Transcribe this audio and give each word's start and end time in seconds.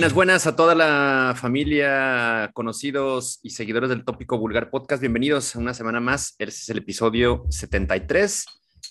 Buenas, 0.00 0.14
buenas 0.14 0.46
a 0.46 0.56
toda 0.56 0.74
la 0.74 1.34
familia, 1.36 2.50
conocidos 2.54 3.38
y 3.42 3.50
seguidores 3.50 3.90
del 3.90 4.02
Tópico 4.02 4.38
Vulgar 4.38 4.70
Podcast. 4.70 5.02
Bienvenidos 5.02 5.54
a 5.54 5.58
una 5.58 5.74
semana 5.74 6.00
más. 6.00 6.36
Este 6.38 6.58
es 6.58 6.68
el 6.70 6.78
episodio 6.78 7.44
73 7.50 8.46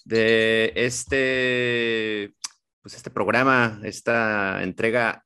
de 0.05 0.71
este, 0.75 2.35
pues 2.83 2.93
este 2.93 3.09
programa, 3.09 3.81
esta 3.85 4.61
entrega 4.61 5.25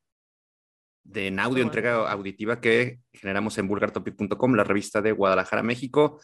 de 1.02 1.26
en 1.26 1.38
audio, 1.38 1.62
entrega 1.62 2.10
auditiva 2.10 2.62
que 2.62 3.00
generamos 3.12 3.58
en 3.58 3.68
vulgartopic.com, 3.68 4.54
la 4.54 4.64
revista 4.64 5.02
de 5.02 5.12
Guadalajara, 5.12 5.62
México. 5.62 6.18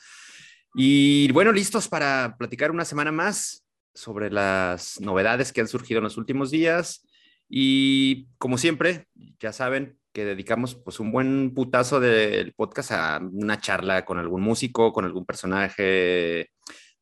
Y 0.74 1.30
bueno, 1.32 1.52
listos 1.52 1.86
para 1.86 2.34
platicar 2.38 2.70
una 2.70 2.86
semana 2.86 3.12
más 3.12 3.66
sobre 3.92 4.30
las 4.30 4.98
novedades 5.02 5.52
que 5.52 5.60
han 5.60 5.68
surgido 5.68 5.98
en 5.98 6.04
los 6.04 6.16
últimos 6.16 6.50
días 6.50 7.06
y 7.52 8.28
como 8.38 8.58
siempre, 8.58 9.08
ya 9.40 9.52
saben 9.52 9.98
que 10.12 10.24
dedicamos 10.24 10.76
pues 10.76 11.00
un 11.00 11.10
buen 11.10 11.52
putazo 11.52 11.98
del 11.98 12.54
podcast 12.54 12.92
a 12.92 13.20
una 13.20 13.60
charla 13.60 14.04
con 14.04 14.18
algún 14.18 14.40
músico, 14.40 14.92
con 14.92 15.04
algún 15.04 15.26
personaje 15.26 16.48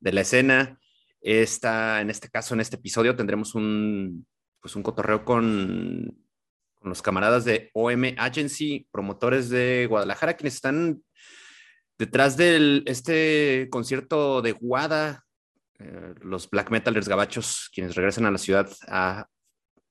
de 0.01 0.13
la 0.13 0.23
escena. 0.23 0.79
Esta, 1.21 2.01
en 2.01 2.09
este 2.09 2.31
caso, 2.31 2.55
en 2.55 2.61
este 2.61 2.77
episodio, 2.77 3.15
tendremos 3.15 3.55
un, 3.55 4.27
pues 4.61 4.75
un 4.75 4.83
cotorreo 4.83 5.23
con, 5.25 6.17
los 6.81 7.03
camaradas 7.03 7.45
de 7.45 7.71
OM 7.75 8.15
Agency, 8.17 8.89
promotores 8.91 9.51
de 9.51 9.87
Guadalajara, 9.87 10.35
quienes 10.35 10.55
están 10.55 11.03
detrás 11.99 12.37
de 12.39 12.83
este 12.87 13.69
concierto 13.71 14.41
de 14.41 14.53
Guada, 14.53 15.27
eh, 15.81 16.15
los 16.23 16.49
black 16.49 16.71
metalers 16.71 17.09
gabachos, 17.09 17.69
quienes 17.75 17.97
regresan 17.97 18.25
a 18.27 18.31
la 18.31 18.39
ciudad 18.39 18.71
a 18.87 19.27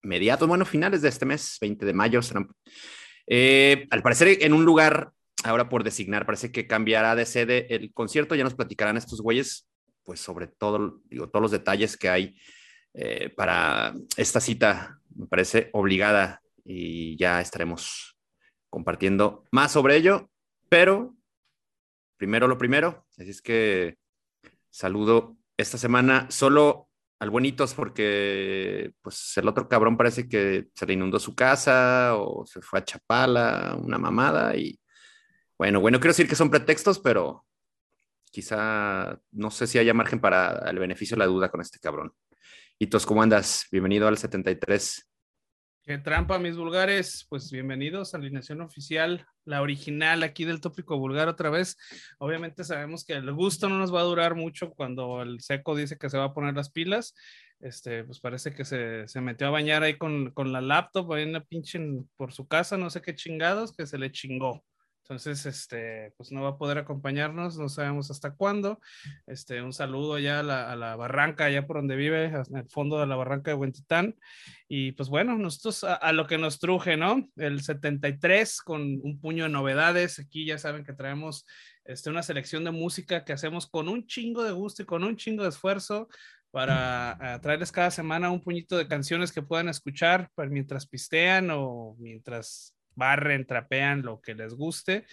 mediados, 0.08 0.48
bueno, 0.48 0.66
finales 0.66 1.02
de 1.02 1.10
este 1.10 1.26
mes, 1.26 1.58
20 1.62 1.86
de 1.86 1.94
mayo. 1.94 2.20
Eh, 3.28 3.88
al 3.92 4.02
parecer 4.02 4.38
en 4.42 4.54
un 4.54 4.66
lugar, 4.66 5.12
ahora 5.44 5.70
por 5.70 5.84
designar, 5.84 6.26
parece 6.26 6.52
que 6.52 6.66
cambiará 6.66 7.16
de 7.16 7.26
sede 7.26 7.74
el 7.76 7.94
concierto, 7.94 8.34
ya 8.34 8.44
nos 8.44 8.56
platicarán 8.56 8.98
estos 8.98 9.22
güeyes, 9.22 9.70
pues 10.04 10.20
sobre 10.20 10.48
todo, 10.48 11.02
digo, 11.06 11.30
todos 11.30 11.42
los 11.42 11.52
detalles 11.52 11.98
que 11.98 12.10
hay 12.10 12.36
eh, 12.94 13.30
para 13.30 13.94
esta 14.16 14.40
cita, 14.40 15.00
me 15.16 15.28
parece 15.28 15.70
obligada. 15.74 16.42
Y 16.70 17.16
ya 17.18 17.40
estaremos 17.40 18.18
compartiendo 18.70 19.46
más 19.52 19.72
sobre 19.72 19.96
ello, 19.96 20.30
pero 20.68 21.16
primero 22.18 22.48
lo 22.48 22.58
primero, 22.58 23.06
así 23.18 23.30
es 23.30 23.42
que 23.42 23.98
saludo 24.70 25.38
esta 25.56 25.78
semana. 25.78 26.28
Solo 26.30 26.87
al 27.20 27.30
buenitos 27.30 27.74
porque 27.74 28.92
pues 29.02 29.34
el 29.38 29.48
otro 29.48 29.68
cabrón 29.68 29.98
parece 29.98 30.28
que 30.30 30.68
se 30.74 30.86
le 30.86 30.94
inundó 30.94 31.20
su 31.20 31.36
casa 31.36 32.16
o 32.16 32.46
se 32.46 32.62
fue 32.62 32.80
a 32.80 32.86
Chapala, 32.86 33.76
una 33.80 33.98
mamada 33.98 34.56
y 34.56 34.80
bueno, 35.58 35.80
bueno, 35.80 36.00
quiero 36.00 36.12
decir 36.12 36.30
que 36.30 36.36
son 36.36 36.52
pretextos, 36.52 37.00
pero 37.00 37.46
quizá 38.32 39.20
no 39.32 39.50
sé 39.50 39.66
si 39.66 39.80
haya 39.80 39.94
margen 39.94 40.20
para 40.20 40.70
el 40.70 40.78
beneficio 40.78 41.16
de 41.16 41.20
la 41.20 41.26
duda 41.26 41.50
con 41.50 41.62
este 41.62 41.80
cabrón. 41.80 42.14
Hitos, 42.78 43.08
¿cómo 43.08 43.24
andas? 43.24 43.66
Bienvenido 43.72 44.08
al 44.08 44.18
73. 44.18 45.07
Qué 45.88 45.98
trampa, 45.98 46.38
mis 46.38 46.58
vulgares. 46.58 47.26
Pues 47.30 47.50
bienvenidos 47.50 48.14
a 48.14 48.18
Alineación 48.18 48.60
Oficial, 48.60 49.26
la 49.46 49.62
original 49.62 50.22
aquí 50.24 50.44
del 50.44 50.60
tópico 50.60 50.98
vulgar 50.98 51.30
otra 51.30 51.50
vez. 51.50 51.78
Obviamente 52.20 52.66
sabemos 52.66 53.06
que 53.06 53.14
el 53.14 53.32
gusto 53.32 53.70
no 53.70 53.78
nos 53.78 53.96
va 53.96 54.02
a 54.02 54.04
durar 54.04 54.36
mucho 54.36 54.72
cuando 54.72 55.22
el 55.22 55.40
seco 55.40 55.78
dice 55.78 55.98
que 55.98 56.10
se 56.10 56.18
va 56.18 56.26
a 56.26 56.34
poner 56.34 56.56
las 56.56 56.72
pilas. 56.72 57.16
Este, 57.62 58.04
pues 58.04 58.20
parece 58.20 58.54
que 58.54 58.66
se, 58.66 59.08
se 59.08 59.22
metió 59.22 59.48
a 59.48 59.52
bañar 59.52 59.82
ahí 59.82 59.98
con, 59.98 60.32
con 60.32 60.52
la 60.52 60.60
laptop, 60.60 61.14
ahí 61.14 61.24
en 61.24 61.32
la 61.32 61.46
pinche 61.46 61.80
por 62.18 62.34
su 62.34 62.50
casa, 62.50 62.76
no 62.76 62.90
sé 62.90 63.02
qué 63.02 63.16
chingados, 63.16 63.74
que 63.74 63.88
se 63.88 63.98
le 63.98 64.12
chingó. 64.12 64.66
Entonces, 65.10 65.46
este, 65.46 66.12
pues 66.18 66.34
no 66.34 66.42
va 66.42 66.50
a 66.50 66.58
poder 66.58 66.78
acompañarnos, 66.78 67.58
no 67.58 67.70
sabemos 67.70 68.12
hasta 68.12 68.32
cuándo. 68.32 68.82
Este, 69.26 69.62
un 69.62 69.72
saludo 69.72 70.20
ya 70.20 70.42
a 70.42 70.44
la, 70.44 70.96
barranca, 70.98 71.46
allá 71.46 71.66
por 71.66 71.78
donde 71.78 71.96
vive, 71.96 72.26
en 72.26 72.58
el 72.58 72.68
fondo 72.68 73.00
de 73.00 73.08
la 73.08 73.16
barranca 73.16 73.52
de 73.52 73.56
Huentitán. 73.56 74.16
Y 74.68 74.92
pues 74.92 75.08
bueno, 75.08 75.38
nosotros 75.38 75.86
a, 75.86 75.94
a, 75.94 76.12
lo 76.12 76.28
que 76.28 76.38
nos 76.38 76.60
truje, 76.60 76.98
¿no? 76.98 77.26
El 77.38 77.62
73 77.62 78.62
con 78.62 78.82
un 78.82 79.22
puño 79.22 79.46
de 79.46 79.50
novedades. 79.50 80.20
Aquí 80.20 80.46
ya 80.46 80.58
saben 80.58 80.84
que 80.84 80.92
traemos 80.92 81.46
este, 81.86 82.10
una 82.10 82.22
selección 82.22 82.66
de 82.66 82.72
música 82.72 83.24
que 83.24 83.32
hacemos 83.32 83.66
con 83.66 83.88
un 83.88 84.06
chingo 84.08 84.44
de 84.44 84.52
gusto 84.52 84.82
y 84.82 84.86
con 84.86 85.06
un 85.06 85.16
chingo 85.16 85.44
de 85.44 85.50
esfuerzo 85.50 86.10
para 86.52 87.40
traerles 87.42 87.72
cada 87.72 87.92
semana 87.92 88.32
un 88.32 88.44
puñito 88.44 88.78
de 88.78 88.88
canciones 88.88 89.32
que 89.32 89.42
puedan 89.42 89.70
escuchar 89.70 90.30
pues, 90.36 90.50
mientras 90.50 90.86
pistean 90.86 91.50
o 91.52 91.96
mientras 91.98 92.77
barren, 92.98 93.46
trapean, 93.46 94.02
lo 94.02 94.20
que 94.20 94.36
les 94.36 94.54
guste. 94.54 95.06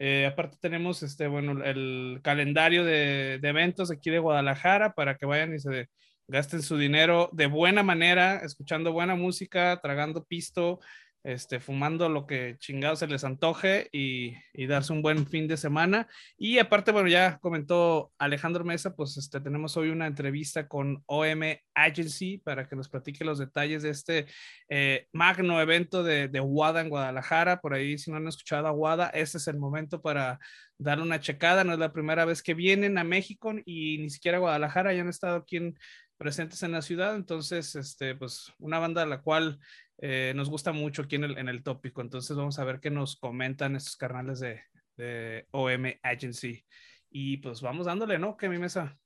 Eh, 0.00 0.26
aparte 0.26 0.56
tenemos 0.60 1.02
este, 1.02 1.26
bueno, 1.28 1.64
el 1.64 2.20
calendario 2.22 2.84
de, 2.84 3.38
de, 3.40 3.48
eventos 3.48 3.90
aquí 3.90 4.10
de 4.10 4.18
Guadalajara 4.18 4.94
para 4.94 5.16
que 5.16 5.26
vayan 5.26 5.54
y 5.54 5.58
se 5.58 5.88
gasten 6.28 6.62
su 6.62 6.76
dinero 6.76 7.30
de 7.32 7.46
buena 7.46 7.82
manera, 7.82 8.38
escuchando 8.38 8.92
buena 8.92 9.16
música, 9.16 9.80
tragando 9.82 10.24
pisto, 10.24 10.80
este, 11.24 11.60
fumando 11.60 12.08
lo 12.08 12.26
que 12.26 12.56
chingado 12.58 12.96
se 12.96 13.06
les 13.06 13.24
antoje 13.24 13.88
y, 13.92 14.34
y, 14.52 14.66
darse 14.66 14.92
un 14.92 15.02
buen 15.02 15.26
fin 15.26 15.48
de 15.48 15.56
semana. 15.56 16.06
Y 16.36 16.58
aparte, 16.58 16.92
bueno, 16.92 17.08
ya 17.08 17.38
comentó 17.38 18.12
Alejandro 18.18 18.64
Mesa, 18.64 18.94
pues 18.94 19.16
este, 19.16 19.40
tenemos 19.40 19.76
hoy 19.76 19.90
una 19.90 20.06
entrevista 20.06 20.68
con 20.68 21.02
OM 21.06 21.42
Agency 21.74 22.38
para 22.38 22.68
que 22.68 22.76
nos 22.76 22.88
platique 22.88 23.24
los 23.24 23.38
detalles 23.38 23.82
de 23.82 23.90
este 23.90 24.26
eh, 24.68 25.06
magno 25.12 25.60
evento 25.60 26.02
de, 26.02 26.28
de 26.28 26.40
WADA 26.40 26.82
en 26.82 26.88
Guadalajara. 26.88 27.60
Por 27.60 27.74
ahí, 27.74 27.98
si 27.98 28.10
no 28.10 28.16
han 28.16 28.28
escuchado 28.28 28.66
a 28.66 28.72
WADA, 28.72 29.08
este 29.08 29.38
es 29.38 29.48
el 29.48 29.58
momento 29.58 30.00
para 30.00 30.38
dar 30.78 31.00
una 31.00 31.20
checada. 31.20 31.64
No 31.64 31.72
es 31.72 31.78
la 31.78 31.92
primera 31.92 32.24
vez 32.24 32.42
que 32.42 32.54
vienen 32.54 32.98
a 32.98 33.04
México 33.04 33.52
y 33.64 33.98
ni 33.98 34.10
siquiera 34.10 34.38
a 34.38 34.40
Guadalajara, 34.40 34.94
ya 34.94 35.02
han 35.02 35.08
estado 35.08 35.36
aquí 35.36 35.56
en, 35.56 35.78
presentes 36.18 36.62
en 36.62 36.72
la 36.72 36.82
ciudad. 36.82 37.16
Entonces, 37.16 37.74
este, 37.74 38.14
pues 38.14 38.52
una 38.58 38.78
banda 38.78 39.02
a 39.02 39.06
la 39.06 39.22
cual 39.22 39.58
eh, 39.98 40.32
nos 40.36 40.48
gusta 40.48 40.72
mucho 40.72 41.02
aquí 41.02 41.16
en 41.16 41.24
el, 41.24 41.38
en 41.38 41.48
el, 41.48 41.62
tópico. 41.62 42.00
Entonces 42.00 42.36
vamos 42.36 42.58
a 42.58 42.64
ver 42.64 42.80
qué 42.80 42.90
nos 42.90 43.16
comentan 43.16 43.76
estos 43.76 43.96
carnales 43.96 44.40
de, 44.40 45.46
OM 45.50 45.84
Agency. 46.02 46.64
Y 47.10 47.38
pues 47.38 47.60
vamos 47.60 47.86
dándole, 47.86 48.18
¿no? 48.18 48.36
¿Qué 48.36 48.48
mi 48.48 48.58
mesa? 48.58 48.96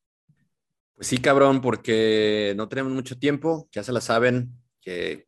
Pues 0.95 1.07
sí, 1.07 1.19
cabrón, 1.19 1.61
porque 1.61 2.55
no 2.57 2.69
tenemos 2.69 2.93
mucho 2.93 3.19
tiempo, 3.19 3.69
ya 3.73 3.83
se 3.83 3.93
la 3.93 4.01
saben, 4.01 4.53
que 4.81 5.27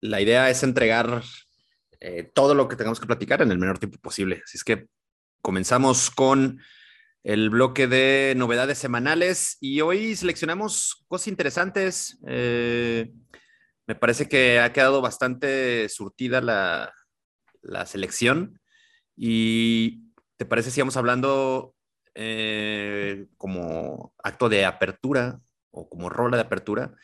la 0.00 0.20
idea 0.20 0.50
es 0.50 0.62
entregar 0.62 1.22
eh, 2.00 2.30
todo 2.34 2.54
lo 2.54 2.68
que 2.68 2.76
tengamos 2.76 3.00
que 3.00 3.06
platicar 3.06 3.42
en 3.42 3.50
el 3.50 3.58
menor 3.58 3.78
tiempo 3.78 3.98
posible. 3.98 4.42
Así 4.44 4.56
es 4.56 4.64
que 4.64 4.86
comenzamos 5.42 6.10
con 6.10 6.60
el 7.24 7.50
bloque 7.50 7.86
de 7.86 8.34
novedades 8.36 8.78
semanales 8.78 9.58
y 9.60 9.80
hoy 9.80 10.14
seleccionamos 10.14 11.04
cosas 11.08 11.28
interesantes. 11.28 12.18
Eh, 12.26 13.10
me 13.88 13.94
parece 13.94 14.28
que 14.28 14.60
ha 14.60 14.72
quedado 14.72 15.00
bastante 15.00 15.88
surtida 15.88 16.42
la, 16.42 16.92
la 17.62 17.86
selección. 17.86 18.60
¿Y 19.16 20.12
te 20.36 20.44
parece 20.44 20.70
si 20.70 20.82
vamos 20.82 20.98
hablando 20.98 21.74
eh, 22.14 23.28
como 23.38 24.14
acto 24.22 24.50
de 24.50 24.66
apertura 24.66 25.40
o 25.70 25.88
como 25.88 26.10
rola 26.10 26.36
de 26.36 26.42
apertura 26.42 26.94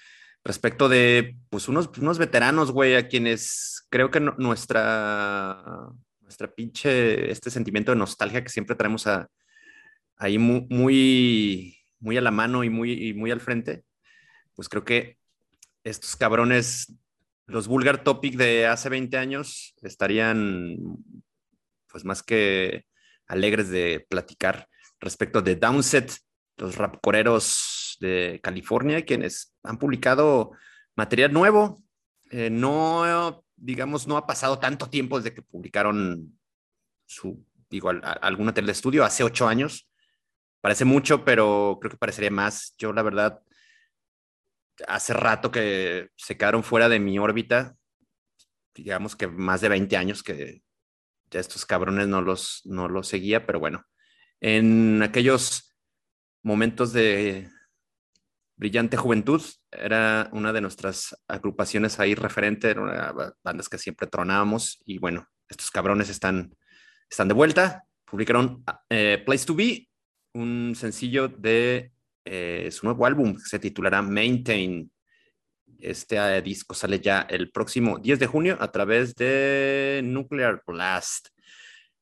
respecto 0.44 0.90
de 0.90 1.38
pues 1.48 1.68
unos, 1.68 1.88
unos 1.96 2.18
veteranos, 2.18 2.70
güey, 2.70 2.96
a 2.96 3.08
quienes 3.08 3.86
creo 3.88 4.10
que 4.10 4.20
nuestra, 4.20 5.88
nuestra 6.20 6.52
pinche, 6.54 7.30
este 7.30 7.50
sentimiento 7.50 7.92
de 7.92 7.96
nostalgia 7.96 8.44
que 8.44 8.50
siempre 8.50 8.76
traemos 8.76 9.08
ahí 10.18 10.36
muy, 10.36 10.66
muy, 10.68 11.78
muy 11.98 12.18
a 12.18 12.20
la 12.20 12.30
mano 12.30 12.62
y 12.62 12.68
muy, 12.68 13.08
y 13.08 13.14
muy 13.14 13.30
al 13.30 13.40
frente, 13.40 13.84
pues 14.54 14.68
creo 14.68 14.84
que 14.84 15.16
estos 15.84 16.16
cabrones, 16.16 16.92
los 17.46 17.68
Vulgar 17.68 18.02
Topic 18.02 18.36
de 18.36 18.66
hace 18.66 18.88
20 18.88 19.16
años, 19.16 19.74
estarían 19.82 20.76
pues 21.88 22.04
más 22.04 22.22
que 22.22 22.86
alegres 23.28 23.68
de 23.68 24.04
platicar 24.08 24.68
respecto 24.98 25.42
de 25.42 25.56
Downset, 25.56 26.12
los 26.56 26.76
rapcoreros 26.76 27.98
de 28.00 28.40
California, 28.42 29.04
quienes 29.04 29.54
han 29.62 29.78
publicado 29.78 30.52
material 30.96 31.32
nuevo. 31.32 31.82
Eh, 32.30 32.50
no, 32.50 33.44
digamos, 33.56 34.08
no 34.08 34.16
ha 34.16 34.26
pasado 34.26 34.58
tanto 34.58 34.88
tiempo 34.88 35.18
desde 35.18 35.34
que 35.34 35.42
publicaron 35.42 36.38
su, 37.06 37.44
digo, 37.68 37.90
alguna 37.90 38.54
tele 38.54 38.66
de 38.66 38.72
estudio, 38.72 39.04
hace 39.04 39.22
ocho 39.22 39.46
años. 39.46 39.88
Parece 40.60 40.84
mucho, 40.84 41.24
pero 41.24 41.78
creo 41.80 41.90
que 41.90 41.98
parecería 41.98 42.30
más. 42.30 42.74
Yo, 42.78 42.92
la 42.92 43.02
verdad, 43.02 43.40
hace 44.86 45.14
rato 45.14 45.50
que 45.50 46.08
se 46.16 46.36
quedaron 46.36 46.62
fuera 46.62 46.88
de 46.88 47.00
mi 47.00 47.18
órbita, 47.18 47.76
digamos 48.74 49.16
que 49.16 49.26
más 49.28 49.60
de 49.60 49.68
20 49.68 49.96
años 49.96 50.22
que 50.22 50.62
ya 51.30 51.40
estos 51.40 51.66
cabrones 51.66 52.08
no 52.08 52.22
los, 52.22 52.62
no 52.64 52.88
los 52.88 53.08
seguía, 53.08 53.46
pero 53.46 53.60
bueno, 53.60 53.84
en 54.40 55.02
aquellos 55.02 55.74
momentos 56.42 56.92
de 56.92 57.48
Brillante 58.56 58.96
Juventud 58.96 59.42
era 59.70 60.28
una 60.32 60.52
de 60.52 60.60
nuestras 60.60 61.16
agrupaciones 61.26 61.98
ahí 61.98 62.14
referente, 62.14 62.70
era 62.70 63.14
bandas 63.42 63.68
que 63.68 63.78
siempre 63.78 64.06
tronábamos 64.06 64.80
y 64.84 64.98
bueno, 64.98 65.28
estos 65.48 65.70
cabrones 65.70 66.08
están, 66.08 66.54
están 67.10 67.28
de 67.28 67.34
vuelta. 67.34 67.84
Publicaron 68.04 68.62
eh, 68.90 69.22
Place 69.24 69.46
to 69.46 69.54
Be, 69.54 69.88
un 70.34 70.74
sencillo 70.76 71.28
de 71.28 71.93
eh, 72.24 72.68
su 72.72 72.86
nuevo 72.86 73.06
álbum 73.06 73.34
que 73.34 73.42
se 73.42 73.58
titulará 73.58 74.02
Maintain. 74.02 74.90
Este 75.78 76.16
eh, 76.16 76.42
disco 76.42 76.74
sale 76.74 77.00
ya 77.00 77.22
el 77.28 77.50
próximo 77.50 77.98
10 77.98 78.18
de 78.18 78.26
junio 78.26 78.56
a 78.60 78.72
través 78.72 79.14
de 79.14 80.00
Nuclear 80.04 80.62
Blast. 80.66 81.28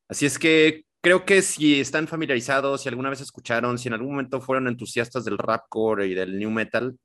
Así 0.08 0.26
es 0.26 0.38
que 0.38 0.84
creo 1.00 1.24
que 1.24 1.42
si 1.42 1.80
están 1.80 2.06
familiarizados, 2.06 2.82
si 2.82 2.88
alguna 2.88 3.10
vez 3.10 3.20
escucharon, 3.20 3.78
si 3.78 3.88
en 3.88 3.94
algún 3.94 4.12
momento 4.12 4.40
fueron 4.40 4.68
entusiastas 4.68 5.24
del 5.24 5.38
rapcore 5.38 6.06
y 6.06 6.14
del 6.14 6.38
new 6.38 6.50
metal, 6.50 6.96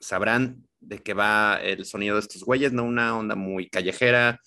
sabrán 0.00 0.66
de 0.80 0.98
qué 1.02 1.14
va 1.14 1.60
el 1.62 1.84
sonido 1.84 2.14
de 2.16 2.20
estos 2.20 2.44
güeyes, 2.44 2.72
¿no? 2.72 2.84
Una 2.84 3.16
onda 3.16 3.34
muy 3.34 3.68
callejera, 3.68 4.40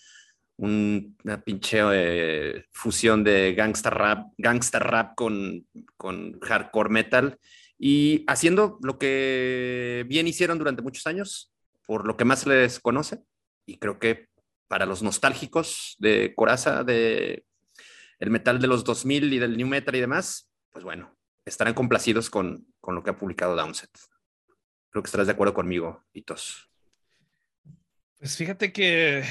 una 0.57 1.41
pinche 1.43 1.79
eh, 1.93 2.65
fusión 2.71 3.23
de 3.23 3.53
gangsta 3.53 3.89
rap, 3.89 4.27
gangsta 4.37 4.79
rap 4.79 5.13
con, 5.15 5.67
con 5.95 6.39
hardcore 6.39 6.89
metal 6.89 7.37
y 7.79 8.23
haciendo 8.27 8.79
lo 8.81 8.97
que 8.97 10.05
bien 10.07 10.27
hicieron 10.27 10.57
durante 10.57 10.81
muchos 10.81 11.05
años, 11.07 11.53
por 11.85 12.05
lo 12.05 12.17
que 12.17 12.25
más 12.25 12.45
les 12.47 12.79
conoce. 12.79 13.21
Y 13.65 13.77
creo 13.77 13.99
que 13.99 14.29
para 14.67 14.85
los 14.85 15.03
nostálgicos 15.03 15.95
de 15.99 16.33
Coraza, 16.35 16.83
de 16.83 17.45
el 18.19 18.29
metal 18.31 18.59
de 18.59 18.67
los 18.67 18.83
2000 18.83 19.33
y 19.33 19.39
del 19.39 19.57
new 19.57 19.67
metal 19.67 19.95
y 19.95 19.99
demás, 19.99 20.51
pues 20.71 20.83
bueno, 20.83 21.15
estarán 21.45 21.73
complacidos 21.73 22.29
con, 22.29 22.65
con 22.79 22.95
lo 22.95 23.03
que 23.03 23.11
ha 23.11 23.17
publicado 23.17 23.55
Downset. 23.55 23.91
Creo 24.89 25.03
que 25.03 25.07
estarás 25.07 25.27
de 25.27 25.33
acuerdo 25.33 25.53
conmigo, 25.53 26.03
Hitos. 26.13 26.67
Pues 28.19 28.35
fíjate 28.35 28.73
que, 28.73 29.23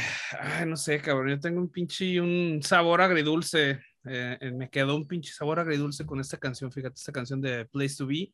no 0.66 0.76
sé, 0.76 1.00
cabrón, 1.00 1.30
yo 1.30 1.40
tengo 1.40 1.60
un 1.60 1.68
pinche, 1.68 2.20
un 2.20 2.60
sabor 2.62 3.00
agridulce. 3.00 3.80
Eh, 4.08 4.38
eh, 4.40 4.50
me 4.52 4.70
quedó 4.70 4.96
un 4.96 5.06
pinche 5.06 5.32
sabor 5.32 5.58
agridulce 5.58 6.06
con 6.06 6.20
esta 6.20 6.38
canción, 6.38 6.72
fíjate, 6.72 6.94
esta 6.96 7.12
canción 7.12 7.40
de 7.40 7.66
Place 7.66 7.96
to 7.96 8.06
Be. 8.06 8.32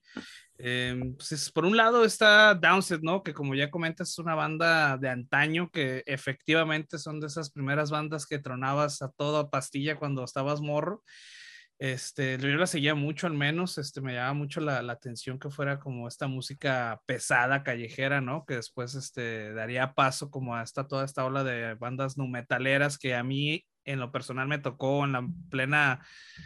Em, 0.59 1.15
pues 1.17 1.51
por 1.53 1.65
un 1.65 1.77
lado 1.77 2.05
está 2.05 2.55
Downset, 2.55 3.03
¿no? 3.03 3.23
Que 3.23 3.35
como 3.35 3.55
ya 3.55 3.71
comentas, 3.71 4.11
es 4.11 4.19
una 4.19 4.35
banda 4.35 4.97
de 4.99 5.09
antaño 5.09 5.71
que 5.71 6.03
efectivamente 6.07 6.99
son 6.99 7.21
de 7.21 7.27
esas 7.27 7.51
primeras 7.51 7.91
bandas 7.91 8.27
que 8.27 8.39
tronabas 8.39 9.03
a 9.03 9.11
toda 9.11 9.51
pastilla 9.51 9.97
cuando 9.97 10.25
estabas 10.25 10.61
morro. 10.61 11.03
Este, 11.83 12.39
yo 12.39 12.47
la 12.51 12.69
seguía 12.69 12.95
mucho 12.95 13.27
al 13.27 13.35
menos, 13.35 13.77
este, 13.77 14.01
me 14.01 14.13
llamaba 14.13 14.35
mucho 14.35 14.61
la, 14.61 14.79
atención 14.79 15.41
que 15.41 15.51
fuera 15.51 15.81
como 15.81 16.07
esta 16.07 16.29
música 16.29 17.01
pesada, 17.07 17.65
callejera, 17.65 18.21
¿no? 18.21 18.45
Que 18.45 18.55
después, 18.55 18.95
este, 18.95 19.53
daría 19.53 19.93
paso 19.93 20.31
como 20.31 20.55
a 20.55 20.63
esta, 20.63 20.87
toda 20.87 21.05
esta 21.05 21.25
ola 21.25 21.43
de 21.43 21.75
bandas 21.75 22.17
nu 22.17 22.29
metaleras 22.29 22.99
que 22.99 23.17
a 23.17 23.25
mí 23.25 23.65
en 23.85 24.01
lo 24.01 24.13
personal 24.13 24.49
me 24.49 24.59
tocó 24.59 25.05
en 25.05 25.13
la 25.13 25.27
plena 25.51 26.05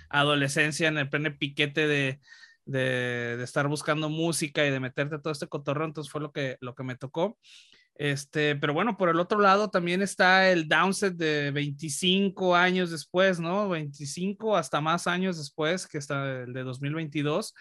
adolescencia, 0.09 0.89
en 0.89 0.99
el 0.99 1.09
pleno 1.09 1.37
piquete 1.39 1.87
de, 1.87 2.21
de, 2.65 3.37
de 3.37 3.45
estar 3.45 3.69
buscando 3.69 4.09
música 4.09 4.67
y 4.67 4.71
de 4.71 4.81
meterte 4.81 5.19
todo 5.19 5.33
este 5.33 5.49
cotorreo, 5.49 5.87
entonces 5.87 6.11
fue 6.11 6.21
lo 6.21 6.33
que, 6.33 6.57
lo 6.61 6.75
que 6.75 6.85
me 6.85 6.97
tocó. 6.97 7.39
Este, 7.99 8.57
pero 8.57 8.75
bueno, 8.75 8.97
por 8.99 9.09
el 9.09 9.19
otro 9.19 9.41
lado 9.41 9.71
también 9.71 10.03
está 10.03 10.51
el 10.51 10.69
downset 10.69 11.15
de 11.15 11.51
25 11.51 12.55
años 12.55 12.91
después, 12.91 13.41
¿no? 13.41 13.71
25 13.71 14.57
hasta 14.57 14.83
más 14.83 15.07
años 15.07 15.39
después, 15.39 15.87
que 15.87 15.97
está 15.99 16.43
el 16.43 16.53
de 16.53 16.63
2022, 16.63 17.55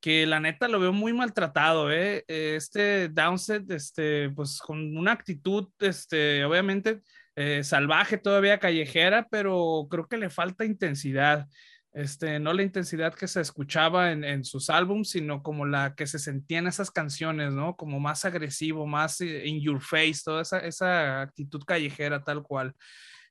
que 0.00 0.26
la 0.26 0.40
neta 0.40 0.66
lo 0.66 0.80
veo 0.80 0.92
muy 0.92 1.12
maltratado, 1.12 1.92
¿eh? 1.92 2.24
Este 2.26 3.08
downset, 3.10 3.70
este, 3.70 4.30
pues 4.30 4.58
con 4.58 4.96
una 4.96 5.12
actitud, 5.12 5.68
este, 5.78 6.44
obviamente 6.44 7.00
eh, 7.36 7.62
salvaje, 7.64 8.16
todavía 8.16 8.58
callejera, 8.58 9.28
pero 9.30 9.86
creo 9.90 10.08
que 10.08 10.16
le 10.16 10.30
falta 10.30 10.64
intensidad. 10.64 11.46
Este, 11.92 12.38
no 12.38 12.52
la 12.52 12.62
intensidad 12.62 13.14
que 13.14 13.28
se 13.28 13.40
escuchaba 13.40 14.12
en, 14.12 14.44
sus 14.44 14.68
álbums, 14.68 15.10
sino 15.10 15.42
como 15.42 15.64
la 15.64 15.94
que 15.94 16.06
se 16.06 16.18
sentía 16.18 16.58
en 16.58 16.66
esas 16.66 16.90
canciones, 16.90 17.52
¿no? 17.52 17.74
Como 17.76 18.00
más 18.00 18.24
agresivo, 18.26 18.86
más 18.86 19.20
eh, 19.20 19.46
in 19.46 19.60
your 19.60 19.80
face, 19.80 20.20
toda 20.24 20.42
esa, 20.42 21.22
actitud 21.22 21.62
callejera 21.66 22.22
tal 22.22 22.42
cual. 22.42 22.74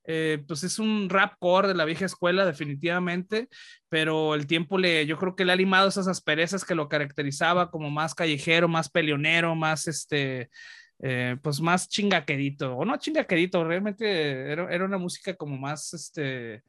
Eh, 0.07 0.43
pues 0.47 0.63
es 0.63 0.77
un 0.77 1.09
rap 1.09 1.33
core 1.39 1.67
de 1.67 1.73
la 1.73 1.85
vieja 1.85 2.05
escuela 2.05 2.45
definitivamente, 2.45 3.49
pero 3.89 4.35
el 4.35 4.45
tiempo 4.45 4.77
le, 4.77 5.05
yo 5.07 5.17
creo 5.17 5.35
que 5.35 5.45
le 5.45 5.53
ha 5.53 5.55
limado 5.55 5.87
esas 5.87 6.07
asperezas 6.07 6.63
que 6.63 6.75
lo 6.75 6.89
caracterizaba 6.89 7.71
como 7.71 7.89
más 7.89 8.13
callejero, 8.13 8.67
más 8.67 8.89
peleonero, 8.89 9.55
más 9.55 9.87
este, 9.87 10.49
eh, 10.99 11.37
pues 11.41 11.61
más 11.61 11.89
chingaquerito, 11.89 12.75
o 12.75 12.85
no 12.85 12.97
chingaquerito, 12.97 13.63
realmente 13.63 14.51
era, 14.51 14.73
era 14.73 14.85
una 14.85 14.97
música 14.97 15.33
como 15.35 15.57
más, 15.57 15.93
este, 15.93 16.63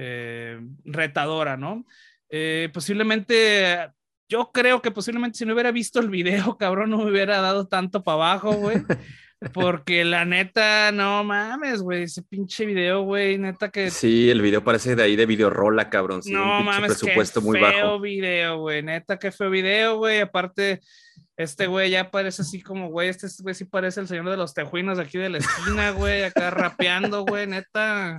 eh, 0.00 0.60
retadora, 0.84 1.56
¿no? 1.56 1.84
Eh, 2.28 2.68
posiblemente, 2.72 3.90
yo 4.28 4.50
creo 4.52 4.80
que 4.80 4.90
posiblemente 4.90 5.38
si 5.38 5.44
no 5.44 5.54
hubiera 5.54 5.72
visto 5.72 5.98
el 5.98 6.08
video, 6.08 6.56
cabrón, 6.58 6.90
no 6.90 6.98
me 6.98 7.10
hubiera 7.10 7.40
dado 7.40 7.66
tanto 7.66 8.04
para 8.04 8.14
abajo, 8.14 8.52
güey. 8.52 8.76
Porque 9.52 10.04
la 10.04 10.24
neta, 10.24 10.90
no 10.90 11.22
mames, 11.22 11.80
güey, 11.80 12.04
ese 12.04 12.22
pinche 12.22 12.66
video, 12.66 13.02
güey, 13.02 13.38
neta 13.38 13.70
que... 13.70 13.88
Sí, 13.88 14.28
el 14.30 14.42
video 14.42 14.64
parece 14.64 14.96
de 14.96 15.02
ahí 15.04 15.14
de 15.14 15.26
videorola, 15.26 15.88
cabrón. 15.90 16.24
Sí, 16.24 16.32
no 16.32 16.60
mames, 16.62 16.86
presupuesto 16.86 17.40
qué 17.40 17.46
muy 17.46 17.60
feo 17.60 18.00
video, 18.00 18.58
güey, 18.58 18.82
neta, 18.82 19.16
qué 19.16 19.30
feo 19.30 19.48
video, 19.48 19.98
güey. 19.98 20.18
Aparte, 20.20 20.80
este 21.38 21.68
güey 21.68 21.90
ya 21.90 22.10
parece 22.10 22.42
así 22.42 22.60
como, 22.60 22.88
güey, 22.88 23.08
este 23.08 23.28
güey 23.42 23.54
sí 23.54 23.64
parece 23.64 24.00
el 24.00 24.08
señor 24.08 24.28
de 24.28 24.36
los 24.36 24.54
tejuinos 24.54 24.98
aquí 24.98 25.18
de 25.18 25.30
la 25.30 25.38
esquina, 25.38 25.92
güey, 25.92 26.24
acá 26.24 26.50
rapeando, 26.50 27.24
güey, 27.24 27.46
neta 27.46 28.18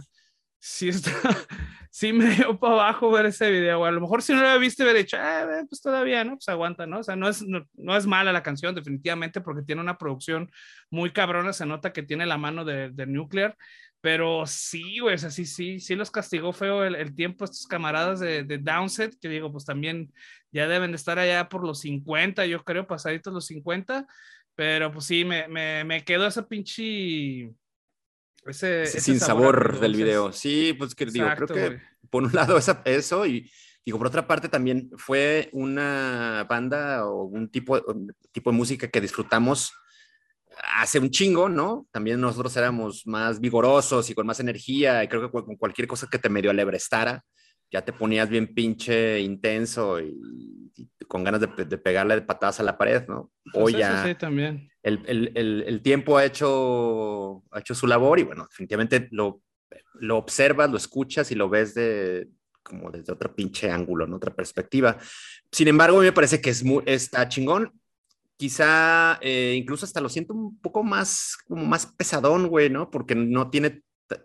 sí 0.59 0.89
está, 0.89 1.11
sí 1.91 2.13
me 2.13 2.29
dio 2.33 2.57
para 2.59 2.73
abajo 2.73 3.11
ver 3.11 3.25
ese 3.25 3.51
video, 3.51 3.83
A 3.85 3.91
lo 3.91 4.01
mejor 4.01 4.21
si 4.21 4.33
no 4.33 4.41
lo 4.41 4.47
había 4.47 4.59
visto, 4.59 4.83
hubiera 4.83 4.99
dicho, 4.99 5.17
ah, 5.19 5.45
pues 5.67 5.81
todavía, 5.81 6.23
¿no? 6.23 6.35
Pues 6.35 6.47
aguanta, 6.49 6.85
¿no? 6.85 6.99
O 6.99 7.03
sea, 7.03 7.17
no 7.17 7.27
es, 7.27 7.43
no, 7.43 7.97
es 7.97 8.05
mala 8.05 8.31
la 8.31 8.43
canción, 8.43 8.73
definitivamente, 8.73 9.41
porque 9.41 9.63
tiene 9.63 9.81
una 9.81 9.97
producción 9.97 10.49
muy 10.89 11.11
cabrona, 11.11 11.51
se 11.51 11.65
nota 11.65 11.91
que 11.91 12.03
tiene 12.03 12.25
la 12.25 12.37
mano 12.37 12.63
de, 12.63 12.89
de 12.89 13.05
Nuclear, 13.05 13.55
pero 14.01 14.45
sí, 14.45 14.99
güey, 14.99 15.15
o 15.15 15.17
sea, 15.17 15.29
sí, 15.29 15.45
sí, 15.45 15.79
sí 15.79 15.95
los 15.95 16.11
castigó 16.11 16.53
feo 16.53 16.83
el, 16.83 16.95
el 16.95 17.13
tiempo 17.13 17.45
estos 17.45 17.67
camaradas 17.67 18.19
de, 18.19 18.43
de, 18.43 18.57
Downset, 18.57 19.19
que 19.19 19.27
digo, 19.27 19.51
pues 19.51 19.65
también 19.65 20.13
ya 20.51 20.67
deben 20.67 20.91
de 20.91 20.95
estar 20.97 21.19
allá 21.19 21.49
por 21.49 21.65
los 21.65 21.79
50, 21.81 22.45
yo 22.45 22.63
creo, 22.63 22.87
pasaditos 22.87 23.33
los 23.33 23.45
50, 23.47 24.07
pero 24.55 24.91
pues 24.91 25.05
sí, 25.05 25.25
me, 25.25 25.47
me, 25.47 25.83
me 25.83 26.03
quedó 26.03 26.27
esa 26.27 26.47
pinche 26.47 27.51
ese, 28.45 28.85
sin 28.85 29.19
sabor, 29.19 29.79
del 29.79 29.95
video. 29.95 30.31
Sí, 30.31 30.73
pues 30.77 30.95
que 30.95 31.05
digo, 31.05 31.27
creo 31.35 31.47
que 31.47 31.81
por 32.09 32.23
un 32.23 32.31
lado 32.33 32.57
eso 32.85 33.25
y 33.25 33.51
digo, 33.85 33.97
por 33.97 34.07
otra 34.07 34.27
parte 34.27 34.49
también 34.49 34.89
fue 34.97 35.49
una 35.51 36.45
banda 36.49 37.05
o 37.05 37.23
un 37.23 37.49
tipo, 37.49 37.81
tipo 38.31 38.51
de 38.51 38.57
música 38.57 38.87
que 38.87 39.01
disfrutamos 39.01 39.73
hace 40.75 40.99
un 40.99 41.09
chingo, 41.09 41.49
¿no? 41.49 41.87
También 41.91 42.19
nosotros 42.19 42.55
éramos 42.57 43.05
más 43.05 43.39
vigorosos 43.39 44.09
y 44.09 44.13
con 44.13 44.25
más 44.25 44.39
energía 44.39 45.03
y 45.03 45.07
creo 45.07 45.21
que 45.21 45.31
con 45.31 45.55
cualquier 45.55 45.87
cosa 45.87 46.07
que 46.09 46.19
te 46.19 46.29
medio 46.29 46.51
alebrestara, 46.51 47.23
ya 47.71 47.83
te 47.83 47.93
ponías 47.93 48.29
bien 48.29 48.53
pinche 48.53 49.19
intenso 49.19 49.99
y, 49.99 50.19
con 51.07 51.23
ganas 51.23 51.41
de, 51.41 51.47
pegarle 51.77 52.15
de 52.15 52.21
patadas 52.21 52.59
a 52.59 52.63
la 52.63 52.77
pared, 52.77 53.07
¿no? 53.07 53.31
Pues 53.51 53.65
Hoy 53.65 53.79
ya 53.79 54.05
sí, 54.05 54.15
también. 54.15 54.69
El, 54.83 55.03
el, 55.07 55.63
el, 55.65 55.81
tiempo 55.81 56.17
ha 56.17 56.25
hecho, 56.25 57.43
ha 57.51 57.59
hecho 57.59 57.75
su 57.75 57.87
labor 57.87 58.19
y 58.19 58.23
bueno, 58.23 58.45
definitivamente 58.49 59.09
lo, 59.11 59.41
lo 59.95 60.17
observas, 60.17 60.69
lo 60.69 60.77
escuchas 60.77 61.31
y 61.31 61.35
lo 61.35 61.49
ves 61.49 61.73
de 61.73 62.29
como 62.63 62.91
desde 62.91 63.11
otro 63.11 63.35
pinche 63.35 63.71
ángulo, 63.71 64.05
en 64.05 64.13
otra 64.13 64.33
perspectiva. 64.33 64.97
Sin 65.51 65.67
embargo, 65.67 65.97
a 65.97 66.01
mí 66.01 66.05
me 66.05 66.13
parece 66.13 66.39
que 66.39 66.51
es 66.51 66.63
muy, 66.63 66.83
está 66.85 67.27
chingón. 67.27 67.73
Quizá 68.39 69.19
eh, 69.19 69.53
incluso 69.57 69.85
hasta 69.85 69.99
lo 69.99 70.07
siento 70.07 70.33
un 70.33 70.61
poco 70.61 70.81
más, 70.81 71.35
como 71.45 71.65
más 71.65 71.85
pesadón, 71.85 72.47
güey, 72.47 72.69
¿no? 72.69 72.89
Porque 72.89 73.13
no 73.13 73.49
tiene 73.49 73.83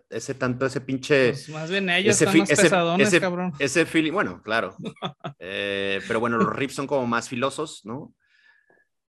ese 0.09 0.35
tanto, 0.35 0.65
ese 0.65 0.79
pinche. 0.79 1.31
Pues 1.31 1.49
más 1.49 1.69
bien 1.69 1.89
ellos 1.89 2.15
ese, 2.15 2.23
están 2.23 2.39
más 2.39 2.49
pesadones, 2.49 3.07
ese, 3.09 3.19
cabrón. 3.19 3.51
Ese 3.59 3.85
feeling, 3.85 4.13
bueno, 4.13 4.41
claro. 4.41 4.73
Eh, 5.39 5.99
pero 6.07 6.21
bueno, 6.21 6.37
los 6.37 6.55
riffs 6.55 6.75
son 6.75 6.87
como 6.87 7.05
más 7.05 7.27
filosos, 7.27 7.81
¿no? 7.83 8.15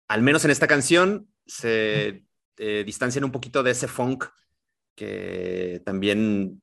Al 0.08 0.22
menos 0.22 0.46
en 0.46 0.50
esta 0.50 0.66
canción 0.66 1.28
se 1.44 2.24
eh, 2.56 2.82
distancian 2.86 3.24
un 3.24 3.32
poquito 3.32 3.62
de 3.62 3.72
ese 3.72 3.88
funk 3.88 4.24
que 4.94 5.82
también, 5.84 6.62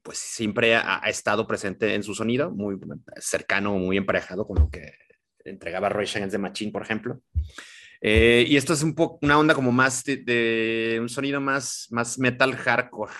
pues 0.00 0.18
siempre 0.18 0.76
ha, 0.76 1.00
estado 1.08 1.48
presente 1.48 1.96
en 1.96 2.04
su 2.04 2.14
sonido, 2.14 2.52
muy 2.52 2.78
cercano, 3.18 3.74
muy 3.78 3.96
emparejado 3.96 4.46
con 4.46 4.60
lo 4.60 4.70
que 4.70 4.92
entregaba 5.44 5.88
Roy 5.88 6.06
Against 6.06 6.32
the 6.32 6.38
Machine, 6.38 6.72
por 6.72 6.82
ejemplo. 6.82 7.20
Eh, 8.00 8.44
y 8.48 8.56
esto 8.56 8.72
es 8.72 8.82
un 8.82 8.94
poco 8.94 9.18
una 9.22 9.38
onda 9.38 9.54
como 9.54 9.72
más 9.72 10.04
de, 10.04 10.18
de, 10.18 10.98
un 11.00 11.08
sonido 11.08 11.40
más, 11.40 11.88
más 11.90 12.18
metal 12.18 12.54
hardcore, 12.54 13.12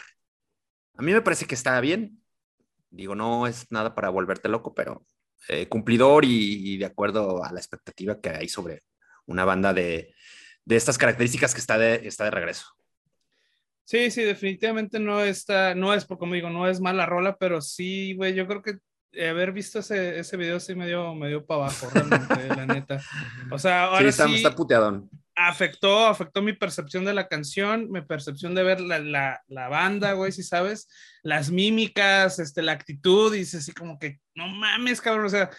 a 0.96 1.02
mí 1.02 1.12
me 1.12 1.22
parece 1.22 1.46
que 1.46 1.54
está 1.54 1.80
bien. 1.80 2.20
Digo, 2.90 3.14
no 3.14 3.46
es 3.46 3.70
nada 3.70 3.94
para 3.94 4.10
volverte 4.10 4.48
loco, 4.48 4.74
pero 4.74 5.04
eh, 5.48 5.68
cumplidor 5.68 6.24
y, 6.24 6.76
de 6.76 6.84
acuerdo 6.84 7.44
a 7.44 7.52
la 7.52 7.58
expectativa 7.58 8.20
que 8.20 8.30
hay 8.30 8.48
sobre 8.48 8.84
una 9.26 9.44
banda 9.44 9.74
de, 9.74 10.14
de 10.64 10.76
estas 10.76 10.96
características 10.96 11.54
que 11.54 11.60
está 11.60 11.78
de, 11.78 12.06
está 12.06 12.24
de 12.24 12.30
regreso. 12.30 12.66
Sí, 13.84 14.10
sí, 14.10 14.22
definitivamente 14.22 14.98
no 14.98 15.20
está, 15.22 15.74
no 15.74 15.92
es, 15.92 16.06
como 16.06 16.34
digo, 16.34 16.48
no 16.48 16.68
es 16.68 16.80
mala 16.80 17.04
rola, 17.04 17.36
pero 17.36 17.60
sí, 17.60 18.14
güey, 18.14 18.34
yo 18.34 18.46
creo 18.46 18.62
que 18.62 18.78
haber 19.18 19.52
visto 19.52 19.78
ese, 19.78 20.18
ese 20.18 20.36
video 20.36 20.60
sí 20.60 20.74
me 20.74 20.86
dio, 20.86 21.14
me 21.14 21.28
dio 21.28 21.44
para 21.44 21.62
abajo, 21.62 21.88
realmente, 21.92 22.48
la 22.56 22.66
neta. 22.66 23.00
O 23.50 23.58
sea, 23.58 23.84
ahora 23.84 24.00
sí, 24.00 24.08
está, 24.08 24.28
está 24.28 24.54
puteadón. 24.54 25.08
Afectó, 25.36 26.06
afectó 26.06 26.42
mi 26.42 26.52
percepción 26.52 27.04
de 27.04 27.14
la 27.14 27.26
canción, 27.26 27.90
mi 27.90 28.02
percepción 28.02 28.54
de 28.54 28.62
ver 28.62 28.80
la, 28.80 28.98
la, 29.00 29.42
la 29.48 29.68
banda, 29.68 30.12
güey, 30.12 30.32
si 30.32 30.42
sabes, 30.42 30.88
las 31.22 31.50
mímicas, 31.50 32.38
este, 32.38 32.62
la 32.62 32.72
actitud, 32.72 33.34
y 33.34 33.38
dices 33.38 33.62
así 33.62 33.72
como 33.72 33.98
que, 33.98 34.20
no 34.34 34.46
mames, 34.48 35.00
cabrón, 35.00 35.26
o 35.26 35.30
sea, 35.30 35.50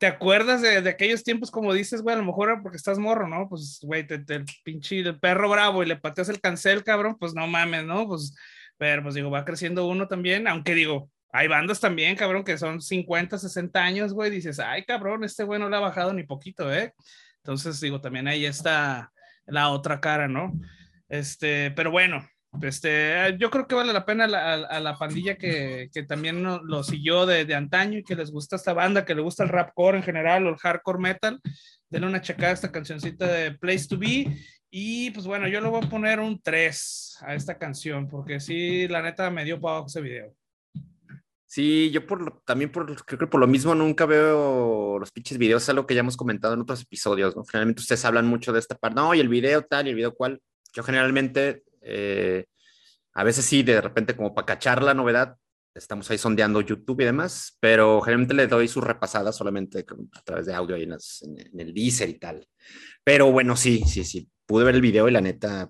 ¿Te 0.00 0.06
acuerdas 0.06 0.62
de, 0.62 0.80
de, 0.80 0.88
aquellos 0.88 1.22
tiempos, 1.22 1.50
como 1.50 1.74
dices, 1.74 2.00
güey? 2.00 2.14
A 2.14 2.18
lo 2.18 2.24
mejor 2.24 2.48
era 2.48 2.62
porque 2.62 2.78
estás 2.78 2.98
morro, 2.98 3.28
¿no? 3.28 3.50
Pues, 3.50 3.80
güey, 3.82 4.06
te, 4.06 4.18
te, 4.18 4.36
el 4.36 4.46
pinche 4.64 5.00
el 5.00 5.20
perro 5.20 5.50
bravo 5.50 5.82
y 5.82 5.86
le 5.86 5.96
pateas 5.96 6.30
el 6.30 6.40
cancel, 6.40 6.82
cabrón, 6.82 7.18
pues 7.20 7.34
no 7.34 7.46
mames, 7.46 7.84
¿no? 7.84 8.08
Pues, 8.08 8.34
pero 8.78 9.02
pues 9.02 9.14
digo, 9.14 9.30
va 9.30 9.44
creciendo 9.44 9.86
uno 9.86 10.08
también, 10.08 10.48
aunque 10.48 10.74
digo, 10.74 11.10
hay 11.32 11.48
bandas 11.48 11.80
también, 11.80 12.16
cabrón, 12.16 12.44
que 12.44 12.58
son 12.58 12.80
50, 12.80 13.38
60 13.38 13.82
años, 13.82 14.12
güey, 14.12 14.30
dices, 14.30 14.58
ay, 14.58 14.84
cabrón, 14.84 15.24
este 15.24 15.44
güey 15.44 15.60
no 15.60 15.68
le 15.68 15.76
ha 15.76 15.80
bajado 15.80 16.12
ni 16.12 16.24
poquito, 16.24 16.72
¿eh? 16.72 16.92
Entonces, 17.36 17.80
digo, 17.80 18.00
también 18.00 18.28
ahí 18.28 18.44
está 18.44 19.12
la 19.46 19.70
otra 19.70 20.00
cara, 20.00 20.28
¿no? 20.28 20.52
Este, 21.08 21.70
pero 21.72 21.90
bueno, 21.90 22.26
este, 22.62 23.36
yo 23.38 23.48
creo 23.50 23.66
que 23.66 23.76
vale 23.76 23.92
la 23.92 24.04
pena 24.04 24.24
a, 24.24 24.80
la 24.80 24.98
pandilla 24.98 25.36
que, 25.36 25.88
que 25.92 26.02
también 26.02 26.42
lo, 26.42 26.82
siguió 26.82 27.24
de, 27.24 27.44
de, 27.44 27.54
antaño 27.54 27.98
y 27.98 28.04
que 28.04 28.16
les 28.16 28.30
gusta 28.30 28.56
esta 28.56 28.72
banda, 28.72 29.04
que 29.04 29.14
le 29.14 29.22
gusta 29.22 29.44
el 29.44 29.50
rapcore 29.50 29.98
en 29.98 30.02
general 30.02 30.46
o 30.46 30.50
el 30.50 30.56
hardcore 30.56 30.98
metal. 30.98 31.40
Denle 31.88 32.08
una 32.08 32.20
checada 32.20 32.50
a 32.50 32.54
esta 32.54 32.72
cancioncita 32.72 33.26
de 33.26 33.52
Place 33.52 33.86
to 33.88 33.98
Be. 33.98 34.36
Y 34.68 35.10
pues 35.10 35.26
bueno, 35.26 35.48
yo 35.48 35.60
le 35.60 35.68
voy 35.68 35.84
a 35.84 35.88
poner 35.88 36.20
un 36.20 36.40
3 36.40 37.18
a 37.22 37.34
esta 37.34 37.58
canción, 37.58 38.08
porque 38.08 38.40
sí, 38.40 38.86
la 38.88 39.02
neta 39.02 39.30
me 39.30 39.44
dio 39.44 39.60
para 39.60 39.84
ese 39.86 40.00
video. 40.00 40.34
Sí, 41.50 41.90
yo 41.90 42.06
por, 42.06 42.42
también 42.44 42.70
por, 42.70 42.86
creo 43.04 43.18
que 43.18 43.26
por 43.26 43.40
lo 43.40 43.48
mismo 43.48 43.74
nunca 43.74 44.06
veo 44.06 45.00
los 45.00 45.10
pinches 45.10 45.36
videos, 45.36 45.64
es 45.64 45.68
algo 45.68 45.84
que 45.84 45.96
ya 45.96 46.00
hemos 46.00 46.16
comentado 46.16 46.54
en 46.54 46.60
otros 46.60 46.82
episodios, 46.82 47.34
¿no? 47.34 47.42
Generalmente 47.44 47.80
ustedes 47.80 48.04
hablan 48.04 48.26
mucho 48.26 48.52
de 48.52 48.60
esta 48.60 48.76
parte, 48.76 48.94
no, 48.94 49.12
y 49.16 49.18
el 49.18 49.28
video 49.28 49.62
tal, 49.64 49.88
y 49.88 49.90
el 49.90 49.96
video 49.96 50.14
cual. 50.14 50.40
Yo 50.72 50.84
generalmente 50.84 51.64
eh, 51.82 52.44
a 53.14 53.24
veces 53.24 53.44
sí, 53.44 53.64
de 53.64 53.80
repente 53.80 54.14
como 54.14 54.32
para 54.32 54.46
cachar 54.46 54.80
la 54.80 54.94
novedad, 54.94 55.38
estamos 55.74 56.08
ahí 56.12 56.18
sondeando 56.18 56.60
YouTube 56.60 57.00
y 57.00 57.06
demás, 57.06 57.56
pero 57.58 58.00
generalmente 58.00 58.34
le 58.34 58.46
doy 58.46 58.68
su 58.68 58.80
repasada 58.80 59.32
solamente 59.32 59.84
a 60.12 60.22
través 60.22 60.46
de 60.46 60.54
audio 60.54 60.76
y 60.76 60.84
en, 60.84 60.92
el 60.92 61.74
Deezer 61.74 62.10
y 62.10 62.18
tal. 62.20 62.46
Pero 63.02 63.32
bueno, 63.32 63.56
sí, 63.56 63.82
sí, 63.88 64.04
sí, 64.04 64.30
pude 64.46 64.64
ver 64.64 64.76
el 64.76 64.82
video 64.82 65.08
y 65.08 65.10
la 65.10 65.20
neta, 65.20 65.68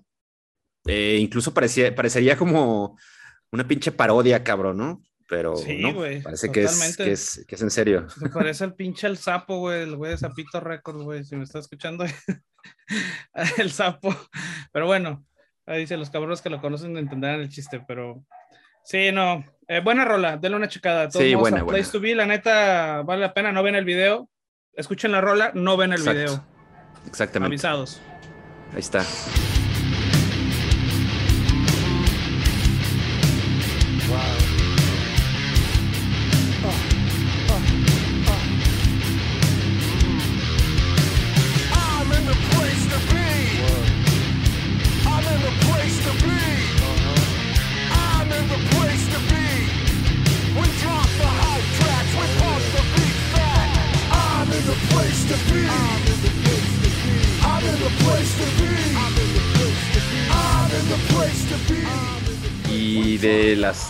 eh, 0.85 1.17
incluso 1.19 1.55
parecía, 1.55 1.95
parecería 1.95 2.37
como 2.37 2.99
una 3.51 3.67
pinche 3.67 3.91
parodia, 3.91 4.43
cabrón, 4.43 4.77
¿no? 4.77 5.01
Pero 5.31 5.55
no, 5.79 5.93
parece 6.23 6.51
que 6.51 6.63
es, 6.63 6.97
que 6.97 7.11
es, 7.11 7.45
que, 7.47 7.55
es, 7.55 7.61
en 7.61 7.71
serio. 7.71 8.05
Me 8.17 8.27
parece 8.27 8.65
el 8.65 8.73
pinche 8.75 9.07
el 9.07 9.17
sapo, 9.17 9.59
güey, 9.59 9.83
el 9.83 9.95
güey 9.95 10.11
de 10.11 10.17
Zapito 10.17 10.59
Records, 10.59 11.01
güey, 11.03 11.23
si 11.23 11.37
me 11.37 11.45
está 11.45 11.59
escuchando, 11.59 12.05
el 13.57 13.71
sapo. 13.71 14.13
Pero 14.73 14.87
bueno, 14.87 15.25
Ahí 15.65 15.81
dice, 15.81 15.95
los 15.95 16.09
cabrones 16.09 16.41
que 16.41 16.49
lo 16.49 16.59
conocen 16.59 16.97
entenderán 16.97 17.39
el 17.39 17.49
chiste, 17.49 17.83
pero 17.87 18.25
sí, 18.83 19.11
no. 19.11 19.45
Eh, 19.67 19.79
buena 19.79 20.03
rola, 20.03 20.37
denle 20.37 20.57
una 20.57 20.67
checada. 20.67 21.07
Todos 21.07 21.23
sí, 21.23 21.33
buena, 21.35 21.63
buena. 21.63 21.77
Place 21.77 21.91
to 21.91 22.01
Be, 22.01 22.15
la 22.15 22.25
neta, 22.25 23.03
vale 23.03 23.21
la 23.21 23.33
pena, 23.33 23.51
no 23.51 23.63
ven 23.63 23.75
el 23.75 23.85
video. 23.85 24.29
Escuchen 24.73 25.11
la 25.11 25.21
rola, 25.21 25.51
no 25.53 25.77
ven 25.77 25.93
el 25.93 26.01
video. 26.01 26.43
Exactamente. 27.07 27.53
Avisados. 27.53 28.01
Ahí 28.73 28.79
está. 28.79 29.05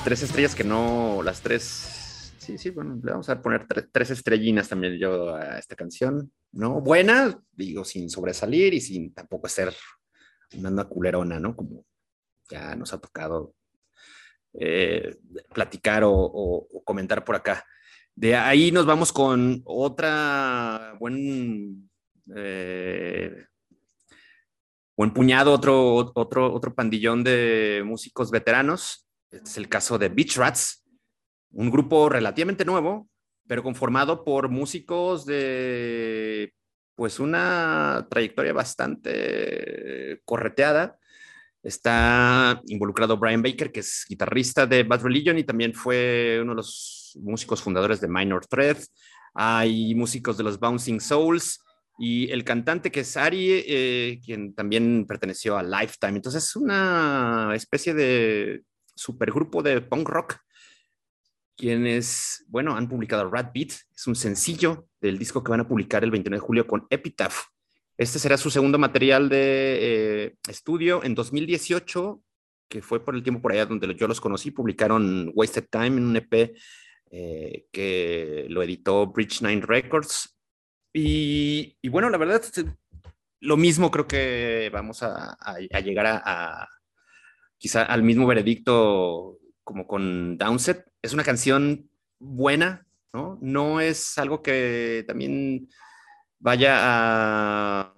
Tres 0.04 0.24
estrellas 0.24 0.56
que 0.56 0.64
no, 0.64 1.22
las 1.24 1.42
tres, 1.42 2.34
sí, 2.40 2.58
sí, 2.58 2.72
bueno, 2.72 3.00
le 3.04 3.12
vamos 3.12 3.30
a 3.30 3.42
poner 3.42 3.68
tres, 3.92 4.10
estrellinas 4.10 4.68
también 4.68 4.98
yo 4.98 5.36
a 5.36 5.60
esta 5.60 5.76
canción, 5.76 6.32
¿no? 6.52 6.82
Buena, 6.82 7.40
digo, 7.52 7.86
sin 7.86 8.10
sobresalir 8.10 8.74
y 8.74 8.82
sin 8.82 9.14
tampoco 9.14 9.48
ser 9.48 9.74
una 10.58 10.84
culerona, 10.86 11.40
¿no? 11.40 11.56
Como 11.56 11.86
ya 12.50 12.76
nos 12.76 12.94
ha 12.94 13.00
tocado 13.00 13.54
eh, 14.54 15.18
platicar 15.54 16.04
o, 16.06 16.68
comentar 16.84 17.24
por 17.24 17.36
acá. 17.36 17.66
De 18.16 18.36
ahí 18.36 18.72
nos 18.72 18.86
vamos 18.86 19.14
con 19.14 19.62
otra 19.66 20.96
buen 21.00 21.90
eh, 22.36 23.46
buen 24.98 25.14
puñado, 25.14 25.54
otro, 25.54 25.96
otro, 26.14 26.54
otro 26.54 26.74
pandillón 26.74 27.24
de 27.24 27.84
músicos 27.86 28.32
veteranos. 28.32 29.08
Este 29.32 29.50
es 29.50 29.58
el 29.58 29.70
caso 29.70 29.98
de 29.98 30.10
Beach 30.10 30.36
Rats, 30.36 30.84
un 31.52 31.72
grupo 31.72 32.10
relativamente 32.10 32.66
nuevo, 32.66 33.08
pero 33.48 33.64
conformado 33.64 34.26
por 34.26 34.50
músicos 34.50 35.26
de 35.26 36.54
pues 36.96 37.20
una 37.20 38.08
trayectoria 38.10 38.52
bastante 38.52 40.22
correteada. 40.26 41.00
Está 41.64 42.62
involucrado 42.68 43.18
Brian 43.18 43.42
Baker, 43.42 43.72
que 43.72 43.80
es 43.80 44.06
guitarrista 44.10 44.66
de 44.66 44.84
Bad 44.84 45.04
Religion 45.04 45.38
y 45.38 45.46
también 45.46 45.74
fue 45.74 46.40
uno 46.42 46.52
de 46.52 46.58
los 46.58 47.18
músicos 47.22 47.62
fundadores 47.62 48.02
de 48.02 48.10
Minor 48.10 48.46
Threat. 48.46 48.80
Hay 49.34 49.96
músicos 49.96 50.38
de 50.38 50.44
los 50.44 50.60
Bouncing 50.60 51.00
Souls, 51.00 51.62
y 52.04 52.32
el 52.32 52.44
cantante 52.44 52.92
que 52.92 53.02
es 53.02 53.16
Ari, 53.16 53.64
eh, 53.68 54.20
quien 54.26 54.56
también 54.56 55.06
perteneció 55.08 55.56
a 55.56 55.62
Lifetime. 55.62 56.16
Entonces 56.16 56.44
es 56.44 56.56
una 56.56 57.52
especie 57.54 57.94
de 57.94 58.64
supergrupo 58.96 59.64
de 59.64 59.82
punk 59.82 60.10
rock, 60.10 60.38
quienes, 61.56 62.46
bueno, 62.48 62.76
han 62.76 62.90
publicado 62.90 63.30
Rat 63.30 63.52
Beat, 63.54 63.72
es 63.96 64.08
un 64.08 64.16
sencillo 64.16 64.88
del 65.00 65.18
disco 65.18 65.44
que 65.44 65.52
van 65.52 65.62
a 65.62 65.68
publicar 65.68 66.04
el 66.04 66.12
29 66.12 66.40
de 66.42 66.46
julio 66.46 66.68
con 66.68 66.88
Epitaph. 66.90 67.46
Este 67.98 68.20
será 68.20 68.38
su 68.38 68.50
segundo 68.50 68.80
material 68.80 69.30
de 69.30 70.26
eh, 70.26 70.36
estudio. 70.48 71.04
En 71.04 71.14
2018, 71.14 72.22
que 72.68 72.82
fue 72.82 73.04
por 73.04 73.16
el 73.16 73.22
tiempo 73.22 73.42
por 73.42 73.52
allá 73.52 73.66
donde 73.66 73.94
yo 73.96 74.08
los 74.08 74.22
conocí, 74.22 74.52
publicaron 74.52 75.32
Wasted 75.36 75.66
Time 75.70 75.88
en 75.88 76.04
un 76.06 76.16
EP 76.16 76.56
eh, 77.12 77.66
que 77.72 78.48
lo 78.50 78.64
editó 78.64 79.08
Bridge 79.08 79.42
Nine 79.42 79.62
Records 79.62 80.36
y, 80.94 81.78
bueno, 81.90 82.10
la 82.10 82.18
verdad, 82.18 82.42
lo 83.40 83.58
mismo 83.58 83.92
creo 83.92 84.08
que 84.08 84.70
vamos 84.74 85.04
a, 85.04 85.38
llegar 85.84 86.06
a, 86.08 86.68
quizá 87.62 87.84
al 87.84 88.02
mismo 88.02 88.26
veredicto 88.26 89.38
como 89.64 89.86
con 89.86 90.36
Downset. 90.38 90.84
Es 91.02 91.14
una 91.14 91.24
canción 91.24 91.90
buena, 92.20 92.88
¿no? 93.14 93.38
No 93.40 93.80
es 93.80 94.18
algo 94.18 94.42
que 94.42 95.06
también 95.08 95.70
vaya 96.40 96.80
a 96.80 97.94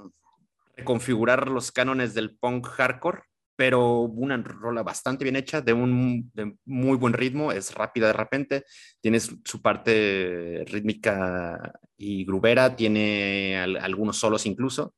reconfigurar 0.76 1.48
los 1.48 1.72
cánones 1.72 2.14
del 2.14 2.36
punk 2.38 2.68
hardcore, 2.68 3.22
pero 3.56 4.02
una 4.02 4.36
rola 4.36 4.84
bastante 4.84 5.24
bien 5.24 5.38
hecha, 5.38 5.62
de 5.62 5.72
un 5.72 6.30
muy 6.66 6.98
buen 6.98 7.14
ritmo, 7.14 7.54
es 7.54 7.74
rápida 7.74 8.08
de 8.08 8.14
repente, 8.14 8.66
tiene 9.00 9.22
su, 9.22 9.62
parte 9.62 10.66
rítmica 10.68 11.72
y 11.96 12.26
grubera, 12.26 12.76
tiene 12.76 13.58
algunos 13.58 14.18
solos 14.18 14.46
incluso. 14.46 14.94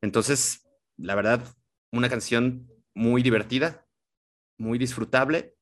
Entonces, 0.00 0.66
la 0.96 1.14
verdad, 1.14 1.44
una 1.92 2.08
canción 2.08 2.66
muy 2.92 3.22
divertida, 3.22 3.86
muy 4.60 4.78
disfrutable 4.78 5.54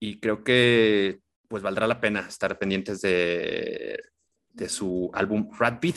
y 0.00 0.20
creo 0.20 0.42
que 0.44 1.20
pues 1.48 1.62
valdrá 1.62 1.86
la 1.86 2.00
pena 2.00 2.20
estar 2.20 2.58
pendientes 2.58 3.00
de, 3.02 4.00
de 4.48 4.68
su 4.68 5.10
álbum 5.12 5.50
Rat 5.58 5.82
Beat, 5.82 5.96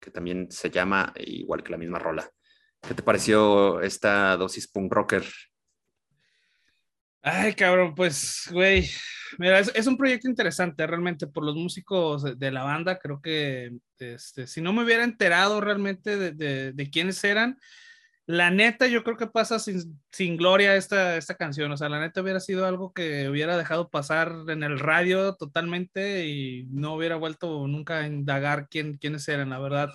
que 0.00 0.10
también 0.10 0.50
se 0.50 0.70
llama 0.70 1.12
igual 1.16 1.62
que 1.62 1.72
la 1.72 1.78
misma 1.78 1.98
rola. 1.98 2.28
¿Qué 2.86 2.94
te 2.94 3.02
pareció 3.02 3.80
esta 3.80 4.36
dosis 4.36 4.68
punk 4.68 4.92
rocker? 4.92 5.24
Ay, 7.22 7.54
cabrón, 7.54 7.94
pues, 7.94 8.48
güey, 8.52 8.88
mira, 9.38 9.58
es, 9.58 9.86
un 9.86 9.96
proyecto 9.96 10.28
interesante 10.28 10.86
realmente 10.86 11.26
por 11.26 11.44
los 11.44 11.56
músicos 11.56 12.38
de, 12.38 12.50
la 12.50 12.62
banda. 12.62 12.98
Creo 12.98 13.20
que 13.20 13.72
este, 13.98 14.46
si 14.46 14.60
no 14.60 14.72
me 14.72 14.84
hubiera 14.84 15.02
enterado 15.02 15.60
realmente 15.60 16.16
de, 16.16 16.72
de, 16.72 16.90
quiénes 16.90 17.22
eran, 17.24 17.58
la 18.28 18.50
neta, 18.50 18.86
yo 18.86 19.02
creo 19.04 19.16
que 19.16 19.26
pasa 19.26 19.58
sin, 19.58 19.98
sin, 20.12 20.36
gloria 20.36 20.76
esta, 20.76 21.16
esta 21.16 21.34
canción. 21.34 21.72
O 21.72 21.78
sea, 21.78 21.88
la 21.88 21.98
neta 21.98 22.20
hubiera 22.20 22.40
sido 22.40 22.66
algo 22.66 22.92
que 22.92 23.26
hubiera 23.26 23.56
dejado 23.56 23.88
pasar 23.88 24.30
en 24.48 24.62
el 24.62 24.78
radio 24.78 25.34
totalmente 25.34 26.26
y 26.26 26.66
no 26.70 26.92
hubiera 26.92 27.16
vuelto 27.16 27.66
nunca 27.66 28.00
a 28.00 28.06
indagar 28.06 28.68
quién, 28.68 28.98
quiénes 28.98 29.26
eran, 29.28 29.48
la 29.48 29.58
verdad. 29.58 29.94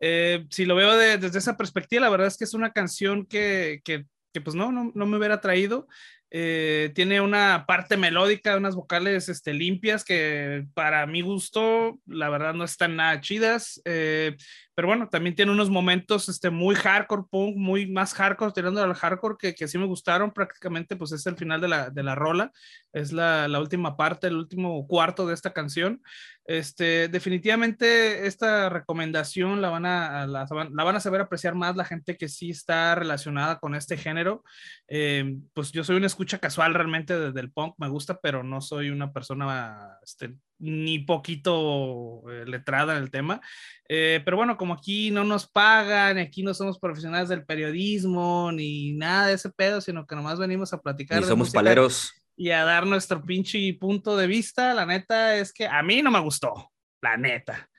Eh, 0.00 0.46
si 0.50 0.64
lo 0.64 0.74
veo 0.74 0.96
desde 0.96 1.38
esa 1.38 1.56
perspectiva, 1.56 2.00
la 2.02 2.10
verdad 2.10 2.26
es 2.26 2.36
que 2.36 2.42
es 2.42 2.54
una 2.54 2.72
canción 2.72 3.24
que, 3.24 3.80
que, 3.84 4.04
que 4.32 4.40
pues 4.40 4.56
no, 4.56 4.72
no, 4.72 4.90
no, 4.92 5.06
me 5.06 5.16
hubiera 5.16 5.40
traído. 5.40 5.86
Eh, 6.32 6.90
tiene 6.96 7.20
una 7.20 7.66
parte 7.66 7.96
melódica, 7.96 8.56
unas 8.56 8.74
vocales 8.74 9.28
este, 9.28 9.54
limpias 9.54 10.04
que 10.04 10.66
para 10.74 11.06
mi 11.06 11.22
gusto, 11.22 12.00
la 12.06 12.30
verdad, 12.30 12.54
no 12.54 12.64
están 12.64 12.96
nada 12.96 13.20
chidas. 13.20 13.80
Eh, 13.84 14.36
pero 14.80 14.88
bueno, 14.88 15.10
también 15.10 15.34
tiene 15.34 15.52
unos 15.52 15.68
momentos 15.68 16.30
este, 16.30 16.48
muy 16.48 16.74
hardcore 16.74 17.24
punk, 17.30 17.54
muy 17.54 17.86
más 17.86 18.14
hardcore, 18.14 18.52
tirando 18.52 18.82
al 18.82 18.94
hardcore, 18.94 19.36
que, 19.38 19.54
que 19.54 19.68
sí 19.68 19.76
me 19.76 19.84
gustaron. 19.84 20.32
Prácticamente, 20.32 20.96
pues 20.96 21.12
es 21.12 21.26
el 21.26 21.36
final 21.36 21.60
de 21.60 21.68
la, 21.68 21.90
de 21.90 22.02
la 22.02 22.14
rola, 22.14 22.50
es 22.90 23.12
la, 23.12 23.46
la, 23.46 23.60
última 23.60 23.98
parte, 23.98 24.28
el 24.28 24.36
último 24.36 24.86
cuarto 24.88 25.26
de 25.26 25.34
esta 25.34 25.52
canción. 25.52 26.00
Este, 26.46 27.08
definitivamente, 27.08 28.26
esta 28.26 28.70
recomendación 28.70 29.60
la 29.60 29.68
van, 29.68 29.84
a, 29.84 30.26
la, 30.26 30.46
la, 30.48 30.84
van 30.84 30.96
a 30.96 31.00
saber 31.00 31.20
apreciar 31.20 31.54
más 31.54 31.76
la 31.76 31.84
gente 31.84 32.16
que 32.16 32.30
sí 32.30 32.48
está 32.48 32.94
relacionada 32.94 33.58
con 33.58 33.74
este 33.74 33.98
género. 33.98 34.44
Eh, 34.88 35.40
pues 35.52 35.72
yo 35.72 35.84
soy 35.84 35.96
una 35.96 36.06
escucha 36.06 36.38
casual 36.38 36.72
realmente 36.72 37.18
desde 37.18 37.40
el 37.40 37.52
punk, 37.52 37.74
me 37.76 37.90
gusta, 37.90 38.18
pero 38.18 38.42
no 38.42 38.62
soy 38.62 38.88
una 38.88 39.12
persona 39.12 39.98
este, 40.02 40.36
ni 40.60 40.98
poquito 40.98 42.22
eh, 42.30 42.44
letrada 42.46 42.96
en 42.96 43.02
el 43.02 43.10
tema. 43.10 43.40
Eh, 43.88 44.20
pero 44.24 44.36
bueno, 44.36 44.56
como 44.56 44.74
aquí 44.74 45.10
no 45.10 45.24
nos 45.24 45.48
pagan, 45.48 46.18
aquí 46.18 46.42
no 46.42 46.54
somos 46.54 46.78
profesionales 46.78 47.28
del 47.28 47.44
periodismo, 47.44 48.52
ni 48.52 48.92
nada 48.92 49.28
de 49.28 49.34
ese 49.34 49.50
pedo, 49.50 49.80
sino 49.80 50.06
que 50.06 50.14
nomás 50.14 50.38
venimos 50.38 50.72
a 50.72 50.80
platicar. 50.80 51.20
Y 51.20 51.24
somos 51.24 51.50
paleros. 51.50 52.12
Y 52.36 52.50
a 52.50 52.64
dar 52.64 52.86
nuestro 52.86 53.22
pinche 53.22 53.74
punto 53.80 54.16
de 54.16 54.26
vista, 54.26 54.72
la 54.74 54.86
neta 54.86 55.36
es 55.36 55.52
que 55.52 55.66
a 55.66 55.82
mí 55.82 56.02
no 56.02 56.10
me 56.10 56.20
gustó, 56.20 56.70
la 57.02 57.16
neta. 57.16 57.69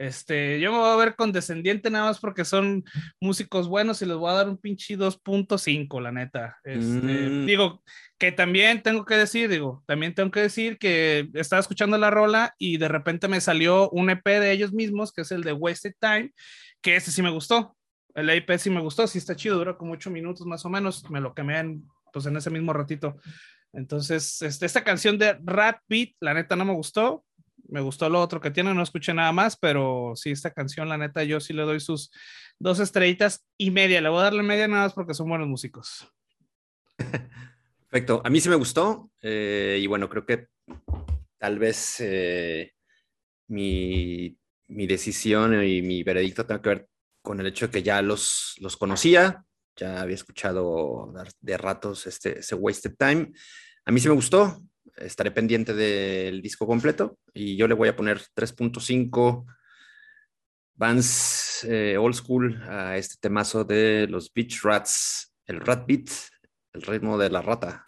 Este, 0.00 0.58
yo 0.60 0.72
me 0.72 0.78
voy 0.78 0.88
a 0.88 0.96
ver 0.96 1.14
condescendiente 1.14 1.90
nada 1.90 2.06
más 2.06 2.20
porque 2.20 2.46
son 2.46 2.82
músicos 3.20 3.68
buenos 3.68 4.00
y 4.00 4.06
les 4.06 4.16
voy 4.16 4.30
a 4.30 4.34
dar 4.34 4.48
un 4.48 4.56
pinche 4.56 4.96
2.5, 4.96 6.00
la 6.00 6.10
neta. 6.10 6.56
Este, 6.64 7.06
mm. 7.06 7.44
Digo, 7.44 7.82
que 8.16 8.32
también 8.32 8.82
tengo 8.82 9.04
que 9.04 9.16
decir, 9.16 9.50
digo, 9.50 9.84
también 9.86 10.14
tengo 10.14 10.30
que 10.30 10.40
decir 10.40 10.78
que 10.78 11.28
estaba 11.34 11.60
escuchando 11.60 11.98
la 11.98 12.10
rola 12.10 12.54
y 12.56 12.78
de 12.78 12.88
repente 12.88 13.28
me 13.28 13.42
salió 13.42 13.90
un 13.90 14.08
EP 14.08 14.24
de 14.24 14.52
ellos 14.52 14.72
mismos, 14.72 15.12
que 15.12 15.20
es 15.20 15.32
el 15.32 15.42
de 15.42 15.52
Wasted 15.52 15.92
Time, 16.00 16.32
que 16.80 16.96
ese 16.96 17.12
sí 17.12 17.20
me 17.20 17.30
gustó. 17.30 17.76
El 18.14 18.30
EP 18.30 18.56
sí 18.56 18.70
me 18.70 18.80
gustó, 18.80 19.06
sí 19.06 19.18
está 19.18 19.36
chido, 19.36 19.58
dura 19.58 19.76
como 19.76 19.92
8 19.92 20.10
minutos 20.10 20.46
más 20.46 20.64
o 20.64 20.70
menos, 20.70 21.10
me 21.10 21.20
lo 21.20 21.34
quemé 21.34 21.58
en, 21.58 21.84
pues 22.10 22.24
en 22.24 22.38
ese 22.38 22.48
mismo 22.48 22.72
ratito. 22.72 23.18
Entonces, 23.74 24.40
este, 24.40 24.64
esta 24.64 24.82
canción 24.82 25.18
de 25.18 25.38
Rat 25.44 25.80
Beat, 25.88 26.14
la 26.20 26.32
neta 26.32 26.56
no 26.56 26.64
me 26.64 26.72
gustó, 26.72 27.22
me 27.70 27.80
gustó 27.80 28.08
lo 28.08 28.20
otro 28.20 28.40
que 28.40 28.50
tiene, 28.50 28.74
no 28.74 28.82
escuché 28.82 29.14
nada 29.14 29.32
más, 29.32 29.56
pero 29.56 30.12
sí, 30.16 30.30
esta 30.30 30.50
canción, 30.50 30.88
la 30.88 30.98
neta, 30.98 31.24
yo 31.24 31.40
sí 31.40 31.52
le 31.52 31.62
doy 31.62 31.80
sus 31.80 32.10
dos 32.58 32.80
estrellitas 32.80 33.46
y 33.56 33.70
media. 33.70 34.00
Le 34.00 34.08
voy 34.08 34.20
a 34.20 34.24
darle 34.24 34.42
media 34.42 34.68
nada 34.68 34.84
más 34.84 34.92
porque 34.92 35.14
son 35.14 35.28
buenos 35.28 35.48
músicos. 35.48 36.06
Perfecto. 37.88 38.22
A 38.24 38.30
mí 38.30 38.40
sí 38.40 38.48
me 38.48 38.56
gustó 38.56 39.10
eh, 39.22 39.78
y 39.80 39.86
bueno, 39.86 40.08
creo 40.08 40.24
que 40.24 40.46
tal 41.38 41.58
vez 41.58 41.96
eh, 42.00 42.74
mi, 43.48 44.36
mi, 44.68 44.86
decisión 44.86 45.64
y 45.64 45.82
mi 45.82 46.02
veredicto 46.02 46.46
tenga 46.46 46.62
que 46.62 46.68
ver 46.68 46.88
con 47.22 47.40
el 47.40 47.46
hecho 47.46 47.66
de 47.66 47.72
que 47.72 47.82
ya 47.82 48.00
los, 48.02 48.54
los 48.60 48.76
conocía, 48.76 49.44
ya 49.74 50.00
había 50.00 50.14
escuchado 50.14 51.12
de 51.40 51.56
ratos 51.56 52.06
este, 52.06 52.40
ese 52.40 52.54
Wasted 52.54 52.94
Time. 52.96 53.32
A 53.84 53.90
mí 53.90 53.98
sí 53.98 54.08
me 54.08 54.14
gustó, 54.14 54.62
estaré 55.00 55.30
pendiente 55.30 55.74
del 55.74 56.42
disco 56.42 56.66
completo 56.66 57.18
y 57.32 57.56
yo 57.56 57.66
le 57.66 57.74
voy 57.74 57.88
a 57.88 57.96
poner 57.96 58.20
3.5 58.34 59.44
bands 60.74 61.64
eh, 61.68 61.96
old 61.98 62.14
school 62.14 62.62
a 62.68 62.96
este 62.96 63.16
temazo 63.20 63.64
de 63.64 64.06
los 64.08 64.32
Beach 64.32 64.62
Rats, 64.62 65.34
el 65.46 65.60
Rat 65.60 65.86
Beat, 65.86 66.08
el 66.72 66.82
ritmo 66.82 67.18
de 67.18 67.30
la 67.30 67.42
rata. 67.42 67.86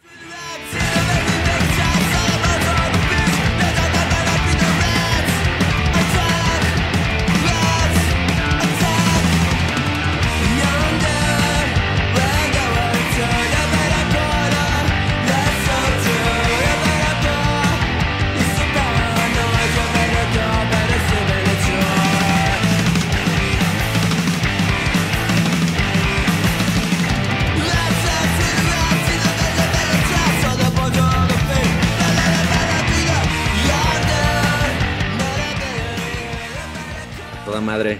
Madre. 37.63 37.99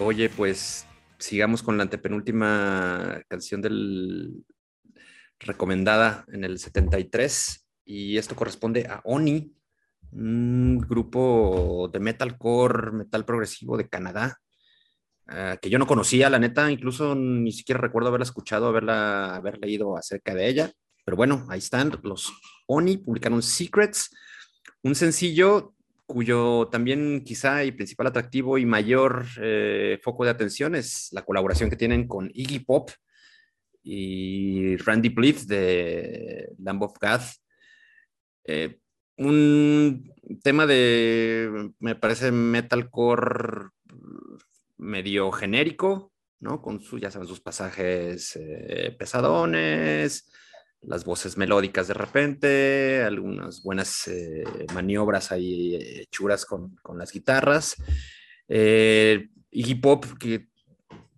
Oye, 0.00 0.28
pues 0.28 0.86
sigamos 1.18 1.62
con 1.62 1.76
la 1.76 1.84
antepenúltima 1.84 3.22
canción 3.28 3.62
del 3.62 4.44
recomendada 5.38 6.24
en 6.32 6.44
el 6.44 6.58
73 6.58 7.66
y 7.84 8.18
esto 8.18 8.34
corresponde 8.34 8.86
a 8.86 9.00
Oni, 9.04 9.54
un 10.10 10.78
grupo 10.78 11.88
de 11.92 12.00
metalcore, 12.00 12.90
metal 12.90 13.24
progresivo 13.24 13.76
de 13.76 13.88
Canadá, 13.88 14.38
ah, 15.28 15.56
que 15.62 15.70
yo 15.70 15.78
no 15.78 15.86
conocía, 15.86 16.28
la 16.28 16.40
neta, 16.40 16.70
incluso 16.70 17.14
ni 17.14 17.52
siquiera 17.52 17.80
recuerdo 17.80 18.08
haberla 18.08 18.24
escuchado, 18.24 18.66
haberla, 18.66 19.36
haber 19.36 19.58
leído 19.58 19.96
acerca 19.96 20.34
de 20.34 20.48
ella, 20.48 20.72
pero 21.04 21.16
bueno, 21.16 21.46
ahí 21.48 21.60
están, 21.60 21.92
los 22.02 22.32
Oni 22.66 22.96
publicaron 22.96 23.42
Secrets, 23.42 24.10
un 24.82 24.96
sencillo 24.96 25.74
cuyo 26.12 26.66
también 26.72 27.22
quizá 27.24 27.62
y 27.62 27.70
principal 27.70 28.08
atractivo 28.08 28.58
y 28.58 28.66
mayor 28.66 29.26
eh, 29.40 30.00
foco 30.02 30.24
de 30.24 30.30
atención 30.30 30.74
es 30.74 31.08
la 31.12 31.24
colaboración 31.24 31.70
que 31.70 31.76
tienen 31.76 32.08
con 32.08 32.32
Iggy 32.34 32.58
Pop 32.58 32.90
y 33.84 34.76
Randy 34.78 35.10
Blythe 35.10 35.46
de 35.46 36.48
Lamb 36.58 36.82
of 36.82 36.94
God. 37.00 37.20
Eh, 38.44 38.80
un 39.18 40.12
tema 40.42 40.66
de, 40.66 41.70
me 41.78 41.94
parece, 41.94 42.32
metalcore 42.32 43.68
medio 44.78 45.30
genérico, 45.30 46.12
¿no? 46.40 46.60
Con 46.60 46.80
su, 46.80 46.98
ya 46.98 47.12
saben, 47.12 47.28
sus 47.28 47.40
pasajes 47.40 48.34
eh, 48.34 48.96
pesadones, 48.98 50.28
las 50.82 51.04
voces 51.04 51.36
melódicas 51.36 51.88
de 51.88 51.94
repente, 51.94 53.02
algunas 53.02 53.62
buenas 53.62 54.08
eh, 54.08 54.44
maniobras 54.72 55.30
ahí 55.32 55.76
hechuras 55.76 56.46
con, 56.46 56.76
con 56.82 56.98
las 56.98 57.12
guitarras. 57.12 57.76
Eh, 58.48 59.28
Iggy 59.50 59.74
Pop, 59.76 60.04
que 60.18 60.48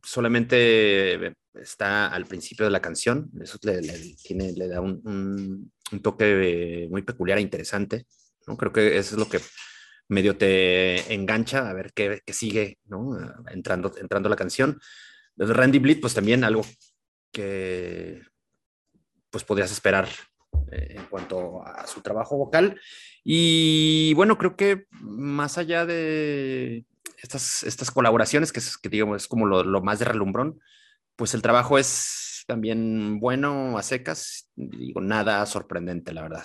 solamente 0.02 1.34
está 1.54 2.08
al 2.08 2.26
principio 2.26 2.64
de 2.64 2.72
la 2.72 2.80
canción, 2.80 3.30
eso 3.40 3.58
le, 3.62 3.80
tiene, 4.22 4.52
le 4.52 4.68
da 4.68 4.80
un, 4.80 5.70
un, 5.92 6.02
toque 6.02 6.88
muy 6.90 7.02
peculiar 7.02 7.38
e 7.38 7.42
interesante, 7.42 8.06
¿no? 8.46 8.56
Creo 8.56 8.72
que 8.72 8.96
eso 8.96 9.14
es 9.14 9.18
lo 9.18 9.28
que 9.28 9.38
medio 10.08 10.36
te 10.36 11.12
engancha 11.12 11.68
a 11.68 11.74
ver 11.74 11.92
qué, 11.94 12.20
qué 12.24 12.32
sigue, 12.32 12.78
¿no? 12.86 13.16
Entrando, 13.50 13.92
entrando 14.00 14.28
la 14.28 14.36
canción. 14.36 14.80
Randy 15.36 15.78
Blit, 15.78 16.00
pues 16.00 16.14
también 16.14 16.44
algo 16.44 16.62
que 17.30 18.22
pues 19.32 19.42
podrías 19.42 19.72
esperar 19.72 20.06
eh, 20.70 20.96
en 20.96 21.06
cuanto 21.06 21.66
a 21.66 21.86
su 21.86 22.02
trabajo 22.02 22.36
vocal. 22.36 22.80
Y 23.24 24.12
bueno, 24.14 24.38
creo 24.38 24.56
que 24.56 24.86
más 24.90 25.58
allá 25.58 25.86
de 25.86 26.84
estas, 27.16 27.62
estas 27.64 27.90
colaboraciones, 27.90 28.52
que, 28.52 28.60
es, 28.60 28.76
que 28.76 28.88
digamos 28.88 29.22
es 29.22 29.28
como 29.28 29.46
lo, 29.46 29.82
más 29.82 29.98
de 29.98 30.04
relumbrón, 30.04 30.60
pues 31.16 31.34
el 31.34 31.42
trabajo 31.42 31.78
es 31.78 32.44
también 32.46 33.18
bueno 33.18 33.78
a 33.78 33.82
secas, 33.82 34.50
digo, 34.54 35.00
nada 35.00 35.44
sorprendente, 35.46 36.12
la 36.12 36.22
verdad. 36.22 36.44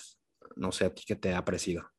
No 0.56 0.72
sé 0.72 0.86
a 0.86 0.94
ti 0.94 1.04
qué 1.06 1.16
te 1.16 1.34
ha 1.34 1.44
parecido. 1.44 1.92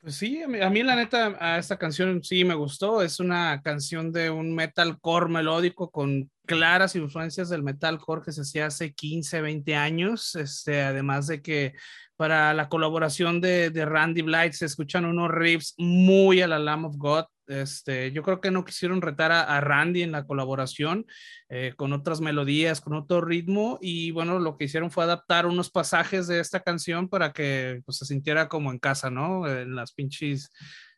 Pues 0.00 0.14
sí, 0.14 0.42
a 0.42 0.70
mí, 0.70 0.82
la 0.84 0.94
neta, 0.94 1.36
a 1.40 1.58
esta 1.58 1.76
canción 1.76 2.22
sí 2.22 2.44
me 2.44 2.54
gustó. 2.54 3.02
Es 3.02 3.18
una 3.18 3.60
canción 3.62 4.12
de 4.12 4.30
un 4.30 4.54
metalcore 4.54 5.28
melódico 5.28 5.90
con 5.90 6.30
claras 6.48 6.96
influencias 6.96 7.50
del 7.50 7.62
metalcore 7.62 8.22
que 8.24 8.32
se 8.32 8.40
hacía 8.40 8.66
hace 8.66 8.94
15, 8.94 9.42
20 9.42 9.76
años, 9.76 10.34
este, 10.34 10.80
además 10.82 11.26
de 11.26 11.42
que 11.42 11.74
para 12.16 12.54
la 12.54 12.68
colaboración 12.68 13.40
de, 13.40 13.70
de 13.70 13.84
Randy 13.84 14.22
Blight 14.22 14.54
se 14.54 14.64
escuchan 14.64 15.04
unos 15.04 15.30
riffs 15.30 15.74
muy 15.76 16.40
a 16.40 16.48
la 16.48 16.58
Lamb 16.58 16.86
of 16.86 16.96
God, 16.96 17.26
este, 17.46 18.12
yo 18.12 18.22
creo 18.22 18.40
que 18.40 18.50
no 18.50 18.64
quisieron 18.64 19.02
retar 19.02 19.30
a, 19.30 19.60
Randy 19.60 20.02
en 20.02 20.12
la 20.12 20.26
colaboración 20.26 21.06
eh, 21.48 21.74
con 21.76 21.92
otras 21.92 22.20
melodías, 22.20 22.80
con 22.80 22.94
otro 22.94 23.20
ritmo 23.20 23.78
y 23.80 24.10
bueno, 24.10 24.38
lo 24.38 24.56
que 24.56 24.64
hicieron 24.64 24.90
fue 24.90 25.04
adaptar 25.04 25.46
unos 25.46 25.70
pasajes 25.70 26.26
de 26.26 26.40
esta 26.40 26.60
canción 26.60 27.08
para 27.08 27.32
que 27.32 27.82
pues, 27.84 27.98
se 27.98 28.06
sintiera 28.06 28.48
como 28.48 28.72
en 28.72 28.78
casa, 28.78 29.10
¿no? 29.10 29.46
En 29.46 29.74
las 29.74 29.92
pinches 29.92 30.50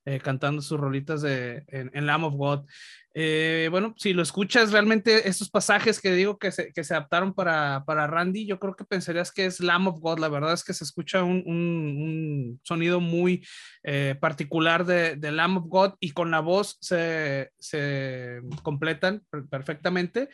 eh, 0.06 0.18
cantando 0.18 0.62
sus 0.62 0.80
rolitas 0.80 1.20
de, 1.20 1.64
en, 1.68 1.90
en 1.92 2.06
Lamb 2.06 2.24
of 2.24 2.34
God. 2.34 2.66
Eh, 3.12 3.68
bueno, 3.70 3.94
si 3.96 4.12
lo 4.12 4.22
escuchas 4.22 4.70
realmente, 4.70 5.28
estos 5.28 5.50
pasajes 5.50 6.00
que 6.00 6.12
digo 6.12 6.38
que 6.38 6.52
se, 6.52 6.72
que 6.72 6.84
se 6.84 6.94
adaptaron 6.94 7.34
para, 7.34 7.84
para, 7.84 8.06
Randy, 8.06 8.46
yo 8.46 8.60
creo 8.60 8.76
que 8.76 8.84
pensarías 8.84 9.32
que 9.32 9.46
es 9.46 9.60
Lamb 9.60 9.88
of 9.88 10.00
God. 10.00 10.20
La 10.20 10.28
verdad 10.28 10.52
es 10.52 10.62
que 10.62 10.74
se 10.74 10.84
escucha 10.84 11.24
un, 11.24 11.42
un, 11.44 12.60
sonido 12.62 13.00
muy 13.00 13.44
eh, 13.82 14.16
particular 14.20 14.84
de, 14.84 15.16
de, 15.16 15.32
Lamb 15.32 15.58
of 15.58 15.64
God 15.66 15.94
y 15.98 16.12
con 16.12 16.30
la 16.30 16.40
voz 16.40 16.78
se, 16.80 17.50
se 17.58 18.40
completan 18.62 19.22
perfectamente. 19.50 20.28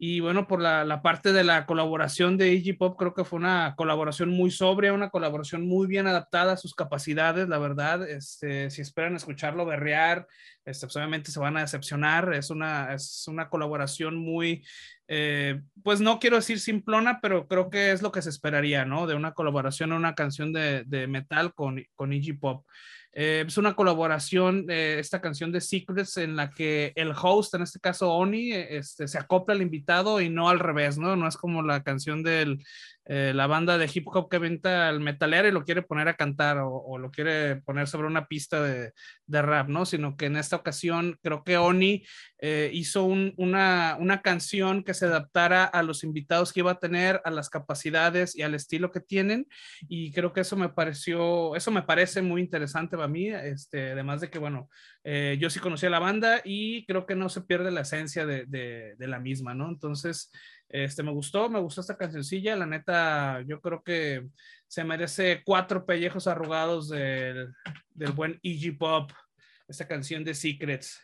Y 0.00 0.20
bueno, 0.20 0.46
por 0.46 0.60
la, 0.60 1.02
parte 1.02 1.32
de 1.32 1.42
la 1.42 1.66
colaboración 1.66 2.36
de 2.36 2.52
Iggy 2.52 2.74
Pop, 2.74 2.96
creo 2.96 3.14
que 3.14 3.24
fue 3.24 3.40
una 3.40 3.74
colaboración 3.76 4.30
muy 4.30 4.52
sobria, 4.52 4.92
una 4.92 5.10
colaboración 5.10 5.66
muy 5.66 5.88
bien 5.88 6.06
adaptada 6.06 6.52
a 6.52 6.56
sus 6.56 6.72
capacidades, 6.76 7.48
la 7.48 7.58
verdad. 7.58 8.08
Este, 8.08 8.70
si 8.70 8.80
esperan 8.80 9.16
escucharlo 9.16 9.66
berrear, 9.66 10.28
este, 10.64 10.86
pues 10.86 10.94
obviamente 10.94 11.32
se 11.32 11.40
van 11.40 11.56
a 11.56 11.62
decepcionar. 11.62 12.32
Es 12.32 12.50
una, 12.50 12.94
es 12.94 13.24
una 13.26 13.48
colaboración 13.48 14.14
muy, 14.16 14.64
eh, 15.08 15.62
pues 15.82 16.00
no 16.00 16.20
quiero 16.20 16.36
decir 16.36 16.60
simplona, 16.60 17.18
pero 17.20 17.48
creo 17.48 17.68
que 17.68 17.90
es 17.90 18.00
lo 18.00 18.12
que 18.12 18.22
se 18.22 18.30
esperaría, 18.30 18.84
¿no? 18.84 19.08
De 19.08 19.16
una 19.16 19.32
colaboración, 19.32 19.92
una 19.92 20.14
canción 20.14 20.52
de, 20.52 20.84
de 20.84 21.08
metal 21.08 21.52
con, 21.54 21.84
con 21.96 22.12
Iggy 22.12 22.34
Pop. 22.34 22.64
Eh, 23.12 23.44
es 23.46 23.56
una 23.58 23.74
colaboración, 23.74 24.66
eh, 24.68 24.98
esta 24.98 25.20
canción 25.20 25.50
de 25.50 25.60
Secrets, 25.60 26.18
en 26.18 26.36
la 26.36 26.50
que 26.50 26.92
el 26.94 27.12
host, 27.20 27.54
en 27.54 27.62
este 27.62 27.80
caso 27.80 28.12
Oni, 28.12 28.52
eh, 28.52 28.76
este, 28.76 29.08
se 29.08 29.18
acopla 29.18 29.54
al 29.54 29.62
invitado 29.62 30.20
y 30.20 30.28
no 30.28 30.48
al 30.48 30.58
revés, 30.58 30.98
¿no? 30.98 31.16
No 31.16 31.26
es 31.26 31.36
como 31.36 31.62
la 31.62 31.82
canción 31.82 32.22
del, 32.22 32.62
eh, 33.10 33.32
la 33.34 33.46
banda 33.46 33.78
de 33.78 33.90
hip 33.92 34.06
hop 34.08 34.28
que 34.28 34.36
venta 34.36 34.86
al 34.86 35.00
metalero 35.00 35.48
y 35.48 35.50
lo 35.50 35.64
quiere 35.64 35.80
poner 35.80 36.08
a 36.08 36.14
cantar 36.14 36.58
o, 36.62 36.98
lo 36.98 37.10
quiere 37.10 37.56
poner 37.56 37.88
sobre 37.88 38.06
una 38.06 38.26
pista 38.26 38.62
de, 38.62 38.92
de, 39.24 39.42
rap, 39.42 39.68
¿no? 39.68 39.86
Sino 39.86 40.14
que 40.14 40.26
en 40.26 40.36
esta 40.36 40.56
ocasión 40.56 41.18
creo 41.22 41.42
que 41.42 41.56
Oni 41.56 42.04
eh, 42.38 42.70
hizo 42.70 43.04
una, 43.04 43.96
una, 43.98 44.20
canción 44.20 44.84
que 44.84 44.92
se 44.92 45.06
adaptara 45.06 45.64
a 45.64 45.82
los 45.82 46.04
invitados 46.04 46.52
que 46.52 46.60
iba 46.60 46.72
a 46.72 46.78
tener, 46.78 47.22
a 47.24 47.30
las 47.30 47.48
capacidades 47.48 48.36
y 48.36 48.42
al 48.42 48.54
estilo 48.54 48.90
que 48.90 49.00
tienen 49.00 49.46
y 49.88 50.12
creo 50.12 50.34
que 50.34 50.42
eso 50.42 50.56
me 50.56 50.68
pareció, 50.68 51.56
eso 51.56 51.70
me 51.70 51.82
parece 51.82 52.20
muy 52.20 52.42
interesante 52.42 52.96
para 52.96 53.08
mí, 53.08 53.28
este, 53.28 53.92
además 53.92 54.20
de 54.20 54.28
que, 54.28 54.38
bueno, 54.38 54.68
eh, 55.02 55.38
yo 55.40 55.48
sí 55.48 55.60
conocía 55.60 55.88
la 55.88 55.98
banda 55.98 56.42
y 56.44 56.84
creo 56.84 57.06
que 57.06 57.14
no 57.14 57.30
se 57.30 57.40
pierde 57.40 57.70
la 57.70 57.80
esencia 57.80 58.26
de, 58.26 58.44
de, 58.44 58.96
de 58.98 59.08
la 59.08 59.18
misma, 59.18 59.54
¿no? 59.54 59.70
Entonces, 59.70 60.30
este, 60.68 61.02
me 61.02 61.12
gustó, 61.12 61.48
me 61.48 61.60
gustó 61.60 61.80
esta 61.80 61.96
cancioncilla. 61.96 62.56
La 62.56 62.66
neta, 62.66 63.42
yo 63.46 63.60
creo 63.60 63.82
que 63.82 64.28
se 64.66 64.84
merece 64.84 65.42
cuatro 65.44 65.84
pellejos 65.86 66.26
arrugados 66.26 66.88
del, 66.88 67.52
del 67.94 68.12
buen 68.12 68.38
Iggy 68.42 68.72
Pop. 68.72 69.10
Esta 69.66 69.86
canción 69.86 70.24
de 70.24 70.34
Secrets. 70.34 70.98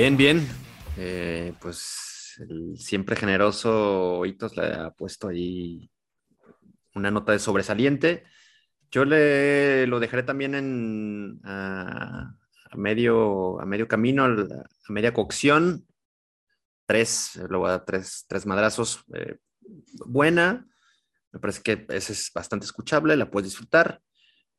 Bien, 0.00 0.16
bien. 0.16 0.48
Eh, 0.96 1.52
pues 1.60 2.40
el 2.48 2.78
siempre 2.78 3.16
generoso 3.16 4.24
Hitos 4.24 4.56
le 4.56 4.66
ha 4.72 4.90
puesto 4.92 5.28
ahí 5.28 5.90
una 6.94 7.10
nota 7.10 7.32
de 7.32 7.38
sobresaliente. 7.38 8.24
Yo 8.90 9.04
le 9.04 9.86
lo 9.88 10.00
dejaré 10.00 10.22
también 10.22 10.54
en 10.54 11.40
medio, 12.76 13.60
a 13.60 13.66
medio 13.66 13.88
camino, 13.88 14.24
a 14.24 14.92
media 14.92 15.12
cocción. 15.12 15.86
Tres, 16.86 17.40
voy 17.48 17.70
a 17.70 17.84
tres, 17.84 18.24
tres 18.28 18.46
madrazos. 18.46 19.04
Eh, 19.14 19.36
buena, 20.06 20.66
me 21.32 21.40
parece 21.40 21.62
que 21.62 21.86
esa 21.90 22.12
es 22.12 22.30
bastante 22.34 22.66
escuchable, 22.66 23.16
la 23.16 23.30
puedes 23.30 23.50
disfrutar, 23.50 24.00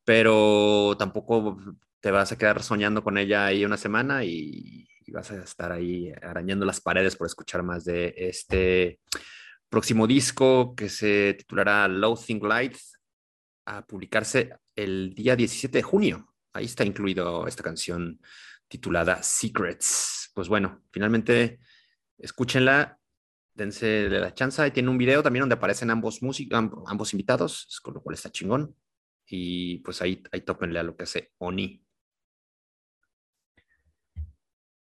pero 0.04 0.96
tampoco 0.98 1.58
te 2.00 2.10
vas 2.10 2.32
a 2.32 2.38
quedar 2.38 2.62
soñando 2.62 3.04
con 3.04 3.18
ella 3.18 3.46
ahí 3.46 3.64
una 3.64 3.76
semana 3.76 4.24
y, 4.24 4.88
y 5.06 5.12
vas 5.12 5.30
a 5.30 5.42
estar 5.42 5.72
ahí 5.72 6.12
arañando 6.22 6.64
las 6.64 6.80
paredes 6.80 7.16
por 7.16 7.26
escuchar 7.26 7.62
más 7.62 7.84
de 7.84 8.14
este 8.16 9.00
próximo 9.68 10.06
disco 10.06 10.74
que 10.74 10.88
se 10.88 11.34
titulará 11.34 11.88
Loathing 11.88 12.46
Light 12.46 12.76
a 13.66 13.86
publicarse 13.86 14.54
el 14.76 15.14
día 15.14 15.36
17 15.36 15.78
de 15.78 15.82
junio. 15.82 16.31
Ahí 16.52 16.66
está 16.66 16.84
incluido 16.84 17.46
esta 17.46 17.62
canción 17.62 18.20
titulada 18.68 19.22
Secrets. 19.22 20.30
Pues 20.34 20.48
bueno, 20.48 20.82
finalmente 20.90 21.60
escúchenla, 22.18 22.98
dense 23.54 24.08
la 24.08 24.34
chance. 24.34 24.66
Y 24.66 24.70
tiene 24.70 24.88
un 24.90 24.98
video 24.98 25.22
también 25.22 25.42
donde 25.42 25.54
aparecen 25.54 25.90
ambos, 25.90 26.20
ambos 26.86 27.12
invitados, 27.12 27.80
con 27.82 27.94
lo 27.94 28.02
cual 28.02 28.14
está 28.14 28.30
chingón. 28.30 28.74
Y 29.26 29.78
pues 29.78 30.02
ahí, 30.02 30.22
ahí 30.32 30.42
tópenle 30.42 30.78
a 30.78 30.82
lo 30.82 30.96
que 30.96 31.04
hace 31.04 31.32
Oni. 31.38 31.84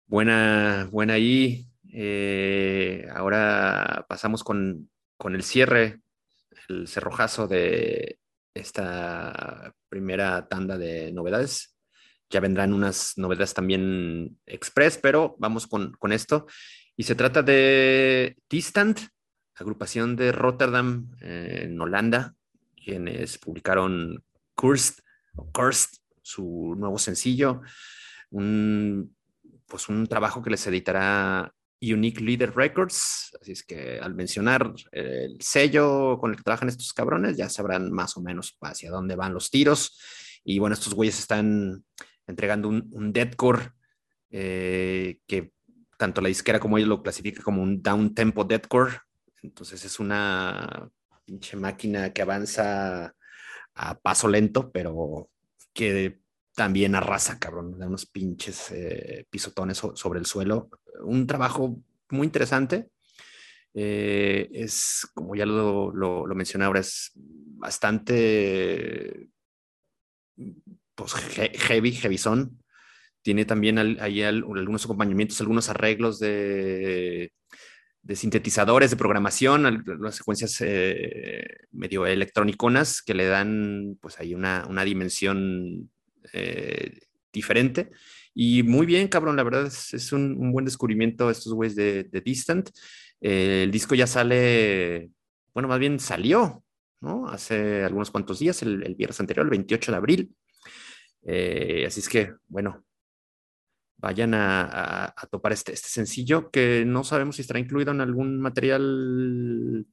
Buena, 0.07 0.89
buena 0.93 1.15
ahí. 1.15 1.67
Eh, 1.93 3.07
ahora 3.15 4.05
pasamos 4.09 4.43
con, 4.43 4.91
el 5.25 5.43
cierre, 5.43 6.01
el 6.69 6.89
cerrojazo 6.89 7.47
de 7.47 8.19
esta 8.53 9.75
primera 9.95 10.49
tanda 10.49 10.77
de 10.77 11.13
novedades. 11.13 11.77
Ya 12.29 12.41
vendrán 12.41 12.75
unas 12.75 13.17
novedades 13.17 13.55
también 13.55 14.41
express, 14.45 14.99
pero 14.99 15.37
vamos 15.39 15.69
con, 15.69 15.95
esto. 16.11 16.47
Y 16.97 17.05
se 17.05 17.15
trata 17.15 17.45
de 17.45 18.37
Distant, 18.51 18.99
agrupación 19.55 20.17
de 20.17 20.33
Rotterdam 20.33 21.13
en 21.21 21.81
Holanda, 21.81 22.35
quienes 22.75 23.39
publicaron 23.39 24.25
Cursed, 24.57 24.97
Cursed, 25.53 25.99
su 26.23 26.75
nuevo 26.77 26.99
sencillo. 26.99 27.61
Un 28.31 29.15
pues 29.67 29.89
un 29.89 30.09
trabajo 30.09 30.43
que 30.43 30.51
les 30.51 30.67
editará 30.67 31.55
Unique 31.93 32.21
Leader 32.21 32.55
Records, 32.55 33.37
así 33.41 33.53
es 33.53 33.63
que 33.63 33.99
al 33.99 34.15
mencionar 34.15 34.73
el 34.93 35.41
sello 35.41 36.19
con 36.19 36.31
el 36.31 36.37
que 36.37 36.43
trabajan 36.43 36.69
estos 36.69 36.93
cabrones, 36.93 37.37
ya 37.37 37.49
sabrán 37.49 37.93
más 37.93 38.17
o 38.17 38.21
menos 38.21 38.57
hacia 38.61 38.91
dónde 38.91 39.17
van 39.17 39.35
los 39.35 39.51
tiros. 39.51 40.01
Y 40.45 40.59
bueno, 40.59 40.75
estos 40.75 40.95
güeyes 40.95 41.19
están 41.19 41.85
entregando 42.27 42.69
un, 42.69 42.89
un 42.93 43.13
deadcore 43.13 43.73
eh, 44.31 45.21
que 45.27 45.53
tanto 45.97 46.21
la 46.21 46.29
disquera 46.29 46.59
como 46.59 46.77
ellos 46.77 46.89
lo 46.89 47.03
clasifica 47.03 47.43
como 47.43 47.63
un 47.63 47.83
down 47.83 48.15
tempo 48.15 48.45
deadcore. 48.45 48.99
Entonces 49.43 49.85
es 49.85 50.01
una 50.01 50.91
pinche 51.25 51.57
máquina 51.57 52.13
que 52.13 52.23
avanza 52.23 53.15
a 53.75 53.99
paso 54.01 54.29
lento, 54.29 54.73
pero 54.73 55.31
que 55.73 56.21
también 56.55 56.95
arrasa, 56.95 57.39
cabrón, 57.39 57.79
da 57.79 57.87
unos 57.87 58.07
pinches 58.07 58.71
eh, 58.71 59.27
pisotones 59.29 59.79
sobre 59.79 60.21
el 60.21 60.27
suelo. 60.27 60.71
Un 61.03 61.27
trabajo 61.27 61.77
muy 62.11 62.27
interesante. 62.27 62.91
Eh, 63.75 64.49
es, 64.53 65.09
como 65.15 65.35
ya 65.35 65.47
lo, 65.47 65.93
lo, 65.93 66.35
mencioné 66.35 66.65
ahora, 66.65 66.81
es 66.81 67.11
bastante 67.15 69.29
pues, 70.95 71.15
heavy, 71.15 71.93
heavy 71.93 72.19
son. 72.19 72.63
Tiene 73.23 73.45
también 73.45 73.79
ahí 74.01 74.23
algunos 74.23 74.85
acompañamientos, 74.85 75.41
algunos 75.41 75.71
arreglos 75.71 76.21
de, 76.21 77.33
de 78.03 78.17
sintetizadores, 78.17 78.91
de 78.91 78.97
programación, 78.97 79.65
algunas 79.65 80.15
secuencias 80.15 80.61
eh, 80.61 81.47
medio 81.73 82.07
electróniconas 82.07 83.03
que 83.03 83.15
le 83.15 83.27
dan 83.27 83.97
pues 84.01 84.21
ahí 84.21 84.35
una, 84.35 84.67
una 84.69 84.85
dimensión 84.85 85.91
eh, 86.33 86.99
diferente. 87.33 87.91
Y 88.35 88.63
muy 88.63 88.87
bien, 88.87 89.09
cabrón, 89.09 89.37
la 89.37 89.45
verdad 89.45 89.67
es, 89.67 90.13
un, 90.13 90.53
buen 90.53 90.65
descubrimiento 90.65 91.31
estos 91.31 91.53
güeyes 91.55 91.77
de, 91.77 92.23
Distant. 92.25 92.71
el 93.21 93.71
disco 93.71 93.95
ya 93.95 94.07
sale, 94.07 95.11
bueno, 95.53 95.69
más 95.69 95.79
bien 95.79 96.01
salió, 96.01 96.65
¿no? 97.01 97.29
Hace 97.29 97.85
algunos 97.85 98.11
cuantos 98.11 98.39
días, 98.41 98.63
el, 98.63 98.95
viernes 98.97 99.21
anterior, 99.21 99.45
el 99.45 99.51
28 99.51 99.93
de 99.93 99.97
abril. 99.97 100.37
así 101.87 102.01
es 102.01 102.09
que, 102.09 102.35
bueno, 102.49 102.85
vayan 103.99 104.35
a, 104.35 105.15
topar 105.31 105.53
este, 105.53 105.73
este, 105.73 105.89
sencillo 105.89 106.51
que 106.51 106.85
no 106.87 107.05
sabemos 107.05 107.37
si 107.37 107.43
estará 107.43 107.59
incluido 107.61 107.93
en 107.93 108.01
algún 108.01 108.39
material 108.39 109.87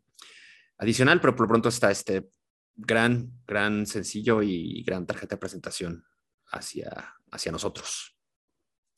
adicional, 0.78 1.22
pero 1.22 1.36
por 1.36 1.46
lo 1.46 1.50
pronto 1.50 1.70
está 1.70 1.92
este 1.92 2.28
gran, 2.76 3.32
gran 3.48 3.86
sencillo 3.86 4.42
y 4.42 4.84
gran 4.84 5.06
tarjeta 5.06 5.36
de 5.36 5.40
presentación 5.40 6.04
hacia, 6.52 7.16
hacia 7.32 7.52
nosotros. 7.52 8.16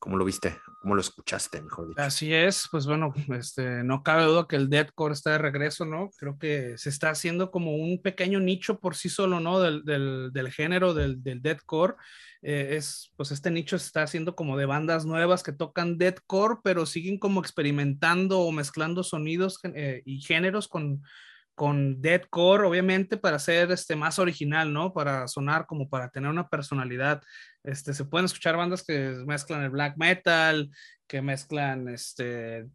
¿Cómo 0.04 0.18
lo 0.18 0.26
viste? 0.26 0.58
¿Cómo 0.82 0.96
lo 0.96 1.02
escuchaste, 1.02 1.62
mejor 1.62 1.88
dicho? 1.88 2.02
Así 2.02 2.34
es, 2.34 2.68
pues 2.70 2.86
bueno, 2.86 3.14
este, 3.40 3.86
no 3.86 4.04
cabe 4.04 4.26
duda 4.26 4.48
que 4.50 4.58
el 4.58 4.70
deathcore 4.70 5.14
está 5.14 5.32
de 5.32 5.38
regreso, 5.38 5.86
¿no? 5.86 6.10
Creo 6.18 6.38
que 6.38 6.78
se 6.78 6.90
está 6.90 7.10
haciendo 7.10 7.52
como 7.52 7.74
un 7.78 8.02
pequeño 8.02 8.42
nicho 8.42 8.82
por 8.82 8.98
sí 8.98 9.08
solo, 9.08 9.40
¿no? 9.40 9.62
Del, 9.62 9.86
del, 9.86 10.52
género 10.52 10.94
del, 10.94 11.24
del 11.24 11.42
deathcore. 11.42 11.96
Eh, 12.42 12.76
es, 12.76 13.14
pues 13.16 13.32
este 13.32 13.50
nicho 13.50 13.80
se 13.80 13.86
está 13.86 14.04
haciendo 14.04 14.36
como 14.36 14.58
de 14.58 14.66
bandas 14.66 15.06
nuevas 15.06 15.42
que 15.42 15.54
tocan 15.54 15.98
deathcore, 15.98 16.60
pero 16.66 16.86
siguen 16.86 17.18
como 17.18 17.40
experimentando 17.40 18.42
o 18.42 18.52
mezclando 18.52 19.04
sonidos 19.04 19.58
eh, 19.74 20.02
y 20.06 20.20
géneros 20.20 20.68
con, 20.68 21.02
con 21.56 22.02
deathcore, 22.02 22.66
obviamente, 22.66 23.18
para 23.18 23.40
ser 23.40 23.72
este, 23.72 23.96
más 23.96 24.20
original, 24.20 24.74
¿no? 24.74 24.94
Para 24.94 25.28
sonar 25.28 25.66
como 25.66 25.90
para 25.90 26.10
tener 26.10 26.30
una 26.30 26.48
personalidad. 26.48 27.22
Este, 27.64 27.94
se 27.94 28.06
pueden 28.06 28.26
escuchar 28.26 28.58
bandas 28.58 28.84
que 28.84 29.16
mezclan 29.26 29.64
el 29.64 29.70
black 29.70 29.96
metal, 29.98 30.70
que 31.08 31.22
mezclan 31.22 31.88
este, 31.90 32.68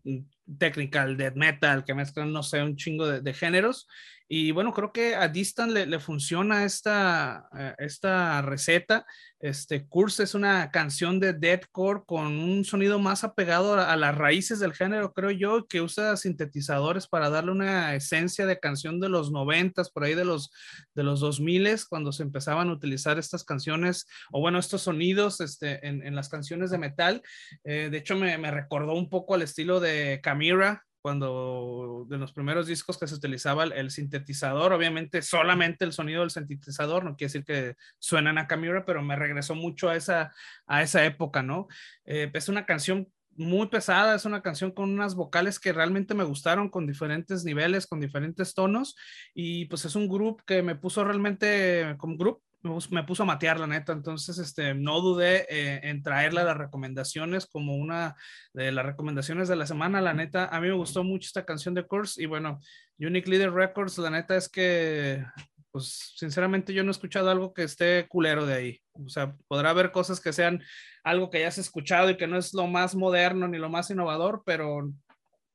technical 0.59 1.17
death 1.17 1.35
metal, 1.35 1.85
que 1.85 1.95
mezclan, 1.95 2.33
no 2.33 2.43
sé, 2.43 2.62
un 2.62 2.77
chingo 2.77 3.07
de, 3.07 3.21
de 3.21 3.35
géneros. 3.35 3.87
Y 4.31 4.51
bueno, 4.51 4.75
creo 4.75 4.93
que 4.93 5.14
a 5.14 5.27
Distant 5.29 5.73
le, 5.73 5.87
le 5.87 5.99
funciona 6.01 6.64
esta, 6.64 7.49
eh, 7.59 7.75
esta 7.79 8.43
receta. 8.43 9.07
Este 9.41 9.87
Curse 9.87 10.25
es 10.25 10.35
una 10.35 10.71
canción 10.71 11.19
de 11.19 11.33
deathcore 11.33 12.03
con 12.05 12.38
un 12.38 12.62
sonido 12.64 12.99
más 12.99 13.25
apegado 13.25 13.75
a, 13.75 13.97
las 13.97 14.14
raíces 14.14 14.59
del 14.59 14.75
género, 14.75 15.14
creo 15.14 15.31
yo, 15.31 15.67
que 15.67 15.81
usa 15.81 16.17
sintetizadores 16.17 17.07
para 17.07 17.31
darle 17.31 17.53
una 17.53 17.95
esencia 17.95 18.45
de 18.45 18.59
canción 18.59 19.01
de 19.01 19.09
los 19.09 19.31
noventas, 19.31 19.91
por 19.91 20.05
ahí 20.05 20.14
de 20.14 20.27
los, 20.27 20.51
de 20.95 21.05
los 21.05 21.21
2000 21.21 21.59
cuando 21.88 22.12
se 22.12 22.23
empezaban 22.23 22.69
a 22.69 22.73
utilizar 22.73 23.19
estas 23.19 23.45
canciones, 23.45 24.07
o 24.31 24.41
bueno, 24.41 24.59
estos 24.59 24.83
sonidos 24.83 25.41
este, 25.41 25.87
en, 25.87 26.07
en 26.07 26.14
las 26.14 26.29
canciones 26.29 26.71
de 26.71 26.79
metal. 26.79 27.23
Eh, 27.64 27.88
de 27.91 27.99
hecho, 27.99 28.14
me, 28.19 28.51
recordó 28.51 28.95
un 28.95 29.09
poco 29.09 29.35
al 29.35 29.43
estilo 29.43 29.81
de 29.81 30.21
Camira, 30.23 30.85
cuando 31.01 32.07
de 32.09 32.19
los 32.19 32.33
primeros 32.33 32.67
discos 32.67 32.99
que 32.99 33.07
se 33.07 33.15
utilizaba 33.15 33.65
el, 33.65 33.91
sintetizador, 33.91 34.73
obviamente 34.73 35.23
solamente 35.23 35.85
el 35.85 35.93
sonido 35.93 36.21
del 36.21 36.31
sintetizador, 36.31 37.05
no 37.05 37.17
quiere 37.17 37.33
decir 37.33 37.45
que 37.45 37.77
suenan 37.99 38.37
a 38.37 38.47
Camira, 38.47 38.85
pero 38.85 39.03
me 39.03 39.17
regresó 39.17 39.55
mucho 39.55 39.89
a 39.89 39.97
esa, 39.97 40.33
a 40.67 40.83
esa 40.83 41.05
época, 41.05 41.43
¿no? 41.43 41.69
Eh, 42.05 42.31
es 42.35 42.49
una 42.49 42.67
canción 42.67 43.09
muy 43.39 43.69
pesada, 43.69 44.17
es 44.17 44.25
una 44.25 44.43
canción 44.43 44.73
con 44.73 44.91
unas 44.91 45.15
vocales 45.15 45.61
que 45.61 45.73
realmente 45.73 46.15
me 46.15 46.25
gustaron, 46.25 46.69
con 46.69 46.87
diferentes 46.87 47.45
niveles, 47.45 47.87
con 47.87 48.01
diferentes 48.01 48.53
tonos, 48.53 48.97
y 49.33 49.67
pues 49.67 49.85
es 49.85 49.95
un 49.95 50.09
grupo 50.09 50.43
que 50.45 50.63
me 50.63 50.75
puso 50.75 51.05
realmente, 51.05 51.95
como 51.99 52.17
grupo, 52.17 52.43
me 52.62 53.05
puso 53.05 53.23
a 53.23 53.27
matear, 53.27 53.61
la 53.61 53.66
neta. 53.66 53.92
Entonces, 53.92 54.38
este, 54.38 54.75
no 54.75 55.01
dudé 55.01 55.47
eh, 55.49 55.81
en 55.85 56.03
traerle 56.03 56.44
las 56.44 56.57
recomendaciones 56.57 57.47
como 57.47 57.77
una 57.77 58.16
de 58.53 58.73
las 58.73 58.85
recomendaciones 58.85 59.49
de 59.49 59.57
la 59.57 59.66
semana. 59.66 60.01
La 60.01 60.14
neta, 60.14 60.47
a 60.47 60.61
mí 60.61 60.68
me 60.68 60.75
gustó 60.75 61.05
mucho 61.05 61.27
esta 61.27 61.44
canción 61.44 61.75
de 61.75 61.87
Course. 61.87 62.23
Y 62.23 62.27
bueno, 62.27 62.61
Unique 62.99 63.31
Leader 63.31 63.53
Records, 63.53 63.99
la 63.99 64.11
neta 64.11 64.37
es 64.37 64.49
que, 64.49 65.25
pues, 65.71 66.14
sinceramente, 66.16 66.75
yo 66.75 66.83
no 66.83 66.90
he 66.90 66.92
escuchado 66.92 67.31
algo 67.31 67.55
que 67.55 67.62
esté 67.62 68.07
culero 68.09 68.47
de 68.47 68.55
ahí. 68.55 68.81
O 68.92 69.09
sea, 69.09 69.35
podrá 69.47 69.71
haber 69.71 69.92
cosas 69.92 70.21
que 70.21 70.33
sean 70.33 70.62
algo 71.05 71.31
que 71.31 71.40
ya 71.40 71.49
has 71.49 71.59
escuchado 71.59 72.11
y 72.11 72.16
que 72.16 72.27
no 72.27 72.37
es 72.37 72.55
lo 72.55 72.66
más 72.66 72.94
moderno 72.94 73.49
ni 73.49 73.59
lo 73.59 73.68
más 73.68 73.90
innovador, 73.90 74.42
pero 74.44 74.90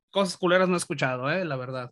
cosas 0.10 0.38
culeras 0.38 0.70
no 0.70 0.76
he 0.76 0.78
escuchado, 0.78 1.30
eh, 1.30 1.44
la 1.44 1.58
verdad. 1.58 1.92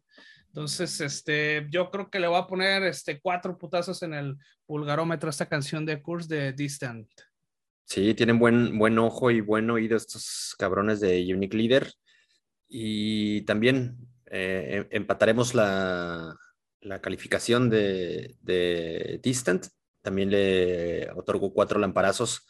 Entonces, 0.52 1.00
este, 1.00 1.66
yo 1.70 1.90
creo 1.90 2.10
que 2.10 2.20
le 2.20 2.28
voy 2.28 2.38
a 2.38 2.46
poner 2.46 2.84
este, 2.84 3.22
cuatro 3.22 3.58
putazos 3.58 4.04
en 4.04 4.14
el 4.14 4.38
pulgarómetro 4.66 5.30
a 5.30 5.32
esta 5.32 5.48
canción 5.48 5.86
de 5.86 6.02
Curse 6.02 6.28
de 6.28 6.52
Distant. 6.52 7.10
Sí, 7.86 8.14
tienen 8.16 8.38
buen, 8.38 8.78
buen 8.78 9.00
ojo 9.00 9.32
y 9.32 9.40
buen 9.40 9.70
oído 9.70 9.96
estos 9.96 10.54
cabrones 10.60 11.00
de 11.00 11.34
Unique 11.34 11.56
Leader. 11.56 11.94
Y 12.68 13.44
también 13.44 13.96
eh, 14.26 14.80
em, 14.80 14.88
empataremos 14.92 15.56
la, 15.56 16.36
la 16.82 17.00
calificación 17.00 17.70
de, 17.70 18.36
de, 18.42 19.22
Distant. 19.24 19.68
También 20.02 20.32
le 20.32 21.10
otorgo 21.12 21.54
cuatro 21.54 21.80
lamparazos 21.80 22.46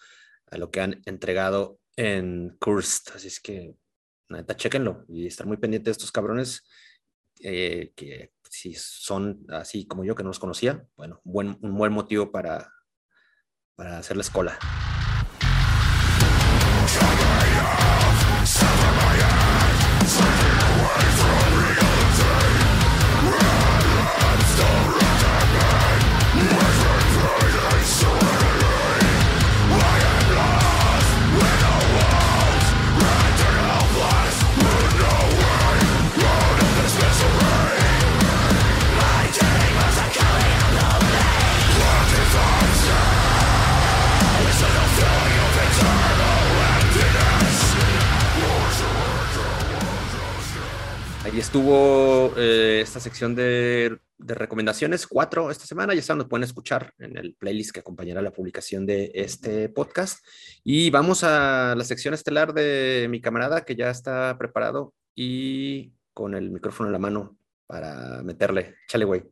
a 0.50 0.58
lo 0.58 0.72
que 0.72 0.82
han 0.82 1.04
entregado 1.06 1.80
en 1.96 2.58
Cursed. 2.60 3.14
Así 3.16 3.28
es 3.28 3.40
que, 3.40 3.76
neta, 4.28 4.56
chequenlo 4.56 5.06
y 5.08 5.28
estar 5.28 5.46
muy 5.46 5.58
pendiente 5.58 5.90
de 5.90 5.92
estos 5.92 6.12
cabrones 6.12 6.64
eh, 7.43 7.93
que 7.95 8.34
si 8.49 8.73
son 8.73 9.45
así 9.49 9.88
como 9.88 10.04
yo, 10.04 10.15
que 10.15 10.23
no 10.23 10.30
los 10.30 10.39
conocía, 10.39 10.86
bueno, 10.95 11.21
buen, 11.23 11.58
un 11.62 11.77
buen 11.77 11.93
motivo 11.93 12.32
para, 12.32 12.71
para 13.75 13.97
hacerles 13.97 14.30
cola. 14.30 14.58
De, 53.30 54.00
recomendaciones, 54.18 55.08
cuatro 55.08 55.52
esta 55.52 55.66
semana, 55.66 55.94
ya 55.94 56.02
saben, 56.02 56.20
nos 56.20 56.28
pueden 56.28 56.44
escuchar 56.44 56.94
en 57.00 57.18
el 57.18 57.36
playlist 57.36 57.72
que 57.72 57.80
acompañará 57.80 58.22
la 58.22 58.32
publicación 58.32 58.86
de 58.86 59.12
este 59.14 59.70
podcast. 59.70 60.26
Y 60.64 60.90
vamos 60.90 61.24
a 61.24 61.76
la 61.76 61.84
sección 61.84 62.14
estelar 62.14 62.54
de 62.54 63.08
mi 63.10 63.22
camarada 63.22 63.64
que 63.64 63.76
ya 63.76 63.90
está 63.90 64.36
preparado 64.38 64.94
y 65.16 65.94
con 66.14 66.34
el 66.34 66.50
micrófono 66.50 66.90
en 66.90 66.94
la 66.94 67.00
mano 67.00 67.38
para 67.68 68.24
meterle. 68.24 68.76
Chale, 68.88 69.06
güey. 69.06 69.24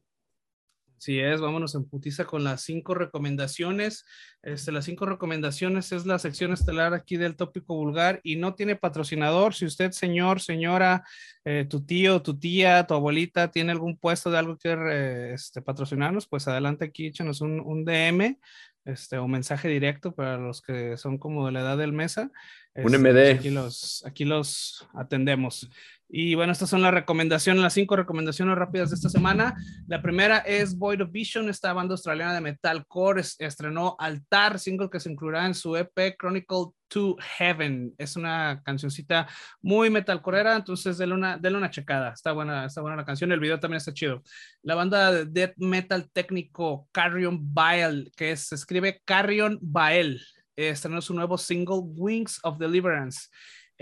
Así 0.99 1.17
es, 1.17 1.39
vámonos 1.39 1.75
en 1.75 1.85
putiza 1.85 2.25
con 2.25 2.43
las 2.43 2.61
cinco 2.61 2.93
recomendaciones. 2.93 4.03
Este, 4.41 4.73
las 4.73 4.83
cinco 4.83 5.05
recomendaciones 5.05 5.93
es 5.93 6.05
la 6.05 6.19
sección 6.19 6.51
estelar 6.51 6.93
aquí 6.93 7.15
del 7.15 7.37
tópico 7.37 7.73
vulgar 7.73 8.19
y 8.21 8.35
no 8.35 8.53
tiene 8.53 8.75
patrocinador. 8.75 9.53
Si 9.53 9.65
usted, 9.65 9.91
señor, 9.91 10.41
señora, 10.41 11.05
eh, 11.45 11.65
tu 11.69 11.85
tío, 11.85 12.21
tu 12.21 12.37
tía, 12.37 12.85
tu 12.85 12.95
abuelita 12.95 13.49
tiene 13.49 13.71
algún 13.71 13.95
puesto 13.95 14.29
de 14.29 14.39
algo 14.39 14.57
que 14.57 14.73
eh, 14.73 15.33
este, 15.35 15.61
patrocinarnos, 15.61 16.27
pues 16.27 16.49
adelante 16.49 16.83
aquí, 16.83 17.07
échanos 17.07 17.39
un, 17.39 17.61
un 17.61 17.85
DM 17.85 18.37
este, 18.83 19.19
o 19.19 19.27
mensaje 19.29 19.69
directo 19.69 20.13
para 20.13 20.37
los 20.37 20.61
que 20.61 20.97
son 20.97 21.17
como 21.17 21.45
de 21.45 21.53
la 21.53 21.61
edad 21.61 21.77
del 21.77 21.93
mesa. 21.93 22.29
un 22.75 22.91
MD. 22.91 23.07
Este, 23.07 23.31
aquí 23.31 23.49
los, 23.51 24.03
aquí 24.05 24.25
los 24.25 24.85
atendemos. 24.93 25.69
Y 26.11 26.33
bueno, 26.33 26.51
estas 26.51 26.71
son 26.71 26.81
las 26.81 26.91
recomendaciones, 26.91 27.61
las 27.61 27.73
cinco 27.73 27.95
recomendaciones 27.95 28.57
rápidas 28.57 28.89
de 28.89 28.95
esta 28.95 29.09
semana. 29.09 29.55
La 29.85 30.01
primera 30.01 30.39
es 30.39 30.75
Void 30.75 31.03
of 31.03 31.11
Vision, 31.11 31.49
esta 31.49 31.71
banda 31.71 31.93
australiana 31.93 32.33
de 32.33 32.41
metalcore 32.41 33.21
estrenó 33.37 33.95
Altar, 33.99 34.57
single 34.57 34.89
que 34.89 34.99
se 34.99 35.11
incluirá 35.11 35.45
en 35.45 35.53
su 35.53 35.77
EP 35.77 36.17
Chronicle 36.17 36.73
to 36.87 37.15
Heaven. 37.37 37.93
Es 37.99 38.15
una 38.15 38.59
cancioncita 38.65 39.27
muy 39.61 39.91
metalcorera, 39.91 40.55
entonces 40.55 40.97
denle 40.97 41.13
una, 41.13 41.37
denle 41.37 41.59
una 41.59 41.69
checada. 41.69 42.11
Está 42.13 42.31
buena, 42.31 42.65
está 42.65 42.81
buena 42.81 42.97
la 42.97 43.05
canción, 43.05 43.31
el 43.31 43.39
video 43.39 43.59
también 43.59 43.77
está 43.77 43.93
chido. 43.93 44.23
La 44.63 44.73
banda 44.73 45.11
de 45.11 45.25
death 45.25 45.53
metal 45.57 46.09
técnico 46.11 46.89
Carrion 46.91 47.53
Bael, 47.53 48.11
que 48.17 48.35
se 48.35 48.55
escribe 48.55 48.99
Carrion 49.05 49.59
Bael, 49.61 50.19
estrenó 50.55 51.01
su 51.01 51.13
nuevo 51.13 51.37
single 51.37 51.81
Wings 51.83 52.39
of 52.41 52.57
Deliverance. 52.57 53.27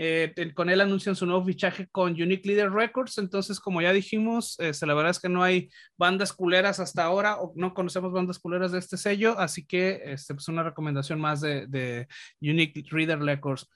Eh, 0.00 0.32
con 0.54 0.70
él 0.70 0.80
anuncian 0.80 1.16
su 1.16 1.26
nuevo 1.26 1.44
fichaje 1.44 1.88
con 1.90 2.12
Unique 2.12 2.48
Leader 2.48 2.70
Records. 2.70 3.18
Entonces, 3.18 3.58
como 3.58 3.82
ya 3.82 3.92
dijimos, 3.92 4.54
este, 4.60 4.86
la 4.86 4.94
verdad 4.94 5.10
es 5.10 5.18
que 5.18 5.28
no 5.28 5.42
hay 5.42 5.68
bandas 5.96 6.32
culeras 6.32 6.78
hasta 6.78 7.02
ahora, 7.02 7.38
o 7.38 7.52
no 7.56 7.74
conocemos 7.74 8.12
bandas 8.12 8.38
culeras 8.38 8.70
de 8.70 8.78
este 8.78 8.96
sello, 8.96 9.36
así 9.38 9.66
que 9.66 10.00
este, 10.04 10.34
pues 10.34 10.46
una 10.46 10.62
recomendación 10.62 11.20
más 11.20 11.40
de, 11.40 11.66
de 11.66 12.06
Unique 12.40 12.84
Reader 12.90 13.18
Records. 13.18 13.68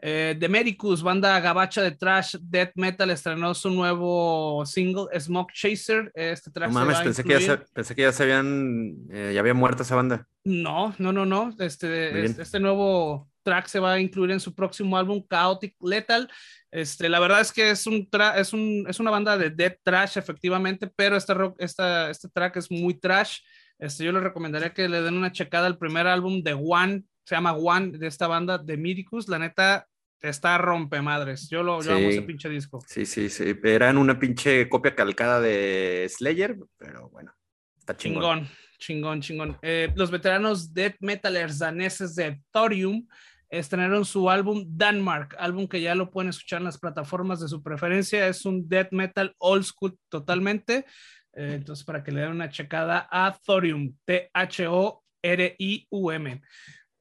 Eh, 0.00 0.36
Demericus, 0.38 1.02
banda 1.02 1.38
gabacha 1.40 1.82
de 1.82 1.90
trash 1.90 2.36
death 2.40 2.72
metal, 2.76 3.10
estrenó 3.10 3.52
su 3.52 3.68
nuevo 3.70 4.64
single 4.64 5.08
Smoke 5.18 5.52
Chaser. 5.52 6.10
Este 6.14 6.50
track 6.50 6.68
no 6.68 6.80
mames, 6.80 7.00
pensé, 7.00 7.22
que 7.22 7.32
ya 7.32 7.40
se, 7.40 7.58
pensé 7.74 7.94
que 7.94 8.02
ya 8.02 8.12
se 8.12 8.22
habían, 8.22 8.96
eh, 9.10 9.32
ya 9.34 9.40
había 9.40 9.54
muerto 9.54 9.82
esa 9.82 9.96
banda. 9.96 10.26
No, 10.44 10.94
no, 10.98 11.12
no, 11.12 11.26
no. 11.26 11.54
Este, 11.58 12.24
este, 12.24 12.42
este 12.42 12.60
nuevo 12.60 13.28
track 13.46 13.68
se 13.68 13.78
va 13.78 13.92
a 13.92 14.00
incluir 14.00 14.32
en 14.32 14.40
su 14.40 14.52
próximo 14.52 14.98
álbum 14.98 15.24
Chaotic 15.30 15.76
Lethal. 15.80 16.28
Este, 16.72 17.08
la 17.08 17.20
verdad 17.20 17.40
es 17.40 17.52
que 17.52 17.70
es, 17.70 17.86
un 17.86 18.08
es, 18.36 18.52
un, 18.52 18.84
es 18.88 18.98
una 18.98 19.12
banda 19.12 19.38
de 19.38 19.50
death 19.50 19.78
trash, 19.84 20.18
efectivamente, 20.18 20.90
pero 20.94 21.16
este, 21.16 21.32
rock, 21.32 21.54
esta, 21.60 22.10
este 22.10 22.28
track 22.28 22.56
es 22.56 22.70
muy 22.70 22.94
trash. 22.94 23.38
Este, 23.78 24.04
yo 24.04 24.10
les 24.10 24.24
recomendaría 24.24 24.74
que 24.74 24.88
le 24.88 25.00
den 25.00 25.16
una 25.16 25.30
checada 25.30 25.68
al 25.68 25.78
primer 25.78 26.08
álbum 26.08 26.42
de 26.42 26.54
One, 26.54 27.04
se 27.24 27.36
llama 27.36 27.52
One, 27.52 27.98
de 27.98 28.08
esta 28.08 28.26
banda 28.26 28.58
de 28.58 28.76
Miricus. 28.76 29.28
La 29.28 29.38
neta, 29.38 29.86
está 30.20 30.58
rompe 30.58 31.00
madres. 31.02 31.48
Yo 31.48 31.62
lo 31.62 31.80
yo 31.82 31.92
amo 31.92 32.08
ese 32.08 32.22
pinche 32.22 32.48
disco. 32.48 32.82
Sí, 32.86 33.06
sí, 33.06 33.28
sí. 33.28 33.54
Eran 33.62 33.96
una 33.96 34.18
pinche 34.18 34.68
copia 34.68 34.94
calcada 34.94 35.40
de 35.40 36.06
Slayer, 36.10 36.56
pero 36.76 37.08
bueno, 37.10 37.32
está 37.78 37.96
chingón. 37.96 38.48
Chingón, 38.78 39.20
chingón, 39.20 39.20
chingón. 39.20 39.58
Eh, 39.62 39.92
los 39.94 40.10
veteranos 40.10 40.72
death 40.72 40.96
metalers 41.00 41.58
daneses 41.58 42.14
de 42.14 42.40
Thorium 42.50 43.06
estrenaron 43.48 44.04
su 44.04 44.28
álbum 44.28 44.64
Denmark, 44.68 45.36
álbum 45.38 45.68
que 45.68 45.80
ya 45.80 45.94
lo 45.94 46.10
pueden 46.10 46.30
escuchar 46.30 46.58
en 46.58 46.64
las 46.64 46.78
plataformas 46.78 47.40
de 47.40 47.48
su 47.48 47.62
preferencia. 47.62 48.26
Es 48.26 48.44
un 48.44 48.68
death 48.68 48.92
metal 48.92 49.34
old 49.38 49.64
school 49.64 49.98
totalmente. 50.08 50.84
Eh, 51.32 51.54
entonces, 51.54 51.84
para 51.84 52.02
que 52.02 52.12
le 52.12 52.22
den 52.22 52.30
una 52.32 52.48
checada 52.48 53.06
a 53.10 53.38
Thorium, 53.44 53.94
T-H-O-R-I-U-M. 54.04 55.02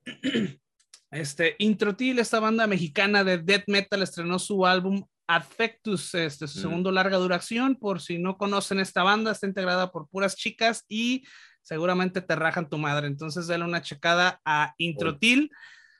Este, 1.11 1.55
Introtil, 1.59 2.17
esta 2.19 2.41
banda 2.41 2.67
mexicana 2.67 3.23
de 3.23 3.37
death 3.37 3.63
metal, 3.67 4.01
estrenó 4.01 4.37
su 4.37 4.65
álbum 4.65 5.05
Affectus, 5.27 6.13
este, 6.13 6.45
su 6.45 6.59
mm. 6.59 6.61
segundo 6.61 6.91
larga 6.91 7.15
duración. 7.17 7.77
Por 7.77 8.01
si 8.01 8.17
no 8.17 8.37
conocen 8.37 8.81
esta 8.81 9.01
banda, 9.01 9.31
está 9.31 9.47
integrada 9.47 9.91
por 9.93 10.09
puras 10.09 10.35
chicas 10.35 10.83
y 10.89 11.23
seguramente 11.61 12.19
te 12.21 12.35
rajan 12.35 12.69
tu 12.69 12.77
madre. 12.77 13.07
Entonces, 13.07 13.47
dale 13.47 13.63
una 13.63 13.81
checada 13.81 14.41
a 14.43 14.73
Introtil. 14.77 15.51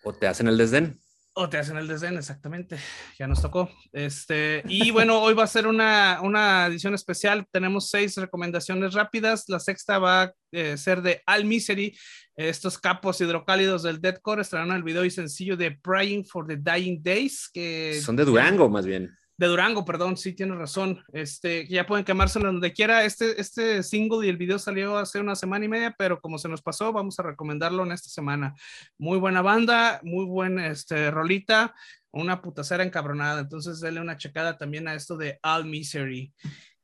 O 0.06 0.14
te 0.14 0.28
hacen 0.28 0.48
el 0.48 0.58
desdén. 0.58 1.02
O 1.34 1.50
te 1.50 1.58
hacen 1.58 1.78
el 1.78 1.88
desdén, 1.88 2.16
exactamente. 2.16 2.78
Ya 3.18 3.28
nos 3.28 3.42
tocó. 3.42 3.70
Este, 3.92 4.62
y 4.68 4.92
bueno, 4.92 5.20
hoy 5.20 5.34
va 5.34 5.44
a 5.44 5.48
ser 5.48 5.66
una, 5.66 6.20
una 6.22 6.68
edición 6.68 6.94
especial. 6.94 7.46
Tenemos 7.52 7.90
seis 7.90 8.16
recomendaciones 8.16 8.94
rápidas. 8.94 9.46
La 9.50 9.60
sexta 9.60 9.98
va 9.98 10.22
a 10.22 10.34
eh, 10.52 10.78
ser 10.78 11.02
de 11.02 11.24
Al 11.26 11.46
Misery. 11.46 11.98
Estos 12.36 12.78
capos 12.78 13.20
hidrocálidos 13.20 13.82
del 13.82 14.00
Deadcore 14.00 14.44
estarán 14.44 14.72
el 14.72 14.84
video 14.84 15.04
y 15.04 15.10
sencillo 15.10 15.58
de 15.58 15.72
Praying 15.72 16.26
for 16.26 16.46
the 16.46 16.56
Dying 16.56 17.02
Days. 17.02 17.50
Que 17.52 18.00
Son 18.00 18.16
de 18.16 18.26
Durango, 18.26 18.70
más 18.70 18.86
bien 18.86 19.12
de 19.38 19.48
Durango, 19.48 19.84
perdón, 19.84 20.16
sí 20.18 20.34
tienes 20.34 20.58
razón. 20.58 21.04
Este, 21.12 21.68
ya 21.68 21.86
pueden 21.86 22.06
quemárselo 22.06 22.46
donde 22.46 22.72
quiera. 22.72 23.04
Este, 23.04 23.40
este 23.40 23.84
single 23.84 24.26
y 24.26 24.30
el 24.30 24.38
video 24.38 24.60
salió 24.60 24.98
hace 24.98 25.20
una 25.20 25.36
semana 25.36 25.66
y 25.66 25.68
media, 25.68 25.96
pero 25.98 26.22
como 26.22 26.38
se 26.38 26.48
nos 26.48 26.62
pasó, 26.62 26.94
vamos 26.94 27.20
a 27.20 27.24
recomendarlo 27.24 27.84
en 27.84 27.92
esta 27.92 28.10
semana. 28.10 28.56
Muy 28.98 29.18
buena 29.18 29.42
banda, 29.42 30.00
muy 30.04 30.26
buen 30.26 30.60
este, 30.60 31.12
rolita, 31.12 31.76
una 32.12 32.42
putacera 32.42 32.84
encabronada. 32.84 33.42
Entonces, 33.42 33.82
denle 33.82 34.02
una 34.02 34.18
checada 34.18 34.58
también 34.58 34.88
a 34.88 34.96
esto 34.96 35.18
de 35.18 35.40
All 35.44 35.66
Misery. 35.66 36.34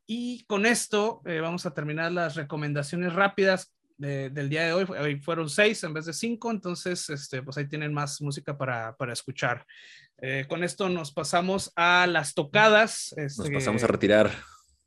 Y 0.05 0.43
con 0.45 0.65
esto 0.65 1.21
eh, 1.25 1.39
vamos 1.39 1.65
a 1.65 1.73
terminar 1.73 2.11
las 2.11 2.35
recomendaciones 2.35 3.13
rápidas 3.13 3.73
del 4.01 4.49
día 4.49 4.65
de 4.65 4.73
hoy. 4.73 4.85
Hoy 4.99 5.19
fueron 5.19 5.49
seis 5.49 5.83
en 5.83 5.93
vez 5.93 6.05
de 6.05 6.13
cinco, 6.13 6.49
entonces, 6.49 7.09
este, 7.09 7.41
pues 7.43 7.57
ahí 7.57 7.67
tienen 7.67 7.93
más 7.93 8.21
música 8.21 8.57
para, 8.57 8.95
para 8.97 9.13
escuchar. 9.13 9.65
Eh, 10.21 10.45
con 10.47 10.63
esto 10.63 10.89
nos 10.89 11.11
pasamos 11.11 11.71
a 11.75 12.07
las 12.07 12.33
tocadas. 12.33 13.13
Este, 13.17 13.43
nos 13.43 13.51
pasamos 13.51 13.83
a 13.83 13.87
retirar. 13.87 14.31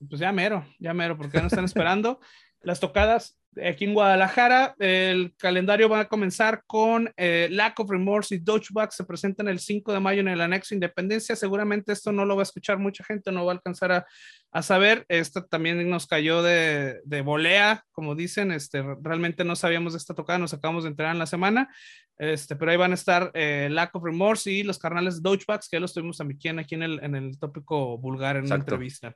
Pues 0.09 0.21
ya 0.21 0.33
mero, 0.33 0.67
ya 0.79 0.93
mero, 0.93 1.17
porque 1.17 1.37
ya 1.39 1.43
nos 1.43 1.53
están 1.53 1.65
esperando. 1.65 2.21
las 2.65 2.81
tocadas 2.81 3.39
aquí 3.63 3.85
en 3.85 3.95
Guadalajara, 3.95 4.75
el 4.79 5.35
calendario 5.37 5.89
va 5.89 6.01
a 6.01 6.09
comenzar 6.09 6.63
con 6.67 7.13
eh, 7.17 7.49
Lack 7.51 7.79
of 7.81 7.91
Remorse 7.91 8.35
y 8.35 8.39
Dodgebug 8.39 8.93
se 8.93 9.05
presentan 9.05 9.49
el 9.49 9.59
5 9.59 9.93
de 9.93 10.01
mayo 10.01 10.21
en 10.21 10.29
el 10.29 10.41
anexo 10.41 10.75
Independencia. 10.75 11.37
Seguramente 11.37 11.93
esto 11.93 12.13
no 12.13 12.25
lo 12.25 12.37
va 12.37 12.43
a 12.43 12.45
escuchar 12.45 12.79
mucha 12.79 13.05
gente, 13.05 13.31
no 13.31 13.45
va 13.45 13.53
a 13.53 13.57
alcanzar 13.57 13.93
a, 13.93 14.07
a 14.51 14.63
saber. 14.63 15.05
Esto 15.09 15.45
también 15.45 15.89
nos 15.89 16.07
cayó 16.07 16.43
de, 16.43 17.01
de, 17.05 17.23
volea, 17.23 17.85
como 17.93 18.15
dicen. 18.15 18.51
Este, 18.53 18.83
realmente 19.03 19.45
no 19.45 19.57
sabíamos 19.57 19.93
de 19.93 19.99
esta 19.99 20.15
tocada, 20.15 20.39
nos 20.39 20.55
acabamos 20.55 20.85
de 20.85 20.91
enterar 20.91 21.13
en 21.13 21.19
la 21.19 21.27
semana. 21.27 21.69
Este, 22.17 22.57
pero 22.57 22.71
ahí 22.71 22.77
van 22.77 22.93
a 22.93 22.95
estar 22.95 23.31
eh, 23.35 23.69
Lack 23.71 23.95
of 23.95 24.05
Remorse 24.05 24.51
y 24.51 24.63
los 24.63 24.79
carnales 24.79 25.23
Dodgebugs, 25.23 25.69
que 25.69 25.77
ya 25.77 25.81
los 25.81 25.93
tuvimos 25.93 26.19
también 26.19 26.59
aquí 26.59 26.75
en 26.75 26.83
el, 26.83 27.03
en 27.03 27.15
el 27.15 27.39
tópico 27.39 27.99
vulgar 27.99 28.37
en 28.37 28.45
una 28.45 28.57
entrevista. 28.57 29.15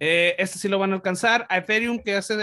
Eh, 0.00 0.34
este 0.38 0.58
sí 0.58 0.68
lo 0.68 0.78
van 0.78 0.92
a 0.92 0.96
alcanzar. 0.96 1.46
Ethereum, 1.50 2.02
que 2.02 2.14
hace 2.16 2.34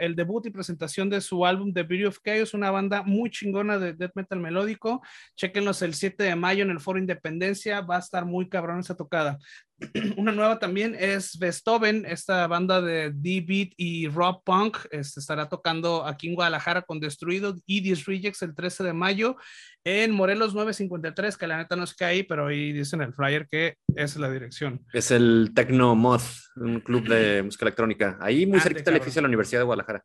el 0.00 0.16
debut 0.16 0.46
y 0.46 0.50
presentación 0.50 1.10
de 1.10 1.20
su 1.20 1.44
álbum 1.44 1.72
The 1.72 1.82
Beauty 1.82 2.04
of 2.06 2.18
Chaos, 2.24 2.54
una 2.54 2.70
banda 2.70 3.02
muy 3.02 3.30
chingona 3.30 3.78
de 3.78 3.92
death 3.92 4.12
metal 4.14 4.40
melódico. 4.40 5.02
Chequenlos 5.36 5.82
el 5.82 5.94
7 5.94 6.22
de 6.22 6.36
mayo 6.36 6.64
en 6.64 6.70
el 6.70 6.80
Foro 6.80 6.98
Independencia. 6.98 7.80
Va 7.80 7.96
a 7.96 8.00
estar 8.00 8.24
muy 8.24 8.48
cabrón 8.48 8.80
esa 8.80 8.96
tocada. 8.96 9.38
Una 10.16 10.32
nueva 10.32 10.58
también 10.58 10.96
es 10.98 11.38
Bestoven, 11.38 12.06
esta 12.06 12.46
banda 12.46 12.80
de 12.80 13.12
D-Beat 13.14 13.72
y 13.76 14.08
Rock 14.08 14.42
Punk. 14.44 14.78
Este, 14.90 15.20
estará 15.20 15.48
tocando 15.48 16.06
aquí 16.06 16.28
en 16.28 16.34
Guadalajara 16.34 16.82
con 16.82 16.98
Destruido 16.98 17.56
y 17.66 17.80
Dis 17.80 18.06
Rejects 18.06 18.42
el 18.42 18.54
13 18.54 18.84
de 18.84 18.92
mayo 18.92 19.36
en 19.84 20.12
Morelos 20.12 20.54
953, 20.54 21.36
que 21.36 21.46
la 21.46 21.58
neta 21.58 21.76
no 21.76 21.84
es 21.84 21.94
que 21.94 22.04
ahí, 22.04 22.22
pero 22.22 22.46
ahí 22.46 22.72
dicen 22.72 23.02
el 23.02 23.14
flyer 23.14 23.46
que 23.48 23.76
es 23.94 24.16
la 24.16 24.30
dirección. 24.30 24.84
Es 24.92 25.10
el 25.10 25.52
Tecno 25.54 25.94
Moth, 25.94 26.24
un 26.56 26.80
club 26.80 27.06
de 27.06 27.42
música 27.42 27.66
electrónica. 27.66 28.18
Ahí 28.20 28.46
muy 28.46 28.60
cerquita 28.60 28.90
del 28.90 28.96
edificio 28.96 29.20
de 29.20 29.22
la 29.22 29.28
Universidad 29.28 29.60
de 29.60 29.66
Guadalajara. 29.66 30.04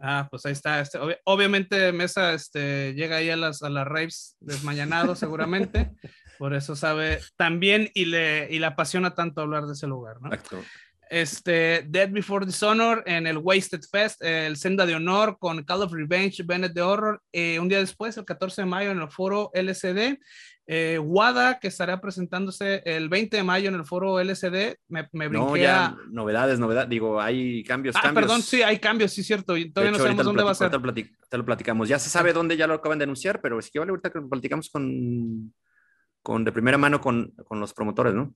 Ah, 0.00 0.28
pues 0.30 0.44
ahí 0.44 0.52
está. 0.52 0.80
Este, 0.80 0.98
obviamente 1.24 1.92
Mesa 1.92 2.34
este, 2.34 2.94
llega 2.94 3.16
ahí 3.16 3.30
a 3.30 3.36
las, 3.36 3.62
a 3.62 3.70
las 3.70 3.86
raves 3.86 4.36
desmañanado 4.40 5.16
seguramente. 5.16 5.90
Por 6.38 6.54
eso 6.54 6.76
sabe 6.76 7.20
también 7.36 7.90
y 7.94 8.04
le, 8.04 8.48
y 8.50 8.58
le 8.58 8.66
apasiona 8.66 9.14
tanto 9.14 9.40
hablar 9.40 9.66
de 9.66 9.72
ese 9.72 9.86
lugar, 9.86 10.20
¿no? 10.20 10.32
Exacto 10.32 10.62
este, 11.10 11.84
Dead 11.88 12.10
Before 12.10 12.44
Dishonor 12.44 13.02
en 13.06 13.26
el 13.26 13.38
Wasted 13.38 13.80
Fest, 13.90 14.22
el 14.22 14.56
Senda 14.56 14.86
de 14.86 14.94
Honor 14.94 15.38
con 15.38 15.62
Call 15.64 15.82
of 15.82 15.92
Revenge, 15.92 16.42
Bennett 16.44 16.72
de 16.72 16.82
Horror, 16.82 17.22
eh, 17.32 17.58
un 17.58 17.68
día 17.68 17.78
después, 17.78 18.16
el 18.16 18.24
14 18.24 18.62
de 18.62 18.66
mayo, 18.66 18.90
en 18.90 19.00
el 19.00 19.10
foro 19.10 19.50
LCD. 19.54 20.18
Eh, 20.70 20.98
Wada, 20.98 21.58
que 21.58 21.68
estará 21.68 21.98
presentándose 21.98 22.82
el 22.84 23.08
20 23.08 23.38
de 23.38 23.42
mayo 23.42 23.70
en 23.70 23.74
el 23.74 23.86
foro 23.86 24.20
LCD. 24.20 24.76
Me, 24.88 25.08
me 25.12 25.30
no, 25.30 25.56
ya, 25.56 25.96
novedades, 26.10 26.58
novedades. 26.58 26.90
Digo, 26.90 27.18
hay 27.22 27.64
cambios, 27.64 27.96
ah, 27.96 28.12
perdón, 28.12 28.42
sí, 28.42 28.60
hay 28.60 28.78
cambios, 28.78 29.12
sí, 29.12 29.22
cierto. 29.22 29.56
Y 29.56 29.70
todavía 29.70 29.92
no 29.92 29.98
sabemos 29.98 30.26
dónde 30.26 30.42
va 30.42 30.50
a 30.50 30.54
ser. 30.54 30.70
Te 30.70 31.38
lo, 31.38 31.44
platicamos. 31.46 31.88
Ya 31.88 31.98
se 31.98 32.10
sabe 32.10 32.34
dónde, 32.34 32.58
ya 32.58 32.66
lo 32.66 32.74
acaban 32.74 32.98
de 32.98 33.04
anunciar, 33.04 33.40
pero 33.40 33.58
es 33.58 33.70
que 33.70 33.78
vale 33.78 33.90
ahorita 33.90 34.10
que 34.10 34.18
lo 34.18 34.28
platicamos 34.28 34.68
con, 34.68 35.54
con 36.28 36.44
de 36.44 36.52
primera 36.52 36.76
mano 36.76 37.00
con, 37.00 37.32
con 37.46 37.58
los 37.58 37.72
promotores, 37.72 38.12
¿no? 38.12 38.34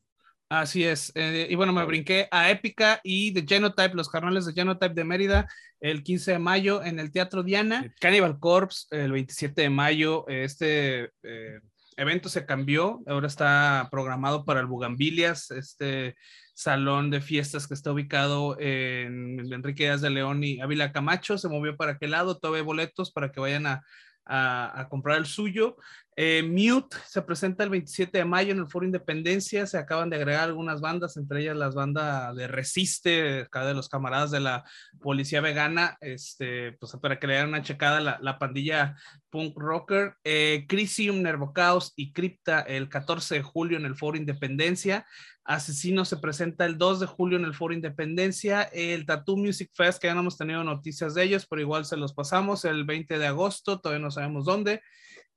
Así 0.49 0.83
es. 0.83 1.13
Eh, 1.15 1.47
y 1.51 1.55
bueno, 1.57 1.75
me 1.75 1.85
brinqué 1.85 2.27
a 2.31 2.51
Épica 2.51 3.03
y 3.05 3.33
de 3.33 3.45
Genotype, 3.47 3.95
los 3.95 4.09
carnales 4.09 4.47
de 4.47 4.55
Genotype 4.55 4.95
de 4.95 5.05
Mérida, 5.05 5.47
el 5.79 6.03
15 6.03 6.33
de 6.33 6.39
mayo 6.39 6.83
en 6.83 6.99
el 6.99 7.13
Teatro 7.13 7.43
Diana. 7.43 7.93
Cannibal 8.01 8.39
Corpse, 8.39 8.87
el 8.93 9.13
27 9.13 9.61
de 9.61 9.69
mayo. 9.69 10.27
Este 10.27 11.11
eh, 11.23 11.61
evento 11.99 12.31
se 12.31 12.47
cambió, 12.47 13.03
ahora 13.07 13.27
está 13.27 13.89
programado 13.91 14.47
para 14.47 14.61
el 14.61 14.67
Bugambilias, 14.67 15.51
este 15.51 16.17
salón 16.55 17.11
de 17.11 17.21
fiestas 17.21 17.69
que 17.69 17.75
está 17.75 17.93
ubicado 17.93 18.59
en 18.59 19.39
Enrique 19.53 19.83
Díaz 19.83 20.01
de 20.01 20.09
León 20.09 20.43
y 20.45 20.63
Ávila 20.63 20.93
Camacho. 20.93 21.37
Se 21.37 21.51
movió 21.51 21.77
para 21.77 21.93
aquel 21.93 22.13
lado, 22.13 22.39
todavía 22.39 22.61
hay 22.61 22.67
boletos 22.67 23.13
para 23.13 23.33
que 23.33 23.41
vayan 23.41 23.67
a, 23.67 23.83
a, 24.25 24.89
comprar 24.89 25.19
el 25.19 25.27
suyo. 25.27 25.77
Eh, 26.15 26.43
Mute 26.43 26.97
se 27.09 27.23
presenta 27.23 27.65
el 27.65 27.71
27 27.71 28.19
de 28.19 28.25
mayo 28.27 28.53
en 28.53 28.59
el 28.59 28.69
Foro 28.69 28.85
Independencia. 28.85 29.67
Se 29.67 29.79
acaban 29.79 30.11
de 30.11 30.17
agregar 30.17 30.45
algunas 30.45 30.81
bandas, 30.81 31.17
entre 31.17 31.41
ellas 31.41 31.57
las 31.57 31.75
bandas 31.75 32.37
de 32.37 32.49
Resiste, 32.49 33.47
cada 33.51 33.69
de 33.69 33.75
los 33.75 33.89
camaradas 33.89 34.31
de 34.31 34.41
la 34.41 34.65
Policía 35.01 35.41
Vegana, 35.41 35.97
este, 36.01 36.73
pues 36.73 36.93
para 37.01 37.19
que 37.19 37.27
le 37.27 37.35
den 37.35 37.49
una 37.49 37.63
checada 37.63 38.01
la, 38.01 38.19
la 38.21 38.39
pandilla 38.39 38.97
punk 39.31 39.59
rocker. 39.59 40.15
Eh, 40.25 40.67
Crisium, 40.69 41.23
Nervocaos 41.23 41.95
y 41.97 42.13
Cripta 42.13 42.61
el 42.61 42.91
14 42.91 43.37
de 43.37 43.43
julio 43.43 43.79
en 43.79 43.87
el 43.87 43.97
Foro 43.97 44.19
Independencia. 44.19 45.07
Asesino 45.45 46.05
se 46.05 46.19
presenta 46.19 46.67
el 46.67 46.79
2 46.79 47.01
de 47.01 47.07
julio 47.07 47.39
en 47.39 47.45
el 47.45 47.55
Foro 47.55 47.73
Independencia. 47.73 48.63
El 48.63 49.07
Tattoo 49.07 49.37
Music 49.37 49.71
Fest, 49.73 50.01
que 50.01 50.09
ya 50.09 50.15
no 50.15 50.21
hemos 50.21 50.37
tenido 50.37 50.63
noticias 50.63 51.15
de 51.15 51.25
ellos, 51.25 51.47
pero 51.49 51.63
igual 51.63 51.87
se 51.87 51.97
los 51.97 52.13
pasamos 52.13 52.65
el 52.67 52.85
20 52.85 53.19
de 53.19 53.27
agosto, 53.27 53.81
todavía 53.81 54.05
no 54.05 54.11
sabemos 54.11 54.45
dónde. 54.45 54.83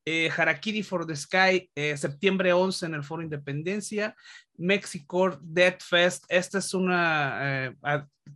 Eh, 0.05 0.29
Harakiri 0.29 0.83
for 0.83 1.05
the 1.05 1.15
Sky, 1.15 1.69
eh, 1.75 1.97
septiembre 1.97 2.53
11 2.53 2.85
en 2.85 2.93
el 2.93 3.03
Foro 3.03 3.23
Independencia, 3.23 4.15
Mexico 4.57 5.37
Dead 5.41 5.77
Fest, 5.79 6.25
esta 6.29 6.59
es 6.59 6.73
una, 6.73 7.67
eh, 7.67 7.75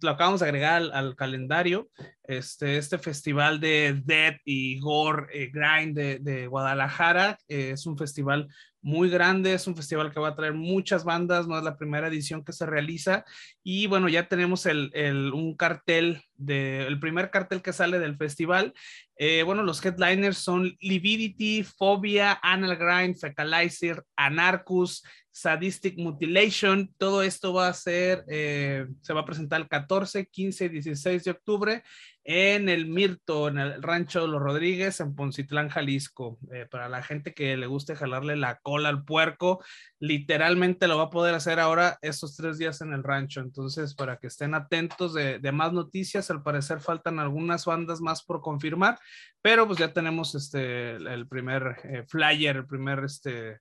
lo 0.02 0.12
acabamos 0.12 0.40
de 0.40 0.46
agregar 0.48 0.84
al, 0.94 1.16
calendario, 1.16 1.90
este, 2.24 2.78
este 2.78 2.98
festival 2.98 3.60
de 3.60 4.02
Dead 4.04 4.36
y 4.46 4.80
Gore 4.80 5.50
Grind 5.52 5.98
de, 5.98 6.48
Guadalajara, 6.48 7.38
es 7.48 7.86
un 7.86 7.98
festival 7.98 8.48
muy 8.82 9.10
grande, 9.10 9.54
es 9.54 9.68
un 9.68 9.76
festival 9.76 10.12
que 10.12 10.20
va 10.20 10.30
a 10.30 10.36
traer 10.36 10.54
muchas 10.54 11.04
bandas, 11.04 11.48
no 11.48 11.58
es 11.58 11.64
la 11.64 11.76
primera 11.78 12.08
edición 12.08 12.46
que 12.46 12.54
se 12.54 12.66
realiza 12.66 13.26
y 13.64 13.88
bueno, 13.88 14.08
ya 14.08 14.28
tenemos 14.28 14.66
el, 14.66 14.90
el 14.94 15.34
un 15.34 15.56
cartel, 15.56 16.22
de, 16.36 16.88
el 16.88 17.00
primer 17.00 17.30
cartel 17.30 17.62
que 17.62 17.74
sale 17.74 18.00
del 18.00 18.16
festival. 18.16 18.74
Eh, 19.18 19.44
bueno, 19.44 19.64
los 19.64 19.84
headliners 19.84 20.38
son 20.38 20.78
Lividity, 20.80 21.64
Phobia, 21.64 22.40
Anal 22.42 22.78
Grind, 22.78 23.18
Fecalizer, 23.18 24.04
Anarchus, 24.16 25.04
Sadistic 25.40 25.98
Mutilation. 25.98 26.94
Todo 26.98 27.24
esto 27.24 27.54
va 27.54 27.70
a 27.70 27.74
ser, 27.74 28.26
eh, 28.28 28.86
se 29.02 29.14
va 29.14 29.22
a 29.22 29.26
presentar 29.26 29.62
el 29.62 29.70
14, 29.70 30.26
15 30.26 30.66
y 30.66 30.70
16 30.70 31.24
de 31.24 31.32
octubre 31.32 31.84
en 32.26 32.68
el 32.68 32.88
Mirto, 32.88 33.48
en 33.48 33.58
el 33.58 33.82
rancho 33.82 34.22
de 34.22 34.28
los 34.28 34.42
Rodríguez, 34.42 35.00
en 35.00 35.16
Poncitlán, 35.16 35.70
Jalisco. 35.70 36.38
Eh, 36.52 36.68
para 36.70 36.90
la 36.90 37.02
gente 37.02 37.34
que 37.34 37.56
le 37.56 37.68
guste 37.68 37.96
jalarle 37.96 38.36
la 38.36 38.60
cola 38.60 38.90
al 38.90 39.06
puerco, 39.06 39.64
literalmente 40.00 40.88
lo 40.88 40.98
va 40.98 41.04
a 41.06 41.10
poder 41.10 41.34
hacer 41.34 41.60
ahora 41.60 41.98
estos 42.02 42.36
tres 42.36 42.58
días 42.58 42.82
en 42.82 42.92
el 42.92 43.04
rancho. 43.04 43.40
Entonces, 43.40 43.96
para 43.96 44.18
que 44.18 44.28
estén 44.28 44.54
atentos 44.54 45.14
de, 45.14 45.40
más 45.54 45.72
noticias, 45.72 46.30
al 46.30 46.44
parecer 46.44 46.82
faltan 46.82 47.18
algunas 47.18 47.66
bandas 47.66 48.02
más 48.02 48.24
por 48.24 48.42
confirmar, 48.42 49.00
pero 49.42 49.66
pues 49.66 49.80
ya 49.80 49.94
tenemos 49.94 50.36
este, 50.36 50.98
el 50.98 51.28
primer 51.28 51.78
eh, 51.86 52.04
flyer, 52.08 52.58
el 52.58 52.68
primer 52.68 53.06
este, 53.06 53.60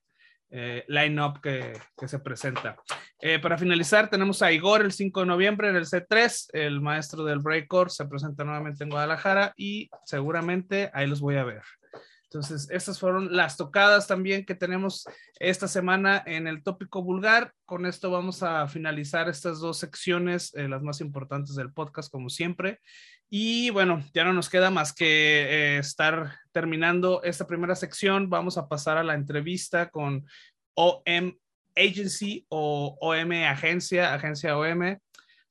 eh, 0.51 0.83
line-up 0.87 1.41
que, 1.41 1.79
se 2.07 2.19
presenta. 2.19 2.75
Eh, 3.21 3.39
para 3.39 3.57
finalizar, 3.57 4.09
tenemos 4.09 4.41
a 4.41 4.51
Igor 4.51 4.81
el 4.81 4.91
5 4.91 5.19
de 5.19 5.25
noviembre 5.25 5.69
en 5.69 5.75
el 5.75 5.85
C3, 5.85 6.49
el 6.53 6.81
maestro 6.81 7.23
del 7.23 7.39
Breakcore 7.39 7.89
se 7.89 8.05
presenta 8.05 8.43
nuevamente 8.43 8.83
en 8.83 8.89
Guadalajara 8.89 9.53
y 9.55 9.89
seguramente 10.05 10.89
ahí 10.93 11.07
los 11.07 11.21
voy 11.21 11.37
a 11.37 11.43
ver. 11.43 11.63
Entonces, 12.31 12.67
estas 12.69 12.99
fueron 12.99 13.35
las 13.35 13.57
tocadas 13.57 14.05
también 14.05 14.45
que 14.45 14.53
tenemos 14.53 15.07
esta 15.39 15.67
semana 15.67 16.21
en 16.27 16.45
el 16.45 16.61
tópico 16.61 17.01
vulgar. 17.01 17.53
Con 17.65 17.87
esto 17.87 18.11
vamos 18.11 18.43
a 18.43 18.67
finalizar 18.67 19.27
estas 19.27 19.59
dos 19.59 19.79
secciones, 19.79 20.53
eh, 20.53 20.67
las 20.67 20.83
más 20.83 21.01
importantes 21.01 21.55
del 21.55 21.73
podcast, 21.73 22.11
como 22.11 22.29
siempre. 22.29 22.81
Y 23.29 23.69
bueno, 23.69 24.03
ya 24.13 24.23
no 24.23 24.33
nos 24.33 24.49
queda 24.49 24.71
más 24.71 24.91
que 24.91 25.05
eh, 25.05 25.77
estar 25.77 26.39
terminando 26.51 27.21
esta 27.23 27.45
primera 27.45 27.75
sección. 27.75 28.29
Vamos 28.29 28.57
a 28.57 28.67
pasar 28.67 28.97
a 28.97 29.03
la 29.03 29.13
entrevista 29.13 29.89
con 29.89 30.25
OM 30.73 31.37
Agency 31.75 32.45
o 32.49 32.97
OM 32.99 33.31
Agencia, 33.45 34.13
Agencia 34.13 34.57
OM, 34.57 34.97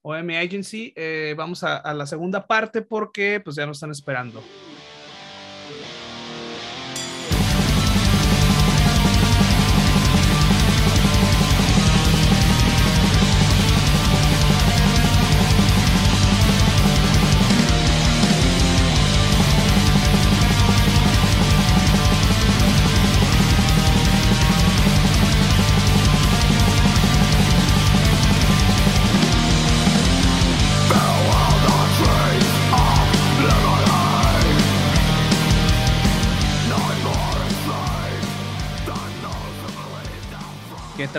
OM 0.02 0.30
Agency. 0.30 0.92
Eh, 0.96 1.34
vamos 1.36 1.62
a, 1.62 1.76
a 1.76 1.94
la 1.94 2.06
segunda 2.06 2.46
parte 2.46 2.82
porque 2.82 3.40
pues 3.40 3.54
ya 3.56 3.66
nos 3.66 3.76
están 3.76 3.92
esperando. 3.92 4.42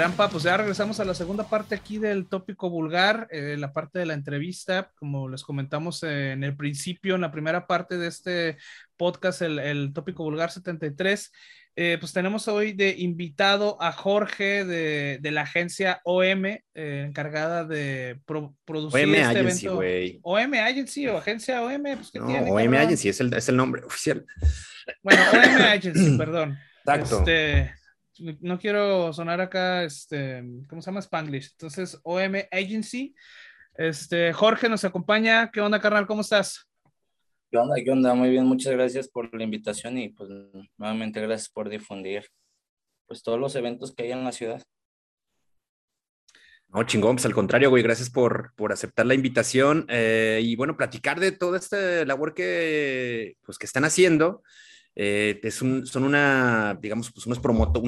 Trampa, 0.10 0.30
pues 0.30 0.43
ya 0.43 0.57
regresamos 0.57 0.99
a 0.99 1.05
la 1.05 1.14
segunda 1.14 1.47
parte 1.47 1.76
aquí 1.76 1.99
del 1.99 2.28
tópico 2.28 2.70
vulgar, 2.70 3.28
eh, 3.32 3.55
la 3.60 3.74
parte 3.74 3.99
de 3.99 4.05
la 4.07 4.16
entrevista, 4.16 4.91
como 4.95 5.30
les 5.30 5.43
comentamos 5.43 6.01
en 6.03 6.43
el 6.43 6.55
principio, 6.55 7.16
en 7.16 7.22
la 7.22 7.32
primera 7.32 7.68
parte 7.68 7.97
de 7.97 8.07
este 8.07 8.57
podcast, 8.97 9.43
el, 9.43 9.91
tópico 9.93 10.24
vulgar 10.24 10.51
73. 10.51 11.32
Eh, 11.76 11.97
pues 11.99 12.12
tenemos 12.12 12.47
hoy 12.47 12.74
de 12.74 12.95
invitado 12.97 13.78
a 13.82 13.91
Jorge 13.91 14.66
de, 14.66 15.20
de 15.22 15.32
la 15.32 15.41
agencia 15.41 16.01
OM, 16.03 16.45
eh, 16.45 16.64
encargada 17.07 17.64
de 17.64 18.20
producir 18.66 19.05
OM 19.05 19.14
este 19.14 19.39
Agency, 19.39 19.68
evento. 19.68 20.20
OM 20.24 20.53
Agency 20.55 21.07
o 21.07 21.18
agencia 21.18 21.62
OM, 21.62 21.84
pues 21.84 22.16
no, 22.16 22.26
OM 22.26 22.74
Agency 22.74 23.10
es 23.10 23.20
el, 23.20 23.34
es 23.34 23.47
el 23.47 23.57
nombre 23.57 23.84
oficial. 23.86 24.26
Bueno, 25.03 25.22
OM 25.32 25.62
Agency, 25.62 26.18
perdón. 26.18 26.57
Exacto. 26.84 27.20
Este, 27.20 27.79
no 28.20 28.60
quiero 28.60 29.12
sonar 29.14 29.42
acá, 29.42 29.84
este, 29.84 30.44
¿cómo 30.68 30.82
se 30.82 30.92
llama? 30.92 31.02
Spanglish. 31.02 31.52
Entonces, 31.52 32.00
OM 32.04 32.36
Agency. 32.52 33.16
Este, 33.76 34.34
Jorge 34.34 34.70
nos 34.70 34.84
acompaña. 34.84 35.50
¿Qué 35.52 35.62
onda, 35.62 35.80
carnal? 35.80 36.08
¿Cómo 36.08 36.22
estás? 36.22 36.68
¿Qué 37.52 37.58
onda? 37.58 37.76
¿Qué 37.84 37.90
onda? 37.90 38.14
Muy 38.14 38.30
bien, 38.30 38.46
muchas 38.46 38.74
gracias 38.74 39.08
por 39.08 39.34
la 39.36 39.44
invitación 39.44 39.98
y 39.98 40.10
pues 40.10 40.30
nuevamente 40.78 41.20
gracias 41.22 41.50
por 41.50 41.70
difundir 41.70 42.26
pues 43.08 43.24
todos 43.24 43.40
los 43.40 43.56
eventos 43.56 43.96
que 43.96 44.04
hay 44.04 44.12
en 44.12 44.24
la 44.24 44.32
ciudad. 44.32 44.62
No, 46.68 46.84
chingón, 46.84 47.16
pues 47.16 47.26
al 47.26 47.34
contrario, 47.34 47.72
güey, 47.72 47.82
gracias 47.82 48.12
por, 48.12 48.54
por 48.56 48.72
aceptar 48.72 49.08
la 49.08 49.16
invitación 49.16 49.88
eh, 49.90 50.40
y 50.44 50.56
bueno, 50.56 50.78
platicar 50.78 51.20
de 51.20 51.32
toda 51.32 51.58
esta 51.58 52.06
labor 52.06 52.36
que, 52.36 53.38
pues, 53.42 53.58
que 53.58 53.66
están 53.66 53.86
haciendo. 53.86 54.44
Eh, 55.02 55.39
es 55.43 55.62
un, 55.62 55.88
son 55.88 56.04
una, 56.04 56.78
digamos, 56.82 57.10
pues 57.14 57.26
una 57.26 57.41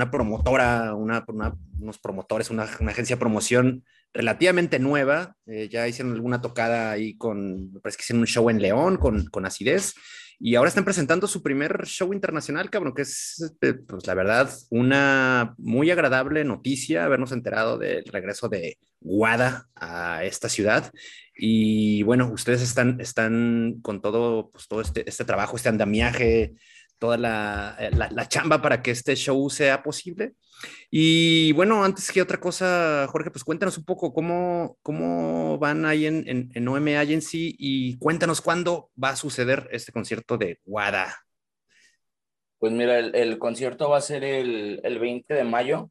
promotora, 0.09 0.95
unos 0.95 1.99
promotores, 1.99 2.49
una, 2.49 2.64
agencia 2.64 3.18
de 3.18 3.20
promoción 3.20 3.84
relativamente 4.14 4.80
nueva. 4.80 5.36
Eh, 5.45 5.68
ya 5.70 5.89
hicieron 5.89 6.14
alguna 6.14 6.39
tocada 6.39 6.89
ahí 6.91 7.18
con, 7.18 7.74
me 7.74 7.82
parece 7.82 7.97
que 7.97 8.03
hicieron 8.03 8.22
un 8.22 8.28
show 8.28 8.49
en 8.49 8.62
León 8.62 8.95
con, 8.95 9.26
con 9.26 9.45
Acidez. 9.45 9.93
Y 10.39 10.55
ahora 10.55 10.70
están 10.70 10.86
presentando 10.86 11.28
su 11.28 11.43
primer 11.43 11.86
show 11.86 12.14
internacional, 12.14 12.70
cabrón, 12.70 12.93
que 12.95 13.01
es, 13.01 13.57
eh, 13.59 13.74
pues 13.74 14.07
la 14.07 14.14
verdad, 14.14 14.49
una 14.70 15.53
muy 15.57 15.91
agradable 15.91 16.45
noticia 16.45 17.03
habernos 17.03 17.34
enterado 17.34 17.78
del 17.78 18.05
regreso 18.05 18.47
de 18.47 18.78
Guada 19.01 19.68
a 19.76 20.24
esta 20.24 20.47
ciudad. 20.47 20.93
Y 21.36 22.03
bueno, 22.03 22.32
ustedes 22.32 22.62
están, 22.62 23.01
están 23.01 23.80
con 23.82 23.99
todo, 23.99 24.49
pues 24.51 24.70
todo 24.70 24.80
este, 24.80 25.07
este 25.09 25.26
trabajo, 25.26 25.57
este 25.57 25.70
andamiaje, 25.70 26.53
toda 27.02 27.16
eh, 27.80 27.89
la, 27.95 28.10
la, 28.12 28.28
chamba 28.28 28.62
para 28.62 28.84
que 28.84 28.91
este 28.91 29.16
show 29.16 29.49
sea 29.49 29.82
posible. 29.82 30.36
Y 30.91 31.52
bueno, 31.54 31.84
antes 31.84 32.12
que 32.12 32.22
otra 32.22 32.39
cosa, 32.39 33.08
Jorge, 33.10 33.32
pues 33.32 33.43
cuéntanos 33.43 33.76
un 33.80 33.86
poco 33.86 34.14
cómo, 34.14 34.78
cómo 34.84 35.58
van 35.58 35.84
ahí 35.86 36.06
en, 36.06 36.24
en, 36.28 36.52
en 36.54 36.68
OM 36.68 36.86
y 37.28 37.97
cuéntanos 37.97 38.39
cuándo 38.39 38.91
va 39.04 39.10
a 39.10 39.16
suceder 39.16 39.68
este 39.72 39.91
concierto 39.91 40.38
de 40.38 40.60
Wada. 40.64 41.18
Pues 42.60 42.72
mira, 42.72 42.99
el, 42.99 43.16
el 43.16 43.39
concierto 43.39 43.89
va 43.89 43.97
a 43.97 44.02
ser 44.02 44.24
el, 44.24 44.80
el, 44.84 44.99
20 44.99 45.34
de 45.34 45.43
mayo. 45.43 45.89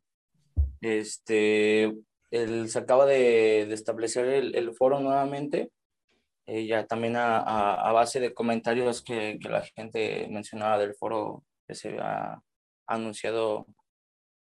Este, 0.80 1.92
el, 2.30 2.68
se 2.68 2.78
acaba 2.78 3.04
de, 3.04 3.66
de 3.66 3.74
establecer 3.74 4.26
el, 4.26 4.54
el, 4.54 4.72
foro 4.74 5.00
nuevamente 5.00 5.70
eh, 6.50 6.66
ya 6.66 6.84
también 6.84 7.14
a, 7.16 7.38
a, 7.74 7.92
base 7.92 8.18
de 8.18 8.34
comentarios 8.34 9.02
que, 9.02 9.38
que, 9.40 9.48
la 9.48 9.62
gente 9.62 10.26
mencionaba 10.30 10.78
del 10.78 10.94
foro 10.96 11.44
que 11.66 11.76
se 11.76 11.96
ha 12.00 12.42
anunciado 12.88 13.66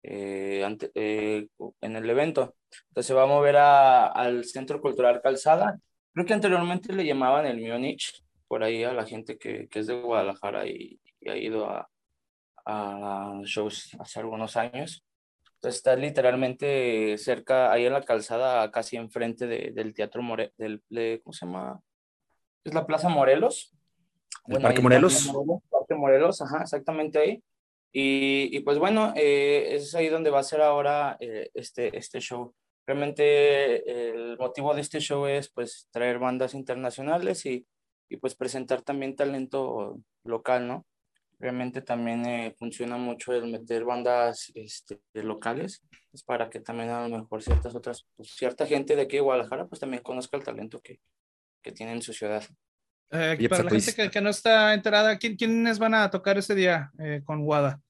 eh, 0.03 0.63
ante, 0.63 0.91
eh, 0.93 1.47
en 1.81 1.95
el 1.95 2.07
evento. 2.07 2.55
Entonces 2.89 3.07
se 3.07 3.13
va 3.15 3.23
a 3.23 3.25
mover 3.25 3.57
a, 3.57 4.07
al 4.09 4.45
Centro 4.45 4.79
Cultural 4.79 5.21
Calzada. 5.23 5.79
Creo 6.13 6.27
que 6.27 6.35
anteriormente 6.35 6.93
le 6.93 7.03
llamaban 7.03 7.47
el 7.47 7.59
Múnich, 7.59 8.23
por 8.47 8.63
ahí 8.63 8.83
a 8.83 8.93
la 8.93 9.05
gente 9.05 9.39
que, 9.39 9.67
que 9.67 9.79
es 9.79 9.87
de 9.87 9.99
Guadalajara 9.99 10.67
y, 10.67 10.99
y 11.19 11.29
ha 11.29 11.37
ido 11.37 11.67
a, 11.67 11.89
a 12.65 13.41
shows 13.43 13.97
hace 13.99 14.19
algunos 14.19 14.55
años. 14.55 15.03
Entonces 15.55 15.77
está 15.77 15.95
literalmente 15.95 17.17
cerca, 17.17 17.71
ahí 17.71 17.85
en 17.87 17.93
la 17.93 18.03
calzada, 18.03 18.69
casi 18.69 18.97
enfrente 18.97 19.47
de, 19.47 19.71
del 19.73 19.95
Teatro 19.95 20.21
More, 20.21 20.53
del, 20.57 20.83
de, 20.89 21.21
¿cómo 21.23 21.33
se 21.33 21.47
llama? 21.47 21.81
Es 22.69 22.75
la 22.75 22.85
Plaza 22.85 23.09
Morelos. 23.09 23.73
¿El 24.47 24.61
Parque 24.61 24.81
Morelos? 24.81 25.31
Parque 25.69 25.95
Morelos, 25.95 26.41
ajá, 26.41 26.61
exactamente 26.61 27.19
ahí. 27.19 27.43
Y, 27.91 28.55
y 28.55 28.59
pues 28.59 28.77
bueno, 28.77 29.13
eh, 29.15 29.75
es 29.75 29.95
ahí 29.95 30.09
donde 30.09 30.29
va 30.29 30.39
a 30.39 30.43
ser 30.43 30.61
ahora 30.61 31.17
eh, 31.19 31.49
este, 31.53 31.97
este 31.97 32.19
show. 32.19 32.53
Realmente 32.85 34.09
el 34.09 34.37
motivo 34.37 34.73
de 34.73 34.81
este 34.81 34.99
show 34.99 35.25
es 35.25 35.49
pues 35.49 35.87
traer 35.91 36.19
bandas 36.19 36.53
internacionales 36.53 37.45
y, 37.45 37.65
y 38.09 38.17
pues 38.17 38.35
presentar 38.35 38.81
también 38.81 39.15
talento 39.15 39.97
local, 40.23 40.67
¿no? 40.67 40.85
Realmente 41.39 41.81
también 41.81 42.25
eh, 42.25 42.55
funciona 42.57 42.97
mucho 42.97 43.33
el 43.33 43.47
meter 43.47 43.83
bandas 43.83 44.51
este, 44.55 44.99
locales, 45.13 45.83
pues 46.09 46.23
para 46.23 46.49
que 46.49 46.59
también 46.59 46.89
a 46.89 47.07
lo 47.07 47.19
mejor 47.19 47.43
ciertas 47.43 47.75
otras, 47.75 48.07
pues, 48.15 48.31
cierta 48.31 48.65
gente 48.65 48.95
de 48.95 49.03
aquí 49.03 49.17
de 49.17 49.21
Guadalajara, 49.21 49.67
pues 49.67 49.79
también 49.79 50.01
conozca 50.01 50.37
el 50.37 50.43
talento 50.43 50.79
que, 50.81 50.99
que 51.61 51.71
tiene 51.71 51.93
en 51.93 52.01
su 52.01 52.13
ciudad. 52.13 52.43
Eh, 53.11 53.47
para 53.49 53.63
pues, 53.63 53.63
la 53.63 53.79
gente 53.79 53.93
que, 53.95 54.11
que, 54.11 54.21
no 54.21 54.29
está 54.29 54.73
enterada, 54.73 55.17
¿quién, 55.17 55.35
¿quiénes 55.35 55.79
van 55.79 55.93
a 55.93 56.09
tocar 56.09 56.37
ese 56.37 56.55
día 56.55 56.91
eh, 56.99 57.21
con 57.23 57.43
Guada? 57.45 57.81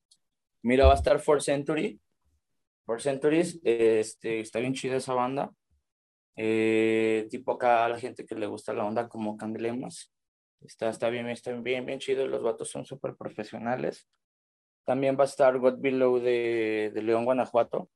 Mira, 0.62 0.86
va 0.86 0.94
a 0.94 0.96
estar 0.96 1.20
Four 1.20 1.42
Century. 1.42 2.00
Four 2.86 3.02
Centuries, 3.02 3.60
este, 3.64 4.40
está 4.42 4.60
bien 4.60 4.74
chida 4.74 4.98
esa 4.98 5.14
banda. 5.14 5.52
tipo 6.36 7.54
acá 7.54 7.86
a 7.86 7.90
la 7.90 8.00
gente 8.00 8.26
que 8.26 8.36
le 8.36 8.48
gusta 8.48 8.74
la 8.74 8.86
onda 8.86 9.10
como 9.10 9.38
Candelemas. 9.38 10.12
Está, 10.62 10.90
está 10.90 11.10
bien, 11.10 11.28
está 11.30 11.52
bien, 11.52 11.86
bien 11.86 12.00
chido. 12.00 12.28
Los 12.28 12.44
vatos 12.44 12.70
son 12.70 12.86
súper 12.86 13.16
profesionales. 13.16 14.08
También 14.86 15.18
va 15.18 15.24
a 15.24 15.28
estar 15.28 15.58
God 15.58 15.80
Below 15.80 16.20
de, 16.20 16.92
de 16.94 17.02
León, 17.02 17.26
Guanajuato, 17.26 17.90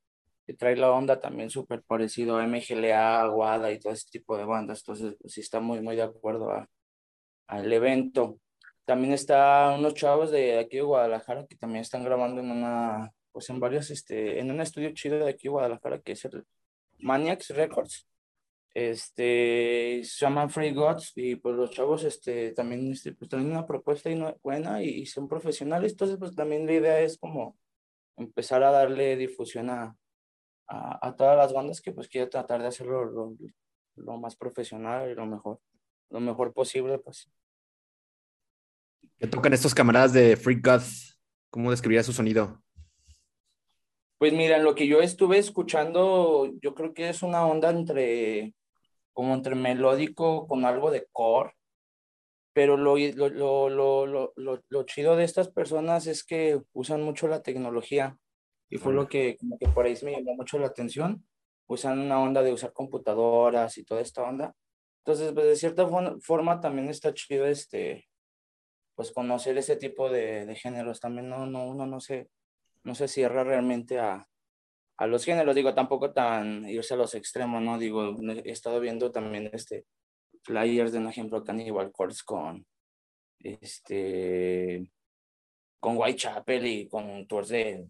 que 0.46 0.54
trae 0.54 0.76
la 0.76 0.92
onda 0.92 1.20
también 1.20 1.50
súper 1.50 1.84
parecido 1.84 2.38
a 2.38 2.48
MGLA, 2.48 3.22
Aguada 3.22 3.72
y 3.72 3.80
todo 3.80 3.94
ese 3.94 4.10
tipo 4.10 4.38
de 4.38 4.46
bandas. 4.46 4.80
Entonces, 4.80 5.16
pues, 5.20 5.34
sí 5.34 5.42
está 5.42 5.60
muy, 5.60 5.82
muy 5.82 5.96
de 5.96 6.04
acuerdo 6.04 6.52
a, 6.52 6.68
al 7.48 7.72
evento. 7.72 8.40
También 8.86 9.14
está 9.14 9.76
unos 9.78 9.94
chavos 9.96 10.32
de 10.32 10.60
aquí 10.60 10.78
de 10.78 10.84
Guadalajara 10.84 11.46
que 11.48 11.56
también 11.56 11.82
están 11.82 12.04
grabando 12.04 12.42
en 12.42 12.52
una, 12.52 13.12
pues 13.32 13.50
en 13.50 13.60
varios, 13.60 13.92
este, 13.92 14.40
en 14.40 14.52
un 14.52 14.62
estudio 14.62 14.92
chido 14.94 15.18
de 15.20 15.30
aquí 15.32 15.44
de 15.44 15.50
Guadalajara 15.50 16.02
que 16.02 16.14
es 16.14 16.26
el 16.26 16.46
Maniacs 17.00 17.50
Records 17.50 18.08
este, 18.74 20.02
se 20.04 20.26
llaman 20.26 20.50
Free 20.50 20.74
Gods 20.74 21.12
y 21.16 21.36
pues 21.36 21.56
los 21.56 21.72
chavos 21.72 22.04
este, 22.04 22.52
también 22.54 22.92
este, 22.92 23.14
pues, 23.14 23.30
tienen 23.30 23.52
una 23.52 23.66
propuesta 23.66 24.10
y 24.10 24.22
buena 24.42 24.82
y, 24.82 25.06
son 25.06 25.28
profesionales, 25.28 25.92
entonces 25.92 26.18
pues 26.18 26.36
también 26.36 26.66
la 26.66 26.74
idea 26.74 27.00
es 27.02 27.18
como 27.18 27.58
empezar 28.18 28.64
a 28.64 28.72
darle 28.72 29.18
difusión 29.18 29.70
a, 29.70 29.96
a, 30.72 31.08
a 31.08 31.16
todas 31.16 31.38
las 31.38 31.54
bandas 31.54 31.82
que 31.82 31.92
pues 31.92 32.08
quieren 32.08 32.30
tratar 32.30 32.62
de 32.62 32.68
hacerlo 32.68 33.06
lo, 33.06 33.36
lo, 33.96 34.18
más 34.18 34.36
profesional 34.36 35.12
y 35.12 35.16
lo 35.16 35.26
mejor, 35.26 35.60
lo 36.10 36.20
mejor 36.20 36.54
posible 36.54 36.98
pues. 36.98 37.30
¿Qué 39.20 39.28
tocan 39.28 39.54
estos 39.54 39.76
camaradas 39.76 40.14
de 40.14 40.38
Free 40.38 40.60
Gods? 40.62 41.20
¿Cómo 41.50 41.70
describiría 41.70 42.04
su 42.04 42.14
sonido? 42.14 42.62
Pues 44.18 44.34
mira, 44.34 44.60
lo 44.60 44.74
que 44.74 44.88
yo 44.88 45.02
estuve 45.02 45.38
escuchando, 45.38 46.52
yo 46.62 46.74
creo 46.74 46.94
que 46.94 47.10
es 47.10 47.22
una 47.22 47.46
onda 47.46 47.70
entre 47.70 48.54
como 49.14 49.34
entre 49.34 49.56
melódico 49.56 50.48
con 50.48 50.64
algo 50.64 50.90
de 50.90 51.06
core, 51.12 51.54
pero 52.54 52.78
lo, 52.78 52.96
lo, 52.98 53.70
lo, 53.70 54.08
lo, 54.08 54.34
lo 54.70 54.84
chido 54.84 55.18
de 55.18 55.26
estas 55.26 55.50
personas 55.50 56.08
es 56.08 56.24
que 56.24 56.62
usan 56.72 57.02
mucho 57.04 57.28
la 57.28 57.42
tecnología 57.42 58.18
y 58.72 58.78
fue 58.78 58.94
lo 58.94 59.08
que, 59.08 59.36
como 59.38 59.60
que 59.60 59.68
por 59.68 59.86
ahí 59.86 59.96
me 60.02 60.14
llamó 60.14 60.34
mucho 60.36 60.58
la 60.58 60.68
atención. 60.68 61.28
Usan 61.68 62.00
una 62.00 62.22
onda 62.22 62.42
de 62.42 62.54
usar 62.54 62.72
computadoras 62.72 63.78
y 63.78 63.84
toda 63.84 64.00
esta 64.00 64.24
onda. 64.24 64.56
Entonces, 65.04 65.34
pues 65.34 65.46
de 65.46 65.56
cierta 65.58 65.88
forma 66.22 66.62
también 66.62 66.88
está 66.90 67.14
chido 67.14 67.46
este, 67.46 68.08
pues 68.96 69.12
conocer 69.12 69.58
ese 69.58 69.76
tipo 69.76 70.10
de, 70.10 70.46
de 70.46 70.56
géneros. 70.56 71.02
También 71.02 71.28
no, 71.28 71.46
no, 71.46 71.66
uno 71.66 71.86
no 71.86 72.00
se, 72.00 72.30
no 72.84 72.96
se 72.96 73.10
cierra 73.10 73.44
realmente 73.44 74.00
a, 74.00 74.26
a 74.98 75.08
los 75.08 75.26
géneros, 75.26 75.54
digo, 75.54 75.74
tampoco 75.74 76.14
tan 76.14 76.64
irse 76.70 76.94
a 76.94 76.98
los 76.98 77.14
extremos, 77.14 77.62
¿no? 77.62 77.78
Digo, 77.78 78.16
he 78.46 78.52
estado 78.52 78.80
viendo 78.80 79.12
también 79.12 79.50
este 79.52 79.86
flyers 80.44 80.94
de 80.94 81.00
un 81.00 81.08
ejemplo 81.08 81.44
Cannibal 81.44 81.92
Corpse 81.92 82.24
con 82.26 82.66
este 83.40 84.90
con 85.80 85.98
Whitechapel 85.98 86.66
y 86.68 86.88
con 86.88 87.28
tours 87.28 87.50
de 87.50 87.86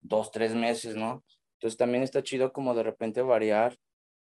dos, 0.00 0.30
tres 0.30 0.54
meses, 0.54 0.96
¿no? 0.96 1.24
Entonces 1.54 1.76
también 1.76 2.02
está 2.02 2.22
chido 2.22 2.52
como 2.52 2.74
de 2.74 2.82
repente 2.82 3.22
variar 3.22 3.76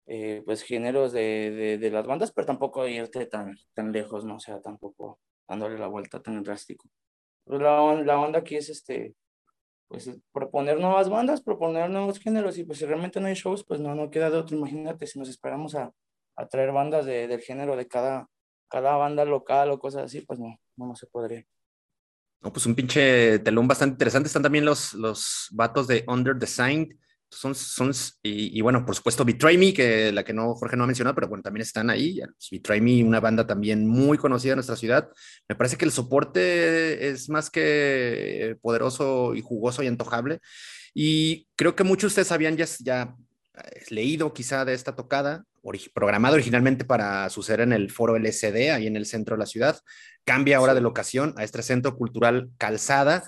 eh, 0.08 0.42
pues 0.46 0.64
géneros 0.64 1.12
de, 1.12 1.52
de, 1.52 1.78
de, 1.78 1.92
las 1.92 2.08
bandas, 2.08 2.32
pero 2.32 2.48
tampoco 2.48 2.88
irte 2.88 3.26
tan, 3.28 3.56
tan 3.76 3.92
lejos, 3.92 4.26
¿no? 4.26 4.38
O 4.38 4.40
sea, 4.40 4.60
tampoco 4.60 5.20
dándole 5.48 5.78
la 5.78 5.88
vuelta 5.88 6.22
tan 6.22 6.42
drástico. 6.44 6.90
Pero 7.46 7.60
la, 7.60 8.04
la 8.04 8.20
onda 8.20 8.40
aquí 8.40 8.56
es 8.56 8.70
este, 8.70 9.16
pues 9.88 10.10
proponer 10.32 10.80
nuevas 10.80 11.10
bandas, 11.10 11.42
proponer 11.42 11.90
nuevos 11.90 12.20
géneros 12.20 12.58
y 12.58 12.64
pues 12.64 12.80
si 12.80 12.86
realmente 12.86 13.20
no 13.20 13.28
hay 13.28 13.36
shows, 13.36 13.64
pues 13.64 13.80
no, 13.80 13.96
no 13.96 14.10
queda 14.10 14.30
de 14.30 14.38
otro. 14.38 14.58
Imagínate 14.58 15.08
si 15.08 15.20
nos 15.20 15.30
esperamos 15.30 15.76
a, 15.76 15.92
a 16.36 16.48
traer 16.48 16.72
bandas 16.72 17.06
de, 17.06 17.28
del 17.28 17.42
género 17.42 17.76
de 17.76 17.88
cada, 17.88 18.28
cada 18.68 18.96
banda 18.98 19.26
local 19.26 19.72
o 19.72 19.80
cosas 19.80 20.04
así, 20.06 20.22
pues 20.22 20.40
no, 20.40 20.60
no, 20.78 20.88
no 20.88 20.96
se 20.96 21.08
podría. 21.08 21.44
No, 22.42 22.54
pues 22.54 22.66
un 22.66 22.76
pinche 22.76 23.40
telón 23.40 23.68
bastante 23.68 23.94
interesante. 23.94 24.28
Están 24.28 24.44
también 24.44 24.66
los, 24.66 24.94
los 24.94 25.48
vatos 25.52 25.88
de 25.88 26.04
Under 26.08 26.36
Designed 26.36 26.96
son, 27.32 27.54
son 27.54 27.92
y, 28.24 28.60
bueno, 28.62 28.86
por 28.86 28.96
supuesto, 28.96 29.24
Betray 29.24 29.58
Me, 29.58 29.74
que 29.74 30.12
la 30.12 30.24
que 30.24 30.34
no, 30.34 30.56
Jorge 30.56 30.76
no 30.76 30.84
ha 30.84 30.88
mencionado, 30.88 31.16
pero 31.16 31.28
bueno, 31.28 31.44
también 31.44 31.62
están 31.62 31.90
ahí. 31.90 32.20
Betray 32.52 32.82
Me, 32.82 33.04
una 33.04 33.20
banda 33.20 33.46
también 33.46 33.88
muy 33.88 34.18
conocida 34.18 34.54
en 34.54 34.58
nuestra 34.58 34.76
ciudad. 34.76 35.10
Me 35.48 35.56
parece 35.56 35.78
que 35.78 35.86
el 35.86 35.92
soporte 35.92 37.10
es 37.10 37.30
más 37.30 37.50
que 37.50 38.58
poderoso 38.62 39.36
y 39.36 39.42
jugoso 39.42 39.84
y 39.84 39.88
antojable. 39.88 40.40
Y 40.94 41.48
creo 41.56 41.76
que 41.76 41.84
muchos 41.84 42.04
de 42.04 42.08
ustedes 42.08 42.32
habían 42.32 42.58
ya, 42.58 42.66
ya 42.80 43.16
eh, 43.54 43.84
leído 43.90 44.34
quizá 44.34 44.66
de 44.66 44.74
esta 44.74 44.96
tocada, 44.96 45.46
programada 45.94 46.36
originalmente 46.36 46.86
para 46.86 47.30
suceder 47.30 47.62
en 47.62 47.74
el 47.74 47.92
foro 47.92 48.18
LSD, 48.18 48.72
ahí 48.72 48.88
en 48.88 48.96
el 48.96 49.06
centro 49.06 49.36
de 49.36 49.40
la 49.40 49.46
ciudad. 49.46 49.80
Cambia 50.26 50.58
ahora 50.58 50.74
de 50.74 50.82
locación 50.82 51.34
a 51.38 51.44
este 51.44 51.62
centro 51.64 51.96
cultural 51.96 52.50
Calzada 52.58 53.24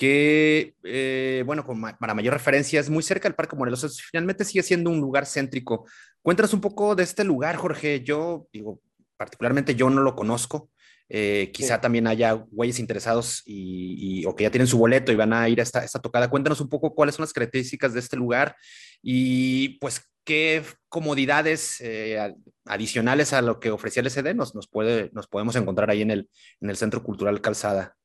que, 0.00 0.74
eh, 0.82 1.42
bueno, 1.44 1.62
para 1.98 2.14
mayor 2.14 2.32
referencia, 2.32 2.80
es 2.80 2.88
muy 2.88 3.02
cerca 3.02 3.28
del 3.28 3.34
Parque 3.34 3.54
Morelos. 3.54 4.00
Finalmente 4.10 4.46
sigue 4.46 4.62
siendo 4.62 4.88
un 4.88 4.98
lugar 4.98 5.26
céntrico. 5.26 5.86
Cuéntanos 6.22 6.54
un 6.54 6.62
poco 6.62 6.94
de 6.94 7.02
este 7.02 7.22
lugar, 7.22 7.56
Jorge. 7.56 8.02
Yo, 8.02 8.48
digo, 8.50 8.80
particularmente 9.18 9.74
yo 9.74 9.90
no 9.90 10.00
lo 10.00 10.16
conozco. 10.16 10.70
Eh, 11.12 11.50
quizá 11.52 11.82
también 11.82 12.06
haya 12.06 12.32
güeyes 12.32 12.78
interesados 12.78 13.42
y, 13.44 14.24
o 14.24 14.34
que 14.34 14.44
ya 14.44 14.50
tienen 14.50 14.68
su 14.68 14.78
boleto 14.78 15.12
y 15.12 15.16
van 15.16 15.34
a 15.34 15.46
ir 15.50 15.60
a 15.60 15.64
esta, 15.64 15.84
esta 15.84 16.00
tocada. 16.00 16.30
Cuéntanos 16.30 16.62
un 16.62 16.70
poco 16.70 16.94
cuáles 16.94 17.16
son 17.16 17.24
las 17.24 17.34
características 17.34 17.92
de 17.92 18.00
este 18.00 18.16
lugar 18.16 18.56
y 19.02 19.78
pues 19.80 20.00
qué 20.30 20.62
comodidades 20.88 21.80
eh, 21.80 22.36
adicionales 22.64 23.32
a 23.32 23.42
lo 23.42 23.58
que 23.58 23.72
ofrecía 23.72 24.00
el 24.00 24.10
SD 24.10 24.32
nos, 24.32 24.54
nos, 24.54 24.68
puede, 24.68 25.10
nos 25.12 25.26
podemos 25.26 25.56
encontrar 25.56 25.90
ahí 25.90 26.02
en 26.02 26.12
el, 26.12 26.30
en 26.60 26.70
el 26.70 26.76
Centro 26.76 27.02
Cultural 27.02 27.40
Calzada. 27.40 27.96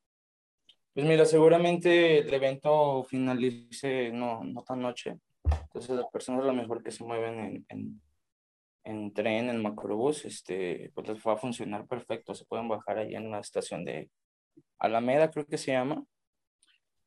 Pues 0.96 1.06
mira, 1.06 1.24
seguramente 1.26 2.18
el 2.22 2.34
evento 2.34 3.04
finalice 3.04 4.12
no, 4.12 4.44
no 4.44 4.64
tan 4.64 4.82
noche. 4.82 5.20
Entonces 5.44 5.96
las 5.96 6.08
personas 6.12 6.42
a 6.42 6.48
lo 6.48 6.54
mejor 6.54 6.82
que 6.82 6.90
se 6.90 7.04
mueven 7.04 7.40
en, 7.40 7.66
en, 7.70 8.02
en 8.86 9.14
tren, 9.14 9.52
en 9.52 9.62
macrobús, 9.62 10.26
este, 10.26 10.92
pues 10.96 11.08
les 11.08 11.20
va 11.20 11.34
a 11.34 11.38
funcionar 11.38 11.86
perfecto. 11.86 12.34
Se 12.34 12.46
pueden 12.46 12.68
bajar 12.68 12.98
ahí 12.98 13.14
en 13.14 13.30
la 13.30 13.38
estación 13.38 13.86
de 13.86 14.10
Alameda, 14.80 15.30
creo 15.30 15.46
que 15.46 15.60
se 15.60 15.74
llama. 15.74 16.04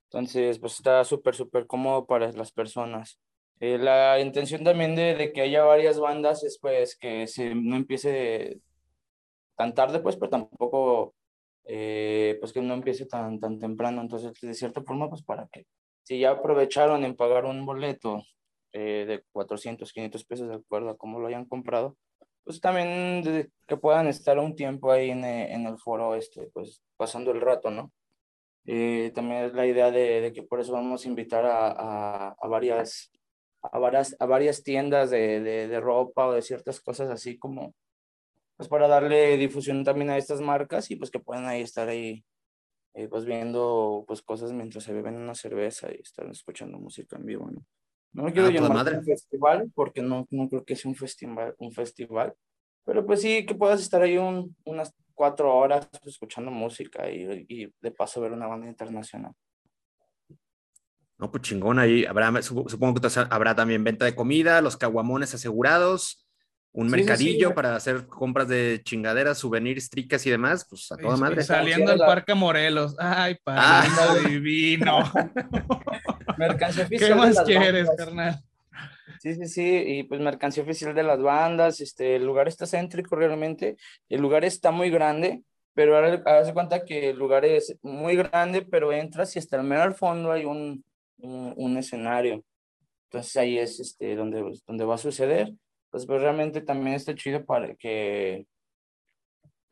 Entonces, 0.05 0.61
pues 0.61 0.75
está 0.75 1.03
súper, 1.03 1.35
súper 1.35 1.66
cómodo 1.66 2.07
para 2.07 2.31
las 2.31 2.53
personas. 2.53 3.19
Eh, 3.61 3.79
la 3.79 4.21
intención 4.21 4.65
también 4.65 4.95
de, 4.95 5.15
de, 5.15 5.33
que 5.33 5.43
haya 5.43 5.65
varias 5.65 5.99
bandas 5.99 6.45
es 6.45 6.59
pues 6.61 6.97
que 6.97 7.27
se, 7.27 7.55
no 7.55 7.77
empiece 7.77 8.61
tan 9.57 9.75
tarde, 9.75 10.01
pues, 10.01 10.17
pero 10.17 10.31
tampoco 10.31 11.15
eh, 11.71 12.39
pues 12.41 12.53
que 12.55 12.63
no 12.63 12.75
empiece 12.75 13.05
tan, 13.07 13.39
tan 13.39 13.59
temprano. 13.61 14.01
Entonces, 14.01 14.33
de 14.41 14.55
cierta 14.55 14.83
forma, 14.83 15.11
pues 15.11 15.23
para 15.23 15.47
que 15.49 15.67
si 16.03 16.19
ya 16.19 16.31
aprovecharon 16.31 17.05
en 17.05 17.15
pagar 17.15 17.45
un 17.45 17.67
boleto 17.67 18.23
eh, 18.73 19.05
de 19.07 19.25
400, 19.33 19.93
500 19.93 20.25
pesos, 20.25 20.49
de 20.49 20.55
acuerdo 20.55 20.91
a 20.91 20.97
cómo 20.97 21.21
lo 21.21 21.27
hayan 21.27 21.45
comprado, 21.45 21.97
pues 22.45 22.61
también 22.61 23.51
que 23.67 23.77
puedan 23.77 24.07
estar 24.09 24.39
un 24.39 24.57
tiempo 24.57 24.91
ahí 24.91 25.11
en, 25.11 25.25
eh, 25.25 25.53
en, 25.53 25.67
el 25.67 25.79
foro, 25.79 26.15
este, 26.15 26.49
pues 26.55 26.83
pasando 26.97 27.31
el 27.33 27.41
rato, 27.41 27.71
¿no? 27.71 27.93
también 29.15 29.45
es 29.45 29.55
la 29.55 29.67
idea 29.67 29.91
de, 29.91 30.21
de, 30.21 30.33
que 30.33 30.43
por 30.43 30.61
eso 30.61 30.73
vamos 30.73 31.05
a 31.05 31.09
invitar 31.09 31.47
a, 31.47 31.71
a, 31.71 32.37
a 32.39 32.49
varias, 32.49 33.11
a, 33.63 33.79
varias, 33.79 34.17
a 34.19 34.27
varias 34.27 34.63
tiendas 34.63 35.11
de, 35.11 35.41
de, 35.41 35.69
de 35.69 35.81
ropa 35.81 36.27
o 36.27 36.33
de 36.33 36.43
ciertas 36.43 36.81
cosas 36.81 37.11
así 37.11 37.39
como 37.39 37.75
pues 38.57 38.69
para 38.69 38.89
darle 38.89 39.37
difusión 39.37 39.85
también 39.85 40.11
a 40.11 40.17
estas 40.17 40.41
marcas 40.41 40.91
y 40.91 40.97
pues 40.97 41.11
que 41.11 41.21
puedan 41.21 41.47
ahí 41.47 41.63
estar 41.63 41.89
ahí 41.89 42.25
eh, 42.95 43.07
pues 43.07 43.25
viendo 43.25 44.05
pues 44.07 44.21
cosas 44.23 44.53
mientras 44.53 44.83
se 44.83 44.93
beben 44.93 45.17
una 45.17 45.35
cerveza 45.35 45.89
y 45.93 46.01
están 46.01 46.31
escuchando 46.31 46.79
música 46.79 47.17
en 47.17 47.25
vivo, 47.25 47.49
¿no? 47.49 47.65
No 48.13 48.25
me 48.25 48.33
quiero 48.33 48.49
ah, 48.49 48.51
llamar 48.51 48.93
un 48.93 49.05
festival 49.05 49.71
porque 49.75 50.03
no, 50.03 50.27
no 50.31 50.49
creo 50.49 50.65
que 50.65 50.75
sea 50.75 50.89
un 50.89 50.97
festival, 50.97 51.55
un 51.59 51.71
festival, 51.71 52.35
pero 52.85 53.07
pues 53.07 53.21
sí 53.21 53.47
que 53.47 53.55
puedas 53.55 53.81
estar 53.81 54.03
ahí 54.03 54.19
un, 54.19 54.57
unas 54.65 54.93
cuatro 55.15 55.55
horas 55.55 55.89
escuchando 56.05 56.51
música 56.51 57.09
y, 57.09 57.47
y 57.49 57.73
de 57.81 57.91
paso 57.93 58.21
ver 58.21 58.33
una 58.33 58.49
banda 58.49 58.67
internacional. 58.67 59.33
No, 61.19 61.33
pues 61.33 61.43
chingón, 61.43 61.81
ahí 61.81 62.05
habrá, 62.05 62.43
supongo 62.43 63.01
que 63.01 63.09
habrá 63.31 63.55
también 63.57 63.83
venta 63.83 64.05
de 64.05 64.14
comida, 64.14 64.61
los 64.61 64.77
caguamones 64.77 65.35
asegurados, 65.35 66.29
un 66.73 66.89
mercadillo 66.89 67.55
para 67.55 67.75
hacer 67.75 68.07
compras 68.07 68.47
de 68.47 68.81
chingaderas, 68.85 69.39
souvenirs, 69.39 69.91
tricas 69.91 70.25
y 70.27 70.31
demás, 70.31 70.64
pues 70.69 70.93
a 70.93 70.97
toda 70.97 71.16
madre. 71.16 71.43
Saliendo 71.43 71.91
del 71.91 71.99
Parque 71.99 72.35
Morelos. 72.35 72.95
Ay, 73.01 73.37
ah. 73.47 74.16
divino. 74.29 75.01
Mercancía 76.39 76.85
oficial. 76.85 77.11
¿Qué 77.11 77.14
más 77.16 77.41
quieres, 77.41 77.89
carnal? 77.97 78.41
Sí, 79.21 79.35
sí, 79.35 79.47
sí, 79.47 79.83
y 79.85 80.03
pues 80.05 80.21
mercancía 80.21 80.62
oficial 80.62 80.95
de 80.95 81.03
las 81.03 81.21
bandas, 81.21 81.81
este, 81.81 82.14
el 82.14 82.25
lugar 82.25 82.47
está 82.47 82.66
céntrico 82.66 83.16
realmente, 83.16 83.77
el 84.09 84.21
lugar 84.21 84.45
está 84.45 84.71
muy 84.71 84.91
grande, 84.91 85.43
pero 85.75 85.97
ahora 85.97 86.23
hace 86.39 86.55
cuenta 86.55 86.85
que 86.85 87.11
el 87.11 87.19
lugar 87.19 87.45
es 87.45 87.77
muy 87.83 88.14
grande, 88.14 88.62
pero 88.62 88.93
entras 88.93 89.35
y 89.35 89.41
hasta 89.41 89.57
el 89.57 89.64
mero 89.64 89.83
al 89.83 89.97
fondo 89.97 90.31
hay 90.31 90.45
un, 90.45 90.85
un, 91.19 91.77
escenario. 91.77 92.45
Entonces 93.05 93.37
ahí 93.37 93.59
es 93.59 93.81
este, 93.81 94.16
donde, 94.16 94.45
donde 94.66 94.85
va 94.85 94.97
a 94.97 94.99
suceder. 94.99 95.53
Pues, 95.91 96.07
pues, 96.07 96.21
realmente 96.21 96.61
también 96.61 96.97
está 96.97 97.14
chido 97.14 97.45
para 97.45 97.75
que, 97.77 98.47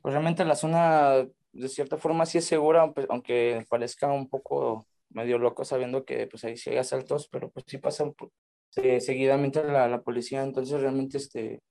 pues 0.02 0.12
realmente 0.12 0.44
la 0.44 0.56
zona 0.56 1.26
de 1.52 1.68
cierta 1.68 1.96
forma 1.98 2.26
sí 2.26 2.38
es 2.38 2.44
segura, 2.46 2.92
aunque 3.08 3.64
parezca 3.68 4.12
un 4.12 4.28
poco 4.28 4.86
medio 5.10 5.38
loco 5.38 5.64
sabiendo 5.64 6.04
que 6.04 6.26
pues 6.26 6.44
ahí 6.44 6.56
sí 6.56 6.70
hay 6.70 6.78
asaltos, 6.78 7.28
pero 7.28 7.50
pues 7.50 7.64
sí 7.68 7.78
pasa 7.78 8.04
seguidamente 8.70 9.64
la, 9.64 9.88
la 9.88 10.02
policía, 10.02 10.42
entonces 10.42 10.80
realmente 10.80 11.16
este, 11.16 11.62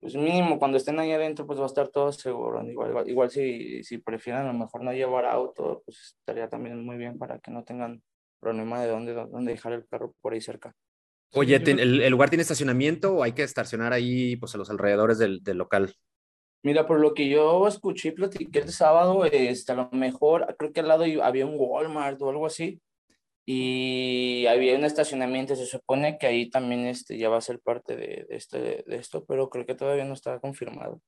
pues 0.00 0.14
mínimo 0.14 0.58
cuando 0.58 0.76
estén 0.76 0.98
ahí 0.98 1.12
adentro 1.12 1.46
pues 1.46 1.58
va 1.58 1.64
a 1.64 1.66
estar 1.66 1.88
todo 1.88 2.12
seguro, 2.12 2.62
igual, 2.64 3.08
igual, 3.08 3.30
si, 3.30 3.82
si 3.82 3.98
prefieren 3.98 4.42
a 4.42 4.52
lo 4.52 4.58
mejor 4.58 4.82
no 4.82 4.92
llevar 4.92 5.24
auto, 5.26 5.82
pues 5.84 6.16
estaría 6.18 6.48
también 6.48 6.84
muy 6.84 6.96
bien 6.96 7.18
para 7.18 7.38
que 7.38 7.50
no 7.50 7.64
tengan 7.64 8.02
problema 8.40 8.82
de 8.82 8.88
dónde, 8.88 9.14
dónde 9.14 9.52
dejar 9.52 9.72
el 9.72 9.86
carro 9.86 10.14
por 10.20 10.32
ahí 10.32 10.40
cerca. 10.40 10.74
Oye, 11.32 11.56
¿el, 11.56 12.08
lugar 12.08 12.30
tiene 12.30 12.42
estacionamiento 12.42 13.16
o 13.16 13.22
hay 13.22 13.32
que 13.32 13.42
estacionar 13.42 13.92
ahí 13.92 14.36
pues 14.36 14.54
a 14.54 14.58
los 14.58 14.70
alrededores 14.70 15.18
del, 15.18 15.42
del 15.42 15.58
local? 15.58 15.94
Mira, 16.62 16.86
por 16.86 17.00
lo 17.00 17.14
que 17.14 17.28
yo 17.28 17.68
escuché 17.68 18.08
y 18.08 18.12
platiqué 18.12 18.60
el 18.60 18.72
sábado, 18.72 19.24
este, 19.24 19.72
a 19.72 19.76
lo 19.76 19.90
mejor 19.90 20.56
creo 20.58 20.72
que 20.72 20.80
al 20.80 20.88
lado 20.88 21.04
había 21.22 21.46
un 21.46 21.54
Walmart 21.56 22.20
o 22.22 22.30
algo 22.30 22.46
así 22.46 22.80
y 23.46 24.46
había 24.46 24.76
un 24.76 24.84
estacionamiento, 24.84 25.54
se 25.54 25.66
supone 25.66 26.18
que 26.18 26.26
ahí 26.26 26.50
también 26.50 26.86
este, 26.86 27.16
ya 27.16 27.28
va 27.28 27.38
a 27.38 27.42
ser 27.42 27.60
parte 27.60 27.96
de, 27.96 28.26
de, 28.28 28.36
este, 28.36 28.84
de 28.86 28.96
esto, 28.96 29.24
pero 29.24 29.48
creo 29.50 29.66
que 29.66 29.74
todavía 29.74 30.04
no 30.04 30.14
está 30.14 30.40
confirmado. 30.40 31.00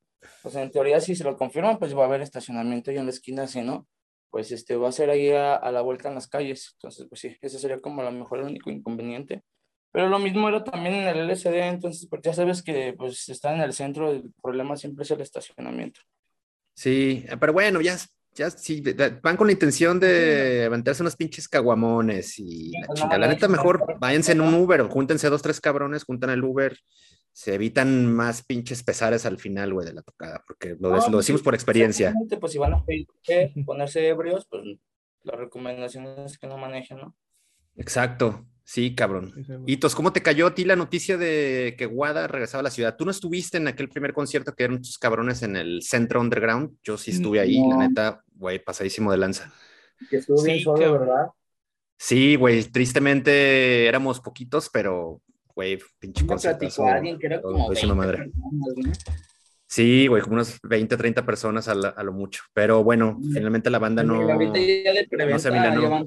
Pues 0.42 0.54
en 0.54 0.70
teoría 0.70 1.00
si 1.00 1.14
se 1.14 1.24
lo 1.24 1.36
confirman, 1.36 1.78
pues 1.78 1.96
va 1.96 2.02
a 2.02 2.06
haber 2.06 2.22
estacionamiento 2.22 2.90
ahí 2.90 2.98
en 2.98 3.06
la 3.06 3.10
esquina, 3.10 3.46
si 3.46 3.62
no, 3.62 3.88
pues 4.30 4.52
este, 4.52 4.76
va 4.76 4.88
a 4.88 4.92
ser 4.92 5.10
ahí 5.10 5.30
a, 5.30 5.58
la 5.70 5.80
vuelta 5.82 6.08
en 6.08 6.14
las 6.14 6.28
calles. 6.28 6.70
Entonces, 6.74 7.06
pues 7.08 7.20
sí, 7.20 7.36
ese 7.40 7.58
sería 7.58 7.80
como 7.80 8.00
a 8.00 8.04
lo 8.04 8.12
mejor 8.12 8.40
el 8.40 8.46
único 8.46 8.70
inconveniente. 8.70 9.42
Pero 9.92 10.08
lo 10.08 10.18
mismo 10.20 10.48
era 10.48 10.62
también 10.62 10.94
en 10.94 11.08
el 11.08 11.28
LSD, 11.28 11.68
entonces 11.68 12.06
pues 12.08 12.22
ya 12.22 12.32
sabes 12.32 12.62
que 12.62 12.94
pues 12.96 13.28
está 13.28 13.52
en 13.52 13.60
el 13.60 13.72
centro, 13.72 14.12
el 14.12 14.32
problema 14.40 14.76
siempre 14.76 15.02
es 15.02 15.10
el 15.10 15.20
estacionamiento. 15.20 16.00
Sí, 16.74 17.24
pero 17.40 17.52
bueno, 17.52 17.80
ya, 17.80 17.96
ya 18.34 18.50
sí, 18.50 18.82
van 19.22 19.36
con 19.36 19.48
la 19.48 19.52
intención 19.52 19.98
de 19.98 20.64
aventarse 20.64 21.02
unos 21.02 21.16
pinches 21.16 21.48
caguamones 21.48 22.38
y 22.38 22.70
la 22.72 22.86
pues, 22.86 23.00
La 23.00 23.28
neta, 23.28 23.48
mejor 23.48 23.98
váyanse 23.98 24.32
en 24.32 24.40
un 24.40 24.54
Uber, 24.54 24.82
júntense 24.82 25.28
dos, 25.28 25.42
tres 25.42 25.60
cabrones, 25.60 26.04
juntan 26.04 26.30
el 26.30 26.44
Uber, 26.44 26.76
se 27.32 27.54
evitan 27.54 28.12
más 28.12 28.44
pinches 28.44 28.82
pesares 28.82 29.26
al 29.26 29.38
final, 29.38 29.72
güey, 29.72 29.86
de 29.86 29.94
la 29.94 30.02
tocada, 30.02 30.42
porque 30.46 30.76
lo, 30.78 30.90
lo 30.90 31.00
pues 31.00 31.12
decimos 31.12 31.42
por 31.42 31.54
experiencia. 31.54 32.14
Pues 32.40 32.52
si 32.52 32.58
van 32.58 32.74
a 32.74 32.84
ponerse 33.64 34.08
ebrios, 34.08 34.46
pues 34.48 34.62
la 35.22 35.36
recomendación 35.36 36.06
es 36.24 36.38
que 36.38 36.46
no 36.46 36.56
manejen, 36.56 36.98
¿no? 36.98 37.16
Exacto. 37.76 38.46
Sí, 38.70 38.94
cabrón. 38.94 39.34
Hitos, 39.66 39.96
¿cómo 39.96 40.12
te 40.12 40.22
cayó 40.22 40.46
a 40.46 40.54
ti 40.54 40.64
la 40.64 40.76
noticia 40.76 41.18
de 41.18 41.74
que 41.76 41.86
Wada 41.86 42.28
regresaba 42.28 42.60
a 42.60 42.62
la 42.62 42.70
ciudad? 42.70 42.94
¿Tú 42.96 43.04
no 43.04 43.10
estuviste 43.10 43.56
en 43.56 43.66
aquel 43.66 43.88
primer 43.88 44.12
concierto 44.12 44.54
que 44.54 44.62
eran 44.62 44.80
tus 44.80 44.96
cabrones 44.96 45.42
en 45.42 45.56
el 45.56 45.82
centro 45.82 46.20
underground? 46.20 46.76
Yo 46.84 46.96
sí 46.96 47.10
estuve 47.10 47.40
ahí, 47.40 47.60
la 47.68 47.78
neta, 47.78 48.22
güey, 48.32 48.62
pasadísimo 48.62 49.10
de 49.10 49.18
lanza. 49.18 49.52
Que 50.08 50.18
estuvo 50.18 50.40
bien 50.44 50.60
solo, 50.60 50.92
¿verdad? 51.00 51.26
Sí, 51.98 52.36
güey, 52.36 52.62
tristemente 52.62 53.88
éramos 53.88 54.20
poquitos, 54.20 54.70
pero, 54.72 55.20
güey, 55.52 55.80
pinche 55.98 56.24
concierto. 56.24 56.86
alguien 56.86 57.18
que 57.18 57.26
era 57.26 57.42
como 57.42 57.72
madre. 57.96 58.30
Sí, 59.66 60.06
güey, 60.06 60.22
como 60.22 60.34
unas 60.34 60.60
20, 60.62 60.96
30 60.96 61.26
personas 61.26 61.66
a, 61.66 61.74
lo 61.74 62.12
mucho. 62.12 62.44
Pero 62.52 62.84
bueno, 62.84 63.18
finalmente 63.32 63.68
la 63.68 63.80
banda 63.80 64.04
no, 64.04 64.22
no 64.22 65.38
se 65.40 65.50
milanó 65.50 66.06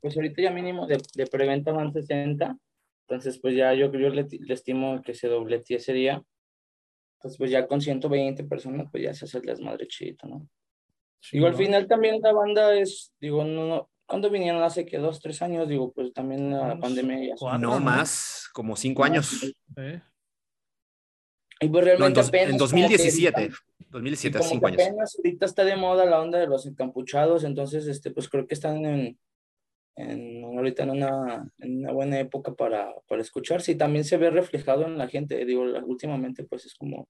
pues 0.00 0.16
ahorita 0.16 0.42
ya 0.42 0.50
mínimo 0.50 0.86
de, 0.86 1.00
de 1.14 1.26
preventa 1.26 1.72
van 1.72 1.92
60, 1.92 2.56
entonces 3.08 3.38
pues 3.40 3.54
ya 3.54 3.74
yo, 3.74 3.92
yo 3.92 4.10
le, 4.10 4.26
le 4.30 4.54
estimo 4.54 5.02
que 5.02 5.14
se 5.14 5.28
doblete 5.28 5.76
ese 5.76 5.92
día, 5.92 6.22
entonces 7.16 7.38
pues 7.38 7.50
ya 7.50 7.66
con 7.66 7.80
120 7.80 8.44
personas 8.44 8.88
pues 8.90 9.04
ya 9.04 9.14
se 9.14 9.24
hace 9.24 9.38
el 9.38 9.44
desmadre 9.44 9.86
chido, 9.88 10.28
¿no? 10.28 10.48
digo, 11.32 11.46
al 11.46 11.54
final 11.54 11.86
también 11.86 12.20
la 12.22 12.32
banda 12.32 12.74
es, 12.74 13.12
digo, 13.20 13.44
no, 13.44 13.66
no, 13.66 13.90
cuando 14.08 14.30
vinieron 14.30 14.62
hace 14.62 14.86
que 14.86 14.98
dos, 14.98 15.20
tres 15.20 15.42
años, 15.42 15.68
digo, 15.68 15.92
pues 15.92 16.12
también 16.14 16.50
la 16.50 16.78
pandemia 16.78 17.34
ya. 17.36 17.58
no, 17.58 17.78
más, 17.78 18.48
como 18.54 18.74
cinco 18.74 19.04
años. 19.04 19.54
Y 21.60 21.68
pues 21.68 21.84
realmente 21.84 22.20
en, 22.32 22.56
2017. 22.56 23.50
2017, 23.90 24.42
cinco 24.44 24.66
años. 24.66 24.80
Apenas 24.80 25.16
ahorita 25.16 25.44
está 25.44 25.64
de 25.64 25.76
moda 25.76 26.06
la 26.06 26.20
onda 26.20 26.38
de 26.38 26.46
los 26.46 26.64
encampuchados, 26.66 27.44
entonces, 27.44 27.86
este, 27.86 28.10
pues 28.10 28.28
creo 28.30 28.46
que 28.46 28.54
están 28.54 28.84
en, 28.86 29.18
en, 29.98 30.44
ahorita 30.44 30.84
en 30.84 30.90
una, 30.90 31.50
en 31.58 31.78
una 31.78 31.92
buena 31.92 32.20
época 32.20 32.54
para, 32.54 32.94
para 33.08 33.22
escucharse 33.22 33.72
y 33.72 33.76
también 33.76 34.04
se 34.04 34.16
ve 34.16 34.30
reflejado 34.30 34.86
en 34.86 34.96
la 34.96 35.08
gente. 35.08 35.44
Digo, 35.44 35.62
últimamente 35.84 36.44
pues 36.44 36.66
es 36.66 36.74
como 36.74 37.08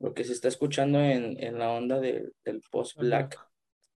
lo 0.00 0.12
que 0.14 0.24
se 0.24 0.32
está 0.32 0.48
escuchando 0.48 0.98
en, 0.98 1.42
en 1.42 1.58
la 1.58 1.70
onda 1.70 2.00
del 2.00 2.32
post-black. 2.70 3.38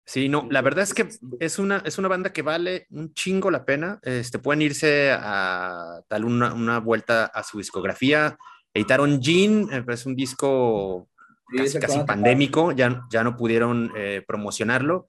Sí, 0.05 0.29
no, 0.29 0.49
la 0.51 0.63
verdad 0.63 0.83
es 0.83 0.95
que 0.95 1.09
es 1.39 1.59
una, 1.61 1.81
es 1.87 1.97
una 1.97 2.09
banda 2.09 2.33
que 2.33 2.43
vale 2.43 2.87
un 2.91 3.15
chingo 3.15 3.51
la 3.51 3.65
pena. 3.65 4.01
Este, 4.03 4.41
pueden 4.41 4.63
irse 4.63 5.13
a 5.13 6.03
dar 6.11 6.25
una, 6.25 6.53
una 6.53 6.81
vuelta 6.81 7.27
a 7.27 7.43
su 7.45 7.59
discografía. 7.59 8.37
Editaron 8.75 9.21
Jean, 9.21 9.69
eh, 9.73 9.85
es 9.89 10.05
un 10.05 10.17
disco 10.17 11.09
casi, 11.57 11.79
casi 11.79 12.01
pandémico, 12.01 12.73
ya, 12.73 13.03
ya 13.11 13.23
no 13.23 13.37
pudieron 13.37 13.93
eh, 13.97 14.25
promocionarlo. 14.27 15.07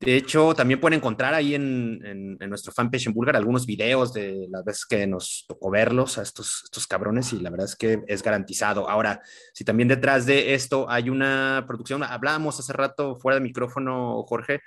De 0.00 0.16
hecho, 0.16 0.54
también 0.54 0.80
pueden 0.80 0.96
encontrar 0.96 1.34
ahí 1.34 1.54
en, 1.54 2.00
en, 2.40 2.48
nuestro 2.48 2.72
fanpage 2.72 3.06
en 3.06 3.12
Bulgar 3.12 3.36
algunos 3.36 3.66
videos 3.66 4.14
de 4.14 4.46
las 4.50 4.64
veces 4.64 4.86
que 4.86 5.06
nos 5.06 5.44
tocó 5.46 5.70
verlos 5.70 6.16
a 6.16 6.22
estos, 6.22 6.62
estos 6.64 6.86
cabrones 6.86 7.34
y 7.34 7.40
la 7.40 7.50
verdad 7.50 7.66
es 7.66 7.76
que 7.76 8.02
es 8.06 8.22
garantizado. 8.22 8.88
Ahora, 8.88 9.20
si 9.52 9.62
también 9.62 9.88
detrás 9.88 10.24
de 10.24 10.54
esto 10.54 10.88
hay 10.88 11.10
una 11.10 11.64
producción, 11.66 12.02
hablábamos 12.02 12.58
hace 12.58 12.72
rato 12.72 13.16
fuera 13.16 13.34
de 13.34 13.42
micrófono, 13.42 14.22
Jorge, 14.22 14.60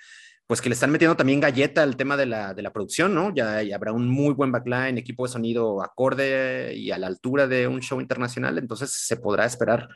pues 0.45 0.61
que 0.61 0.69
le 0.69 0.73
están 0.73 0.91
metiendo 0.91 1.17
también 1.17 1.39
galleta 1.39 1.81
al 1.81 1.97
tema 1.97 2.15
de 2.15 2.27
la, 2.27 2.53
de 2.53 2.61
la 2.61 2.71
producción, 2.71 3.15
¿no? 3.15 3.33
Ya, 3.33 3.61
habrá 3.73 3.91
un 3.91 4.07
muy 4.07 4.35
buen 4.35 4.51
backline, 4.51 4.99
equipo 4.99 5.25
de 5.25 5.31
sonido 5.31 5.81
acorde 5.81 6.75
y 6.75 6.91
a 6.91 6.99
la 6.99 7.07
altura 7.07 7.47
de 7.47 7.67
un 7.67 7.81
show 7.81 7.99
internacional, 7.99 8.59
entonces 8.59 8.91
se 8.91 9.17
podrá 9.17 9.45
esperar 9.45 9.89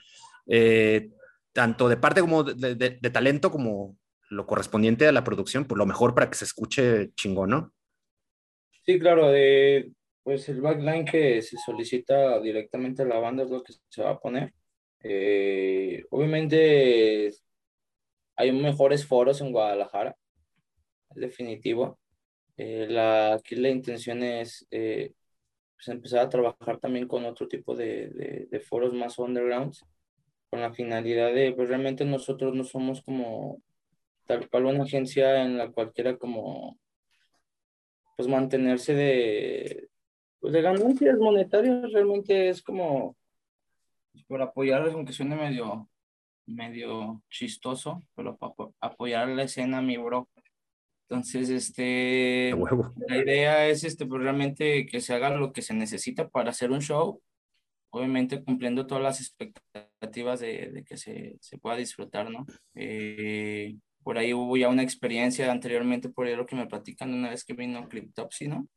eh, 0.48 1.12
tanto 1.54 1.88
de 1.88 1.98
parte 1.98 2.22
como 2.22 2.44
de, 2.44 2.76
de 2.76 3.10
talento 3.12 3.52
como 3.52 3.96
lo 4.30 4.46
correspondiente 4.46 5.08
a 5.08 5.12
la 5.12 5.24
producción, 5.24 5.64
por 5.64 5.70
pues, 5.70 5.80
lo 5.80 5.86
mejor 5.86 6.14
para 6.14 6.30
que 6.30 6.36
se 6.36 6.46
escuche 6.46 7.12
chingón, 7.16 7.50
¿no? 7.50 7.74
Sí, 8.86 9.00
claro, 9.00 9.30
de, 9.30 9.92
pues 10.24 10.48
el 10.50 10.62
backline 10.62 11.06
que 11.06 11.42
se 11.42 11.58
solicita 11.58 12.40
directamente 12.40 13.04
a 13.04 13.06
la 13.06 13.20
banda 13.20 13.44
es 13.44 13.50
lo 13.50 13.64
que 13.64 13.74
se 13.90 14.04
va 14.04 14.12
a 14.12 14.20
poner. 14.20 14.54
Eh, 15.04 16.04
obviamente 16.10 17.34
hay 18.36 18.52
mejores 18.52 19.06
foros 19.06 19.42
en 19.42 19.52
Guadalajara, 19.52 20.16
es 21.12 21.16
definitivo. 21.18 22.00
Eh, 22.58 22.88
la, 22.90 23.36
aquí 23.36 23.56
la 23.56 23.70
intención 23.70 24.24
es 24.24 24.66
eh, 24.72 25.14
pues 25.76 25.88
empezar 25.90 26.20
a 26.22 26.30
trabajar 26.30 26.80
también 26.80 27.08
con 27.08 27.26
otro 27.26 27.48
tipo 27.48 27.76
de, 27.76 28.10
de, 28.10 28.48
de 28.50 28.60
foros 28.60 28.94
más 28.94 29.20
underground, 29.20 29.76
con 30.50 30.62
la 30.62 30.74
finalidad 30.74 31.34
de, 31.34 31.54
pues 31.54 31.70
realmente 31.70 32.06
nosotros 32.06 32.56
no 32.56 32.64
somos 32.64 33.02
como 33.02 33.62
tal 34.28 34.50
cual 34.50 34.66
una 34.66 34.84
agencia 34.84 35.44
en 35.44 35.58
la 35.58 35.72
cual 35.72 35.94
quiera 35.94 36.18
como 36.18 36.78
pues 38.16 38.28
mantenerse 38.28 38.94
de 38.94 39.90
pues 40.40 40.54
de 40.54 40.62
ganancias 40.62 41.18
monetarias 41.18 41.92
realmente 41.92 42.50
es 42.50 42.62
como 42.62 43.16
por 44.28 44.42
apoyar 44.42 44.88
aunque 44.90 45.14
suene 45.14 45.36
medio 45.36 45.90
medio 46.46 47.22
chistoso 47.30 48.04
pero 48.16 48.38
para 48.38 48.54
apoyar 48.82 49.30
la 49.30 49.44
escena 49.44 49.82
mi 49.82 49.98
bro. 49.98 50.30
Entonces 51.10 51.50
este 51.50 52.54
la 53.08 53.18
idea 53.18 53.68
es 53.68 53.84
este 53.84 54.06
pues 54.06 54.22
realmente 54.22 54.86
que 54.86 55.00
se 55.00 55.14
haga 55.14 55.30
lo 55.30 55.54
que 55.54 55.62
se 55.62 55.74
necesita 55.74 56.28
para 56.28 56.50
hacer 56.50 56.72
un 56.72 56.82
show 56.82 57.22
obviamente 57.92 58.44
cumpliendo 58.44 58.86
todas 58.86 59.04
las 59.04 59.22
expectativas 59.22 60.40
de, 60.40 60.72
de 60.72 60.84
que 60.84 60.98
se, 60.98 61.38
se, 61.40 61.58
pueda 61.58 61.78
disfrutar 61.78 62.30
no 62.30 62.46
eh, 62.76 63.78
por 64.08 64.18
ahí 64.18 64.34
hubo 64.34 64.56
ya 64.56 64.70
una 64.70 64.84
experiencia 64.84 65.52
anteriormente, 65.52 66.08
por 66.08 66.28
ahí 66.28 66.36
lo 66.38 66.46
que 66.46 66.56
me 66.56 66.66
platican 66.66 67.14
una 67.14 67.30
vez 67.30 67.44
que 67.44 67.52
vino 67.54 67.90
Cliptopsy, 67.90 68.48
¿no? 68.48 68.70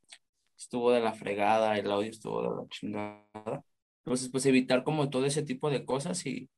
Estuvo 0.59 0.91
de 0.91 0.99
la 0.99 1.13
fregada, 1.13 1.79
el 1.79 1.89
audio 1.89 2.11
estuvo 2.11 2.43
de 2.43 2.49
la 2.49 2.69
chingada. 2.69 3.65
Entonces, 4.05 4.29
pues 4.29 4.45
evitar 4.47 4.83
como 4.83 5.09
todo 5.09 5.27
ese 5.27 5.45
tipo 5.45 5.71
de 5.71 5.85
cosas 5.85 6.27
y, 6.27 6.51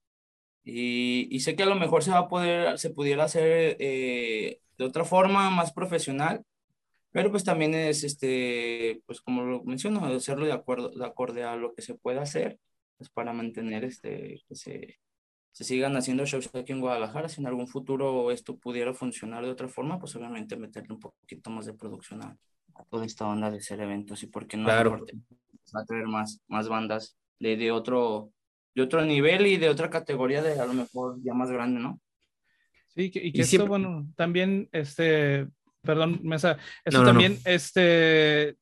y, 0.64 1.28
y 1.30 1.40
sé 1.40 1.54
que 1.54 1.64
a 1.64 1.66
lo 1.66 1.74
mejor 1.74 2.02
se 2.02 2.12
va 2.12 2.20
a 2.20 2.28
poder, 2.28 2.78
se 2.78 2.88
pudiera 2.88 3.24
hacer 3.24 3.76
eh, 3.78 4.60
de 4.78 4.84
otra 4.86 5.04
forma, 5.04 5.50
más 5.50 5.70
profesional, 5.74 6.42
pero 7.10 7.30
pues 7.30 7.44
también 7.44 7.74
es, 7.74 8.04
este, 8.04 9.02
pues 9.04 9.20
como 9.20 9.42
lo 9.42 9.64
menciono, 9.64 10.02
hacerlo 10.06 10.46
de 10.46 10.52
acuerdo, 10.52 10.88
de 10.88 11.04
acorde 11.04 11.44
a 11.44 11.56
lo 11.56 11.74
que 11.74 11.82
se 11.82 11.94
pueda 11.94 12.22
hacer, 12.22 12.58
pues 12.96 13.10
para 13.10 13.34
mantener, 13.34 13.84
este, 13.84 14.42
que 14.48 14.54
se, 14.54 14.98
se 15.52 15.64
sigan 15.64 15.96
haciendo 15.96 16.24
shows 16.24 16.50
aquí 16.54 16.72
en 16.72 16.80
Guadalajara. 16.80 17.28
Si 17.28 17.40
en 17.40 17.46
algún 17.46 17.68
futuro 17.68 18.30
esto 18.30 18.56
pudiera 18.56 18.94
funcionar 18.94 19.44
de 19.44 19.50
otra 19.50 19.68
forma, 19.68 19.98
pues 19.98 20.16
obviamente 20.16 20.56
meterle 20.56 20.94
un 20.94 21.00
poquito 21.00 21.50
más 21.50 21.66
de 21.66 21.74
producción 21.74 22.22
a, 22.22 22.36
toda 22.90 23.04
esta 23.04 23.26
onda 23.26 23.50
de 23.50 23.58
hacer 23.58 23.80
eventos 23.80 24.22
y 24.22 24.26
por 24.26 24.46
qué 24.46 24.56
no 24.56 24.64
Claro. 24.64 25.04
va 25.76 25.80
a 25.80 25.84
traer 25.84 26.06
más, 26.06 26.40
más 26.48 26.68
bandas 26.68 27.16
de, 27.38 27.56
de 27.56 27.70
otro 27.70 28.30
de 28.74 28.80
otro 28.80 29.04
nivel 29.04 29.46
y 29.46 29.58
de 29.58 29.68
otra 29.68 29.90
categoría 29.90 30.42
de 30.42 30.58
a 30.58 30.64
lo 30.64 30.72
mejor 30.72 31.18
ya 31.22 31.34
más 31.34 31.50
grande, 31.50 31.78
¿no? 31.78 32.00
Sí, 32.88 33.10
que- 33.10 33.18
y 33.22 33.30
que 33.32 33.38
Y 33.38 33.40
esto, 33.42 33.50
siempre- 33.50 33.68
bueno, 33.68 34.06
también, 34.16 34.68
este, 34.72 35.46
perdón, 35.82 36.20
Mesa, 36.22 36.56
esto 36.82 36.98
No, 37.00 37.04
no, 37.04 37.04
no. 37.04 37.10
también, 37.10 37.38
este, 37.44 38.48
eh, 38.48 38.56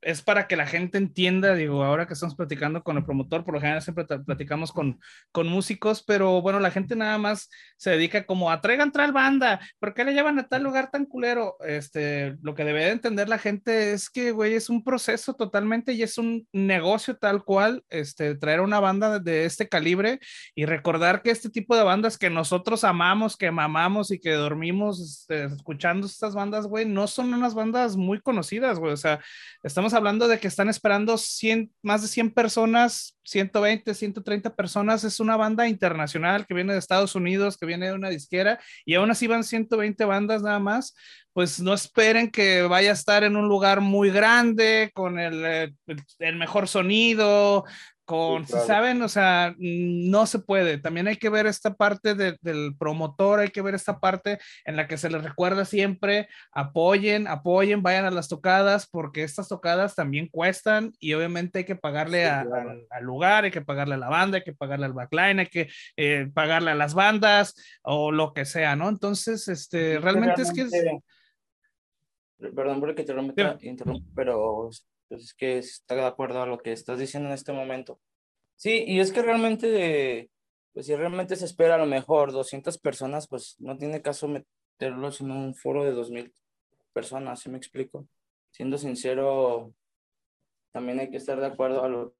es 0.00 0.22
para 0.22 0.46
que 0.46 0.56
la 0.56 0.66
gente 0.66 0.98
entienda, 0.98 1.54
digo, 1.54 1.84
ahora 1.84 2.06
que 2.06 2.14
estamos 2.14 2.34
platicando 2.34 2.82
con 2.82 2.96
el 2.96 3.04
promotor, 3.04 3.44
por 3.44 3.54
lo 3.54 3.60
general 3.60 3.82
siempre 3.82 4.04
platicamos 4.04 4.72
con, 4.72 5.00
con 5.32 5.48
músicos, 5.48 6.02
pero 6.02 6.40
bueno, 6.40 6.60
la 6.60 6.70
gente 6.70 6.96
nada 6.96 7.18
más 7.18 7.50
se 7.76 7.90
dedica 7.90 8.24
como 8.24 8.50
a 8.50 8.60
traigan 8.60 8.92
tal 8.92 9.12
banda, 9.12 9.60
¿por 9.78 9.94
qué 9.94 10.04
le 10.04 10.12
llevan 10.12 10.38
a 10.38 10.48
tal 10.48 10.62
lugar 10.62 10.90
tan 10.90 11.06
culero? 11.06 11.56
Este, 11.66 12.36
lo 12.42 12.54
que 12.54 12.64
debe 12.64 12.84
de 12.84 12.90
entender 12.90 13.28
la 13.28 13.38
gente 13.38 13.92
es 13.92 14.10
que, 14.10 14.32
güey, 14.32 14.54
es 14.54 14.70
un 14.70 14.82
proceso 14.84 15.34
totalmente 15.34 15.92
y 15.92 16.02
es 16.02 16.18
un 16.18 16.46
negocio 16.52 17.16
tal 17.16 17.44
cual, 17.44 17.84
este, 17.90 18.34
traer 18.36 18.60
una 18.60 18.80
banda 18.80 19.18
de 19.18 19.44
este 19.44 19.68
calibre 19.68 20.20
y 20.54 20.64
recordar 20.64 21.22
que 21.22 21.30
este 21.30 21.50
tipo 21.50 21.76
de 21.76 21.82
bandas 21.82 22.18
que 22.18 22.30
nosotros 22.30 22.84
amamos, 22.84 23.36
que 23.36 23.50
mamamos 23.50 24.10
y 24.10 24.18
que 24.18 24.32
dormimos 24.32 25.00
este, 25.00 25.44
escuchando 25.44 26.06
estas 26.06 26.34
bandas, 26.34 26.66
güey, 26.66 26.86
no 26.86 27.06
son 27.06 27.34
unas 27.34 27.54
bandas 27.54 27.96
muy 27.96 28.20
conocidas, 28.20 28.78
güey, 28.78 28.92
o 28.92 28.96
sea, 28.96 29.20
estamos 29.62 29.94
hablando 29.94 30.28
de 30.28 30.38
que 30.38 30.48
están 30.48 30.68
esperando 30.68 31.18
100, 31.18 31.72
más 31.82 32.02
de 32.02 32.08
100 32.08 32.30
personas, 32.32 33.18
120, 33.24 33.94
130 33.94 34.54
personas, 34.56 35.04
es 35.04 35.20
una 35.20 35.36
banda 35.36 35.68
internacional 35.68 36.46
que 36.46 36.54
viene 36.54 36.72
de 36.72 36.78
Estados 36.78 37.14
Unidos, 37.14 37.56
que 37.56 37.66
viene 37.66 37.86
de 37.88 37.94
una 37.94 38.08
disquera, 38.08 38.58
y 38.84 38.94
aún 38.94 39.10
así 39.10 39.26
van 39.26 39.44
120 39.44 40.04
bandas 40.04 40.42
nada 40.42 40.58
más, 40.58 40.94
pues 41.32 41.60
no 41.60 41.74
esperen 41.74 42.30
que 42.30 42.62
vaya 42.62 42.90
a 42.90 42.94
estar 42.94 43.22
en 43.24 43.36
un 43.36 43.48
lugar 43.48 43.80
muy 43.80 44.10
grande, 44.10 44.90
con 44.94 45.18
el, 45.18 45.44
eh, 45.44 45.74
el 46.18 46.36
mejor 46.36 46.66
sonido, 46.66 47.64
con, 48.10 48.44
Sí, 48.44 48.52
claro. 48.52 48.66
saben, 48.66 49.02
o 49.02 49.08
sea, 49.08 49.54
no 49.58 50.26
se 50.26 50.40
puede. 50.40 50.78
También 50.78 51.06
hay 51.06 51.14
que 51.16 51.28
ver 51.28 51.46
esta 51.46 51.74
parte 51.74 52.16
de- 52.16 52.36
del 52.40 52.74
promotor, 52.76 53.38
hay 53.38 53.50
que 53.50 53.62
ver 53.62 53.76
esta 53.76 54.00
parte 54.00 54.40
en 54.64 54.74
la 54.74 54.88
que 54.88 54.98
se 54.98 55.08
les 55.08 55.22
recuerda 55.22 55.64
siempre, 55.64 56.28
apoyen, 56.50 57.28
apoyen, 57.28 57.84
vayan 57.84 58.06
a 58.06 58.10
las 58.10 58.28
tocadas, 58.28 58.88
porque 58.88 59.22
estas 59.22 59.46
tocadas 59.46 59.94
también 59.94 60.26
cuestan 60.26 60.92
y 60.98 61.14
obviamente 61.14 61.60
hay 61.60 61.64
que 61.64 61.76
pagarle 61.76 62.24
Sí, 62.24 62.28
a- 62.28 62.42
claro. 62.44 62.70
al, 62.70 62.86
al 62.90 63.04
lugar, 63.04 63.44
hay 63.44 63.52
que 63.52 63.60
pagarle 63.62 63.94
a 63.94 63.98
la 63.98 64.08
banda, 64.08 64.38
hay 64.38 64.42
que 64.44 64.54
pagarle 64.54 64.86
al 64.86 64.92
backline, 64.92 65.38
hay 65.38 65.46
que 65.46 65.68
eh, 65.96 66.28
pagarle 66.34 66.72
a 66.72 66.74
las 66.74 66.94
bandas 66.94 67.54
o 67.82 68.10
lo 68.10 68.32
que 68.34 68.44
sea, 68.44 68.74
¿no? 68.74 68.88
Entonces, 68.88 69.46
este, 69.46 70.00
realmente 70.00 70.42
es 70.42 70.52
que 70.52 70.62
es... 70.62 70.70
realmente- 70.72 71.04
Perdón 72.56 72.80
por 72.80 72.88
que 72.88 72.94
te 72.94 73.02
interrumpa, 73.02 73.58
interrumpa, 73.60 74.06
pero 74.16 74.70
pues, 75.10 75.24
es 75.24 75.34
que 75.34 75.58
está 75.58 75.96
de 75.96 76.06
acuerdo 76.06 76.40
a 76.40 76.46
lo 76.46 76.58
que 76.58 76.72
estás 76.72 76.98
diciendo 76.98 77.28
en 77.28 77.34
este 77.34 77.52
momento. 77.52 78.00
Sí, 78.54 78.84
y 78.86 79.00
es 79.00 79.12
que 79.12 79.22
realmente, 79.22 80.30
pues 80.72 80.86
si 80.86 80.94
realmente 80.94 81.34
se 81.34 81.44
espera 81.44 81.74
a 81.74 81.78
lo 81.78 81.86
mejor 81.86 82.30
200 82.30 82.78
personas, 82.78 83.26
pues 83.26 83.56
no 83.58 83.76
tiene 83.76 84.02
caso 84.02 84.28
meterlos 84.28 85.20
en 85.20 85.32
un 85.32 85.54
foro 85.54 85.84
de 85.84 85.92
2000 85.92 86.32
personas, 86.92 87.40
¿sí 87.40 87.50
me 87.50 87.58
explico? 87.58 88.06
Siendo 88.52 88.78
sincero, 88.78 89.74
también 90.72 91.00
hay 91.00 91.10
que 91.10 91.16
estar 91.16 91.40
de 91.40 91.46
acuerdo 91.46 91.82
a 91.82 91.88
lo 91.88 92.14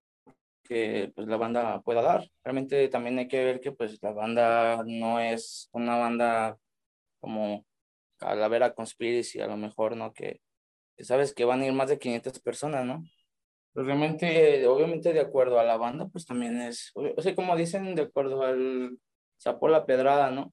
que 0.64 1.12
pues, 1.14 1.28
la 1.28 1.36
banda 1.36 1.80
pueda 1.82 2.02
dar. 2.02 2.28
Realmente 2.44 2.88
también 2.88 3.18
hay 3.18 3.28
que 3.28 3.44
ver 3.44 3.60
que 3.60 3.72
pues 3.72 4.02
la 4.02 4.12
banda 4.12 4.82
no 4.84 5.20
es 5.20 5.68
una 5.72 5.96
banda 5.96 6.58
como 7.20 7.64
Calavera 8.18 8.74
Conspiracy, 8.74 9.40
a 9.40 9.46
lo 9.46 9.56
mejor, 9.56 9.96
¿no? 9.96 10.12
Que 10.12 10.40
sabes 11.04 11.34
que 11.34 11.44
van 11.44 11.60
a 11.60 11.66
ir 11.66 11.72
más 11.72 11.88
de 11.88 11.98
500 11.98 12.40
personas, 12.40 12.84
¿no? 12.84 13.04
Pero 13.72 13.86
realmente, 13.86 14.66
obviamente 14.66 15.12
de 15.12 15.20
acuerdo 15.20 15.60
a 15.60 15.64
la 15.64 15.76
banda, 15.76 16.08
pues 16.08 16.26
también 16.26 16.60
es, 16.60 16.90
o 16.94 17.22
sea, 17.22 17.34
como 17.34 17.56
dicen, 17.56 17.94
de 17.94 18.02
acuerdo 18.02 18.42
al 18.42 18.98
sapo 19.36 19.68
la 19.68 19.86
pedrada, 19.86 20.30
¿no? 20.30 20.52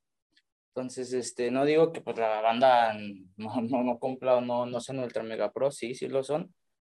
Entonces, 0.77 1.11
este, 1.13 1.49
no 1.49 1.65
digo 1.65 1.91
que 1.91 2.01
pues 2.01 2.17
la 2.17 2.41
banda 2.41 2.93
no, 3.37 3.61
no, 3.61 3.83
no 3.83 3.99
cumpla 3.99 4.37
o 4.37 4.41
no, 4.41 4.65
no 4.65 4.79
sean 4.79 4.99
ultra 4.99 5.23
mega 5.23 5.51
pro, 5.51 5.71
sí, 5.71 5.95
sí 5.95 6.07
lo 6.07 6.23
son, 6.23 6.53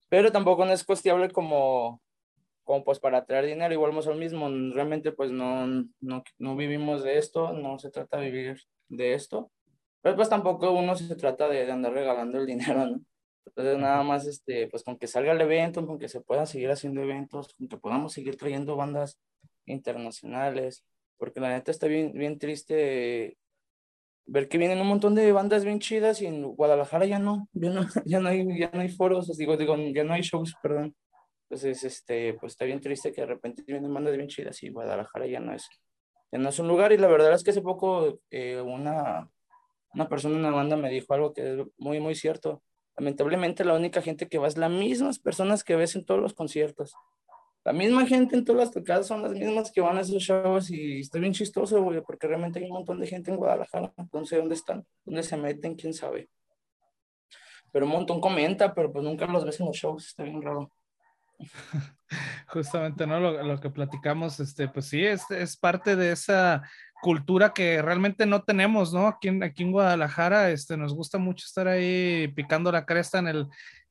pero 0.09 0.31
tampoco 0.31 0.65
no 0.65 0.73
es 0.73 0.85
cuestionable 0.85 1.31
como, 1.33 2.01
como 2.65 2.85
pues 2.85 3.01
para 3.01 3.25
traer 3.25 3.47
dinero, 3.47 3.75
igual 3.75 3.91
vamos 3.91 4.07
mismo, 4.17 4.49
realmente 4.73 5.13
pues 5.13 5.33
no, 5.33 5.67
no, 6.01 6.23
no 6.39 6.57
vivimos 6.57 7.03
de 7.03 7.19
esto, 7.19 7.53
no 7.53 7.79
se 7.79 7.91
trata 7.91 8.19
de 8.19 8.31
vivir 8.31 8.63
de 8.89 9.15
esto, 9.15 9.51
pero 10.01 10.17
pues 10.17 10.29
tampoco 10.29 10.71
uno 10.73 10.95
se 10.97 11.17
trata 11.17 11.49
de, 11.49 11.67
de 11.67 11.73
andar 11.73 11.93
regalando 11.93 12.39
el 12.39 12.47
dinero, 12.47 12.87
¿no? 12.87 13.01
Entonces 13.47 13.79
nada 13.79 14.03
más, 14.03 14.27
este, 14.27 14.69
pues 14.69 14.83
con 14.85 14.97
que 14.99 15.07
salga 15.07 15.33
el 15.33 15.41
evento, 15.41 15.87
con 15.87 15.99
que 15.99 16.09
se 16.09 16.21
puedan 16.21 16.47
seguir 16.47 16.71
haciendo 16.71 17.03
eventos, 17.03 17.55
con 17.55 17.69
que 17.69 17.77
podamos 17.77 18.13
seguir 18.13 18.37
trayendo 18.37 18.77
bandas 18.77 19.19
internacionales, 19.67 20.85
porque 21.19 21.41
la 21.41 21.51
neta 21.51 21.71
está 21.71 21.87
bien, 21.87 22.13
bien 22.13 22.39
triste 22.39 23.37
ver 24.27 24.49
que 24.49 24.59
vienen 24.59 24.81
un 24.81 24.87
montón 24.87 25.15
de 25.15 25.33
bandas 25.33 25.65
bien 25.65 25.81
chidas 25.81 26.23
y 26.23 26.27
en 26.27 26.43
Guadalajara 26.43 27.07
ya 27.07 27.19
no, 27.19 27.49
ya 27.53 27.71
no, 27.71 27.83
ya 28.07 28.21
no 28.21 28.29
hay, 28.29 28.59
ya 28.59 28.71
no 28.73 28.81
hay 28.81 28.89
foros, 28.89 29.37
digo, 29.37 29.57
digo, 29.57 29.77
ya 29.77 30.05
no 30.05 30.15
hay 30.15 30.23
shows, 30.23 30.55
perdón. 30.63 30.95
Entonces, 31.49 31.85
este, 31.85 32.35
pues 32.35 32.53
está 32.53 32.65
bien 32.65 32.81
triste 32.81 33.13
que 33.13 33.21
de 33.21 33.27
repente 33.27 33.63
vienen 33.67 33.93
bandas 33.93 34.17
bien 34.17 34.29
chidas 34.29 34.63
y 34.63 34.71
Guadalajara 34.71 35.27
ya 35.27 35.41
no 35.41 35.53
es, 35.53 35.69
ya 36.31 36.39
no 36.39 36.49
es 36.49 36.59
un 36.59 36.69
lugar 36.69 36.93
y 36.93 36.99
la 36.99 37.09
verdad 37.09 37.35
es 37.35 37.43
que 37.43 37.51
hace 37.51 37.61
poco 37.61 38.21
eh, 38.31 38.61
una, 38.61 39.31
una 39.93 40.09
persona, 40.09 40.37
una 40.37 40.51
banda 40.51 40.77
me 40.77 40.89
dijo 40.89 41.13
algo 41.13 41.35
que 41.35 41.61
es 41.61 41.67
muy, 41.77 42.01
muy 42.01 42.15
cierto. 42.15 42.63
Lamentablemente 42.97 43.65
la 43.65 43.75
única 43.75 44.03
gente 44.03 44.29
que 44.29 44.39
va 44.39 44.49
es 44.49 44.57
las 44.57 44.71
mismas 44.71 45.19
personas 45.19 45.65
que 45.65 45.77
ves 45.77 45.97
en 45.97 46.05
todos 46.05 46.21
los 46.21 46.35
conciertos. 46.35 46.95
La 47.65 47.73
misma 47.73 48.07
gente 48.07 48.35
en 48.35 48.45
todas 48.45 48.61
las 48.61 48.71
tocadas 48.73 49.07
son 49.07 49.23
las 49.23 49.33
mismas 49.33 49.71
que 49.71 49.81
van 49.81 49.97
a 49.97 50.01
esos 50.01 50.23
shows 50.23 50.71
y 50.71 51.01
está 51.01 51.19
bien 51.21 51.33
chistoso, 51.33 51.81
güey, 51.83 52.03
porque 52.03 52.27
realmente 52.27 52.59
hay 52.59 52.65
un 52.65 52.73
montón 52.73 52.99
de 52.99 53.07
gente 53.07 53.31
en 53.31 53.37
Guadalajara. 53.37 53.93
No 54.13 54.25
sé 54.25 54.37
dónde 54.37 54.57
están, 54.57 54.85
dónde 55.05 55.23
se 55.23 55.37
meten, 55.37 55.77
quién 55.77 55.95
sabe. 55.95 56.29
Pero 57.71 57.87
un 57.87 57.93
montón 57.93 58.21
comenta, 58.21 58.75
pero 58.75 58.93
pues 58.93 59.05
nunca 59.05 59.27
los 59.27 59.45
ves 59.45 59.61
en 59.61 59.67
los 59.67 59.77
shows, 59.77 60.09
está 60.09 60.25
bien 60.25 60.43
raro. 60.43 60.71
Justamente, 62.49 63.07
¿no? 63.07 63.21
Lo, 63.21 63.43
lo, 63.43 63.61
que 63.61 63.71
platicamos, 63.71 64.41
este, 64.41 64.69
pues 64.69 64.87
sí, 64.87 65.05
es, 65.05 65.31
es 65.31 65.57
parte 65.57 65.97
de 65.97 66.13
esa 66.13 66.63
cultura 67.03 67.53
que 67.53 67.83
realmente 67.83 68.27
no 68.27 68.45
tenemos, 68.45 68.95
¿no? 68.95 69.09
Aquí 69.09 69.27
en, 69.27 69.43
aquí 69.43 69.65
en 69.65 69.73
Guadalajara, 69.73 70.51
este, 70.51 70.77
nos 70.77 70.95
gusta 70.95 71.19
mucho 71.19 71.45
estar 71.45 71.67
ahí 71.67 72.29
picando 72.29 72.71
la 72.71 72.87
cresta 72.87 73.19
en 73.19 73.27
el, 73.27 73.49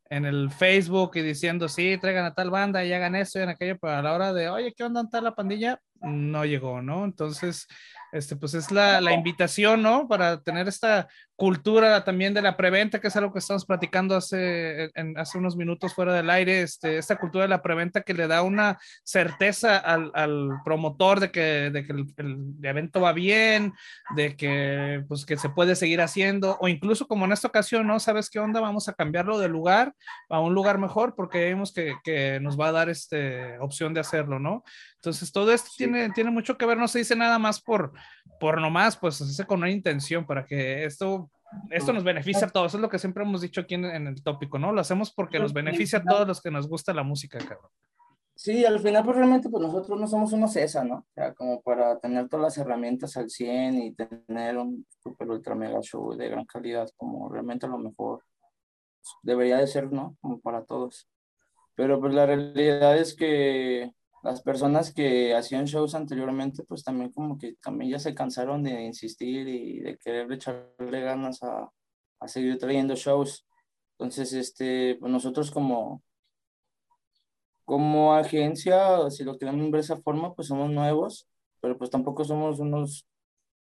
en 0.09 0.23
el 0.25 0.49
Facebook 0.49 1.11
y 1.15 1.21
diciendo, 1.21 1.67
sí, 1.67 1.97
traigan 1.99 2.25
a 2.25 2.33
tal 2.33 2.49
banda 2.49 2.85
y 2.85 2.93
hagan 2.93 3.15
esto 3.15 3.37
y 3.37 3.41
hagan 3.41 3.55
aquello, 3.55 3.77
pero 3.81 3.95
a 3.95 4.01
la 4.01 4.13
hora 4.13 4.31
de, 4.31 4.49
oye, 4.49 4.73
¿qué 4.73 4.85
onda 4.85 5.03
tal 5.09 5.25
la 5.25 5.35
pandilla? 5.35 5.77
No 6.01 6.45
llegó, 6.45 6.81
¿no? 6.81 7.05
Entonces, 7.05 7.67
este, 8.11 8.35
pues 8.35 8.53
es 8.53 8.71
la, 8.71 8.99
la 8.99 9.13
invitación, 9.13 9.81
¿no? 9.81 10.07
Para 10.07 10.41
tener 10.41 10.67
esta 10.67 11.07
cultura 11.41 12.03
también 12.03 12.35
de 12.35 12.41
la 12.43 12.55
preventa, 12.55 12.99
que 12.99 13.07
es 13.07 13.15
algo 13.15 13.33
que 13.33 13.39
estamos 13.39 13.65
platicando 13.65 14.15
hace, 14.15 14.91
hace 15.15 15.37
unos 15.39 15.55
minutos 15.55 15.93
fuera 15.95 16.13
del 16.13 16.29
aire, 16.29 16.61
este, 16.61 16.99
esta 16.99 17.15
cultura 17.15 17.45
de 17.45 17.49
la 17.49 17.63
preventa 17.63 18.01
que 18.01 18.13
le 18.13 18.27
da 18.27 18.43
una 18.43 18.77
certeza 19.03 19.77
al, 19.77 20.11
al 20.13 20.49
promotor 20.63 21.19
de 21.19 21.31
que, 21.31 21.71
de 21.71 21.83
que 21.83 21.93
el, 21.93 22.13
el, 22.17 22.55
evento 22.61 23.01
va 23.01 23.13
bien, 23.13 23.73
de 24.15 24.35
que, 24.35 25.03
pues, 25.07 25.25
que 25.25 25.35
se 25.35 25.49
puede 25.49 25.75
seguir 25.75 26.01
haciendo, 26.01 26.57
o 26.61 26.67
incluso 26.67 27.07
como 27.07 27.25
en 27.25 27.31
esta 27.31 27.47
ocasión, 27.47 27.87
¿no? 27.87 27.99
¿Sabes 27.99 28.29
qué 28.29 28.37
onda? 28.37 28.61
Vamos 28.61 28.87
a 28.87 28.93
cambiarlo 28.93 29.39
de 29.39 29.47
lugar 29.47 29.95
a 30.29 30.39
un 30.39 30.53
lugar 30.53 30.77
mejor 30.77 31.15
porque 31.15 31.39
vemos 31.39 31.73
que, 31.73 31.95
que 32.03 32.39
nos 32.39 32.59
va 32.59 32.67
a 32.67 32.71
dar 32.71 32.89
este, 32.89 33.57
opción 33.59 33.95
de 33.95 34.01
hacerlo, 34.01 34.37
¿no? 34.37 34.63
Entonces, 35.01 35.31
todo 35.31 35.51
esto 35.51 35.69
sí. 35.71 35.77
tiene, 35.77 36.11
tiene 36.11 36.29
mucho 36.29 36.59
que 36.59 36.65
ver, 36.67 36.77
no 36.77 36.87
se 36.87 36.99
dice 36.99 37.15
nada 37.15 37.39
más 37.39 37.59
por, 37.59 37.91
por 38.39 38.61
nomás, 38.61 38.95
pues 38.95 39.15
se 39.15 39.23
hace 39.23 39.45
con 39.45 39.57
una 39.59 39.71
intención 39.71 40.27
para 40.27 40.45
que 40.45 40.85
esto, 40.85 41.31
esto 41.71 41.91
nos 41.91 42.03
beneficie 42.03 42.45
a 42.45 42.49
todos. 42.49 42.67
Eso 42.67 42.77
es 42.77 42.81
lo 42.81 42.89
que 42.89 42.99
siempre 42.99 43.23
hemos 43.23 43.41
dicho 43.41 43.61
aquí 43.61 43.73
en, 43.73 43.85
en, 43.85 44.05
el 44.05 44.21
tópico, 44.21 44.59
¿no? 44.59 44.71
Lo 44.71 44.79
hacemos 44.79 45.11
porque 45.11 45.39
nos 45.39 45.53
beneficia 45.53 45.99
a 45.99 46.03
todos 46.03 46.27
los 46.27 46.39
que 46.39 46.51
nos 46.51 46.67
gusta 46.67 46.93
la 46.93 47.01
música, 47.01 47.39
cabrón. 47.39 47.71
Sí, 48.35 48.63
al 48.63 48.79
final, 48.79 49.03
pues 49.03 49.17
realmente, 49.17 49.49
pues 49.49 49.63
nosotros 49.63 49.99
no 49.99 50.05
somos 50.05 50.33
unos 50.33 50.53
CESA, 50.53 50.83
¿no? 50.83 50.97
O 50.97 51.13
sea, 51.15 51.33
como 51.33 51.61
para 51.63 51.99
tener 51.99 52.29
todas 52.29 52.43
las 52.43 52.57
herramientas 52.59 53.17
al 53.17 53.31
100 53.31 53.81
y 53.81 53.95
tener 53.95 54.57
un 54.57 54.85
super 55.03 55.29
ultra 55.29 55.55
mega 55.55 55.81
show 55.81 56.15
de 56.15 56.29
gran 56.29 56.45
calidad, 56.45 56.87
como 56.95 57.27
realmente 57.27 57.65
a 57.65 57.69
lo 57.69 57.79
mejor 57.79 58.23
debería 59.23 59.57
de 59.57 59.65
ser, 59.65 59.91
¿no? 59.91 60.15
Como 60.21 60.39
para 60.39 60.63
todos. 60.63 61.09
Pero 61.73 61.99
pues 61.99 62.13
la 62.13 62.27
realidad 62.27 62.97
es 62.97 63.15
que 63.15 63.93
las 64.23 64.41
personas 64.41 64.93
que 64.93 65.35
hacían 65.35 65.65
shows 65.65 65.95
anteriormente, 65.95 66.63
pues 66.63 66.83
también 66.83 67.11
como 67.11 67.37
que 67.37 67.55
también 67.61 67.91
ya 67.91 67.99
se 67.99 68.13
cansaron 68.13 68.63
de 68.63 68.83
insistir 68.83 69.47
y 69.47 69.79
de 69.79 69.97
querer 69.97 70.31
echarle 70.31 71.01
ganas 71.01 71.41
a, 71.43 71.71
a 72.19 72.27
seguir 72.27 72.57
trayendo 72.57 72.95
shows. 72.95 73.45
Entonces, 73.97 74.33
este, 74.33 74.97
pues 74.99 75.11
nosotros 75.11 75.51
como, 75.51 76.03
como 77.65 78.13
agencia, 78.13 79.09
si 79.09 79.23
lo 79.23 79.37
queremos 79.37 79.61
ver 79.65 79.73
de 79.73 79.79
esa 79.79 80.01
forma, 80.01 80.33
pues 80.35 80.47
somos 80.47 80.69
nuevos, 80.69 81.27
pero 81.59 81.77
pues 81.77 81.89
tampoco 81.89 82.23
somos 82.23 82.59
unos 82.59 83.07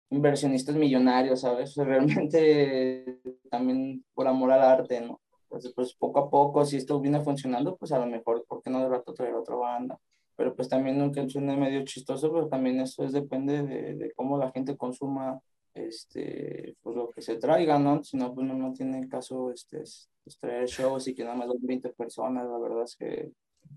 inversionistas 0.09 0.75
millonarios, 0.75 1.41
¿sabes? 1.41 1.75
Realmente 1.75 3.19
también 3.51 4.05
por 4.13 4.27
amor 4.27 4.51
al 4.51 4.61
arte, 4.61 5.01
¿no? 5.01 5.21
Entonces, 5.43 5.73
pues 5.75 5.93
poco 5.95 6.19
a 6.19 6.29
poco, 6.29 6.65
si 6.65 6.77
esto 6.77 6.99
viene 6.99 7.21
funcionando, 7.21 7.77
pues 7.77 7.91
a 7.91 7.99
lo 7.99 8.07
mejor, 8.07 8.45
¿por 8.47 8.61
qué 8.63 8.69
no 8.69 8.79
de 8.79 8.89
rato 8.89 9.13
traer 9.13 9.35
otra 9.35 9.55
banda? 9.55 9.99
Pero 10.35 10.55
pues 10.55 10.69
también, 10.69 10.99
aunque 11.01 11.29
suene 11.29 11.55
medio 11.57 11.83
chistoso, 11.85 12.31
pero 12.31 12.47
también 12.47 12.79
eso 12.79 13.03
es, 13.03 13.11
depende 13.13 13.63
de, 13.63 13.95
de 13.95 14.11
cómo 14.13 14.37
la 14.37 14.51
gente 14.51 14.77
consuma 14.77 15.39
este, 15.73 16.75
pues 16.81 16.95
lo 16.95 17.09
que 17.09 17.21
se 17.21 17.37
traiga, 17.37 17.79
¿no? 17.79 18.03
Si 18.03 18.17
no, 18.17 18.33
pues 18.33 18.47
no, 18.47 18.53
no 18.53 18.73
tiene 18.73 19.07
caso 19.09 19.51
este, 19.51 19.79
pues, 20.23 20.39
traer 20.39 20.67
shows 20.67 21.07
y 21.07 21.15
que 21.15 21.23
nada 21.23 21.35
más 21.35 21.47
son 21.47 21.57
20 21.61 21.89
personas, 21.89 22.47
la 22.47 22.57
verdad 22.59 22.83
es 22.83 22.95
que 22.95 23.31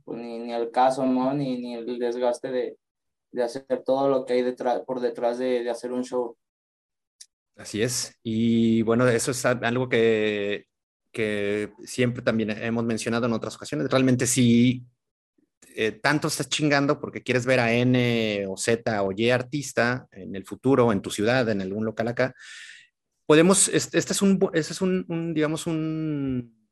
pues, 0.04 0.18
ni, 0.18 0.38
ni 0.38 0.52
el 0.52 0.70
caso, 0.70 1.06
¿no? 1.06 1.32
Ni, 1.34 1.58
ni 1.58 1.74
el 1.74 1.98
desgaste 1.98 2.50
de, 2.50 2.78
de 3.32 3.42
hacer 3.42 3.82
todo 3.84 4.08
lo 4.08 4.24
que 4.24 4.34
hay 4.34 4.42
detrás, 4.42 4.82
por 4.86 5.00
detrás 5.00 5.38
de, 5.38 5.62
de 5.62 5.70
hacer 5.70 5.92
un 5.92 6.04
show. 6.04 6.36
Así 7.56 7.82
es. 7.82 8.18
Y 8.22 8.82
bueno, 8.82 9.08
eso 9.08 9.30
es 9.30 9.44
algo 9.46 9.88
que, 9.88 10.66
que 11.10 11.72
siempre 11.84 12.22
también 12.22 12.50
hemos 12.50 12.84
mencionado 12.84 13.26
en 13.26 13.32
otras 13.32 13.56
ocasiones. 13.56 13.90
Realmente 13.90 14.26
si 14.26 14.84
eh, 15.74 15.92
tanto 15.92 16.28
estás 16.28 16.48
chingando 16.48 17.00
porque 17.00 17.22
quieres 17.22 17.46
ver 17.46 17.60
a 17.60 17.72
N 17.72 18.46
o 18.48 18.56
Z 18.56 19.02
o 19.02 19.12
Y 19.12 19.30
artista 19.30 20.06
en 20.12 20.36
el 20.36 20.44
futuro, 20.44 20.92
en 20.92 21.02
tu 21.02 21.10
ciudad, 21.10 21.48
en 21.48 21.60
algún 21.60 21.84
local 21.84 22.08
acá, 22.08 22.34
podemos, 23.26 23.68
este, 23.68 23.98
este 23.98 24.12
es 24.12 24.22
un, 24.22 24.38
este 24.54 24.72
es 24.72 24.80
un, 24.80 25.04
un 25.08 25.34
digamos, 25.34 25.66
un, 25.66 26.68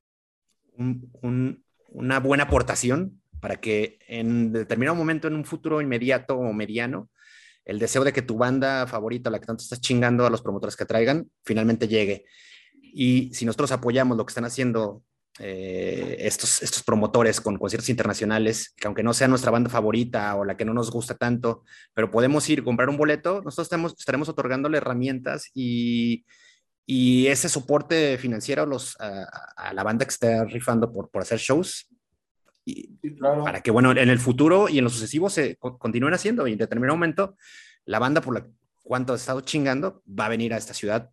un, 0.76 1.64
una 1.88 2.20
buena 2.20 2.44
aportación 2.44 3.20
para 3.40 3.56
que 3.60 3.98
en 4.08 4.52
determinado 4.52 4.96
momento, 4.96 5.28
en 5.28 5.34
un 5.34 5.44
futuro 5.44 5.80
inmediato 5.80 6.36
o 6.36 6.52
mediano, 6.52 7.10
el 7.64 7.78
deseo 7.78 8.04
de 8.04 8.12
que 8.12 8.22
tu 8.22 8.36
banda 8.36 8.86
favorita, 8.86 9.30
la 9.30 9.38
que 9.38 9.46
tanto 9.46 9.62
estás 9.62 9.80
chingando 9.80 10.26
a 10.26 10.30
los 10.30 10.42
promotores 10.42 10.76
que 10.76 10.84
traigan, 10.84 11.30
finalmente 11.44 11.88
llegue. 11.88 12.24
Y 12.80 13.32
si 13.34 13.44
nosotros 13.44 13.72
apoyamos 13.72 14.16
lo 14.16 14.24
que 14.24 14.30
están 14.30 14.44
haciendo 14.44 15.02
eh, 15.40 16.16
estos, 16.20 16.62
estos 16.62 16.82
promotores 16.82 17.40
con 17.40 17.58
conciertos 17.58 17.88
internacionales, 17.88 18.72
que 18.76 18.86
aunque 18.86 19.02
no 19.02 19.12
sea 19.14 19.28
nuestra 19.28 19.50
banda 19.50 19.70
favorita 19.70 20.34
o 20.36 20.44
la 20.44 20.56
que 20.56 20.64
no 20.64 20.74
nos 20.74 20.90
gusta 20.90 21.16
tanto, 21.16 21.64
pero 21.92 22.10
podemos 22.10 22.48
ir, 22.48 22.62
comprar 22.62 22.88
un 22.88 22.96
boleto, 22.96 23.42
nosotros 23.42 23.66
estamos, 23.66 23.94
estaremos 23.98 24.28
otorgándole 24.28 24.78
herramientas 24.78 25.50
y, 25.54 26.24
y 26.86 27.26
ese 27.26 27.48
soporte 27.48 28.16
financiero 28.18 28.64
los, 28.66 28.98
a, 29.00 29.24
a, 29.56 29.72
la 29.72 29.82
banda 29.82 30.04
que 30.04 30.12
está 30.12 30.44
rifando 30.44 30.92
por, 30.92 31.10
por 31.10 31.22
hacer 31.22 31.38
shows 31.38 31.88
y 32.64 32.96
claro. 33.16 33.44
para 33.44 33.60
que, 33.60 33.70
bueno, 33.70 33.90
en 33.92 34.08
el 34.08 34.18
futuro 34.18 34.68
y 34.68 34.78
en 34.78 34.84
lo 34.84 34.90
sucesivo 34.90 35.28
se 35.28 35.56
continúen 35.56 36.14
haciendo 36.14 36.46
y 36.46 36.52
en 36.52 36.58
determinado 36.58 36.96
momento 36.96 37.36
la 37.84 37.98
banda 37.98 38.20
por 38.20 38.34
la 38.34 38.46
cuanto 38.84 39.14
ha 39.14 39.16
estado 39.16 39.40
chingando 39.40 40.02
va 40.08 40.26
a 40.26 40.28
venir 40.28 40.54
a 40.54 40.58
esta 40.58 40.74
ciudad, 40.74 41.10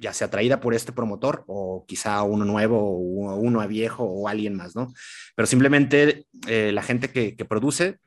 ya 0.00 0.12
sea 0.12 0.30
traída 0.30 0.60
por 0.60 0.74
este 0.74 0.92
promotor 0.92 1.44
o 1.46 1.84
quizá 1.86 2.22
uno 2.22 2.44
nuevo 2.44 2.78
o 2.78 3.36
uno 3.36 3.66
viejo 3.66 4.04
o 4.04 4.28
alguien 4.28 4.54
más, 4.54 4.76
¿no? 4.76 4.92
Pero 5.34 5.46
simplemente 5.46 6.26
eh, 6.46 6.72
la 6.72 6.82
gente 6.82 7.10
que, 7.10 7.44
produce, 7.44 7.98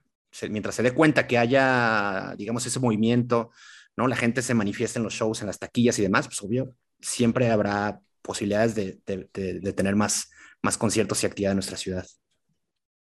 mientras 0.49 0.75
se 0.75 0.83
dé 0.83 0.93
cuenta 0.93 1.27
que 1.27 1.37
haya, 1.37 2.33
digamos, 2.37 2.65
ese 2.65 2.79
movimiento, 2.79 3.51
¿no? 3.97 4.07
La 4.07 4.15
gente 4.15 4.41
se 4.41 4.53
manifiesta 4.53 4.99
en 4.99 5.03
los 5.03 5.13
shows, 5.13 5.41
en 5.41 5.47
las 5.47 5.59
taquillas 5.59 5.99
y 5.99 6.03
demás, 6.03 6.27
pues 6.27 6.41
obvio, 6.41 6.73
siempre 6.99 7.49
habrá 7.49 7.99
posibilidades 8.21 8.75
de, 8.75 8.93
tener 9.73 9.95
más, 9.95 10.31
más 10.61 10.77
conciertos 10.77 11.23
y 11.23 11.25
actividad 11.25 11.51
en 11.51 11.57
nuestra 11.57 11.77
ciudad. 11.77 12.05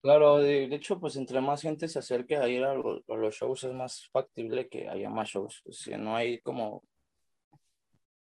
Claro, 0.03 0.37
de, 0.37 0.64
hecho, 0.64 1.01
pues 1.01 1.16
entre 1.16 1.41
más 1.41 1.62
gente 1.62 1.89
se 1.89 1.99
acerque 1.99 2.37
a 2.37 2.47
ir 2.47 2.62
a, 2.62 2.74
lo, 2.74 3.03
a, 3.09 3.16
los 3.16 3.35
shows 3.37 3.64
es 3.64 3.72
más 3.72 4.07
factible 4.12 4.68
que 4.68 4.87
haya 4.87 5.09
más 5.09 5.30
shows. 5.30 5.62
O 5.64 5.72
sea, 5.72 5.97
no 5.97 6.14
hay 6.14 6.41
como... 6.41 6.85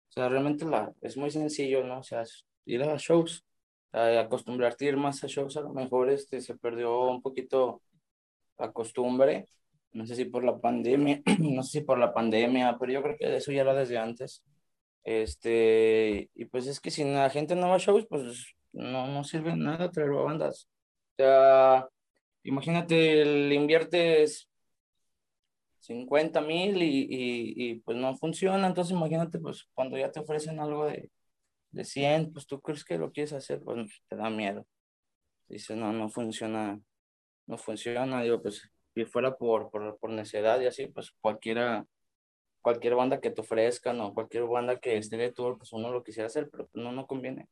O 0.09 0.11
sea, 0.11 0.29
realmente 0.29 0.65
la, 0.65 0.93
es 1.01 1.17
muy 1.17 1.31
sencillo, 1.31 1.83
¿no? 1.83 1.99
O 1.99 2.03
sea, 2.03 2.23
ir 2.65 2.83
a 2.83 2.97
shows, 2.97 3.45
a 3.91 4.19
acostumbrarte 4.21 4.85
a 4.85 4.89
ir 4.89 4.97
más 4.97 5.23
a 5.23 5.27
shows, 5.27 5.57
a 5.57 5.61
lo 5.61 5.73
mejor 5.73 6.09
este, 6.09 6.41
se 6.41 6.55
perdió 6.57 7.09
un 7.09 7.21
poquito 7.21 7.81
la 8.57 8.71
costumbre. 8.71 9.47
No 9.93 10.05
sé 10.05 10.15
si 10.15 10.25
por 10.25 10.43
la 10.43 10.59
pandemia, 10.59 11.21
no 11.39 11.63
sé 11.63 11.79
si 11.79 11.85
por 11.85 11.99
la 11.99 12.13
pandemia, 12.13 12.77
pero 12.79 12.91
yo 12.93 13.03
creo 13.03 13.17
que 13.17 13.37
eso 13.37 13.51
ya 13.51 13.61
era 13.61 13.73
desde 13.73 13.97
antes. 13.97 14.43
Este, 15.03 16.29
y 16.35 16.45
pues 16.45 16.67
es 16.67 16.79
que 16.79 16.91
si 16.91 17.03
la 17.03 17.29
gente 17.29 17.55
no 17.55 17.69
va 17.69 17.75
a 17.75 17.77
shows, 17.79 18.05
pues 18.09 18.55
no, 18.73 19.07
no 19.07 19.23
sirve 19.23 19.55
nada 19.55 19.91
traer 19.91 20.11
bandas 20.11 20.67
sea, 21.19 21.89
imagínate, 22.43 23.25
le 23.25 23.55
inviertes 23.55 24.48
50 25.79 26.41
mil 26.41 26.81
y, 26.81 27.07
y, 27.09 27.53
y, 27.71 27.75
pues 27.81 27.97
no 27.97 28.15
funciona, 28.17 28.67
entonces 28.67 28.95
imagínate, 28.95 29.39
pues 29.39 29.67
cuando 29.73 29.97
ya 29.97 30.11
te 30.11 30.19
ofrecen 30.19 30.59
algo 30.59 30.85
de, 30.87 31.09
de 31.71 31.85
100, 31.85 32.33
pues 32.33 32.47
tú 32.47 32.61
crees 32.61 32.83
que 32.83 32.97
lo 32.97 33.11
quieres 33.11 33.33
hacer, 33.33 33.61
pues 33.63 34.01
te 34.07 34.15
da 34.15 34.29
miedo. 34.29 34.65
Dices, 35.47 35.77
no, 35.77 35.93
no 35.93 36.09
funciona, 36.09 36.79
no 37.47 37.57
funciona, 37.57 38.21
digo, 38.23 38.41
pues 38.41 38.69
si 38.95 39.05
fuera 39.05 39.35
por, 39.37 39.71
por, 39.71 39.97
por 39.99 40.09
necesidad 40.11 40.59
y 40.61 40.67
así, 40.67 40.87
pues 40.87 41.11
cualquiera, 41.21 41.85
cualquier 42.61 42.95
banda 42.95 43.21
que 43.21 43.31
te 43.31 43.41
ofrezcan 43.41 43.99
o 44.01 44.13
cualquier 44.13 44.45
banda 44.45 44.79
que 44.79 44.97
esté 44.97 45.17
de 45.17 45.31
tour, 45.31 45.57
pues 45.57 45.73
uno 45.73 45.91
lo 45.91 46.03
quisiera 46.03 46.27
hacer, 46.27 46.49
pero 46.51 46.67
pues 46.67 46.83
no, 46.83 46.91
no 46.91 47.07
conviene. 47.07 47.49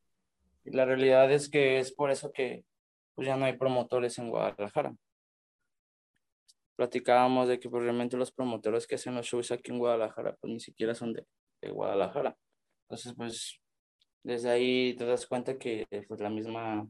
Y 0.64 0.72
la 0.72 0.84
realidad 0.84 1.32
es 1.32 1.48
que 1.50 1.78
es 1.78 1.92
por 1.92 2.10
eso 2.10 2.32
que, 2.32 2.64
pues 3.14 3.26
ya 3.26 3.36
no 3.36 3.46
hay 3.46 3.56
promotores 3.56 4.18
en 4.18 4.30
Guadalajara. 4.30 4.94
Platicábamos 6.78 7.48
de 7.48 7.58
que 7.58 7.68
pues, 7.68 7.82
realmente 7.82 8.16
los 8.16 8.30
promotores 8.30 8.86
que 8.86 8.94
hacen 8.94 9.16
los 9.16 9.26
shows 9.26 9.50
aquí 9.50 9.72
en 9.72 9.78
Guadalajara, 9.80 10.36
pues 10.40 10.52
ni 10.52 10.60
siquiera 10.60 10.94
son 10.94 11.12
de, 11.12 11.26
Guadalajara. 11.72 12.36
Entonces, 12.82 13.14
pues 13.16 13.60
desde 14.22 14.48
ahí 14.48 14.94
te 14.94 15.04
das 15.04 15.26
cuenta 15.26 15.58
que 15.58 15.88
pues, 16.06 16.20
la 16.20 16.30
misma, 16.30 16.88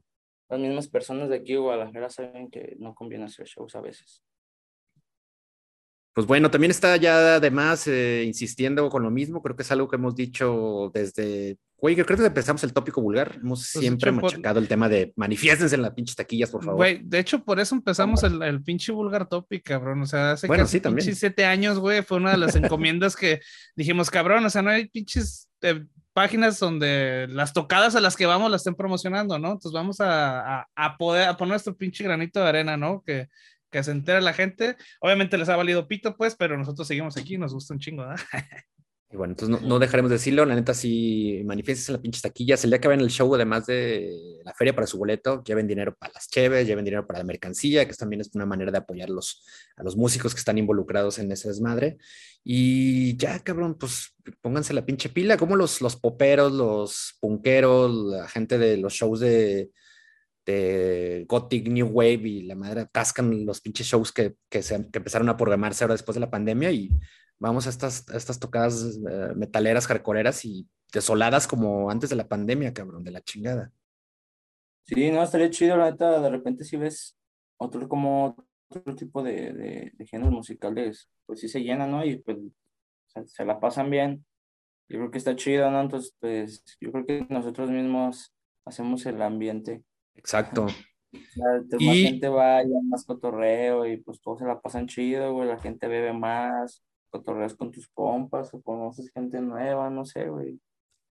las 0.51 0.61
mismas 0.61 0.89
personas 0.89 1.31
de 1.31 1.37
aquí 1.37 1.55
de 1.55 1.61
Guadalajara 1.61 2.11
saben 2.11 2.51
que 2.51 2.77
no 2.79 2.95
conviene 2.95 3.25
hacer 3.25 3.47
shows 3.47 3.75
a 3.77 3.81
veces. 3.81 4.23
Pues 6.19 6.27
bueno, 6.27 6.51
también 6.51 6.73
está 6.73 6.97
ya 6.97 7.37
además 7.37 7.87
eh, 7.87 8.25
insistiendo 8.27 8.89
con 8.89 9.05
lo 9.05 9.11
mismo, 9.13 9.41
creo 9.41 9.55
que 9.55 9.63
es 9.63 9.71
algo 9.71 9.87
que 9.87 9.95
hemos 9.95 10.17
dicho 10.17 10.91
desde, 10.93 11.59
güey, 11.77 11.95
creo 11.95 12.19
que 12.19 12.27
empezamos 12.27 12.65
el 12.65 12.73
tópico 12.73 13.01
vulgar, 13.01 13.37
hemos 13.41 13.61
pues 13.61 13.85
siempre 13.85 14.11
machacado 14.11 14.55
por... 14.57 14.63
el 14.65 14.69
tema 14.69 14.89
de 14.89 15.13
manifiéstense 15.15 15.77
en 15.77 15.83
las 15.83 15.93
pinches 15.93 16.17
taquillas, 16.17 16.51
por 16.51 16.65
favor. 16.65 16.79
Güey, 16.79 17.03
de 17.05 17.21
hecho 17.21 17.45
por 17.45 17.61
eso 17.61 17.77
empezamos 17.77 18.25
el, 18.25 18.43
el, 18.43 18.61
pinche 18.65 18.91
vulgar 18.91 19.29
topic, 19.29 19.63
cabrón, 19.63 20.03
o 20.03 20.07
sea, 20.07 20.33
hace 20.33 20.49
bueno, 20.49 20.65
casi 20.65 20.81
sí, 21.03 21.15
siete 21.15 21.45
años, 21.45 21.79
güey, 21.79 22.03
fue 22.03 22.17
una 22.17 22.33
de 22.33 22.39
las 22.39 22.57
encomiendas 22.57 23.15
que 23.15 23.41
dijimos, 23.77 24.11
cabrón, 24.11 24.45
o 24.45 24.51
sea, 24.51 24.63
no 24.63 24.71
hay 24.71 24.89
pinches 24.89 25.49
eh, 25.63 25.85
páginas 26.13 26.59
donde 26.59 27.29
las 27.31 27.53
tocadas 27.53 27.95
a 27.95 28.01
las 28.01 28.17
que 28.17 28.27
vamos 28.27 28.51
las 28.51 28.63
estén 28.63 28.75
promocionando, 28.75 29.39
¿no? 29.39 29.53
Entonces 29.53 29.71
vamos 29.71 30.01
a, 30.01 30.63
a, 30.63 30.69
a 30.75 30.97
poder, 30.97 31.29
a 31.29 31.37
poner 31.37 31.51
nuestro 31.51 31.77
pinche 31.77 32.03
granito 32.03 32.41
de 32.41 32.49
arena, 32.49 32.77
¿no? 32.77 33.05
Que 33.07 33.29
que 33.71 33.83
se 33.83 33.91
entera 33.91 34.21
la 34.21 34.33
gente. 34.33 34.77
Obviamente 35.01 35.39
les 35.39 35.49
ha 35.49 35.57
valido 35.57 35.89
pito, 35.89 36.17
pues, 36.17 36.37
pero 36.37 36.57
nosotros 36.57 36.87
seguimos 36.87 37.17
aquí, 37.17 37.39
nos 37.39 37.55
gusta 37.55 37.75
un 37.75 37.81
chingo, 37.81 38.07
¿verdad? 38.07 38.21
Y 39.11 39.17
bueno, 39.17 39.33
entonces 39.33 39.63
no, 39.63 39.67
no, 39.67 39.79
dejaremos 39.79 40.11
de 40.11 40.17
decirlo, 40.17 40.45
la 40.45 40.55
neta 40.55 40.75
sí 40.75 41.41
manifiestas 41.47 41.89
en 41.89 41.95
la 41.95 42.03
pinche 42.03 42.21
taquillas, 42.21 42.63
el 42.65 42.71
día 42.71 42.79
que 42.79 42.89
ven 42.89 43.01
el 43.01 43.09
show, 43.09 43.35
además 43.35 43.65
de 43.65 44.39
la 44.45 44.53
feria 44.53 44.75
para 44.75 44.87
su 44.87 44.99
boleto, 44.99 45.43
lleven 45.45 45.67
dinero 45.67 45.97
para 45.99 46.13
las 46.13 46.29
cheves, 46.29 46.67
lleven 46.67 46.85
dinero 46.85 47.07
para 47.07 47.21
la 47.21 47.25
mercancía, 47.25 47.89
que 47.89 47.95
también 47.95 48.21
es 48.21 48.29
una 48.35 48.45
manera 48.45 48.71
de 48.71 48.77
apoyar 48.77 49.09
los, 49.09 49.47
a 49.77 49.83
los 49.83 49.97
músicos 49.97 50.35
que 50.35 50.41
están 50.41 50.59
involucrados 50.59 51.19
en 51.19 51.33
ese 51.33 51.49
desmadre. 51.49 51.97
Y 52.45 53.17
ya, 53.17 53.39
cabrón, 53.39 53.79
pues 53.79 54.15
pónganse 54.43 54.75
la 54.75 54.85
pinche 54.85 55.09
pila, 55.09 55.39
como 55.39 55.57
los, 55.57 55.81
los 55.81 55.97
poperos, 55.97 56.53
los 56.53 57.17
punqueros, 57.19 57.91
la 57.91 58.29
gente 58.29 58.59
de 58.59 58.77
los 58.77 58.93
shows 58.93 59.21
de, 59.21 59.71
de 60.49 61.27
Gothic 61.29 61.69
New 61.69 61.89
Wave 61.89 62.27
y 62.27 62.43
la 62.43 62.55
madre 62.55 62.89
cascan 62.91 63.45
los 63.45 63.61
pinches 63.61 63.87
shows 63.87 64.13
que, 64.13 64.37
que, 64.49 64.63
se, 64.63 64.89
que 64.91 64.99
empezaron 64.99 65.29
a 65.29 65.37
programarse 65.37 65.85
ahora 65.85 65.93
después 65.95 66.15
de 66.15 66.21
la 66.21 66.31
pandemia 66.31 66.71
y 66.71 66.91
vamos 67.39 67.67
a 67.67 67.71
estas, 67.71 68.09
a 68.09 68.17
estas 68.17 68.39
tocadas 68.39 68.83
uh, 68.83 69.37
metaleras, 69.37 69.87
hardcoreeras 69.87 70.45
y 70.47 70.67
desoladas 70.91 71.47
como 71.47 71.91
antes 71.91 72.09
de 72.09 72.17
la 72.17 72.29
pandemia, 72.29 72.73
cabrón, 72.73 73.05
de 73.05 73.11
la 73.11 73.21
chingada. 73.21 73.73
Sí, 74.85 75.11
no, 75.11 75.23
estaría 75.23 75.51
chido, 75.51 75.77
la 75.77 75.91
neta, 75.91 76.19
de 76.19 76.31
repente 76.31 76.65
si 76.65 76.79
ves 76.79 77.15
otro 77.59 77.87
como 77.87 78.35
otro 78.71 78.95
tipo 78.95 79.23
de, 79.23 79.53
de, 79.53 79.93
de 79.93 80.07
géneros 80.07 80.33
musicales, 80.33 81.11
pues 81.27 81.41
sí 81.41 81.49
se 81.49 81.63
llenan, 81.63 81.91
¿no? 81.91 82.05
Y 82.07 82.17
pues 82.17 82.39
se, 83.09 83.27
se 83.27 83.45
la 83.45 83.61
pasan 83.61 83.91
bien. 83.91 84.25
Yo 84.89 84.99
creo 84.99 85.11
que 85.11 85.19
está 85.19 85.37
chido, 85.37 85.71
¿no? 85.71 85.83
Entonces, 85.83 86.17
pues 86.19 86.65
yo 86.81 86.91
creo 86.91 87.05
que 87.05 87.27
nosotros 87.29 87.69
mismos 87.69 88.35
hacemos 88.65 89.05
el 89.05 89.21
ambiente. 89.21 89.83
Exacto. 90.19 90.67
La 91.37 91.63
y... 91.79 92.03
gente 92.03 92.29
va, 92.29 92.59
hay 92.59 92.67
más 92.85 93.05
cotorreo 93.05 93.87
y 93.87 93.99
pues 93.99 94.21
todos 94.21 94.41
se 94.41 94.45
la 94.45 94.61
pasan 94.61 94.87
chido, 94.87 95.33
güey, 95.33 95.49
la 95.49 95.59
gente 95.59 95.87
bebe 95.89 96.13
más, 96.13 96.83
cotorreas 97.09 97.55
con 97.55 97.71
tus 97.71 97.89
compas 97.89 98.53
o 98.53 98.61
conoces 98.61 99.11
gente 99.13 99.41
nueva, 99.41 99.89
no 99.89 100.05
sé, 100.05 100.29
güey. 100.29 100.61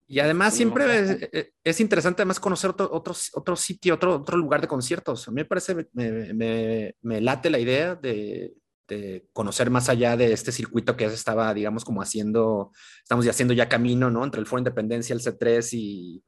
Y 0.07 0.19
además 0.19 0.53
siempre 0.53 0.99
es, 1.31 1.51
es, 1.63 1.79
interesante 1.79 2.21
además 2.21 2.39
conocer 2.39 2.71
otro, 2.71 2.89
otro, 2.91 3.13
otro 3.33 3.55
sitio, 3.55 3.95
otro, 3.95 4.15
otro 4.15 4.37
lugar 4.37 4.59
de 4.59 4.67
conciertos. 4.67 5.27
A 5.27 5.31
mí 5.31 5.35
me 5.35 5.45
parece, 5.45 5.87
me, 5.93 6.33
me, 6.33 6.95
me 7.01 7.21
late 7.21 7.49
la 7.49 7.59
idea 7.59 7.95
de, 7.95 8.53
de, 8.89 9.25
conocer 9.31 9.69
más 9.69 9.87
allá 9.87 10.17
de 10.17 10.33
este 10.33 10.51
circuito 10.51 10.97
que 10.97 11.05
ya 11.05 11.09
se 11.09 11.15
estaba, 11.15 11.53
digamos, 11.53 11.85
como 11.85 12.01
haciendo, 12.01 12.73
estamos 13.01 13.23
ya 13.23 13.31
haciendo 13.31 13.53
ya 13.53 13.69
camino, 13.69 14.09
¿no? 14.11 14.25
Entre 14.25 14.41
el 14.41 14.47
Foro 14.47 14.59
Independencia, 14.59 15.13
el 15.13 15.21
C3 15.21 15.69
y 15.77 16.23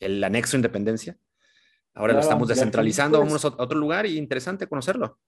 el 0.00 0.24
anexo 0.24 0.56
Independencia. 0.56 1.16
Ahora 1.96 2.12
lo 2.12 2.20
estamos 2.20 2.46
descentralizando, 2.46 3.18
vamos 3.18 3.42
a 3.42 3.48
otro 3.48 3.78
lugar 3.78 4.04
y 4.04 4.18
interesante 4.18 4.66
conocerlo. 4.66 5.18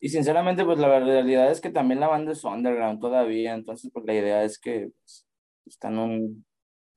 Y 0.00 0.08
sinceramente, 0.08 0.64
pues 0.64 0.78
la 0.78 0.98
realidad 0.98 1.50
es 1.50 1.60
que 1.60 1.68
también 1.68 2.00
la 2.00 2.08
banda 2.08 2.32
es 2.32 2.42
underground 2.44 2.98
todavía, 2.98 3.54
entonces 3.54 3.90
pues 3.92 4.06
la 4.06 4.14
idea 4.14 4.42
es 4.42 4.58
que 4.58 4.90
pues, 5.02 5.26
está 5.66 5.88
en 5.88 5.98
un, 5.98 6.46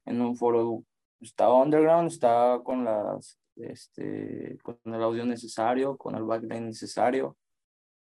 en 0.06 0.22
un 0.22 0.38
foro, 0.38 0.86
está 1.20 1.52
underground, 1.52 2.10
está 2.10 2.62
con 2.64 2.86
las, 2.86 3.38
este, 3.58 4.58
con 4.64 4.80
el 4.86 5.04
audio 5.04 5.26
necesario, 5.26 5.98
con 5.98 6.16
el 6.16 6.24
background 6.24 6.68
necesario. 6.68 7.38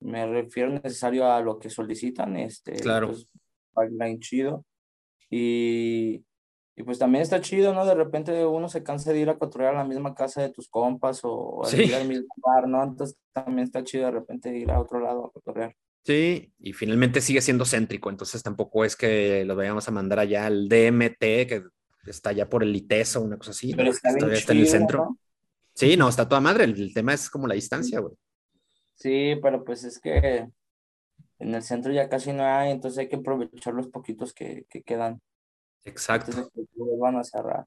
Me 0.00 0.26
refiero 0.26 0.70
necesario 0.70 1.30
a 1.30 1.40
lo 1.42 1.58
que 1.58 1.68
solicitan, 1.68 2.36
este, 2.36 2.72
claro. 2.72 3.08
Pues, 3.08 3.28
backline 3.74 4.20
chido. 4.20 4.64
Y, 5.28 6.24
y 6.74 6.82
pues 6.84 6.98
también 6.98 7.22
está 7.22 7.40
chido, 7.40 7.74
¿no? 7.74 7.84
De 7.84 7.94
repente 7.94 8.46
uno 8.46 8.68
se 8.68 8.82
cansa 8.82 9.12
de 9.12 9.20
ir 9.20 9.28
a 9.28 9.38
cotorrear 9.38 9.74
a 9.74 9.78
la 9.78 9.84
misma 9.84 10.14
casa 10.14 10.40
de 10.40 10.50
tus 10.50 10.68
compas 10.68 11.20
o 11.22 11.62
a 11.64 11.76
ir 11.76 11.94
al 11.94 12.08
mismo 12.08 12.28
bar, 12.36 12.66
¿no? 12.66 12.82
Entonces 12.82 13.18
también 13.32 13.66
está 13.66 13.84
chido 13.84 14.06
de 14.06 14.12
repente 14.12 14.56
ir 14.56 14.70
a 14.70 14.80
otro 14.80 15.00
lado 15.00 15.26
a 15.26 15.32
cotorrear. 15.32 15.76
Sí, 16.04 16.52
y 16.58 16.72
finalmente 16.72 17.20
sigue 17.20 17.42
siendo 17.42 17.64
céntrico, 17.64 18.10
entonces 18.10 18.42
tampoco 18.42 18.84
es 18.84 18.96
que 18.96 19.44
lo 19.44 19.54
vayamos 19.54 19.86
a 19.86 19.92
mandar 19.92 20.18
allá 20.18 20.46
al 20.46 20.68
DMT, 20.68 21.20
que 21.20 21.62
está 22.06 22.30
allá 22.30 22.48
por 22.48 22.62
el 22.62 22.74
ITESO, 22.74 23.20
una 23.20 23.36
cosa 23.36 23.52
así. 23.52 23.72
Pero 23.74 23.90
está, 23.90 24.12
bien 24.12 24.32
está 24.32 24.52
en 24.52 24.58
el 24.58 24.66
centro. 24.66 25.18
Sí, 25.74 25.96
no, 25.96 26.08
está 26.08 26.28
toda 26.28 26.40
madre, 26.40 26.64
el, 26.64 26.92
tema 26.92 27.14
es 27.14 27.30
como 27.30 27.46
la 27.46 27.54
distancia, 27.54 28.00
güey. 28.00 28.14
Sí, 28.94 29.36
pero 29.42 29.62
pues 29.64 29.84
es 29.84 30.00
que 30.00 30.48
en 31.38 31.54
el 31.54 31.62
centro 31.62 31.92
ya 31.92 32.08
casi 32.08 32.32
no 32.32 32.44
hay, 32.44 32.72
entonces 32.72 32.98
hay 32.98 33.08
que 33.08 33.16
aprovechar 33.16 33.74
los 33.74 33.88
poquitos 33.88 34.32
que, 34.32 34.64
que 34.68 34.82
quedan. 34.82 35.20
Exacto. 35.84 36.50
Pues, 36.54 36.68
van 36.98 37.16
a 37.16 37.24
cerrar. 37.24 37.66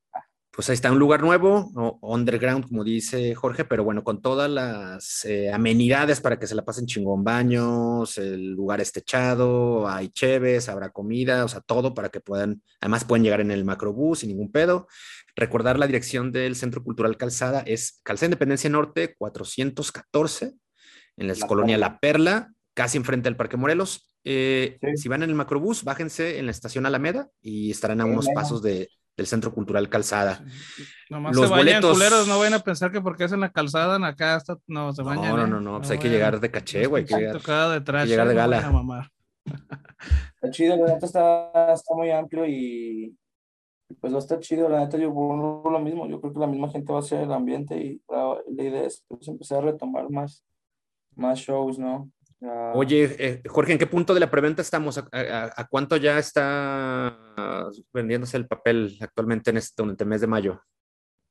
Pues 0.55 0.69
ahí 0.69 0.75
está 0.75 0.89
un 0.89 0.99
lugar 0.99 1.21
nuevo, 1.21 1.99
underground, 2.01 2.69
como 2.69 2.85
dice 2.85 3.35
Jorge, 3.35 3.65
pero 3.65 3.83
bueno, 3.83 4.05
con 4.05 4.21
todas 4.21 4.49
las 4.49 5.25
eh, 5.25 5.51
amenidades 5.51 6.21
para 6.21 6.39
que 6.39 6.47
se 6.47 6.55
la 6.55 6.63
pasen 6.63 6.85
chingón 6.85 7.25
baños, 7.25 8.17
el 8.17 8.51
lugar 8.51 8.79
estechado, 8.79 9.85
hay 9.85 10.07
cheves, 10.07 10.69
habrá 10.69 10.91
comida, 10.91 11.43
o 11.43 11.49
sea, 11.49 11.59
todo 11.59 11.93
para 11.93 12.07
que 12.07 12.21
puedan, 12.21 12.61
además 12.79 13.03
pueden 13.03 13.23
llegar 13.25 13.41
en 13.41 13.51
el 13.51 13.65
macrobús 13.65 14.19
sin 14.19 14.29
ningún 14.29 14.49
pedo. 14.49 14.87
Recordar 15.35 15.77
la 15.77 15.87
dirección 15.87 16.31
del 16.31 16.55
Centro 16.55 16.81
Cultural 16.81 17.17
Calzada 17.17 17.59
es 17.59 17.99
Calzada 18.03 18.27
Independencia 18.27 18.69
Norte 18.69 19.13
414, 19.17 20.53
en 21.17 21.27
la, 21.27 21.35
colonia 21.47 21.77
La 21.77 21.99
Perla, 21.99 22.53
casi 22.73 22.97
enfrente 22.97 23.27
del 23.27 23.35
Parque 23.35 23.57
Morelos. 23.57 24.14
Eh, 24.27 24.79
si 24.95 25.07
van 25.07 25.21
en 25.21 25.29
el 25.29 25.35
macrobús, 25.35 25.83
bájense 25.83 26.39
en 26.39 26.45
la 26.45 26.51
estación 26.51 26.87
Alameda 26.87 27.29
y 27.41 27.69
estarán 27.69 28.01
a 28.01 28.05
unos 28.05 28.27
pasos 28.33 28.63
de, 28.63 28.89
del 29.15 29.27
Centro 29.27 29.53
Cultural 29.53 29.87
Calzada. 29.87 30.43
Nomás 31.11 31.35
Los 31.35 31.45
se 31.45 31.51
vayan, 31.51 31.81
boletos... 31.81 31.93
culeros, 31.93 32.27
no 32.27 32.39
vayan 32.39 32.55
a 32.55 32.59
pensar 32.59 32.91
que 32.91 33.01
porque 33.01 33.25
es 33.25 33.31
en 33.31 33.41
la 33.41 33.51
calzada, 33.51 34.05
acá 34.05 34.37
está, 34.37 34.57
no, 34.65 34.91
se 34.93 35.03
bañan. 35.03 35.29
No, 35.29 35.37
no, 35.37 35.47
no, 35.47 35.61
no, 35.61 35.77
pues 35.77 35.91
hay 35.91 35.99
que 35.99 36.09
llegar 36.09 36.39
de 36.39 36.49
caché, 36.49 36.87
güey. 36.87 37.03
Hay 37.03 37.07
que 37.07 37.15
llegar, 37.15 37.71
de 37.71 37.81
trash, 37.81 38.07
llegar 38.07 38.27
de 38.27 38.33
gala. 38.33 39.11
Está 40.35 40.49
chido, 40.49 40.75
la 40.75 40.93
neta 40.93 41.05
está, 41.05 41.73
está 41.73 41.93
muy 41.93 42.09
amplio 42.09 42.47
y 42.47 43.15
pues 43.99 44.11
va 44.11 44.17
a 44.17 44.19
estar 44.19 44.39
chido, 44.39 44.67
la 44.67 44.79
neta 44.79 44.97
yo 44.97 45.09
lo 45.09 45.79
mismo, 45.79 46.07
yo 46.07 46.19
creo 46.19 46.33
que 46.33 46.39
la 46.39 46.47
misma 46.47 46.69
gente 46.69 46.91
va 46.91 46.99
a 46.99 47.03
ser 47.03 47.21
el 47.21 47.31
ambiente 47.31 47.77
y 47.77 48.01
la, 48.09 48.39
la 48.47 48.63
idea 48.63 48.83
es 48.85 49.03
pues, 49.07 49.27
empezar 49.27 49.59
a 49.59 49.71
retomar 49.71 50.09
más, 50.09 50.43
más 51.15 51.39
shows, 51.39 51.77
¿no? 51.77 52.09
Oye, 52.41 53.15
eh, 53.17 53.41
Jorge, 53.47 53.71
¿en 53.71 53.79
qué 53.79 53.87
punto 53.87 54.13
de 54.13 54.19
la 54.19 54.29
preventa 54.29 54.61
estamos? 54.61 54.97
¿A, 54.97 55.67
cuánto 55.69 55.97
ya 55.97 56.19
está 56.19 57.17
vendiéndose 57.93 58.37
el 58.37 58.47
papel 58.47 58.97
actualmente 58.99 59.51
en 59.51 59.57
este, 59.57 60.05
mes 60.05 60.21
de 60.21 60.27
mayo? 60.27 60.61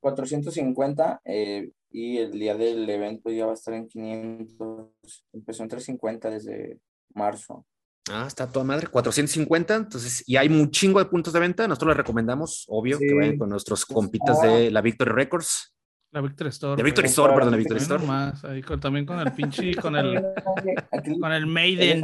450 0.01 1.21
eh, 1.25 1.71
y 1.91 2.17
el 2.17 2.31
día 2.31 2.55
del 2.55 2.87
evento 2.89 3.29
ya 3.31 3.45
va 3.45 3.51
a 3.51 3.55
estar 3.55 3.73
en 3.73 3.87
500. 3.87 4.89
Empezó 5.33 5.63
en 5.63 5.69
350 5.69 6.29
desde 6.29 6.79
marzo. 7.13 7.65
Ah, 8.09 8.25
está 8.27 8.47
toda 8.51 8.65
madre, 8.65 8.87
450. 8.87 9.75
Entonces, 9.75 10.23
y 10.27 10.37
hay 10.37 10.47
un 10.47 10.69
chingo 10.69 10.99
de 10.99 11.05
puntos 11.05 11.33
de 11.33 11.39
venta. 11.39 11.67
Nosotros 11.67 11.89
les 11.89 11.97
recomendamos, 11.97 12.65
obvio, 12.67 12.99
que 12.99 13.13
vayan 13.13 13.37
con 13.37 13.49
nuestros 13.49 13.85
compitas 13.85 14.41
de 14.41 14.69
la 14.69 14.81
Victory 14.81 15.11
Records. 15.11 15.74
La 16.15 16.21
Victory 16.21 16.49
Store. 16.49 16.77
La 16.77 16.83
Victory 16.85 17.07
Store, 17.09 17.33
perdón, 17.33 17.51
la 17.51 17.57
Victory 17.57 17.81
Store. 17.81 18.05
Más, 18.05 18.45
ahí 18.45 18.61
también 18.79 19.05
con 19.05 19.19
el 19.19 19.33
pinche, 19.33 19.75
con 19.81 19.97
el, 19.97 20.23
con 21.19 21.31
el 21.33 21.45
Maiden. 21.45 22.01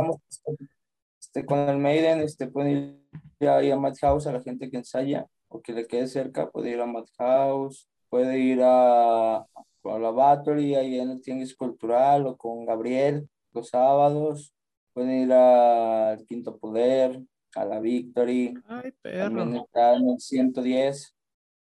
Este, 1.17 1.45
con 1.45 1.59
el 1.59 1.77
Maiden, 1.77 2.19
este, 2.19 2.47
pueden 2.47 3.01
ir 3.39 3.47
a, 3.47 3.59
a 3.59 3.79
Madhouse 3.79 4.27
a 4.27 4.33
la 4.33 4.41
gente 4.41 4.69
que 4.69 4.75
ensaya 4.75 5.25
o 5.47 5.61
que 5.61 5.71
le 5.71 5.87
quede 5.87 6.07
cerca, 6.07 6.49
puede 6.49 6.71
ir 6.71 6.81
a 6.81 6.85
Madhouse, 6.87 7.87
puede 8.09 8.37
ir 8.37 8.59
a, 8.61 9.37
a 9.37 9.45
la 9.85 10.11
Battery, 10.11 10.75
ahí 10.75 10.99
en 10.99 11.11
el 11.11 11.21
Tianguis 11.21 11.55
Cultural, 11.55 12.27
o 12.27 12.35
con 12.35 12.65
Gabriel 12.65 13.29
los 13.53 13.69
sábados, 13.69 14.53
pueden 14.91 15.21
ir 15.21 15.31
al 15.31 16.25
Quinto 16.25 16.57
Poder, 16.57 17.17
a 17.55 17.63
la 17.63 17.79
Victory. 17.79 18.55
Ay, 18.67 18.91
perro. 19.01 19.37
También 19.37 19.63
está 19.63 19.95
en 19.95 20.09
el 20.09 20.19
110. 20.19 21.15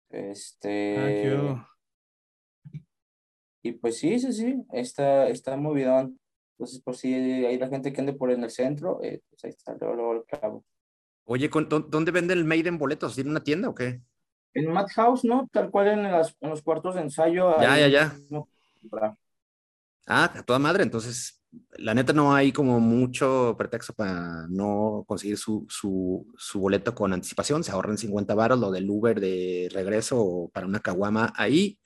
Este. 0.09 0.97
Ay, 0.97 1.57
y 3.67 3.71
pues 3.73 3.97
sí, 3.99 4.19
sí, 4.19 4.33
sí, 4.33 4.55
está, 4.71 5.27
está 5.27 5.57
movidón. 5.57 6.19
Entonces, 6.57 6.81
por 6.81 6.95
si 6.95 7.13
hay 7.13 7.57
la 7.57 7.67
gente 7.67 7.93
que 7.93 8.01
ande 8.01 8.13
por 8.13 8.31
en 8.31 8.43
el 8.43 8.49
centro, 8.49 8.99
eh, 9.03 9.21
pues 9.29 9.43
ahí 9.45 9.51
está, 9.51 9.75
luego, 9.79 10.13
el 10.13 10.23
cabo. 10.25 10.65
Oye, 11.25 11.49
¿dónde 11.49 12.11
vende 12.11 12.33
el 12.33 12.45
Maiden 12.45 12.77
boletos? 12.77 13.15
¿Tiene 13.15 13.29
una 13.29 13.43
tienda 13.43 13.69
o 13.69 13.75
qué? 13.75 14.01
En 14.53 14.71
Madhouse, 14.71 15.23
¿no? 15.25 15.47
Tal 15.51 15.69
cual 15.69 15.89
en, 15.89 16.03
las, 16.03 16.35
en 16.39 16.49
los 16.49 16.61
cuartos 16.61 16.95
de 16.95 17.01
ensayo. 17.01 17.59
Ya, 17.59 17.77
ya, 17.77 17.87
ya. 17.87 18.15
Ah, 20.07 20.31
a 20.33 20.43
toda 20.43 20.57
madre. 20.57 20.83
Entonces, 20.83 21.43
la 21.77 21.93
neta 21.93 22.13
no 22.13 22.33
hay 22.33 22.51
como 22.51 22.79
mucho 22.79 23.55
pretexto 23.57 23.93
para 23.93 24.47
no 24.49 25.03
conseguir 25.07 25.37
su, 25.37 25.65
su, 25.69 26.25
su 26.37 26.59
boleto 26.59 26.95
con 26.95 27.13
anticipación. 27.13 27.63
Se 27.63 27.71
ahorran 27.71 27.97
50 27.97 28.33
baros, 28.33 28.59
lo 28.59 28.71
del 28.71 28.89
Uber 28.89 29.19
de 29.19 29.69
regreso 29.71 30.49
para 30.53 30.65
una 30.65 30.79
caguama 30.79 31.33
ahí. 31.35 31.77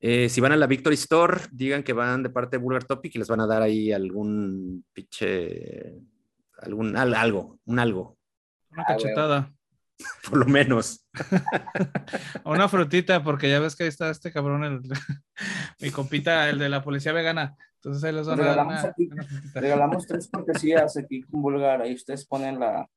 Eh, 0.00 0.28
si 0.28 0.40
van 0.40 0.52
a 0.52 0.56
la 0.56 0.66
Victory 0.66 0.94
Store, 0.94 1.40
digan 1.50 1.82
que 1.82 1.92
van 1.92 2.22
de 2.22 2.30
parte 2.30 2.56
de 2.56 2.62
Burger 2.62 2.84
Topic 2.84 3.14
y 3.14 3.18
les 3.18 3.28
van 3.28 3.40
a 3.40 3.46
dar 3.46 3.62
ahí 3.62 3.90
algún 3.90 4.84
pinche, 4.92 6.00
algún 6.58 6.96
algo, 6.96 7.58
un 7.64 7.78
algo. 7.78 8.16
Una 8.70 8.82
ah, 8.82 8.86
cachetada. 8.86 9.52
Por 10.30 10.38
lo 10.38 10.46
menos. 10.46 11.04
una 12.44 12.68
frutita, 12.68 13.24
porque 13.24 13.50
ya 13.50 13.58
ves 13.58 13.74
que 13.74 13.82
ahí 13.82 13.88
está 13.88 14.10
este 14.10 14.32
cabrón, 14.32 14.62
el, 14.62 14.80
mi 15.80 15.90
compita, 15.90 16.48
el 16.48 16.60
de 16.60 16.68
la 16.68 16.84
policía 16.84 17.12
vegana. 17.12 17.56
Entonces 17.74 18.04
ahí 18.04 18.12
les 18.12 18.26
van 18.26 18.40
a 18.40 18.44
dar 18.44 18.66
una, 18.66 18.94
Regalamos 19.54 20.06
tres 20.06 20.28
cortesías 20.30 20.96
aquí 20.96 21.22
con 21.22 21.42
Vulgar, 21.42 21.82
ahí 21.82 21.94
ustedes 21.94 22.24
ponen 22.26 22.60
la... 22.60 22.88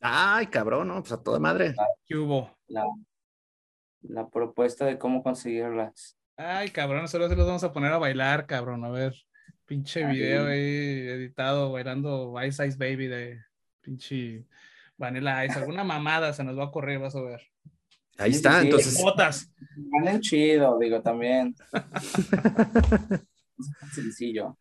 Ay, 0.00 0.48
cabrón, 0.48 0.88
¿no? 0.88 1.00
Pues 1.00 1.12
a 1.12 1.22
toda 1.22 1.38
madre. 1.38 1.74
¿Qué 2.04 2.16
hubo? 2.16 2.50
La, 2.66 2.84
la 4.00 4.28
propuesta 4.28 4.84
de 4.84 4.98
cómo 4.98 5.22
conseguirlas. 5.22 6.16
Ay, 6.36 6.70
cabrón, 6.70 7.08
solo 7.08 7.28
se 7.28 7.36
los 7.36 7.46
vamos 7.46 7.64
a 7.64 7.72
poner 7.72 7.92
a 7.92 7.98
bailar, 7.98 8.46
cabrón. 8.46 8.84
A 8.84 8.90
ver, 8.90 9.14
pinche 9.66 10.06
video 10.06 10.46
ahí 10.46 10.60
editado 10.60 11.72
bailando 11.72 12.34
Ice 12.44 12.66
Ice 12.66 12.78
Baby 12.78 13.06
de 13.06 13.40
pinche 13.80 14.46
Vanilla 14.96 15.44
Ice. 15.44 15.58
Alguna 15.58 15.84
mamada 15.84 16.32
se 16.32 16.44
nos 16.44 16.58
va 16.58 16.64
a 16.64 16.66
ocurrir, 16.66 16.98
vas 16.98 17.14
a 17.14 17.22
ver. 17.22 17.40
Ahí 18.18 18.32
está, 18.32 18.60
entonces. 18.60 19.00
Botas. 19.00 19.50
Ganen 19.76 20.20
chido, 20.20 20.78
digo, 20.78 21.00
también. 21.02 21.54
sencillo. 23.94 24.58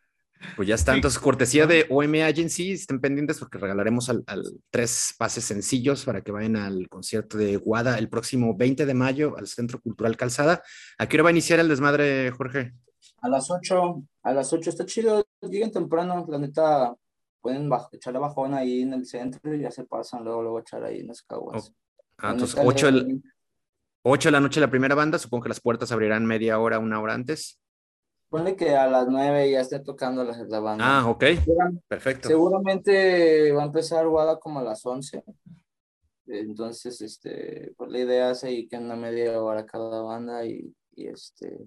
Pues 0.56 0.68
ya 0.68 0.76
está. 0.76 0.96
Entonces, 0.96 1.20
cortesía 1.20 1.68
de 1.68 1.86
OM 1.90 2.14
Agency, 2.24 2.72
estén 2.72 3.00
pendientes 3.00 3.40
porque 3.40 3.58
regalaremos 3.58 4.10
al, 4.10 4.24
tres 4.70 5.16
pases 5.18 5.44
sencillos 5.44 6.06
para 6.06 6.22
que 6.22 6.32
vayan 6.32 6.56
al 6.56 6.90
concierto 6.90 7.38
de 7.38 7.58
Guada 7.58 7.98
el 7.98 8.10
próximo 8.10 8.56
20 8.56 8.86
de 8.86 8.94
mayo 8.94 9.38
al 9.38 9.48
Centro 9.48 9.80
Cultural 9.80 10.18
Calzada. 10.18 10.64
¿A 10.98 11.08
qué 11.08 11.18
hora 11.18 11.24
va 11.24 11.30
a 11.30 11.32
iniciar 11.32 11.60
el 11.60 11.68
desmadre, 11.68 12.32
Jorge? 12.32 12.74
A 13.22 13.30
las 13.30 13.50
8, 13.50 14.04
a 14.24 14.34
las 14.34 14.52
8 14.52 14.70
está 14.70 14.86
chido, 14.86 15.26
lleguen 15.42 15.72
temprano, 15.72 16.26
la 16.28 16.40
neta, 16.40 16.96
pueden 17.40 17.70
echar 17.92 18.14
la 18.14 18.20
bajón 18.20 18.54
ahí 18.54 18.82
en 18.82 18.94
el 18.94 19.06
centro 19.06 19.54
y 19.54 19.62
ya 19.62 19.72
se 19.72 19.86
pasan, 19.86 20.24
luego 20.24 20.42
luego 20.42 20.60
echar 20.60 20.84
ahí 20.84 21.00
en 21.02 21.08
las 21.08 21.22
caguas. 21.22 21.72
Ah, 22.18 22.32
entonces 22.32 22.60
8 22.64 22.92
de, 22.92 23.22
8 24.04 24.28
de 24.28 24.32
la 24.32 24.40
noche 24.40 24.60
la 24.60 24.70
primera 24.70 24.96
banda, 24.96 25.20
supongo 25.20 25.44
que 25.44 25.50
las 25.50 25.62
puertas 25.62 25.92
abrirán 25.92 26.26
media 26.26 26.60
hora, 26.60 26.80
una 26.80 27.00
hora 27.00 27.14
antes. 27.14 27.61
Ponle 28.32 28.56
que 28.56 28.78
a 28.78 28.88
las 28.88 29.10
nueve 29.10 29.52
ya 29.52 29.60
esté 29.60 29.82
tocando 29.82 30.24
la, 30.24 30.38
la 30.48 30.60
banda. 30.62 30.86
Ah, 30.88 31.10
ok. 31.10 31.26
Perfecto. 31.86 32.30
Seguramente 32.30 33.52
va 33.52 33.64
a 33.64 33.66
empezar 33.66 34.08
Guada 34.08 34.40
como 34.40 34.60
a 34.60 34.64
las 34.64 34.86
once. 34.86 35.22
Entonces, 36.28 37.02
este, 37.02 37.74
pues 37.76 37.92
la 37.92 38.00
idea 38.00 38.32
es 38.32 38.46
ahí 38.46 38.70
que 38.70 38.78
una 38.78 38.96
media 38.96 39.38
hora 39.42 39.66
cada 39.66 40.02
banda 40.02 40.46
y, 40.46 40.74
y 40.96 41.08
este, 41.08 41.58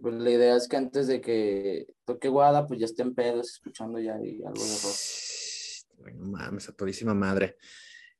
pues 0.00 0.14
la 0.14 0.30
idea 0.30 0.54
es 0.54 0.68
que 0.68 0.76
antes 0.76 1.08
de 1.08 1.20
que 1.20 1.88
toque 2.04 2.28
Guada, 2.28 2.64
pues 2.64 2.78
ya 2.78 2.86
estén 2.86 3.12
pedos 3.12 3.50
escuchando 3.50 3.98
ya 3.98 4.20
y 4.22 4.44
algo 4.44 4.62
de 4.62 4.76
rock. 4.84 6.14
No 6.14 6.26
mames, 6.26 6.68
a 6.68 6.76
todísima 6.76 7.12
madre. 7.12 7.56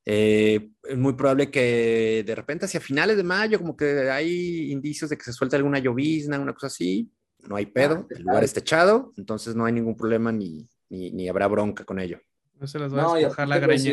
Eh, 0.05 0.71
es 0.83 0.99
muy 0.99 1.13
probable 1.15 1.49
que 1.49 2.25
de 2.27 2.35
repente 2.35 2.65
hacia 2.65 2.81
finales 2.81 3.17
de 3.17 3.23
mayo, 3.23 3.59
como 3.59 3.77
que 3.77 4.11
hay 4.11 4.73
indicios 4.73 5.11
de 5.11 5.17
que 5.17 5.23
se 5.23 5.33
suelte 5.33 5.55
alguna 5.55 5.79
llovizna, 5.79 6.41
una 6.41 6.53
cosa 6.53 6.67
así. 6.67 7.09
No 7.49 7.57
hay 7.57 7.67
pedo, 7.67 8.07
ah, 8.11 8.15
el 8.17 8.23
lugar 8.23 8.45
está 8.45 8.61
echado, 8.61 9.13
entonces 9.17 9.55
no 9.55 9.65
hay 9.65 9.73
ningún 9.73 9.97
problema 9.97 10.33
ni, 10.33 10.69
ni, 10.89 11.11
ni 11.11 11.29
habrá 11.29 11.47
bronca 11.47 11.85
con 11.85 12.01
ello. 12.01 12.21
No 12.55 12.67
se 12.67 12.79
les 12.79 12.95
va 12.95 13.13
a 13.13 13.17
despejar 13.17 13.49
la 13.49 13.59
greña 13.59 13.93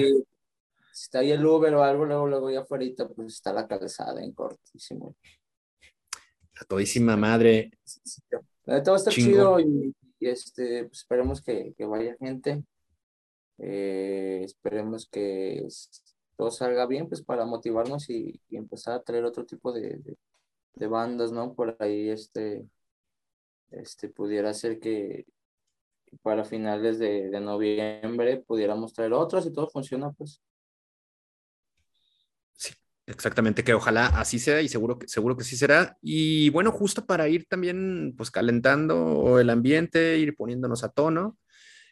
si 0.93 1.05
está 1.05 1.19
ahí 1.19 1.31
el 1.31 1.45
Uber 1.45 1.73
o 1.73 1.83
algo, 1.83 2.05
luego, 2.05 2.27
luego 2.27 2.51
ya 2.51 2.61
afuera, 2.61 2.85
pues 3.15 3.33
está 3.33 3.51
la 3.51 3.67
calzada 3.67 4.23
en 4.23 4.31
cortísimo. 4.31 5.15
A 6.61 6.65
todísima 6.65 7.17
madre. 7.17 7.71
Todo 8.85 8.95
está 8.95 9.09
chido 9.09 9.59
y, 9.59 9.93
este, 10.19 10.85
pues 10.85 10.99
esperemos 10.99 11.41
que, 11.41 11.73
que, 11.75 11.85
vaya 11.85 12.15
gente. 12.19 12.63
Eh, 13.57 14.41
esperemos 14.43 15.07
que 15.09 15.67
todo 16.37 16.51
salga 16.51 16.85
bien, 16.85 17.07
pues 17.07 17.23
para 17.23 17.45
motivarnos 17.45 18.09
y, 18.09 18.39
y 18.49 18.57
empezar 18.57 18.93
a 18.93 19.03
traer 19.03 19.25
otro 19.25 19.45
tipo 19.45 19.71
de, 19.73 19.99
de, 20.75 20.87
bandas, 20.87 21.31
¿no? 21.31 21.53
Por 21.53 21.75
ahí, 21.79 22.09
este, 22.09 22.63
este, 23.73 24.09
pudiera 24.09 24.53
ser 24.53 24.79
que 24.79 25.25
para 26.21 26.45
finales 26.45 26.99
de, 26.99 27.29
de 27.29 27.39
noviembre 27.39 28.43
pudiéramos 28.45 28.93
traer 28.93 29.13
otros 29.13 29.45
y 29.45 29.53
todo 29.53 29.67
funciona, 29.69 30.11
pues 30.11 30.41
Exactamente, 33.05 33.65
que 33.65 33.73
ojalá 33.73 34.05
así 34.07 34.39
sea 34.39 34.61
y 34.61 34.69
seguro 34.69 34.97
que, 34.97 35.09
seguro 35.09 35.35
que 35.35 35.43
sí 35.43 35.57
será. 35.57 35.97
Y 36.01 36.49
bueno, 36.51 36.71
justo 36.71 37.05
para 37.05 37.27
ir 37.27 37.45
también 37.49 38.13
pues 38.15 38.31
calentando 38.31 39.39
el 39.39 39.49
ambiente, 39.49 40.17
ir 40.19 40.35
poniéndonos 40.37 40.85
a 40.85 40.89
tono 40.89 41.37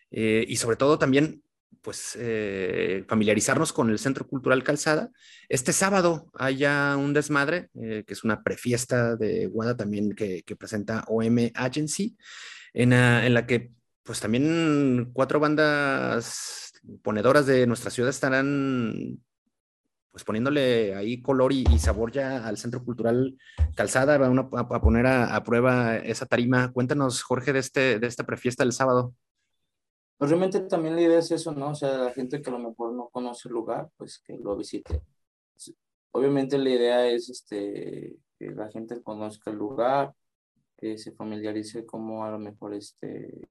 eh, 0.10 0.46
y 0.48 0.56
sobre 0.56 0.78
todo 0.78 0.98
también 0.98 1.44
pues 1.82 2.18
eh, 2.20 3.06
familiarizarnos 3.08 3.74
con 3.74 3.90
el 3.90 4.00
Centro 4.00 4.28
Cultural 4.28 4.64
Calzada. 4.64 5.10
Este 5.50 5.74
sábado 5.74 6.32
hay 6.36 6.58
ya 6.58 6.96
un 6.98 7.14
desmadre, 7.14 7.70
eh, 7.82 8.04
que 8.06 8.14
es 8.14 8.24
una 8.24 8.44
prefiesta 8.44 9.16
de 9.16 9.48
Guada 9.48 9.76
también 9.76 10.14
que, 10.14 10.44
presenta 10.58 11.04
OM 11.08 11.52
Agency, 11.56 12.18
en, 12.74 12.94
en 12.94 13.34
la 13.34 13.46
que 13.46 13.72
pues 14.04 14.20
también 14.20 15.12
cuatro 15.14 15.40
bandas 15.40 16.74
ponedoras 17.04 17.46
de 17.46 17.68
nuestra 17.68 17.92
ciudad 17.92 18.10
estarán 18.10 19.22
pues 20.12 20.24
poniéndole 20.26 20.94
ahí 20.96 21.22
color 21.22 21.54
y, 21.54 21.66
sabor 21.80 22.12
ya 22.12 22.46
al 22.46 22.58
Centro 22.58 22.84
Cultural 22.84 23.38
Calzada, 23.76 24.18
va 24.18 24.28
a, 24.28 24.60
a, 24.60 24.82
poner 24.82 25.08
a, 25.08 25.42
prueba 25.44 25.98
esa 25.98 26.26
tarima. 26.26 26.72
Cuéntanos, 26.74 27.22
Jorge, 27.24 27.54
de, 27.54 27.60
este, 27.60 28.00
de 28.00 28.08
esta 28.08 28.26
prefiesta 28.26 28.64
del 28.64 28.74
sábado. 28.74 29.16
Pues 30.22 30.30
realmente 30.30 30.60
también 30.60 30.96
la 30.96 31.02
idea 31.02 31.18
es 31.18 31.32
eso, 31.32 31.52
¿no? 31.52 31.70
O 31.70 31.74
sea, 31.74 31.98
la 31.98 32.12
gente 32.12 32.44
que 32.44 32.50
a 32.52 32.54
lo 32.54 32.60
mejor 32.60 32.94
no 32.94 33.10
conoce 33.10 33.50
el 33.50 33.56
lugar, 33.56 33.90
pues 33.98 34.20
que 34.20 34.38
lo 34.38 34.56
visite. 34.56 35.02
Obviamente 36.12 36.60
la 36.60 36.70
idea 36.70 37.08
es 37.08 37.28
este, 37.32 38.18
que 38.38 38.52
la 38.52 38.70
gente 38.70 39.02
conozca 39.02 39.50
el 39.50 39.58
lugar, 39.58 40.14
que 40.78 41.00
se 41.00 41.12
familiarice 41.14 41.88
como 41.88 42.24
a 42.24 42.30
lo 42.30 42.38
mejor 42.38 42.76
este, 42.76 43.48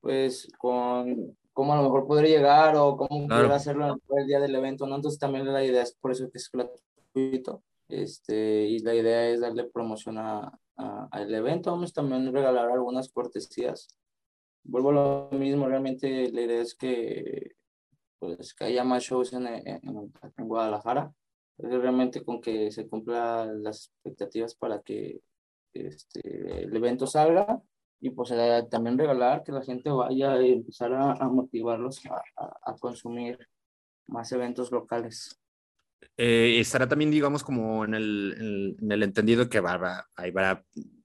pues 0.00 0.48
con 0.56 1.36
cómo 1.52 1.74
a 1.74 1.76
lo 1.76 1.82
mejor 1.82 2.06
podría 2.06 2.38
llegar 2.38 2.76
o 2.76 2.96
cómo 2.96 3.26
claro. 3.26 3.52
hacerlo 3.52 3.98
el 4.16 4.26
día 4.26 4.40
del 4.40 4.54
evento, 4.54 4.86
¿no? 4.86 4.96
Entonces 4.96 5.20
también 5.20 5.52
la 5.52 5.62
idea 5.62 5.82
es 5.82 5.92
por 5.92 6.12
eso 6.12 6.30
que 6.30 6.38
es 6.38 6.50
gratuito, 6.50 7.62
este, 7.86 8.64
y 8.64 8.78
la 8.78 8.94
idea 8.94 9.28
es 9.28 9.42
darle 9.42 9.64
promoción 9.64 10.16
a, 10.16 10.58
al 10.74 11.34
evento, 11.34 11.70
vamos 11.70 11.92
también 11.92 12.28
a 12.28 12.30
regalar 12.30 12.70
algunas 12.70 13.10
cortesías. 13.10 13.88
Vuelvo 14.68 14.90
a 14.90 14.92
lo 15.32 15.38
mismo, 15.38 15.66
realmente 15.66 16.30
la 16.30 16.42
idea 16.42 16.60
es 16.60 16.74
que, 16.74 17.52
pues, 18.18 18.52
que 18.52 18.64
haya 18.64 18.84
más 18.84 19.02
shows 19.02 19.32
en, 19.32 19.46
en, 19.46 19.80
en 19.82 20.46
Guadalajara, 20.46 21.10
realmente 21.56 22.22
con 22.22 22.38
que 22.38 22.70
se 22.70 22.86
cumplan 22.86 23.62
las 23.62 23.86
expectativas 23.86 24.54
para 24.54 24.82
que 24.82 25.20
este, 25.72 26.64
el 26.64 26.76
evento 26.76 27.06
salga 27.06 27.62
y 27.98 28.10
pues 28.10 28.30
eh, 28.32 28.62
también 28.70 28.98
regalar 28.98 29.42
que 29.42 29.52
la 29.52 29.62
gente 29.62 29.88
vaya 29.88 30.38
y 30.42 30.52
empezar 30.52 30.92
a, 30.92 31.12
a 31.12 31.28
motivarlos 31.28 32.02
a, 32.04 32.70
a, 32.70 32.76
consumir 32.76 33.38
más 34.06 34.30
eventos 34.32 34.70
locales. 34.70 35.40
Eh, 36.14 36.58
estará 36.60 36.86
también, 36.86 37.10
digamos, 37.10 37.42
como 37.42 37.86
en 37.86 37.94
el, 37.94 38.76
en 38.80 38.92
el 38.92 39.02
entendido 39.02 39.48
que 39.48 39.60
va, 39.60 39.78
va, 39.78 40.06
ahí 40.14 40.30
va 40.30 40.62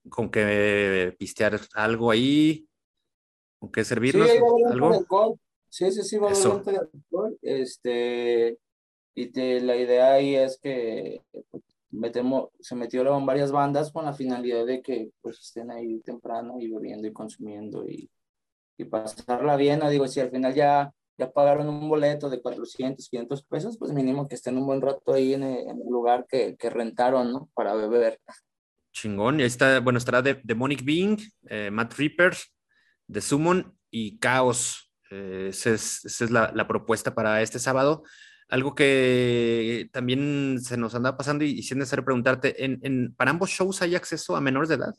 con 0.09 0.29
que 0.29 1.15
pistear 1.17 1.61
algo 1.75 2.11
ahí, 2.11 2.67
con 3.63 3.71
qué 3.71 3.85
servirnos, 3.85 4.29
sí, 4.29 4.37
algo. 4.69 5.39
Sí, 5.69 5.89
sí, 5.89 6.03
sí, 6.03 6.17
va 6.17 6.31
a 6.31 6.31
haber 6.31 6.79
alcohol. 6.79 7.37
Este, 7.41 8.59
y 9.15 9.27
te, 9.27 9.61
la 9.61 9.77
idea 9.77 10.11
ahí 10.11 10.35
es 10.35 10.59
que 10.59 11.21
pues, 11.31 11.63
metemos, 11.89 12.49
se 12.59 12.75
metieron 12.75 13.25
varias 13.25 13.53
bandas 13.53 13.89
con 13.89 14.03
la 14.03 14.11
finalidad 14.11 14.65
de 14.65 14.81
que 14.81 15.11
pues 15.21 15.39
estén 15.39 15.71
ahí 15.71 16.01
temprano 16.01 16.59
y 16.59 16.69
bebiendo 16.69 17.07
y 17.07 17.13
consumiendo 17.13 17.87
y, 17.87 18.11
y 18.77 18.83
pasarla 18.83 19.55
bien, 19.55 19.79
no 19.79 19.89
digo, 19.89 20.09
si 20.09 20.19
al 20.19 20.29
final 20.29 20.53
ya, 20.53 20.91
ya 21.17 21.31
pagaron 21.31 21.69
un 21.69 21.87
boleto 21.87 22.29
de 22.29 22.41
400, 22.41 23.07
500 23.07 23.43
pesos, 23.45 23.77
pues 23.77 23.93
mínimo 23.93 24.27
que 24.27 24.35
estén 24.35 24.57
un 24.57 24.65
buen 24.65 24.81
rato 24.81 25.13
ahí 25.13 25.35
en 25.35 25.43
el, 25.43 25.77
lugar 25.89 26.25
que, 26.27 26.57
que, 26.57 26.69
rentaron, 26.69 27.31
¿no? 27.31 27.49
Para 27.53 27.75
beber. 27.75 28.19
Chingón, 28.91 29.39
y 29.39 29.43
ahí 29.43 29.47
está, 29.47 29.79
bueno, 29.79 29.99
estará 29.99 30.21
de 30.21 30.41
Demonic 30.43 30.83
Being, 30.83 31.17
eh, 31.47 31.71
Matt 31.71 31.93
Reaper, 31.93 32.35
The 33.11 33.21
Summon 33.21 33.77
y 33.89 34.19
Chaos. 34.19 34.91
Eh, 35.11 35.47
esa 35.49 35.71
es, 35.71 36.05
esa 36.05 36.25
es 36.25 36.31
la, 36.31 36.51
la, 36.53 36.67
propuesta 36.67 37.13
para 37.13 37.41
este 37.41 37.59
sábado 37.59 38.03
algo 38.53 38.75
que 38.75 39.89
también 39.91 40.59
se 40.61 40.77
nos 40.77 40.93
anda 40.93 41.17
pasando 41.17 41.43
y, 41.43 41.63
sin 41.63 41.79
necesario 41.79 42.05
preguntarte, 42.05 42.63
¿en, 42.63 42.79
¿en, 42.83 43.15
para 43.15 43.31
ambos 43.31 43.49
shows 43.49 43.81
hay 43.81 43.95
acceso 43.95 44.35
a 44.35 44.41
menores 44.41 44.69
de 44.69 44.75
edad? 44.75 44.93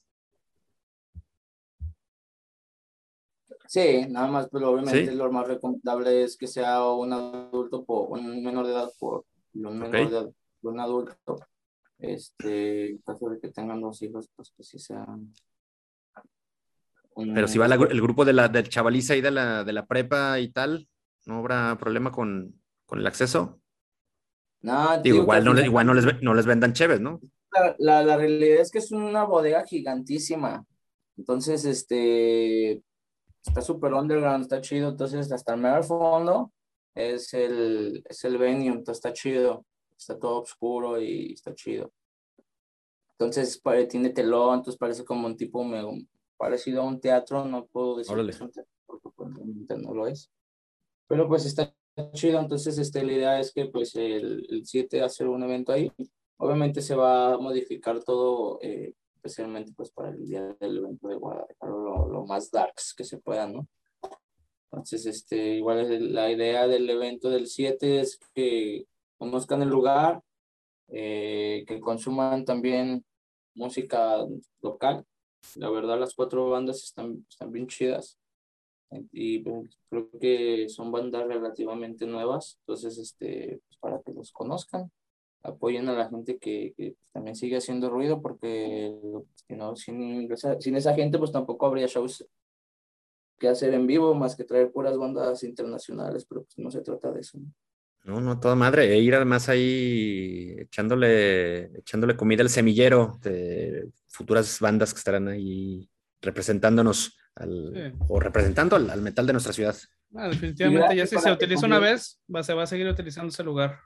Sí, 3.69 4.07
nada 4.09 4.27
más, 4.27 4.49
pero 4.51 4.71
obviamente 4.71 5.11
¿Sí? 5.11 5.17
lo 5.17 5.31
más 5.31 5.47
recomendable 5.47 6.25
es 6.25 6.37
que 6.37 6.49
sea 6.49 6.85
un 6.85 7.13
adulto 7.13 7.85
por 7.85 8.11
un 8.11 8.43
menor 8.43 8.67
de 8.67 8.73
edad 8.73 8.91
por 8.99 9.25
un 9.55 9.79
menor 9.79 9.89
okay. 9.89 10.07
de 10.07 10.11
edad, 10.11 10.31
un 10.63 10.81
adulto. 10.81 11.39
Este, 11.99 12.91
en 12.91 12.99
caso 12.99 13.31
de 13.31 13.41
que 13.41 13.49
tengan 13.49 13.81
dos 13.81 14.03
hijos, 14.03 14.29
pues 14.35 14.53
que 14.57 14.65
sí 14.65 14.79
sean. 14.79 15.33
Pero 17.15 17.49
si 17.49 17.59
va 17.59 17.69
la, 17.69 17.77
el 17.77 18.03
grupo 18.03 18.25
de 18.25 18.33
la 18.33 18.49
del 18.49 18.69
chavaliza 18.69 19.15
y 19.15 19.21
de 19.21 19.31
la, 19.31 19.65
de 19.65 19.73
la 19.73 19.87
prepa 19.87 20.41
y 20.41 20.51
tal, 20.51 20.89
no 21.27 21.39
habrá 21.39 21.77
problema 21.79 22.11
con, 22.11 22.61
con 22.87 22.99
el 22.99 23.07
acceso. 23.07 23.61
No, 24.63 25.01
Digo, 25.01 25.19
igual, 25.19 25.45
no, 25.45 25.55
les, 25.55 25.67
igual 25.67 25.87
no, 25.87 25.95
les, 25.95 26.23
no 26.23 26.35
les 26.35 26.47
vendan 26.47 26.73
chéves, 26.73 27.01
¿no? 27.01 27.21
La, 27.53 27.77
la, 27.79 28.03
la, 28.03 28.17
realidad 28.17 28.61
es 28.61 28.71
que 28.71 28.79
es 28.79 28.91
una 28.91 29.25
bodega 29.25 29.65
gigantísima. 29.65 30.65
Entonces, 31.17 31.65
este, 31.65 32.83
está 33.45 33.61
súper 33.61 33.93
underground, 33.93 34.43
está 34.43 34.61
chido. 34.61 34.89
Entonces, 34.89 35.31
hasta 35.31 35.55
el 35.55 35.61
mero 35.61 35.83
fondo 35.83 36.53
es 36.95 37.33
el, 37.35 38.03
es 38.09 38.25
el 38.25 38.39
venue, 38.39 38.69
entonces 38.69 38.97
está 38.97 39.13
chido. 39.13 39.65
Está 39.97 40.19
todo 40.19 40.43
oscuro 40.43 41.01
y 41.01 41.35
está 41.35 41.55
chido. 41.55 41.93
Entonces, 43.13 43.63
tiene 43.89 44.11
telón, 44.11 44.59
entonces 44.59 44.79
parece 44.79 45.05
como 45.05 45.27
un 45.27 45.37
tipo 45.37 45.63
parecido 46.37 46.83
a 46.83 46.87
un 46.87 47.01
teatro. 47.01 47.45
No 47.45 47.67
puedo 47.67 47.97
decir 47.97 48.17
que 48.17 48.31
es 48.31 48.41
un 48.41 48.51
teatro 48.51 48.73
porque 48.87 49.09
pues, 49.17 49.31
no 49.81 49.95
lo 49.95 50.07
es. 50.07 50.31
Pero 51.07 51.29
pues 51.29 51.45
está 51.47 51.75
chido, 52.13 52.41
entonces 52.41 52.79
este, 52.79 53.05
la 53.05 53.13
idea 53.13 53.41
es 53.41 53.53
que 53.53 53.67
pues 53.67 53.95
el, 53.95 54.47
el 54.51 54.67
7 54.67 55.03
hacer 55.03 55.29
un 55.29 55.43
evento 55.43 55.73
ahí. 55.73 55.91
Obviamente 56.39 56.83
se 56.83 56.95
va 56.95 57.35
a 57.35 57.39
modificar 57.39 58.03
todo, 58.03 58.59
eh, 58.63 58.95
especialmente 59.17 59.73
pues 59.77 59.91
para 59.91 60.11
el 60.11 60.25
día 60.25 60.57
del 60.61 60.79
evento 60.79 61.09
de 61.09 61.17
Guadalajara, 61.17 61.71
lo, 61.71 62.09
lo, 62.09 62.27
más 62.27 62.51
darks 62.51 62.95
que 62.95 63.05
se 63.05 63.19
pueda, 63.19 63.47
¿no? 63.47 63.69
Entonces, 64.73 65.07
este, 65.07 65.57
igual 65.57 66.13
la 66.13 66.31
idea 66.31 66.67
del 66.67 66.91
evento 66.91 67.31
del 67.31 67.47
7 67.47 68.01
es 68.01 68.19
que 68.35 68.87
conozcan 69.17 69.63
el 69.63 69.69
lugar, 69.69 70.21
eh, 70.89 71.65
que 71.67 71.81
consuman 71.81 72.45
también 72.45 73.05
música 73.55 74.19
local. 74.61 75.07
La 75.57 75.71
verdad, 75.71 75.99
las 75.99 76.15
cuatro 76.15 76.51
bandas 76.51 76.83
están, 76.83 77.25
están 77.29 77.53
bien 77.53 77.67
chidas 77.67 78.19
y 79.13 79.41
pues, 79.41 79.79
creo 79.89 80.09
que 80.21 80.69
son 80.69 80.93
bandas 80.93 81.27
relativamente 81.27 82.07
nuevas, 82.07 82.59
entonces 82.61 82.99
este, 82.99 83.61
pues, 83.67 83.79
para 83.79 84.01
que 84.03 84.13
los 84.13 84.31
conozcan 84.33 84.91
apoyen 85.45 85.89
a 85.89 85.93
la 85.93 86.09
gente 86.09 86.39
que, 86.39 86.73
que 86.77 86.97
también 87.13 87.37
sigue 87.37 87.59
haciendo 87.59 87.91
ruido 87.91 88.21
porque 88.23 88.97
no, 89.51 89.77
sin, 89.77 90.33
esa, 90.33 90.59
sin 90.61 90.75
esa 90.75 90.95
gente 90.95 91.19
pues 91.19 91.33
tampoco 91.33 91.67
habría 91.67 91.87
shows 91.87 92.27
que 93.39 93.49
hacer 93.49 93.75
en 93.75 93.87
vivo 93.87 94.15
más 94.15 94.37
que 94.37 94.45
traer 94.45 94.73
puras 94.73 94.97
bandas 94.97 95.45
internacionales, 95.45 96.25
pero 96.25 96.45
pues 96.45 96.59
no 96.59 96.71
se 96.71 96.81
trata 96.81 97.13
de 97.13 97.21
eso. 97.21 97.39
No, 97.39 97.53
no, 98.05 98.39
toda 98.39 98.55
madre. 98.55 98.93
E 98.93 98.99
ir 98.99 99.15
además 99.15 99.49
ahí 99.49 100.55
echándole, 100.59 101.79
echándole 101.79 102.17
comida 102.17 102.43
al 102.43 102.51
semillero 102.51 103.19
de 103.23 103.89
futuras 104.09 104.61
bandas 104.61 104.93
que 104.93 104.99
estarán 104.99 105.29
ahí 105.29 105.89
representándonos 106.21 107.17
al, 107.35 107.97
o 108.09 108.21
representando 108.21 108.77
al, 108.77 109.01
metal 109.01 109.27
de 109.27 109.33
nuestra 109.33 109.53
ciudad. 109.53 109.77
Ah, 110.15 110.29
definitivamente, 110.29 110.97
ya 110.97 111.07
si 111.07 111.19
se 111.19 111.33
utiliza 111.33 111.67
una 111.67 111.79
vez, 111.79 112.21
va, 112.33 112.43
se 112.43 112.55
va 112.55 112.65
a 112.65 112.67
seguir 112.67 112.87
utilizando 112.87 113.31
ese 113.31 113.43
lugar. 113.43 113.79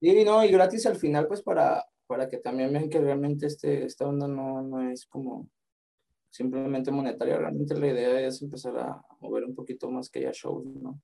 Sí, 0.00 0.24
no, 0.24 0.44
y 0.44 0.50
gratis 0.50 0.86
al 0.86 0.96
final, 0.96 1.26
pues 1.26 1.42
para, 1.42 1.84
para 2.06 2.28
que 2.28 2.38
también 2.38 2.72
vean 2.72 2.88
que 2.88 3.00
realmente 3.00 3.46
este, 3.46 3.84
esta 3.84 4.06
onda 4.06 4.28
no, 4.28 4.62
no 4.62 4.90
es 4.90 5.06
como 5.06 5.48
simplemente 6.30 6.90
monetaria, 6.90 7.38
realmente 7.38 7.74
la 7.74 7.88
idea 7.88 8.20
es 8.20 8.40
empezar 8.42 8.78
a 8.78 9.02
mover 9.20 9.44
un 9.44 9.54
poquito 9.54 9.90
más 9.90 10.08
que 10.08 10.20
ya 10.20 10.30
shows, 10.32 10.64
¿no? 10.66 11.00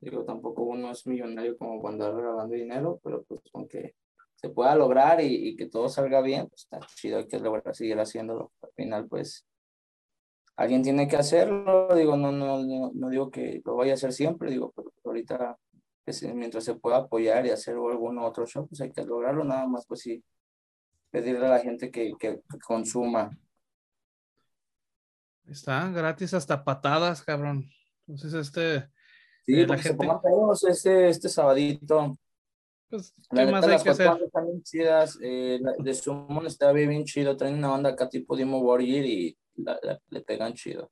Digo, 0.00 0.24
tampoco 0.24 0.62
uno 0.62 0.90
es 0.90 1.06
millonario 1.06 1.56
como 1.58 1.80
cuando 1.80 2.06
andar 2.06 2.20
regalando 2.20 2.54
dinero, 2.54 3.00
pero 3.04 3.22
pues 3.24 3.40
con 3.52 3.68
que 3.68 3.94
se 4.34 4.48
pueda 4.48 4.74
lograr 4.74 5.20
y, 5.20 5.50
y, 5.50 5.56
que 5.56 5.66
todo 5.66 5.88
salga 5.90 6.22
bien, 6.22 6.48
pues 6.48 6.62
está 6.62 6.80
chido, 6.94 7.18
hay 7.18 7.26
que 7.26 7.38
seguir 7.74 8.00
haciéndolo. 8.00 8.52
Al 8.62 8.70
final, 8.74 9.06
pues, 9.06 9.46
alguien 10.56 10.82
tiene 10.82 11.06
que 11.06 11.16
hacerlo, 11.16 11.94
digo, 11.94 12.16
no, 12.16 12.32
no, 12.32 12.62
no, 12.62 12.90
no 12.94 13.08
digo 13.10 13.30
que 13.30 13.60
lo 13.64 13.76
vaya 13.76 13.92
a 13.92 13.94
hacer 13.94 14.12
siempre, 14.12 14.50
digo, 14.50 14.72
pero 14.74 14.90
ahorita 15.04 15.58
mientras 16.34 16.64
se 16.64 16.74
pueda 16.74 16.98
apoyar 16.98 17.46
y 17.46 17.50
hacer 17.50 17.74
algún 17.74 18.18
otro 18.18 18.46
show, 18.46 18.66
pues 18.66 18.80
hay 18.80 18.90
que 18.90 19.04
lograrlo, 19.04 19.44
nada 19.44 19.66
más 19.66 19.86
pues 19.86 20.00
sí, 20.00 20.24
pedirle 21.10 21.46
a 21.46 21.50
la 21.50 21.58
gente 21.60 21.90
que, 21.90 22.12
que, 22.18 22.40
consuma. 22.66 23.30
Está 25.46 25.90
gratis 25.90 26.34
hasta 26.34 26.64
patadas, 26.64 27.22
cabrón. 27.22 27.68
Entonces, 28.06 28.34
este. 28.34 28.88
Sí, 29.44 29.60
eh, 29.60 29.66
la 29.66 29.78
gente... 29.78 30.06
se 30.54 30.70
este, 30.70 31.08
este 31.08 31.28
sabadito. 31.28 32.16
Pues, 32.88 33.14
¿qué 33.30 33.46
más 33.46 33.66
hay 33.66 33.82
que 33.82 33.90
hacer? 33.90 34.10
Están 34.24 34.46
bien 34.46 34.62
chidas. 34.62 35.18
Eh, 35.22 35.60
de 35.78 35.94
Summon 35.94 36.46
está 36.46 36.72
bien, 36.72 36.88
bien 36.90 37.04
chido. 37.04 37.36
Traen 37.36 37.54
una 37.54 37.68
banda 37.68 37.90
acá 37.90 38.08
tipo 38.08 38.36
Dimo 38.36 38.58
Warrior 38.60 39.04
y 39.04 39.38
le 40.10 40.20
pegan 40.22 40.54
chido. 40.54 40.90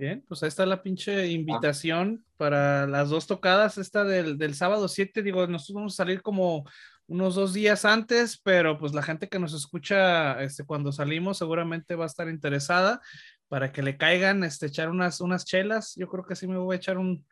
Bien, 0.00 0.24
pues 0.26 0.42
ahí 0.42 0.48
está 0.48 0.64
la 0.64 0.82
pinche 0.82 1.14
ah. 1.14 1.26
invitación 1.26 2.24
para 2.38 2.86
las 2.86 3.10
dos 3.10 3.26
tocadas, 3.26 3.76
esta 3.76 4.02
del, 4.02 4.38
del 4.38 4.54
sábado 4.54 4.88
7, 4.88 5.22
digo, 5.22 5.46
nosotros 5.46 5.74
vamos 5.74 5.92
a 5.92 5.96
salir 5.96 6.22
como 6.22 6.64
unos 7.06 7.34
dos 7.34 7.52
días 7.52 7.84
antes, 7.84 8.40
pero 8.42 8.78
pues 8.78 8.94
la 8.94 9.02
gente 9.02 9.28
que 9.28 9.38
nos 9.38 9.52
escucha 9.52 10.40
este, 10.42 10.64
cuando 10.64 10.90
salimos 10.90 11.36
seguramente 11.36 11.96
va 11.96 12.04
a 12.04 12.06
estar 12.06 12.30
interesada 12.30 13.02
para 13.50 13.72
que 13.72 13.82
le 13.82 13.96
caigan, 13.96 14.44
este, 14.44 14.66
echar 14.66 14.88
unas, 14.88 15.20
unas 15.20 15.44
chelas, 15.44 15.94
yo 15.96 16.06
creo 16.06 16.24
que 16.24 16.36
sí 16.36 16.46
me 16.46 16.56
voy 16.56 16.74
a 16.74 16.76
echar 16.76 16.98
un, 16.98 17.26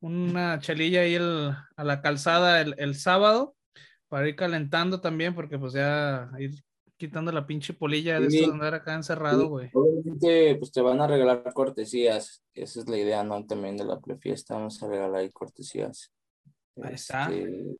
una 0.00 0.58
chelilla 0.58 1.02
ahí 1.02 1.14
el, 1.14 1.52
a 1.76 1.84
la 1.84 2.02
calzada 2.02 2.60
el, 2.60 2.74
el 2.76 2.96
sábado 2.96 3.54
para 4.08 4.28
ir 4.28 4.34
calentando 4.34 5.00
también, 5.00 5.32
porque 5.32 5.60
pues 5.60 5.72
ya 5.72 6.28
ir 6.40 6.60
quitando 6.96 7.30
la 7.30 7.46
pinche 7.46 7.72
polilla 7.72 8.18
de 8.18 8.26
esto 8.26 8.48
de 8.48 8.52
andar 8.52 8.74
acá 8.74 8.94
encerrado, 8.94 9.46
güey. 9.46 9.70
Obviamente, 9.72 10.56
pues 10.56 10.72
te 10.72 10.80
van 10.80 11.00
a 11.00 11.06
regalar 11.06 11.44
cortesías. 11.54 12.42
Esa 12.52 12.80
es 12.80 12.88
la 12.88 12.98
idea, 12.98 13.22
¿no? 13.22 13.46
También 13.46 13.76
de 13.76 13.84
la 13.84 14.00
prefiesta, 14.00 14.54
vamos 14.54 14.82
a 14.82 14.88
regalar 14.88 15.20
ahí 15.20 15.30
cortesías. 15.30 16.12
Ahí 16.82 16.94
está. 16.94 17.32
Este, 17.32 17.76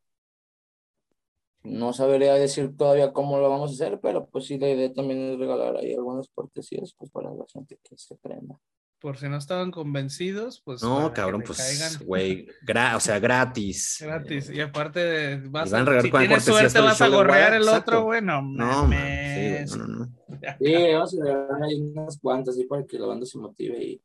no 1.63 1.93
sabría 1.93 2.35
decir 2.35 2.77
todavía 2.77 3.13
cómo 3.13 3.39
lo 3.39 3.51
vamos 3.51 3.71
a 3.71 3.75
hacer, 3.75 4.01
pero 4.01 4.27
pues 4.27 4.47
sí, 4.47 4.59
la 4.59 4.71
idea 4.71 4.93
también 4.93 5.33
es 5.33 5.39
regalar 5.39 5.77
ahí 5.77 5.95
algunas 5.95 6.29
cortesías, 6.29 6.95
pues 6.97 7.11
para 7.11 7.33
la 7.35 7.45
gente 7.53 7.79
que 7.83 7.97
se 7.97 8.17
prenda 8.17 8.59
por 9.01 9.17
si 9.17 9.29
no 9.29 9.39
estaban 9.39 9.71
convencidos, 9.71 10.61
pues. 10.61 10.83
No, 10.83 11.13
cabrón, 11.13 11.43
pues, 11.45 11.99
güey, 12.05 12.47
o 12.95 13.01
sea, 13.01 13.19
gratis. 13.19 13.99
Gratis, 14.01 14.51
y 14.51 14.61
aparte, 14.61 15.41
vas 15.49 15.73
a, 15.73 16.03
si 16.03 16.11
tienes 16.11 16.45
suerte, 16.45 16.81
vas 16.81 17.01
a 17.01 17.09
gorrear 17.09 17.55
el 17.55 17.69
otro, 17.69 18.05
güey, 18.05 18.21
no, 18.21 18.43
no, 18.43 18.89
sí, 18.89 19.77
no, 19.79 19.87
no, 19.87 20.13
Sí, 20.61 20.75
vamos 20.93 21.19
a 21.19 21.25
regalar 21.25 21.63
ahí 21.63 21.81
unas 21.81 22.19
cuantas, 22.19 22.55
así 22.55 22.65
para 22.65 22.85
que 22.85 22.99
la 22.99 23.07
banda 23.07 23.27
se 23.27 23.39
motive 23.39 23.83
y. 23.83 24.03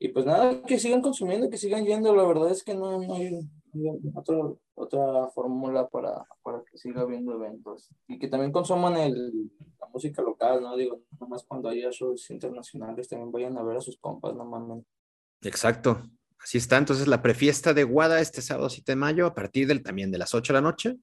Y 0.00 0.08
pues 0.10 0.24
nada, 0.24 0.62
que 0.62 0.78
sigan 0.78 1.02
consumiendo, 1.02 1.50
que 1.50 1.58
sigan 1.58 1.84
yendo, 1.84 2.14
la 2.14 2.22
verdad 2.22 2.52
es 2.52 2.62
que 2.62 2.72
no, 2.72 3.02
no 3.02 3.14
hay 3.16 3.36
otra, 4.14 4.36
otra 4.78 5.28
fórmula 5.34 5.88
para, 5.88 6.24
para 6.42 6.62
que 6.70 6.78
siga 6.78 7.02
habiendo 7.02 7.34
eventos 7.34 7.90
y 8.06 8.18
que 8.18 8.28
también 8.28 8.52
consuman 8.52 8.96
el, 8.96 9.50
la 9.80 9.88
música 9.92 10.22
local, 10.22 10.62
¿no? 10.62 10.76
Digo, 10.76 11.02
nomás 11.20 11.44
cuando 11.44 11.68
haya 11.68 11.90
shows 11.90 12.30
internacionales 12.30 13.08
también 13.08 13.32
vayan 13.32 13.58
a 13.58 13.62
ver 13.62 13.78
a 13.78 13.80
sus 13.80 13.98
compas, 13.98 14.34
no 14.34 14.44
mames. 14.44 14.84
Exacto, 15.42 16.02
así 16.40 16.58
está. 16.58 16.76
Entonces 16.76 17.08
la 17.08 17.22
prefiesta 17.22 17.74
de 17.74 17.84
Guada 17.84 18.20
este 18.20 18.40
sábado 18.40 18.70
7 18.70 18.92
de 18.92 18.96
mayo 18.96 19.26
a 19.26 19.34
partir 19.34 19.66
del 19.66 19.82
también 19.82 20.10
de 20.12 20.18
las 20.18 20.32
8 20.34 20.52
de 20.52 20.58
la 20.58 20.62
noche. 20.62 20.96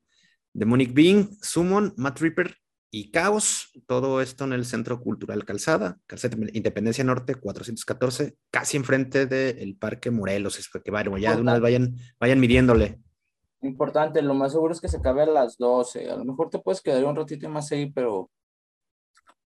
De 0.54 0.66
Monique 0.66 0.94
Bing, 0.94 1.28
Summon, 1.42 1.94
Matt 1.98 2.20
Ripper 2.20 2.56
y 2.90 3.12
Caos, 3.12 3.72
todo 3.88 4.22
esto 4.22 4.46
en 4.46 4.54
el 4.54 4.64
Centro 4.64 5.02
Cultural 5.02 5.44
Calzada, 5.44 5.98
Calzada 6.08 6.38
Independencia 6.54 7.04
Norte 7.04 7.36
414, 7.36 8.38
casi 8.50 8.78
enfrente 8.78 9.26
del 9.26 9.76
Parque 9.76 10.12
Morelos, 10.12 10.58
es 10.58 10.70
que 10.70 10.92
bueno, 10.92 11.18
ya 11.18 11.36
de 11.36 11.42
una 11.42 11.52
vez 11.54 11.62
vayan, 11.62 11.98
vayan 12.22 12.40
midiéndole. 12.40 13.02
Importante, 13.62 14.22
lo 14.22 14.34
más 14.34 14.52
seguro 14.52 14.74
es 14.74 14.82
que 14.82 14.88
se 14.88 14.98
acabe 14.98 15.24
a 15.24 15.28
las 15.28 15.58
12, 15.58 16.10
a 16.12 16.18
lo 16.18 16.26
mejor 16.26 16.50
te 16.50 16.60
puedes 16.60 16.82
quedar 16.82 17.04
un 17.06 17.16
ratito 17.16 17.50
más 17.50 17.72
ahí, 17.72 17.92
pero 17.92 18.30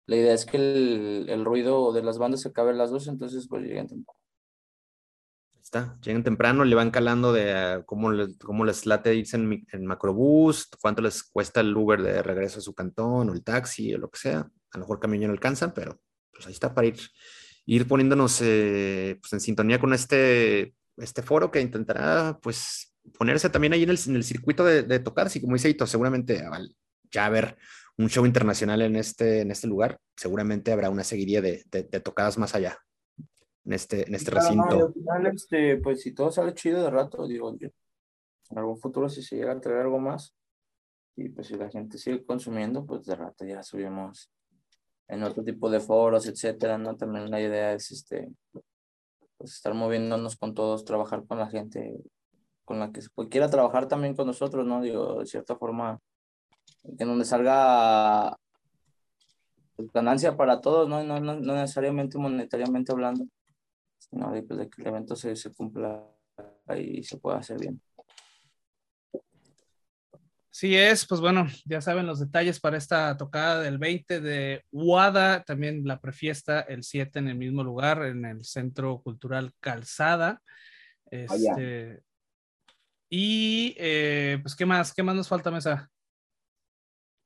la 0.07 0.15
idea 0.15 0.33
es 0.33 0.45
que 0.45 0.57
el, 0.57 1.25
el 1.29 1.45
ruido 1.45 1.91
de 1.91 2.01
las 2.01 2.17
bandas 2.17 2.41
se 2.41 2.49
acabe 2.49 2.71
a 2.71 2.75
las 2.75 2.91
12, 2.91 3.09
entonces 3.09 3.47
pues 3.47 3.63
lleguen 3.63 3.87
temprano. 3.87 4.17
Está, 5.61 5.99
llegan 6.01 6.23
temprano, 6.23 6.63
le 6.63 6.75
van 6.75 6.91
calando 6.91 7.33
de 7.33 7.51
ah, 7.51 7.83
cómo, 7.85 8.09
les, 8.09 8.37
cómo 8.37 8.63
les 8.63 8.85
late 8.85 9.13
irse 9.13 9.35
en, 9.35 9.65
en, 9.69 9.85
macrobús, 9.85 10.69
cuánto 10.81 11.01
les 11.01 11.23
cuesta 11.23 11.59
el 11.59 11.75
Uber 11.75 12.01
de 12.01 12.23
regreso 12.23 12.59
a 12.59 12.61
su 12.61 12.73
cantón 12.73 13.29
o 13.29 13.33
el 13.33 13.43
taxi 13.43 13.93
o 13.93 13.97
lo 13.97 14.09
que 14.09 14.17
sea. 14.17 14.39
A 14.39 14.77
lo 14.77 14.79
mejor 14.79 15.01
camión 15.01 15.21
ya 15.21 15.27
no 15.27 15.33
alcanzan, 15.33 15.73
pero 15.73 15.99
pues 16.31 16.47
ahí 16.47 16.53
está 16.53 16.73
para 16.73 16.87
ir, 16.87 16.97
ir 17.65 17.85
poniéndonos 17.85 18.39
eh, 18.41 19.17
pues 19.19 19.33
en 19.33 19.41
sintonía 19.41 19.77
con 19.77 19.93
este, 19.93 20.73
este 20.95 21.21
foro 21.21 21.51
que 21.51 21.59
intentará 21.59 22.39
pues 22.41 22.95
ponerse 23.17 23.49
también 23.49 23.73
ahí 23.73 23.83
en 23.83 23.89
el, 23.89 23.99
en 24.07 24.15
el 24.15 24.23
circuito 24.23 24.63
de, 24.63 24.83
de 24.83 24.99
tocar. 24.99 25.27
Así 25.27 25.41
como 25.41 25.53
dice 25.53 25.69
Ito, 25.69 25.85
seguramente 25.87 26.43
ya 27.11 27.25
haber 27.25 27.57
un 27.97 28.09
show 28.09 28.25
internacional 28.25 28.81
en 28.81 28.95
este, 28.95 29.41
en 29.41 29.51
este 29.51 29.67
lugar, 29.67 29.99
seguramente 30.15 30.71
habrá 30.71 30.89
una 30.89 31.03
seguidilla 31.03 31.41
de, 31.41 31.63
de, 31.71 31.83
de 31.83 31.99
tocadas 31.99 32.37
más 32.37 32.53
allá 32.53 32.77
en 33.65 33.73
este, 33.73 34.07
en 34.07 34.15
este 34.15 34.31
recinto. 34.31 34.93
este, 35.33 35.77
pues 35.77 36.01
si 36.01 36.13
todo 36.13 36.31
sale 36.31 36.53
chido 36.53 36.83
de 36.83 36.89
rato, 36.89 37.27
digo, 37.27 37.55
en 37.59 38.57
algún 38.57 38.79
futuro 38.79 39.09
si 39.09 39.21
se 39.21 39.35
llega 39.35 39.51
a 39.51 39.59
traer 39.59 39.81
algo 39.81 39.99
más, 39.99 40.35
y 41.15 41.29
pues 41.29 41.47
si 41.47 41.55
la 41.55 41.69
gente 41.69 41.97
sigue 41.97 42.23
consumiendo, 42.23 42.85
pues 42.85 43.05
de 43.05 43.15
rato 43.15 43.43
ya 43.43 43.63
subimos 43.63 44.31
en 45.07 45.23
otro 45.23 45.43
tipo 45.43 45.69
de 45.69 45.79
foros, 45.79 46.27
etcétera, 46.27 46.77
¿no? 46.77 46.95
También 46.95 47.31
la 47.31 47.41
idea 47.41 47.73
es 47.73 47.91
este, 47.91 48.29
pues 49.37 49.53
estar 49.53 49.73
moviéndonos 49.73 50.37
con 50.37 50.53
todos, 50.53 50.85
trabajar 50.85 51.25
con 51.25 51.39
la 51.39 51.47
gente 51.47 51.97
con 52.67 52.79
la 52.79 52.91
que 52.91 53.01
se 53.01 53.09
quiera 53.29 53.49
trabajar 53.49 53.87
también 53.87 54.13
con 54.13 54.27
nosotros, 54.27 54.65
¿no? 54.65 54.81
Digo, 54.81 55.19
de 55.19 55.25
cierta 55.25 55.55
forma, 55.55 56.01
en 56.83 57.07
donde 57.07 57.23
salga 57.23 58.37
pues, 59.77 59.89
ganancia 59.93 60.35
para 60.35 60.59
todos, 60.59 60.89
¿no? 60.89 61.01
No, 61.01 61.17
no, 61.21 61.39
no 61.39 61.55
necesariamente 61.55 62.17
monetariamente 62.17 62.91
hablando, 62.91 63.25
¿no? 64.11 64.31
Pues, 64.31 64.59
de 64.59 64.69
que 64.69 64.81
el 64.81 64.87
evento 64.89 65.15
se, 65.15 65.37
se 65.37 65.53
cumpla 65.53 66.05
y 66.77 67.03
se 67.03 67.17
pueda 67.17 67.37
hacer 67.37 67.57
bien. 67.57 67.81
Sí 70.49 70.75
es, 70.75 71.07
pues 71.07 71.21
bueno, 71.21 71.47
ya 71.63 71.79
saben 71.79 72.05
los 72.05 72.19
detalles 72.19 72.59
para 72.59 72.77
esta 72.77 73.15
tocada 73.15 73.61
del 73.61 73.77
20 73.77 74.19
de 74.19 74.65
Wada, 74.73 75.41
también 75.43 75.83
la 75.85 76.01
prefiesta 76.01 76.59
el 76.61 76.83
7 76.83 77.19
en 77.19 77.29
el 77.29 77.37
mismo 77.37 77.63
lugar, 77.63 78.03
en 78.03 78.25
el 78.25 78.43
Centro 78.43 78.99
Cultural 79.01 79.53
Calzada. 79.61 80.41
Este, 81.09 82.01
y 83.09 83.75
eh, 83.77 84.39
pues, 84.41 84.55
¿qué 84.55 84.65
más? 84.65 84.93
¿Qué 84.93 85.03
más 85.03 85.15
nos 85.15 85.27
falta, 85.27 85.51
Mesa? 85.51 85.89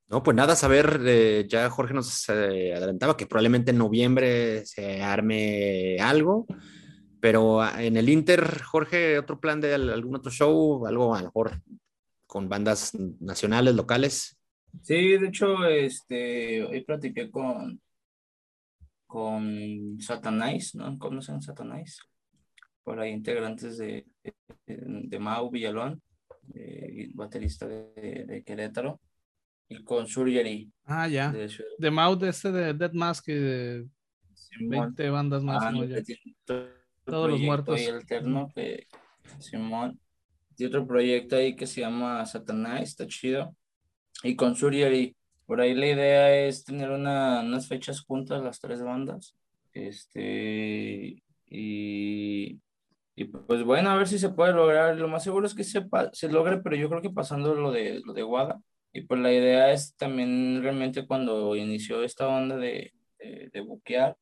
No, 0.07 0.21
pues 0.23 0.35
nada, 0.35 0.57
saber, 0.57 1.01
eh, 1.05 1.45
ya 1.47 1.69
Jorge 1.69 1.93
nos 1.93 2.27
eh, 2.27 2.73
adelantaba 2.75 3.15
que 3.15 3.25
probablemente 3.25 3.71
en 3.71 3.77
noviembre 3.77 4.65
se 4.65 5.01
arme 5.01 5.97
algo, 6.01 6.45
pero 7.21 7.61
ah, 7.61 7.81
en 7.81 7.95
el 7.95 8.09
Inter, 8.09 8.61
Jorge, 8.61 9.17
otro 9.17 9.39
plan 9.39 9.61
de 9.61 9.73
algún 9.73 10.15
otro 10.15 10.29
show, 10.29 10.85
algo 10.85 11.15
a 11.15 11.19
lo 11.19 11.25
mejor 11.27 11.61
con 12.27 12.49
bandas 12.49 12.93
nacionales, 13.21 13.73
locales. 13.73 14.37
Sí, 14.81 15.17
de 15.17 15.27
hecho, 15.27 15.65
este, 15.65 16.63
hoy 16.63 16.81
platiqué 16.83 17.31
con, 17.31 17.81
con 19.07 19.97
Satanás, 20.01 20.75
¿no? 20.75 20.97
¿Conocen 20.99 21.41
Satanás? 21.41 21.99
Por 22.83 22.99
ahí 22.99 23.11
integrantes 23.11 23.77
de, 23.77 24.05
de, 24.23 24.33
de 24.65 25.19
Mau 25.19 25.49
Villalón 25.49 26.01
eh, 26.55 27.09
baterista 27.13 27.67
de, 27.67 28.25
de, 28.27 28.43
Querétaro, 28.43 28.99
y 29.69 29.83
con 29.83 30.07
Surgery. 30.07 30.71
Ah, 30.85 31.07
ya. 31.07 31.31
De, 31.31 31.49
de 31.77 31.91
Mouth, 31.91 32.23
este 32.23 32.51
de 32.51 32.73
Dead 32.73 32.91
Mask, 32.93 33.29
y 33.29 33.33
de 33.33 33.87
20 34.59 35.09
bandas 35.09 35.43
más. 35.43 35.63
Ah, 35.63 35.71
Todos 37.05 37.29
los 37.29 37.39
muertos. 37.39 37.79
Y 37.79 37.85
alterno 37.85 38.51
que 38.53 38.87
Simón. 39.39 39.99
Y 40.57 40.65
otro 40.65 40.85
proyecto 40.85 41.37
ahí 41.37 41.55
que 41.55 41.65
se 41.65 41.81
llama 41.81 42.25
Satanás, 42.25 42.81
está 42.83 43.07
chido. 43.07 43.55
Y 44.23 44.35
con 44.35 44.55
Surgery, 44.55 45.15
por 45.45 45.61
ahí 45.61 45.73
la 45.73 45.87
idea 45.87 46.45
es 46.45 46.63
tener 46.63 46.91
una, 46.91 47.41
unas 47.41 47.67
fechas 47.67 48.01
juntas, 48.01 48.43
las 48.43 48.59
tres 48.59 48.83
bandas. 48.83 49.35
Este, 49.73 51.23
y, 51.49 52.59
y 53.15 53.25
pues 53.25 53.63
bueno, 53.63 53.89
a 53.89 53.97
ver 53.97 54.07
si 54.07 54.19
se 54.19 54.29
puede 54.29 54.53
lograr. 54.53 54.95
Lo 54.97 55.07
más 55.07 55.23
seguro 55.23 55.45
es 55.45 55.53
que 55.55 55.63
se, 55.63 55.85
se 56.13 56.29
logre, 56.29 56.61
pero 56.61 56.75
yo 56.75 56.89
creo 56.89 57.01
que 57.01 57.09
pasando 57.09 57.53
lo 57.55 57.71
de, 57.71 58.01
lo 58.05 58.13
de 58.13 58.23
Wada. 58.23 58.61
Y 58.93 59.01
pues 59.01 59.19
la 59.21 59.31
idea 59.33 59.71
es 59.71 59.95
también 59.95 60.61
realmente 60.63 61.07
cuando 61.07 61.55
inició 61.55 62.03
esta 62.03 62.25
banda 62.25 62.57
de, 62.57 62.93
de, 63.19 63.49
de 63.53 63.61
buquear, 63.61 64.17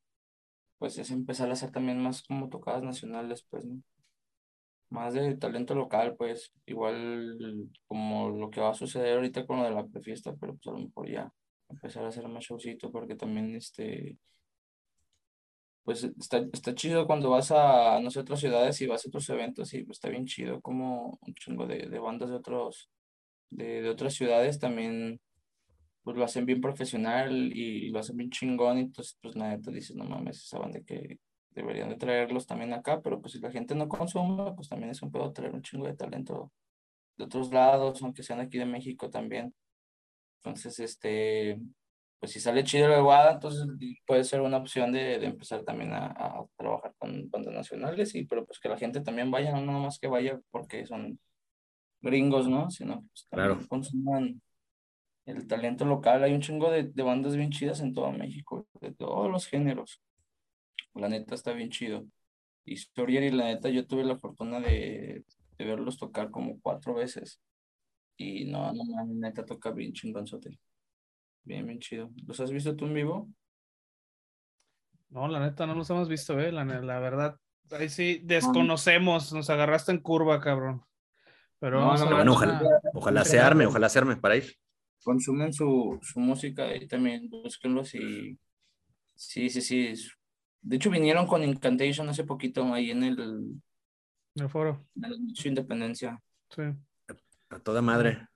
pues 0.80 0.98
es 0.98 1.12
empezar 1.12 1.50
a 1.50 1.54
hacer 1.54 1.72
también 1.72 2.02
más 2.02 2.24
como 2.24 2.50
tocadas 2.50 2.84
nacionales, 2.84 3.46
pues, 3.50 3.66
¿no? 3.66 3.82
Más 4.90 5.14
de 5.14 5.36
talento 5.38 5.76
local, 5.76 6.16
pues, 6.18 6.52
igual 6.66 7.70
como 7.88 8.30
lo 8.30 8.50
que 8.50 8.62
va 8.62 8.72
a 8.72 8.74
suceder 8.74 9.16
ahorita 9.16 9.46
con 9.46 9.58
lo 9.58 9.64
de 9.64 9.72
la 9.72 9.86
prefiesta, 9.86 10.36
pero 10.40 10.56
pues 10.56 10.68
a 10.68 10.72
lo 10.80 10.86
mejor 10.86 11.10
ya 11.10 11.32
empezar 11.70 12.04
a 12.06 12.08
hacer 12.08 12.28
más 12.28 12.44
showcito, 12.46 12.92
porque 12.92 13.16
también, 13.16 13.56
este, 13.56 14.18
pues 15.90 16.04
está, 16.04 16.46
está 16.54 16.76
chido 16.76 17.08
cuando 17.08 17.32
vas 17.32 17.50
a, 17.50 18.00
no 18.00 18.12
sé, 18.12 18.20
otras 18.20 18.40
ciudades 18.40 18.80
y 18.80 18.86
vas 18.86 19.04
a 19.04 19.08
otros 19.10 19.28
eventos 19.32 19.74
y 19.74 19.84
pues 19.84 19.98
está 19.98 20.08
bien 20.08 20.28
chido 20.28 20.62
como 20.62 21.18
un 21.20 21.34
chingo 21.34 21.66
de, 21.66 21.90
de 21.90 21.98
bandas 21.98 22.30
de 22.30 22.36
otros, 22.36 22.92
de, 23.50 23.82
de 23.82 23.90
otras 23.90 24.14
ciudades 24.14 24.60
también 24.60 25.20
pues 26.04 26.16
lo 26.16 26.24
hacen 26.24 26.46
bien 26.46 26.62
profesional 26.62 27.34
y 27.34 27.90
lo 27.90 27.98
hacen 27.98 28.18
bien 28.18 28.30
chingón, 28.30 28.78
y 28.78 28.82
entonces 28.82 29.18
pues 29.20 29.36
nadie 29.36 29.58
te 29.64 29.72
dice, 29.72 29.96
no 29.96 30.04
mames, 30.04 30.44
esa 30.44 30.60
banda 30.60 30.80
que 30.86 31.18
deberían 31.50 31.90
de 31.90 31.96
traerlos 31.96 32.46
también 32.46 32.72
acá, 32.74 33.02
pero 33.02 33.20
pues 33.20 33.34
si 33.34 33.40
la 33.40 33.50
gente 33.50 33.74
no 33.74 33.90
consume, 33.90 34.54
pues 34.56 34.70
también 34.70 34.92
es 34.92 35.02
un 35.02 35.12
pedo 35.12 35.34
traer 35.34 35.56
un 35.56 35.64
chingo 35.64 35.88
de 35.88 35.96
talento 35.96 36.52
de 37.18 37.24
otros 37.24 37.52
lados, 37.52 38.00
aunque 38.04 38.22
sean 38.22 38.42
aquí 38.42 38.60
de 38.60 38.68
México 38.68 39.10
también. 39.10 39.56
Entonces, 40.38 40.80
este, 40.80 41.60
pues 42.20 42.34
si 42.34 42.40
sale 42.40 42.64
chido 42.64 42.90
la 42.90 43.00
guada, 43.00 43.34
entonces 43.34 43.66
puede 44.06 44.24
ser 44.24 44.42
una 44.42 44.58
opción 44.58 44.92
de, 44.92 45.20
de 45.20 45.28
empezar 45.28 45.64
también 45.64 45.94
a, 45.94 46.08
a, 46.08 46.46
trabajar 46.58 46.94
con 46.98 47.30
bandas 47.30 47.54
nacionales, 47.54 48.14
y 48.16 48.26
pero 48.26 48.46
pues 48.46 48.60
que 48.60 48.70
la 48.70 48.78
gente 48.78 49.02
también 49.02 49.32
vaya, 49.32 49.52
no 49.52 49.62
nada 49.62 49.80
más 49.80 50.00
que 50.00 50.08
vaya 50.08 50.40
porque 50.52 50.86
son 50.86 51.20
gringos, 52.02 52.48
¿no? 52.48 52.70
Sino 52.70 53.02
pues 53.08 53.28
también 53.30 53.56
claro. 53.56 53.68
consuman 53.68 54.42
el 55.26 55.48
talento 55.48 55.86
local. 55.86 56.24
Hay 56.24 56.34
un 56.34 56.42
chingo 56.42 56.72
de, 56.72 56.84
de, 56.84 57.04
bandas 57.04 57.36
bien 57.36 57.52
chidas 57.52 57.82
en 57.82 57.94
todo 57.94 58.12
México, 58.12 58.68
de 58.82 58.92
todos 58.92 59.30
los 59.32 59.48
géneros. 59.48 60.02
La 60.96 61.10
neta 61.10 61.36
está 61.36 61.54
bien 61.54 61.70
chido. 61.70 62.06
Y 62.66 62.76
y 62.76 63.30
la 63.32 63.46
neta, 63.46 63.70
yo 63.70 63.88
tuve 63.88 64.04
la 64.04 64.18
fortuna 64.18 64.60
de, 64.60 65.24
de 65.58 65.66
verlos 65.66 65.98
tocar 65.98 66.30
como 66.30 66.60
cuatro 66.62 66.94
veces. 66.94 67.40
Y 68.18 68.46
no, 68.46 68.72
no, 68.74 68.84
la 68.96 69.06
neta 69.06 69.46
toca 69.46 69.72
bien 69.72 69.94
chingonzote. 69.94 70.60
Bien, 71.44 71.66
bien 71.66 71.80
chido. 71.80 72.12
¿Los 72.28 72.40
has 72.40 72.52
visto 72.52 72.76
tú 72.76 72.86
en 72.86 72.94
vivo? 72.94 73.30
No, 75.10 75.28
la 75.28 75.40
neta, 75.40 75.66
no 75.66 75.74
los 75.74 75.90
hemos 75.90 76.08
visto, 76.08 76.40
eh. 76.40 76.52
La, 76.52 76.64
la 76.64 77.00
verdad, 77.00 77.38
ahí 77.72 77.90
sí 77.90 78.22
desconocemos. 78.24 79.34
Nos 79.34 79.50
agarraste 79.50 79.92
en 79.92 80.00
curva, 80.00 80.40
cabrón. 80.40 80.84
Pero 81.60 81.82
no, 81.82 81.98
no, 81.98 82.10
bueno, 82.16 82.32
ojalá, 82.32 82.62
ojalá 82.94 83.26
se 83.26 83.40
arme, 83.40 83.66
ojalá 83.66 83.90
se 83.90 84.00
arme 84.00 84.16
para 84.16 84.38
ir 84.38 84.56
consumen 85.04 85.54
su, 85.54 86.00
su 86.02 86.20
música 86.20 86.76
y 86.76 86.88
también 86.88 87.30
búsquenlos 87.30 87.96
y 87.96 88.38
sí, 89.16 89.50
sí, 89.50 89.62
sí. 89.62 89.94
De 90.62 90.76
hecho, 90.76 90.90
vinieron 90.90 91.26
con 91.26 91.44
Incantation 91.44 92.10
hace 92.10 92.26
poquito 92.26 92.74
ahí 92.74 92.92
en 92.92 93.04
el, 93.04 93.62
el 94.36 94.50
foro. 94.50 94.86
En 95.02 95.36
su 95.36 95.48
independencia. 95.48 96.22
Sí. 96.50 96.64
A 97.50 97.60
toda 97.60 97.82
madre. 97.82 98.28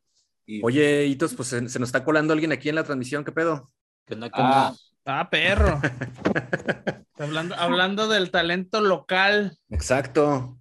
Y, 0.45 0.61
Oye, 0.63 1.05
Hitos, 1.05 1.33
pues 1.35 1.49
se, 1.49 1.69
se, 1.69 1.79
nos 1.79 1.89
está 1.89 2.03
colando 2.03 2.33
alguien 2.33 2.51
aquí 2.51 2.69
en 2.69 2.75
la 2.75 2.83
transmisión, 2.83 3.23
¿qué 3.23 3.31
pedo? 3.31 3.71
¿Qué 4.05 4.15
onda, 4.15 4.29
qué 4.29 4.41
ah. 4.41 4.73
ah, 5.05 5.29
perro. 5.29 5.79
hablando, 7.17 7.55
hablando 7.55 8.07
del 8.09 8.31
talento 8.31 8.81
local. 8.81 9.57
Exacto. 9.69 10.57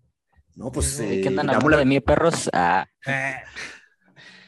No, 0.54 0.70
pues. 0.70 1.00
Eh, 1.00 1.20
¿Qué 1.22 1.28
andan 1.28 1.48
hablando 1.50 1.70
la... 1.70 1.76
de 1.78 1.84
mí, 1.86 2.00
perros? 2.00 2.48
Ah. 2.52 2.86
Eh. 3.06 3.34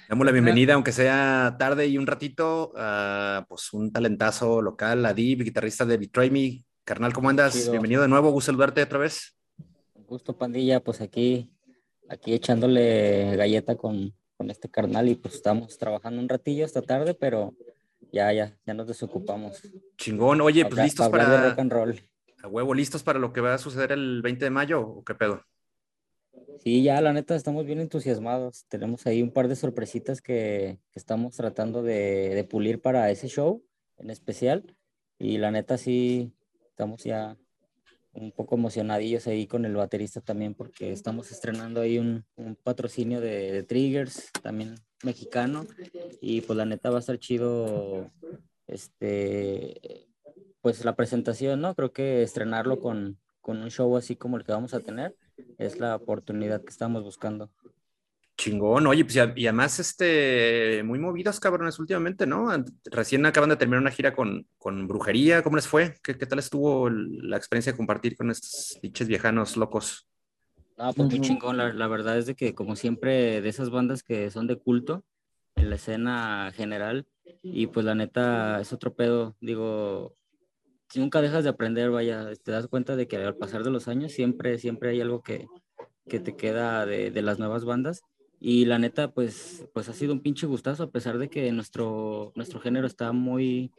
Damos 0.09 0.27
la 0.27 0.33
bienvenida, 0.33 0.75
aunque 0.75 0.93
sea 0.93 1.57
tarde 1.59 1.87
y 1.87 1.99
un 1.99 2.07
ratito, 2.07 2.73
a 2.77 3.47
pues 3.49 3.73
un 3.73 3.91
talentazo 3.91 4.61
local, 4.61 5.05
Adib, 5.07 5.43
guitarrista 5.43 5.85
de 5.85 5.97
Betray 5.97 6.31
Me. 6.31 6.65
Carnal, 6.85 7.15
¿cómo 7.15 7.31
andas? 7.31 7.55
Chido. 7.55 7.73
Bienvenido 7.73 8.03
de 8.03 8.09
nuevo, 8.09 8.31
gusto 8.31 8.53
saludarte 8.53 8.83
otra 8.83 8.99
vez. 8.99 9.35
Gusto, 9.95 10.37
pandilla, 10.37 10.81
pues 10.81 11.01
aquí, 11.01 11.51
aquí 12.09 12.35
echándole 12.35 13.35
galleta 13.37 13.77
con, 13.77 14.15
con 14.37 14.51
este 14.51 14.69
carnal 14.69 15.09
y 15.09 15.15
pues 15.15 15.35
estamos 15.35 15.79
trabajando 15.79 16.21
un 16.21 16.29
ratillo 16.29 16.65
esta 16.65 16.83
tarde, 16.83 17.15
pero 17.15 17.55
ya, 18.13 18.33
ya, 18.33 18.57
ya 18.67 18.75
nos 18.75 18.87
desocupamos. 18.87 19.61
Chingón, 19.97 20.41
oye, 20.41 20.65
pues 20.67 20.83
listos 20.83 21.09
para... 21.09 21.29
De 21.29 21.51
rock 21.51 21.59
and 21.59 21.73
roll. 21.73 22.01
A 22.43 22.49
huevo, 22.49 22.75
¿listos 22.75 23.03
para 23.03 23.19
lo 23.19 23.33
que 23.33 23.41
va 23.41 23.55
a 23.55 23.59
suceder 23.59 23.93
el 23.93 24.23
20 24.23 24.45
de 24.45 24.51
mayo 24.51 24.81
o 24.81 25.05
qué 25.05 25.15
pedo? 25.15 25.43
Sí, 26.63 26.83
ya 26.83 27.01
la 27.01 27.13
neta 27.13 27.35
estamos 27.35 27.67
bien 27.67 27.81
entusiasmados. 27.81 28.67
Tenemos 28.69 29.07
ahí 29.07 29.23
un 29.23 29.33
par 29.33 29.49
de 29.49 29.57
sorpresitas 29.57 30.21
que, 30.21 30.79
que 30.91 30.99
estamos 30.99 31.37
tratando 31.37 31.83
de, 31.83 32.35
de, 32.35 32.45
pulir 32.45 32.81
para 32.81 33.11
ese 33.11 33.29
show 33.29 33.65
en 33.99 34.11
especial. 34.11 34.65
Y 35.19 35.39
la 35.39 35.51
neta 35.51 35.79
sí, 35.79 36.33
estamos 36.69 37.05
ya 37.05 37.37
un 38.15 38.33
poco 38.33 38.57
emocionadillos 38.57 39.27
ahí 39.27 39.47
con 39.47 39.65
el 39.65 39.75
baterista 39.75 40.21
también 40.21 40.55
porque 40.55 40.93
estamos 40.93 41.31
estrenando 41.33 41.81
ahí 41.81 41.99
un, 41.99 42.25
un 42.37 42.57
patrocinio 42.57 43.21
de, 43.21 43.53
de, 43.53 43.63
Triggers, 43.63 44.31
también 44.43 44.77
mexicano. 45.03 45.67
Y 46.21 46.41
pues 46.43 46.57
la 46.57 46.65
neta 46.65 46.91
va 46.91 46.97
a 46.97 47.01
estar 47.01 47.19
chido 47.19 48.11
este 48.67 50.09
pues 50.61 50.83
la 50.83 50.97
presentación, 50.97 51.61
¿no? 51.61 51.75
Creo 51.75 51.93
que 51.93 52.23
estrenarlo 52.23 52.81
con, 52.81 53.19
con 53.43 53.59
un 53.59 53.71
show 53.71 53.95
así 53.99 54.17
como 54.17 54.39
el 54.39 54.45
que 54.45 54.53
vamos 54.53 54.73
a 54.73 54.81
tener 54.81 55.15
es 55.59 55.79
la 55.79 55.97
oportunidad 55.97 56.63
que 56.63 56.71
estamos 56.71 57.03
buscando. 57.03 57.51
Chingón, 58.37 58.87
oye, 58.89 59.05
pues 59.05 59.17
y 59.17 59.47
además, 59.47 59.79
este, 59.79 60.83
muy 60.85 60.99
movidas, 60.99 61.39
cabrones, 61.39 61.79
últimamente, 61.79 62.27
¿no? 62.27 62.49
Recién 62.85 63.25
acaban 63.27 63.51
de 63.51 63.57
terminar 63.57 63.81
una 63.81 63.93
gira 63.93 64.13
con, 64.13 64.47
con 64.59 64.89
Brujería, 64.89 65.43
¿cómo 65.43 65.57
les 65.57 65.69
fue? 65.69 65.95
¿Qué, 66.03 66.19
¿Qué, 66.19 66.27
tal 66.27 66.41
estuvo 66.41 66.91
la 66.91 67.37
experiencia 67.37 67.73
de 67.73 67.77
compartir 67.77 68.17
con 68.17 68.31
estos 68.31 68.79
diches 68.83 69.07
viejanos 69.07 69.57
locos? 69.57 70.09
No, 70.77 70.93
pues 70.93 71.09
muy 71.09 71.21
chingón, 71.21 71.57
la, 71.57 71.73
la, 71.73 71.87
verdad 71.87 72.19
es 72.19 72.27
de 72.27 72.35
que 72.35 72.55
como 72.55 72.75
siempre, 72.75 73.41
de 73.41 73.49
esas 73.49 73.71
bandas 73.71 74.03
que 74.03 74.31
son 74.33 74.49
de 74.49 74.57
culto 74.57 75.05
en 75.55 75.71
la 75.71 75.77
escena 75.77 76.51
general, 76.53 77.07
y 77.43 77.69
pues 77.69 77.87
la 77.87 77.95
neta 77.95 78.61
es 78.61 78.73
otro 78.73 78.95
pedo, 78.95 79.37
digo, 79.41 80.17
nunca 80.95 81.21
dejas 81.21 81.45
de 81.45 81.51
aprender, 81.51 81.91
vaya, 81.91 82.33
te 82.43 82.53
das 82.53 82.67
cuenta 82.67 82.97
de 82.97 83.07
que 83.07 83.17
al 83.17 83.37
pasar 83.37 83.63
de 83.63 83.71
los 83.71 83.89
años 83.89 84.13
siempre, 84.13 84.59
siempre 84.59 84.91
hay 84.91 85.01
algo 85.01 85.23
que, 85.23 85.47
que 86.09 86.21
te 86.21 86.37
queda 86.37 86.87
de, 86.87 87.11
de, 87.11 87.23
las 87.23 87.39
nuevas 87.39 87.65
bandas. 87.65 88.03
Y 88.41 88.67
la 88.67 88.79
neta, 88.79 89.13
pues, 89.13 89.67
pues 89.73 89.89
ha 89.89 89.93
sido 89.93 90.13
un 90.13 90.21
pinche 90.21 90.47
gustazo, 90.47 90.83
a 90.85 90.91
pesar 90.91 91.19
de 91.19 91.29
que 91.29 91.51
nuestro, 91.53 92.33
nuestro 92.35 92.61
género 92.61 92.87
está 92.87 93.13
muy, 93.13 93.73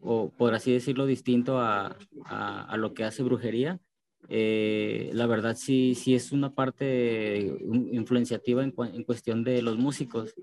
o 0.00 0.30
por 0.30 0.54
así 0.54 0.72
decirlo, 0.72 1.06
distinto 1.06 1.58
a, 1.58 1.96
a, 2.26 2.76
lo 2.76 2.94
que 2.94 3.04
hace 3.04 3.22
brujería. 3.22 3.80
Eh, 4.28 5.10
la 5.14 5.26
verdad 5.26 5.56
sí, 5.56 5.96
sí 5.96 6.14
es 6.14 6.30
una 6.30 6.54
parte 6.54 7.58
influenciativa 7.90 8.62
en, 8.62 8.72
en, 8.94 9.02
cuestión 9.02 9.42
de 9.42 9.60
los 9.62 9.76
músicos. 9.76 10.34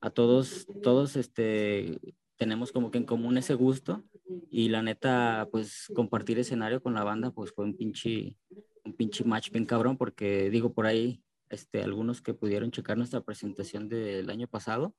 A 0.00 0.10
todos, 0.10 0.66
todos 0.82 1.16
este, 1.16 1.98
tenemos 2.36 2.72
como 2.72 2.90
que 2.90 2.98
en 2.98 3.04
común 3.04 3.38
ese 3.38 3.54
gusto 3.54 4.04
y 4.50 4.68
la 4.68 4.82
neta, 4.82 5.48
pues 5.50 5.86
compartir 5.94 6.38
escenario 6.38 6.82
con 6.82 6.92
la 6.94 7.04
banda, 7.04 7.30
pues 7.30 7.52
fue 7.52 7.64
un 7.64 7.76
pinche, 7.76 8.36
un 8.84 8.94
pinche 8.94 9.24
match 9.24 9.50
bien 9.50 9.64
cabrón, 9.64 9.96
porque 9.96 10.50
digo 10.50 10.72
por 10.72 10.86
ahí, 10.86 11.22
este, 11.52 11.82
algunos 11.82 12.22
que 12.22 12.34
pudieron 12.34 12.70
checar 12.70 12.96
nuestra 12.96 13.20
presentación 13.20 13.88
del 13.88 14.28
año 14.30 14.48
pasado, 14.48 14.94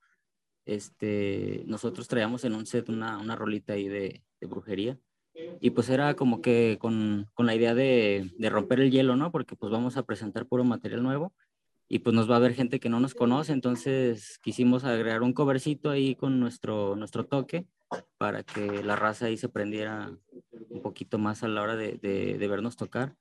este, 0.65 1.63
nosotros 1.65 2.07
traíamos 2.07 2.45
en 2.45 2.55
un 2.55 2.65
set 2.65 2.89
una, 2.89 3.17
una 3.17 3.35
rolita 3.35 3.73
ahí 3.73 3.87
de, 3.87 4.23
de, 4.39 4.47
brujería. 4.47 4.97
Y 5.59 5.71
pues 5.71 5.89
era 5.89 6.13
como 6.13 6.41
que 6.41 6.77
con, 6.79 7.27
con 7.33 7.47
la 7.47 7.55
idea 7.55 7.73
de, 7.73 8.31
de, 8.37 8.49
romper 8.49 8.79
el 8.79 8.91
hielo, 8.91 9.15
¿no? 9.15 9.31
Porque 9.31 9.55
pues 9.55 9.71
vamos 9.71 9.97
a 9.97 10.03
presentar 10.03 10.45
puro 10.45 10.63
material 10.63 11.01
nuevo 11.01 11.33
y 11.89 11.99
pues 11.99 12.15
nos 12.15 12.29
va 12.29 12.35
a 12.35 12.39
ver 12.39 12.53
gente 12.53 12.79
que 12.79 12.89
no 12.89 12.99
nos 12.99 13.15
conoce, 13.15 13.51
entonces 13.51 14.39
quisimos 14.43 14.83
agregar 14.83 15.21
un 15.23 15.33
covercito 15.33 15.89
ahí 15.89 16.15
con 16.15 16.39
nuestro, 16.39 16.95
nuestro 16.95 17.25
toque 17.25 17.67
para 18.17 18.43
que 18.43 18.83
la 18.83 18.95
raza 18.95 19.27
ahí 19.27 19.37
se 19.37 19.49
prendiera 19.49 20.11
un 20.69 20.81
poquito 20.81 21.17
más 21.17 21.43
a 21.43 21.47
la 21.47 21.61
hora 21.61 21.75
de, 21.75 21.97
de, 21.97 22.47
vernos 22.47 22.75
tocar. 22.75 23.15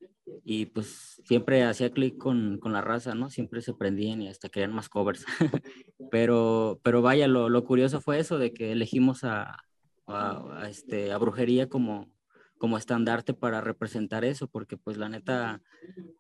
y 0.44 0.66
pues 0.66 1.20
siempre 1.24 1.62
hacía 1.64 1.92
clic 1.92 2.16
con, 2.18 2.58
con, 2.58 2.72
la 2.72 2.80
raza, 2.80 3.14
¿no? 3.14 3.30
Siempre 3.30 3.62
se 3.62 3.74
prendían 3.74 4.22
y 4.22 4.28
hasta 4.28 4.48
querían 4.48 4.72
más 4.72 4.88
covers. 4.88 5.24
pero, 6.10 6.80
pero 6.82 7.02
vaya, 7.02 7.28
lo, 7.28 7.48
lo, 7.48 7.64
curioso 7.64 8.00
fue 8.00 8.18
eso 8.18 8.38
de 8.38 8.52
que 8.52 8.72
elegimos 8.72 9.24
a, 9.24 9.64
a, 10.06 10.68
este, 10.68 11.12
a 11.12 11.18
brujería 11.18 11.68
como, 11.68 12.10
como 12.58 12.78
estandarte 12.78 13.34
para 13.34 13.60
representar 13.60 14.24
eso, 14.24 14.48
porque 14.48 14.76
pues 14.76 14.96
la 14.96 15.08
neta 15.08 15.60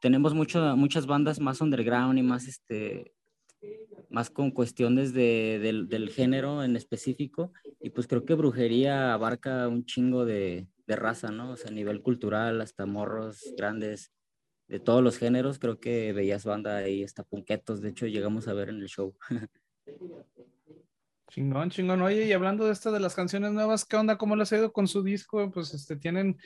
tenemos 0.00 0.34
mucho, 0.34 0.76
muchas 0.76 1.06
bandas 1.06 1.40
más 1.40 1.60
underground 1.60 2.18
y 2.18 2.22
más 2.22 2.46
este 2.46 3.14
más 4.10 4.30
con 4.30 4.50
cuestiones 4.50 5.12
de, 5.12 5.58
del, 5.62 5.88
del, 5.88 6.10
género 6.10 6.62
en 6.62 6.76
específico 6.76 7.52
y 7.80 7.90
pues 7.90 8.06
creo 8.06 8.24
que 8.24 8.34
brujería 8.34 9.14
abarca 9.14 9.68
un 9.68 9.84
chingo 9.84 10.24
de, 10.24 10.68
de 10.86 10.96
raza, 10.96 11.30
¿no? 11.30 11.52
O 11.52 11.56
sea, 11.56 11.70
a 11.70 11.74
nivel 11.74 12.02
cultural, 12.02 12.60
hasta 12.60 12.86
morros 12.86 13.54
grandes 13.56 14.12
de 14.68 14.80
todos 14.80 15.02
los 15.02 15.18
géneros, 15.18 15.58
creo 15.58 15.80
que 15.80 16.12
veías 16.12 16.44
banda 16.44 16.76
ahí, 16.76 17.04
hasta 17.04 17.24
punquetos, 17.24 17.80
de 17.80 17.90
hecho 17.90 18.06
llegamos 18.06 18.48
a 18.48 18.54
ver 18.54 18.68
en 18.68 18.76
el 18.76 18.88
show. 18.88 19.14
Chingón, 21.32 21.70
chingón. 21.70 22.02
Oye, 22.02 22.26
y 22.26 22.32
hablando 22.32 22.66
de 22.66 22.72
esto 22.72 22.92
de 22.92 23.00
las 23.00 23.14
canciones 23.14 23.52
nuevas, 23.52 23.86
¿qué 23.86 23.96
onda? 23.96 24.18
¿Cómo 24.18 24.36
les 24.36 24.52
ha 24.52 24.58
ido 24.58 24.70
con 24.70 24.86
su 24.86 25.02
disco? 25.02 25.50
Pues 25.50 25.72
este 25.72 25.96
tienen, 25.96 26.36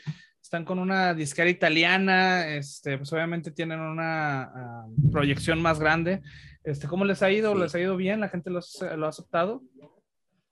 están 0.41 0.65
con 0.65 0.79
una 0.79 1.13
disquera 1.13 1.51
italiana, 1.51 2.47
este, 2.47 2.97
pues 2.97 3.13
obviamente 3.13 3.51
tienen 3.51 3.81
una 3.81 4.87
uh, 4.87 5.11
proyección 5.11 5.61
más 5.61 5.81
grande. 5.81 6.23
Este, 6.67 6.89
¿cómo 6.89 7.05
les 7.05 7.23
ha 7.23 7.31
ido? 7.31 7.55
Sí. 7.55 7.61
¿Les 7.61 7.75
ha 7.77 7.81
ido 7.81 7.97
bien? 7.97 8.21
¿La 8.21 8.29
gente 8.29 8.51
los, 8.51 8.85
lo 8.97 9.07
ha 9.07 9.09
aceptado? 9.09 9.63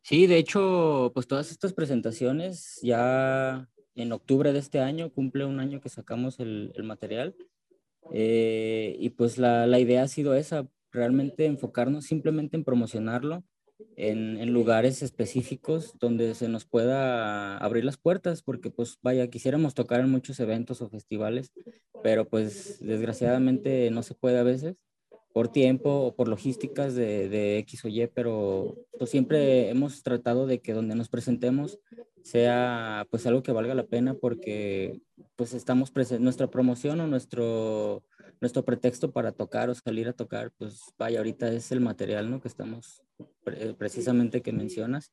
Sí, 0.02 0.28
de 0.28 0.38
hecho, 0.38 1.10
pues 1.12 1.26
todas 1.26 1.50
estas 1.50 1.72
presentaciones 1.72 2.78
ya 2.82 3.68
en 3.96 4.12
octubre 4.12 4.52
de 4.52 4.60
este 4.60 4.78
año 4.78 5.12
cumple 5.12 5.44
un 5.44 5.58
año 5.58 5.80
que 5.80 5.88
sacamos 5.88 6.38
el, 6.38 6.72
el 6.76 6.84
material. 6.84 7.34
Eh, 8.12 8.96
y 9.00 9.10
pues 9.10 9.38
la, 9.38 9.66
la 9.66 9.80
idea 9.80 10.04
ha 10.04 10.08
sido 10.08 10.36
esa, 10.36 10.68
realmente 10.92 11.46
enfocarnos 11.46 12.04
simplemente 12.04 12.56
en 12.56 12.62
promocionarlo 12.62 13.42
en, 13.96 14.36
en, 14.36 14.52
lugares 14.52 15.02
específicos 15.02 15.98
donde 15.98 16.36
se 16.36 16.48
nos 16.48 16.64
pueda 16.64 17.56
abrir 17.56 17.84
las 17.84 17.96
puertas, 17.96 18.42
porque 18.42 18.70
pues 18.70 18.98
vaya, 19.02 19.28
quisiéramos 19.28 19.74
tocar 19.74 19.98
en 19.98 20.10
muchos 20.10 20.38
eventos 20.38 20.80
o 20.80 20.88
festivales, 20.88 21.52
pero 22.04 22.28
pues 22.28 22.78
desgraciadamente 22.80 23.90
no 23.90 24.04
se 24.04 24.14
puede 24.14 24.38
a 24.38 24.44
veces 24.44 24.76
por 25.34 25.48
tiempo 25.48 25.90
o 25.90 26.14
por 26.14 26.28
logísticas 26.28 26.94
de, 26.94 27.28
de 27.28 27.58
X 27.58 27.84
o 27.84 27.88
Y, 27.88 28.06
pero 28.06 28.76
pues 28.96 29.10
siempre 29.10 29.68
hemos 29.68 30.04
tratado 30.04 30.46
de 30.46 30.60
que 30.60 30.72
donde 30.72 30.94
nos 30.94 31.08
presentemos 31.08 31.80
sea 32.22 33.04
pues 33.10 33.26
algo 33.26 33.42
que 33.42 33.50
valga 33.50 33.74
la 33.74 33.84
pena 33.84 34.14
porque 34.14 35.00
pues 35.34 35.52
estamos 35.52 35.92
nuestra 36.20 36.46
promoción 36.46 37.00
o 37.00 37.08
nuestro 37.08 38.04
nuestro 38.40 38.64
pretexto 38.64 39.10
para 39.10 39.32
tocar 39.32 39.70
o 39.70 39.74
salir 39.74 40.06
a 40.08 40.12
tocar, 40.12 40.52
pues 40.56 40.80
vaya, 40.98 41.18
ahorita 41.18 41.48
es 41.52 41.72
el 41.72 41.80
material, 41.80 42.30
¿no? 42.30 42.40
Que 42.40 42.48
estamos 42.48 43.02
pre 43.42 43.74
precisamente 43.74 44.42
que 44.42 44.52
mencionas. 44.52 45.12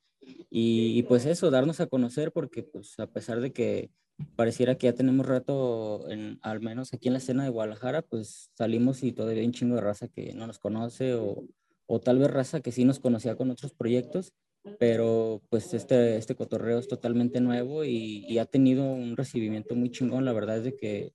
Y, 0.49 0.99
y, 0.99 1.03
pues 1.03 1.26
eso, 1.26 1.49
darnos 1.49 1.80
a 1.80 1.88
conocer, 1.88 2.31
porque 2.31 2.61
pues 2.61 2.99
a 2.99 3.07
pesar 3.07 3.39
de 3.39 3.52
que 3.53 3.89
pareciera 4.35 4.76
que 4.76 4.88
ya 4.88 4.93
tenemos 4.93 5.26
rato, 5.26 6.10
en, 6.10 6.39
al 6.41 6.61
menos 6.61 6.93
aquí 6.93 7.07
en 7.07 7.14
la 7.14 7.19
escena 7.19 7.43
de 7.43 7.49
Guadalajara, 7.49 8.02
pues 8.02 8.52
salimos 8.56 9.03
y 9.03 9.11
todavía 9.11 9.41
hay 9.41 9.48
un 9.48 9.53
chingo 9.53 9.76
de 9.76 9.81
raza 9.81 10.07
que 10.07 10.34
no 10.34 10.48
nos 10.48 10.60
conoce 10.60 11.14
o, 11.15 11.43
o 11.85 11.99
tal 11.99 12.19
vez 12.19 12.30
raza 12.31 12.61
que 12.61 12.72
sí 12.72 12.85
nos 12.85 12.99
conocía 12.99 13.35
con 13.35 13.52
otros 13.52 13.73
proyectos, 13.73 14.34
pero 14.80 15.41
pues 15.49 15.73
este, 15.73 16.18
este 16.18 16.35
cotorreo 16.35 16.80
es 16.80 16.88
totalmente 16.88 17.41
nuevo 17.41 17.84
y, 17.84 18.26
y 18.27 18.38
ha 18.38 18.45
tenido 18.45 18.84
un 18.93 19.18
recibimiento 19.18 19.76
muy 19.76 19.89
chingón. 19.91 20.26
La 20.26 20.34
verdad 20.34 20.57
es 20.57 20.64
de 20.64 20.76
que 20.76 21.14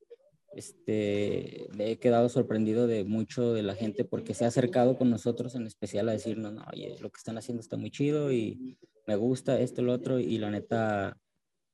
este, 0.56 1.68
me 1.76 1.90
he 1.90 1.98
quedado 1.98 2.28
sorprendido 2.28 2.86
de 2.86 3.04
mucho 3.04 3.52
de 3.52 3.62
la 3.62 3.74
gente 3.74 4.04
porque 4.04 4.34
se 4.34 4.44
ha 4.44 4.48
acercado 4.48 4.96
con 4.96 5.10
nosotros 5.10 5.54
en 5.54 5.66
especial 5.66 6.08
a 6.08 6.12
decirnos, 6.12 6.54
no, 6.54 6.64
oye, 6.72 6.96
lo 7.00 7.10
que 7.10 7.18
están 7.18 7.36
haciendo 7.36 7.60
está 7.60 7.76
muy 7.76 7.90
chido 7.90 8.32
y 8.32 8.78
me 9.06 9.16
gusta 9.16 9.60
esto, 9.60 9.82
lo 9.82 9.92
otro, 9.92 10.18
y 10.18 10.38
la 10.38 10.50
neta, 10.50 11.18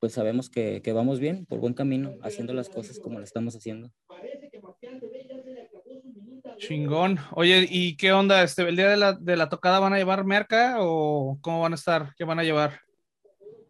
pues 0.03 0.15
sabemos 0.15 0.51
que, 0.51 0.83
que 0.83 0.93
vamos 0.93 1.21
bien, 1.21 1.47
por 1.47 1.61
buen 1.61 1.75
camino, 1.75 2.19
haciendo 2.23 2.53
las 2.55 2.69
cosas 2.69 2.99
como 2.99 3.21
lo 3.21 3.25
estamos 3.25 3.55
haciendo. 3.55 3.93
Chingón. 6.57 7.21
Oye, 7.31 7.69
¿y 7.71 7.97
qué 7.97 8.13
onda? 8.13 8.43
Este, 8.43 8.69
¿El 8.69 8.75
día 8.75 8.89
de 8.89 8.97
la, 8.97 9.13
de 9.13 9.37
la 9.37 9.49
tocada 9.49 9.79
van 9.79 9.93
a 9.93 9.99
llevar 9.99 10.25
merca 10.25 10.79
o 10.81 11.39
cómo 11.41 11.61
van 11.61 11.71
a 11.71 11.77
estar? 11.77 12.13
¿Qué 12.17 12.25
van 12.25 12.41
a 12.41 12.43
llevar? 12.43 12.81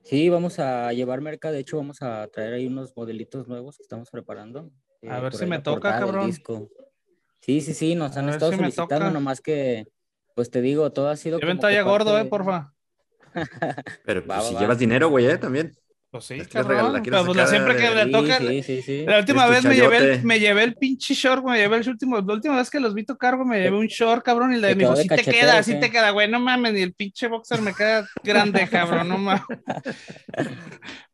Sí, 0.04 0.30
vamos 0.30 0.58
a 0.58 0.90
llevar 0.94 1.20
merca. 1.20 1.52
De 1.52 1.58
hecho, 1.58 1.76
vamos 1.76 2.00
a 2.00 2.26
traer 2.28 2.54
ahí 2.54 2.66
unos 2.66 2.96
modelitos 2.96 3.46
nuevos 3.46 3.76
que 3.76 3.82
estamos 3.82 4.08
preparando. 4.08 4.70
A 5.06 5.20
ver 5.20 5.34
si 5.34 5.44
me 5.44 5.58
toca, 5.58 5.98
cabrón. 5.98 6.32
Sí, 7.42 7.60
sí, 7.60 7.74
sí, 7.74 7.94
nos 7.94 8.16
han 8.16 8.30
estado 8.30 8.52
si 8.52 8.56
solicitando, 8.56 9.10
nomás 9.10 9.42
que, 9.42 9.86
pues 10.34 10.50
te 10.50 10.62
digo, 10.62 10.90
todo 10.92 11.10
ha 11.10 11.16
sido. 11.16 11.38
Lleven 11.40 11.58
talla 11.58 11.82
gordo, 11.82 12.18
eh, 12.18 12.24
porfa. 12.24 12.72
Pero 14.06 14.24
pues, 14.24 14.30
va, 14.38 14.40
si 14.40 14.54
va. 14.54 14.60
llevas 14.60 14.78
dinero, 14.78 15.10
güey, 15.10 15.26
eh, 15.26 15.36
también. 15.36 15.76
Pues 16.12 16.26
sí, 16.26 16.38
cabrón. 16.44 16.92
La 16.92 17.02
pero, 17.02 17.24
pues, 17.24 17.48
siempre 17.48 17.74
que 17.74 17.88
le 17.88 18.06
toca. 18.08 18.36
Sí, 18.36 18.62
sí, 18.62 18.82
sí, 18.82 19.06
la 19.06 19.20
última 19.20 19.46
vez 19.46 19.64
me 19.64 19.74
llevé, 19.74 19.96
el, 19.96 20.22
me 20.24 20.38
llevé 20.38 20.64
el 20.64 20.74
pinche 20.74 21.14
short, 21.14 21.42
me 21.42 21.56
llevé 21.56 21.78
el 21.78 21.88
último, 21.88 22.20
la 22.20 22.34
última 22.34 22.54
vez 22.58 22.68
que 22.68 22.80
los 22.80 22.92
vi 22.92 23.06
tocar, 23.06 23.42
me 23.46 23.62
llevé 23.62 23.78
un 23.78 23.86
short, 23.86 24.22
cabrón, 24.22 24.52
y 24.52 24.56
le 24.56 24.74
me 24.74 24.84
dijo, 24.84 24.94
sí 24.94 25.08
te 25.08 25.22
queda, 25.22 25.56
así 25.56 25.80
te 25.80 25.90
queda, 25.90 26.10
güey, 26.10 26.30
no 26.30 26.38
mames, 26.38 26.74
ni 26.74 26.82
el 26.82 26.92
pinche 26.92 27.28
boxer 27.28 27.62
me 27.62 27.72
queda 27.72 28.06
grande, 28.22 28.68
cabrón, 28.70 29.08
no 29.08 29.16
mames. 29.16 29.42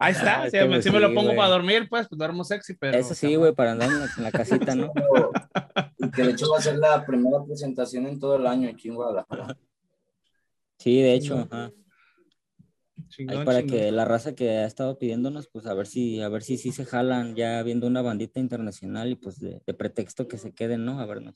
Ahí 0.00 0.14
está, 0.14 0.42
ah, 0.42 0.50
si, 0.50 0.58
me, 0.66 0.82
si 0.82 0.90
me 0.90 0.98
lo 0.98 1.14
pongo 1.14 1.36
para 1.36 1.50
dormir, 1.50 1.86
pues, 1.88 2.08
pues 2.08 2.18
duermo 2.18 2.42
sexy, 2.42 2.74
pero. 2.74 2.98
Eso 2.98 3.14
sí, 3.14 3.36
güey, 3.36 3.52
para 3.52 3.70
andar 3.70 3.90
en 3.90 4.00
la, 4.00 4.08
en 4.16 4.24
la 4.24 4.32
casita, 4.32 4.74
¿no? 4.74 4.90
y 5.98 6.10
que 6.10 6.24
de 6.24 6.32
hecho 6.32 6.50
va 6.50 6.58
a 6.58 6.62
ser 6.62 6.76
la 6.76 7.06
primera 7.06 7.36
presentación 7.46 8.04
en 8.08 8.18
todo 8.18 8.34
el 8.34 8.48
año 8.48 8.68
aquí 8.68 8.88
en 8.88 8.96
Guadalajara. 8.96 9.56
Sí, 10.76 11.00
de 11.00 11.14
hecho, 11.14 11.46
ajá. 11.48 11.70
Chingón, 13.08 13.38
Ahí 13.38 13.44
para 13.44 13.60
chingón. 13.60 13.78
que 13.78 13.92
la 13.92 14.04
raza 14.04 14.34
que 14.34 14.50
ha 14.50 14.66
estado 14.66 14.98
pidiéndonos, 14.98 15.48
pues 15.48 15.66
a 15.66 15.74
ver 15.74 15.86
si, 15.86 16.20
a 16.20 16.28
ver 16.28 16.42
si 16.42 16.58
sí 16.58 16.72
se 16.72 16.84
jalan 16.84 17.34
ya 17.34 17.62
viendo 17.62 17.86
una 17.86 18.02
bandita 18.02 18.40
internacional 18.40 19.10
y 19.10 19.14
pues 19.14 19.38
de, 19.38 19.62
de 19.66 19.74
pretexto 19.74 20.28
que 20.28 20.38
se 20.38 20.52
queden, 20.52 20.84
¿no? 20.84 21.00
A 21.00 21.06
vernos. 21.06 21.34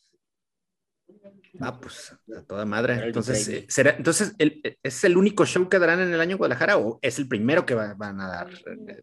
Ah, 1.60 1.78
pues 1.80 2.16
a 2.36 2.42
toda 2.42 2.64
madre. 2.64 2.94
Entonces, 3.06 3.46
eh, 3.48 3.66
¿será, 3.68 3.94
entonces 3.96 4.34
el, 4.38 4.60
¿es 4.82 5.04
el 5.04 5.16
único 5.16 5.44
show 5.44 5.68
que 5.68 5.78
darán 5.78 6.00
en 6.00 6.12
el 6.12 6.20
año 6.20 6.38
Guadalajara 6.38 6.78
o 6.78 6.98
es 7.02 7.18
el 7.18 7.28
primero 7.28 7.66
que 7.66 7.74
va, 7.74 7.94
van 7.94 8.20
a 8.20 8.28
dar 8.28 8.50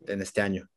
en 0.07 0.21
este 0.21 0.41
año? 0.41 0.67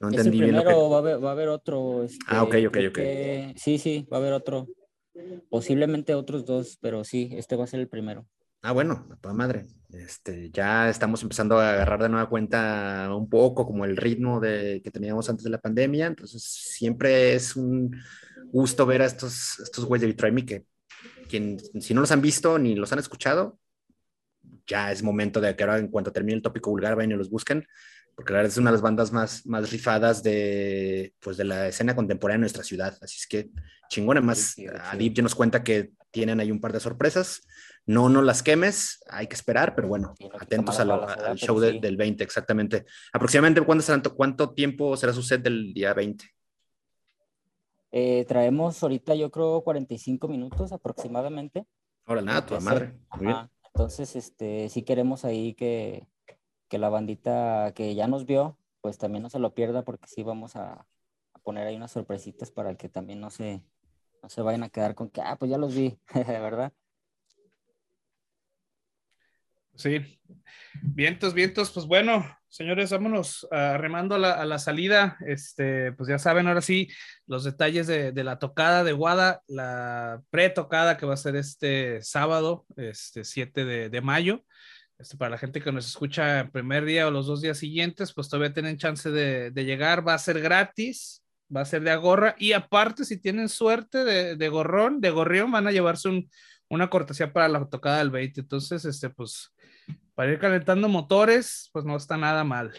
No 0.00 0.08
entendí 0.08 0.38
es 0.38 0.42
el 0.42 0.48
primero, 0.50 0.68
que... 0.68 0.74
va, 0.74 0.96
a 0.96 0.98
haber, 0.98 1.24
va, 1.24 1.28
a 1.30 1.32
haber, 1.32 1.48
otro. 1.48 2.02
Este, 2.02 2.24
ah, 2.28 2.42
ok, 2.42 2.56
ok, 2.68 2.76
ok. 2.88 2.94
Que, 2.94 3.54
sí, 3.56 3.78
sí, 3.78 4.06
va 4.12 4.18
a 4.18 4.20
haber 4.20 4.32
otro. 4.32 4.68
Posiblemente 5.48 6.14
otros 6.14 6.44
dos, 6.44 6.76
pero 6.80 7.02
sí, 7.04 7.30
este 7.32 7.56
va 7.56 7.64
a 7.64 7.68
ser 7.68 7.80
el 7.80 7.88
primero. 7.88 8.26
Ah, 8.62 8.72
bueno, 8.72 9.06
a 9.12 9.16
toda 9.16 9.34
madre. 9.34 9.66
Este, 9.90 10.50
ya 10.50 10.88
estamos 10.88 11.22
empezando 11.22 11.58
a 11.58 11.70
agarrar 11.70 12.02
de 12.02 12.08
nueva 12.08 12.28
cuenta 12.28 13.08
un 13.14 13.28
poco 13.28 13.64
como 13.66 13.84
el 13.84 13.96
ritmo 13.96 14.40
de, 14.40 14.80
que 14.82 14.90
teníamos 14.90 15.28
antes 15.30 15.44
de 15.44 15.50
la 15.50 15.60
pandemia. 15.60 16.06
Entonces, 16.06 16.42
siempre 16.42 17.34
es 17.34 17.54
un 17.54 17.96
gusto 18.50 18.84
ver 18.86 19.02
a 19.02 19.06
estos, 19.06 19.60
estos 19.60 19.84
güeyes 19.84 20.02
de 20.02 20.08
Betray 20.08 20.32
Me 20.32 20.44
que 20.44 20.66
quien, 21.28 21.58
si 21.80 21.94
no 21.94 22.00
los 22.00 22.10
han 22.10 22.22
visto 22.22 22.58
ni 22.58 22.74
los 22.74 22.92
han 22.92 22.98
escuchado, 22.98 23.58
ya 24.66 24.92
es 24.92 25.02
momento 25.02 25.40
de 25.40 25.54
que 25.54 25.64
ahora 25.64 25.78
en 25.78 25.88
cuanto 25.88 26.12
termine 26.12 26.36
el 26.36 26.42
tópico 26.42 26.70
vulgar 26.70 26.96
vayan 26.96 27.12
y 27.12 27.14
los 27.14 27.30
busquen, 27.30 27.66
porque 28.14 28.32
la 28.32 28.38
verdad 28.38 28.52
es 28.52 28.58
una 28.58 28.70
de 28.70 28.74
las 28.74 28.82
bandas 28.82 29.12
más, 29.12 29.46
más 29.46 29.70
rifadas 29.70 30.22
de, 30.22 31.14
pues, 31.20 31.36
de 31.36 31.44
la 31.44 31.68
escena 31.68 31.94
contemporánea 31.94 32.38
de 32.38 32.40
nuestra 32.40 32.64
ciudad. 32.64 32.96
Así 33.00 33.18
es 33.18 33.26
que 33.26 33.50
chingón, 33.88 34.16
además, 34.16 34.38
sí, 34.38 34.62
sí, 34.62 34.68
sí. 34.68 34.76
Adib 34.90 35.14
ya 35.14 35.22
nos 35.22 35.34
cuenta 35.34 35.62
que 35.62 35.92
tienen 36.10 36.40
ahí 36.40 36.50
un 36.50 36.60
par 36.60 36.72
de 36.72 36.80
sorpresas 36.80 37.42
no, 37.86 38.08
no 38.08 38.20
las 38.20 38.42
quemes, 38.42 39.00
hay 39.08 39.28
que 39.28 39.36
esperar, 39.36 39.76
pero 39.76 39.86
bueno, 39.86 40.14
sí, 40.18 40.28
no 40.28 40.36
atentos 40.40 40.80
a 40.80 40.84
lo, 40.84 41.08
al 41.08 41.36
show 41.36 41.58
de, 41.60 41.72
sí. 41.72 41.78
del 41.78 41.96
20, 41.96 42.24
exactamente. 42.24 42.84
Aproximadamente, 43.12 43.82
serán, 43.82 44.02
¿cuánto 44.16 44.52
tiempo 44.52 44.96
será 44.96 45.12
su 45.12 45.22
set 45.22 45.42
del 45.42 45.72
día 45.72 45.94
20? 45.94 46.24
Eh, 47.92 48.24
traemos 48.26 48.82
ahorita, 48.82 49.14
yo 49.14 49.30
creo, 49.30 49.62
45 49.62 50.26
minutos 50.26 50.72
aproximadamente. 50.72 51.64
Ahora 52.04 52.22
nada, 52.22 52.44
tu 52.44 52.60
madre. 52.60 52.98
Muy 53.14 53.26
bien. 53.26 53.50
Entonces, 53.72 54.16
este, 54.16 54.68
si 54.68 54.82
queremos 54.82 55.24
ahí 55.24 55.54
que, 55.54 56.08
que, 56.68 56.78
la 56.78 56.88
bandita 56.88 57.72
que 57.74 57.94
ya 57.94 58.08
nos 58.08 58.26
vio, 58.26 58.58
pues 58.80 58.98
también 58.98 59.22
no 59.22 59.30
se 59.30 59.38
lo 59.38 59.54
pierda, 59.54 59.84
porque 59.84 60.08
sí 60.08 60.24
vamos 60.24 60.56
a, 60.56 60.86
a 61.34 61.38
poner 61.44 61.68
ahí 61.68 61.76
unas 61.76 61.92
sorpresitas 61.92 62.50
para 62.50 62.74
que 62.74 62.88
también 62.88 63.20
no 63.20 63.30
se, 63.30 63.62
no 64.22 64.28
se 64.28 64.42
vayan 64.42 64.64
a 64.64 64.70
quedar 64.70 64.96
con 64.96 65.08
que, 65.08 65.20
ah, 65.20 65.36
pues 65.38 65.50
ya 65.50 65.58
los 65.58 65.74
vi, 65.74 66.00
¿verdad? 66.26 66.72
Sí. 69.76 70.20
Vientos, 70.82 71.34
vientos, 71.34 71.70
pues 71.70 71.86
bueno, 71.86 72.26
señores, 72.48 72.90
vámonos 72.90 73.44
uh, 73.44 73.76
remando 73.76 74.14
a 74.14 74.44
la, 74.44 74.58
salida. 74.58 75.18
Este, 75.26 75.92
pues 75.92 76.08
ya 76.08 76.18
saben, 76.18 76.46
ahora 76.48 76.62
sí, 76.62 76.88
los 77.26 77.44
detalles 77.44 77.86
de, 77.86 78.12
la 78.24 78.38
tocada 78.38 78.84
de 78.84 78.92
Guada, 78.92 79.42
la 79.46 80.22
pre-tocada 80.30 80.96
que 80.96 81.06
va 81.06 81.14
a 81.14 81.18
ser 81.18 81.36
este 81.36 82.02
sábado, 82.02 82.64
este 82.76 83.24
7 83.24 83.64
de, 83.90 84.00
mayo. 84.00 84.44
Este, 84.98 85.16
para 85.16 85.30
la 85.30 85.38
gente 85.38 85.60
que 85.60 85.72
nos 85.72 85.86
escucha 85.86 86.40
el 86.40 86.50
primer 86.50 86.86
día 86.86 87.06
o 87.06 87.10
los 87.10 87.26
dos 87.26 87.42
días 87.42 87.58
siguientes, 87.58 88.14
pues 88.14 88.28
todavía 88.28 88.54
tienen 88.54 88.78
chance 88.78 89.10
de, 89.10 89.50
de 89.50 89.64
llegar, 89.64 90.06
va 90.06 90.14
a 90.14 90.18
ser 90.18 90.40
gratis. 90.40 91.22
va 91.54 91.60
a 91.62 91.66
ser 91.66 91.82
de 91.82 91.90
Agorra. 91.90 92.34
Y 92.38 92.52
aparte, 92.52 93.04
si 93.04 93.18
tienen 93.20 93.48
suerte 93.50 94.04
de, 94.04 94.36
de 94.36 94.48
gorrón, 94.48 95.00
de 95.00 95.10
gorrión, 95.10 95.52
van 95.52 95.66
a 95.66 95.72
llevarse 95.72 96.08
un, 96.08 96.30
una 96.68 96.90
cortesía 96.90 97.32
para 97.32 97.48
la 97.48 97.68
tocada 97.68 97.98
del 97.98 98.10
20. 98.10 98.40
Entonces, 98.40 98.84
este, 98.84 99.10
pues, 99.10 99.52
para 100.16 100.32
ir 100.32 100.40
calentando 100.40 100.88
motores, 100.88 101.70
pues 101.72 101.84
no 101.84 101.96
está 101.96 102.16
nada 102.16 102.42
mal. 102.42 102.72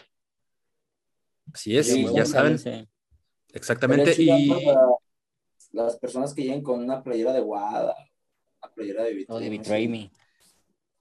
Así 1.54 1.78
es, 1.78 1.90
Sí, 1.90 2.04
y 2.06 2.14
ya 2.14 2.26
saben, 2.26 2.58
exactamente. 3.54 4.14
Y 4.22 4.50
Las 5.72 5.96
personas 5.98 6.34
que 6.34 6.42
lleguen 6.42 6.62
con 6.62 6.80
una 6.82 7.02
playera 7.02 7.32
de 7.32 7.40
Guada, 7.40 7.94
una 8.62 8.72
playera 8.74 9.04
de 9.04 9.24
O 9.28 9.38
de 9.38 9.48
Betray 9.48 9.50
Me, 9.50 9.58
Betray 9.58 9.82
sí. 9.84 9.88
Me. 9.88 10.10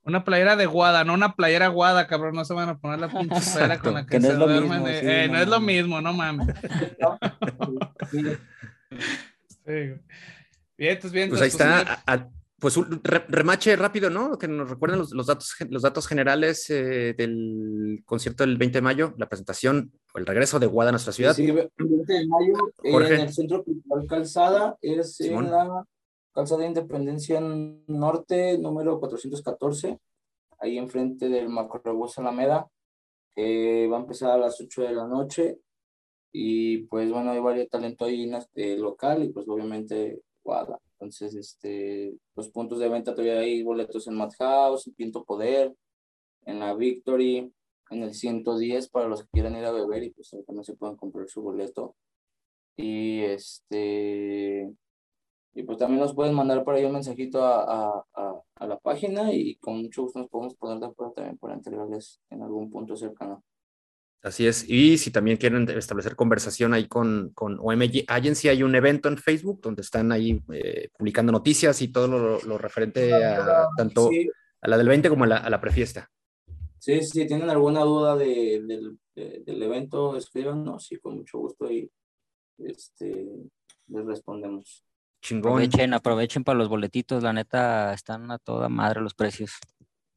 Una 0.03 0.23
playera 0.23 0.55
de 0.55 0.65
guada, 0.67 1.03
no 1.03 1.13
una 1.15 1.35
playera 1.35 1.67
guada, 1.67 2.07
cabrón. 2.07 2.33
No 2.33 2.45
se 2.45 2.53
van 2.53 2.69
a 2.69 2.77
poner 2.79 2.97
la 3.01 3.09
pinche 3.09 3.41
playera 3.51 3.77
con 3.79 3.93
la 3.93 4.03
que, 4.05 4.11
Que 4.11 4.19
no 4.21 4.27
se 4.27 4.31
es 4.31 4.39
lo 4.39 4.47
duermen. 4.47 4.69
mismo, 4.71 4.87
eh, 4.87 4.99
sí, 5.01 5.05
eh, 5.09 5.27
no 5.27 5.33
no 5.33 5.39
es 5.41 5.47
lo 5.49 5.59
mismo, 5.59 5.99
no 6.01 6.13
mames. 6.13 6.47
Sí. 9.65 9.73
Bien, 10.77 10.91
entonces 10.93 11.11
bien. 11.11 11.29
pues 11.29 11.41
ahí 11.41 11.49
está. 11.49 11.79
a- 11.81 12.03
a- 12.13 12.29
pues 12.59 12.75
un 12.77 12.99
re- 13.03 13.25
remache 13.27 13.75
rápido, 13.75 14.09
¿no? 14.09 14.37
Que 14.37 14.47
nos 14.47 14.69
recuerden 14.69 14.99
los, 14.99 15.11
los 15.13 15.27
datos, 15.27 15.55
los 15.69 15.81
datos 15.83 16.07
generales 16.07 16.69
eh, 16.69 17.13
del 17.17 18.01
concierto 18.05 18.43
del 18.43 18.57
20 18.57 18.77
de 18.79 18.81
mayo, 18.81 19.13
la 19.17 19.29
presentación 19.29 19.91
o 20.13 20.17
el 20.17 20.25
regreso 20.25 20.59
de 20.59 20.65
Guada 20.67 20.89
a 20.89 20.93
nuestra 20.93 21.13
ciudad. 21.13 21.33
Sí, 21.35 21.51
20 21.51 21.71
de 22.13 22.27
mayo 22.27 22.53
eh, 22.83 23.15
en 23.15 23.21
el 23.21 23.33
Centro 23.33 23.63
Cultural 23.63 24.07
Calzada, 24.07 24.77
es 24.81 25.15
Simón. 25.17 25.45
en 25.45 25.51
la 25.51 25.85
Calzada 26.33 26.61
de 26.61 26.67
Independencia 26.67 27.39
Norte, 27.41 28.57
número 28.57 28.99
414, 28.99 29.99
ahí 30.59 30.77
enfrente 30.77 31.29
del 31.29 31.49
Macrobús 31.49 32.17
Alameda, 32.17 32.67
que 33.35 33.87
va 33.87 33.97
a 33.97 34.01
empezar 34.01 34.31
a 34.31 34.37
las 34.37 34.59
8 34.59 34.81
de 34.81 34.93
la 34.93 35.05
noche. 35.07 35.59
Y 36.31 36.79
pues 36.87 37.09
bueno, 37.11 37.31
hay 37.31 37.39
varios 37.39 37.69
talento 37.69 38.05
ahí 38.05 38.23
en 38.23 38.35
este 38.35 38.77
local 38.77 39.23
y 39.23 39.29
pues 39.29 39.47
obviamente 39.47 40.21
Guada. 40.43 40.79
Entonces, 40.99 41.35
este, 41.35 42.15
los 42.35 42.49
puntos 42.49 42.79
de 42.79 42.89
venta 42.89 43.13
todavía 43.13 43.39
hay 43.39 43.61
boletos 43.63 44.07
en 44.07 44.15
Madhouse, 44.15 44.87
en 44.87 44.93
Pinto 44.95 45.23
Poder, 45.23 45.73
en 46.45 46.59
la 46.59 46.73
Victory, 46.73 47.53
en 47.91 48.03
el 48.03 48.13
110 48.13 48.89
para 48.89 49.07
los 49.07 49.21
que 49.23 49.29
quieran 49.31 49.55
ir 49.55 49.65
a 49.65 49.71
beber 49.71 50.03
y 50.03 50.09
pues 50.11 50.31
también 50.45 50.63
se 50.63 50.75
pueden 50.75 50.95
comprar 50.97 51.29
su 51.29 51.41
boleto. 51.41 51.95
Y 52.75 53.21
este, 53.21 54.71
y 55.53 55.63
pues 55.63 55.77
también 55.77 55.99
nos 55.99 56.15
pueden 56.15 56.35
mandar 56.35 56.63
por 56.63 56.75
ahí 56.75 56.85
un 56.85 56.93
mensajito 56.93 57.43
a, 57.43 57.63
a, 57.63 58.05
a, 58.15 58.41
a 58.55 58.67
la 58.67 58.77
página 58.79 59.33
y 59.33 59.55
con 59.57 59.81
mucho 59.81 60.03
gusto 60.03 60.19
nos 60.19 60.29
podemos 60.29 60.55
poner 60.55 60.79
de 60.79 60.87
acuerdo 60.87 61.13
también 61.13 61.37
para 61.37 61.55
entregarles 61.55 62.21
en 62.29 62.41
algún 62.43 62.69
punto 62.69 62.95
cercano. 62.95 63.43
Así 64.23 64.45
es. 64.47 64.67
Y 64.67 64.97
si 64.97 65.11
también 65.11 65.37
quieren 65.37 65.69
establecer 65.69 66.15
conversación 66.15 66.73
ahí 66.73 66.87
con, 66.87 67.31
con 67.33 67.57
OMG 67.59 68.03
Agency, 68.07 68.49
hay 68.49 68.63
un 68.63 68.75
evento 68.75 69.07
en 69.09 69.17
Facebook 69.17 69.61
donde 69.61 69.81
están 69.83 70.11
ahí 70.11 70.41
eh, 70.51 70.89
publicando 70.97 71.31
noticias 71.31 71.81
y 71.81 71.89
todo 71.89 72.07
lo, 72.07 72.41
lo 72.41 72.57
referente 72.57 73.13
a 73.13 73.67
tanto 73.77 74.09
Sí, 74.09 74.29
a 74.61 74.67
la 74.67 74.77
del 74.77 74.87
20 74.87 75.09
como 75.09 75.23
a 75.23 75.27
la, 75.27 75.37
a 75.37 75.49
la 75.49 75.61
prefiesta. 75.61 76.09
sí, 76.79 77.01
si 77.03 77.27
tienen 77.27 77.49
alguna 77.49 77.81
duda 77.81 78.15
de, 78.15 78.63
del, 78.65 78.97
de- 79.15 79.43
del 79.45 79.63
evento, 79.63 80.17
escríbanos 80.17 80.91
y 80.91 80.97
con 80.99 81.17
mucho 81.17 81.37
gusto 81.37 81.71
y 81.71 81.89
este, 82.57 83.27
les 83.87 84.05
respondemos. 84.05 84.83
Chingón. 85.21 85.51
Aprovechen, 85.53 85.93
aprovechen 85.93 86.43
para 86.43 86.57
los 86.57 86.69
boletitos, 86.69 87.23
la 87.23 87.33
neta 87.33 87.93
están 87.93 88.29
a 88.31 88.39
toda 88.39 88.67
madre 88.67 89.01
los 89.01 89.13
precios. 89.13 89.51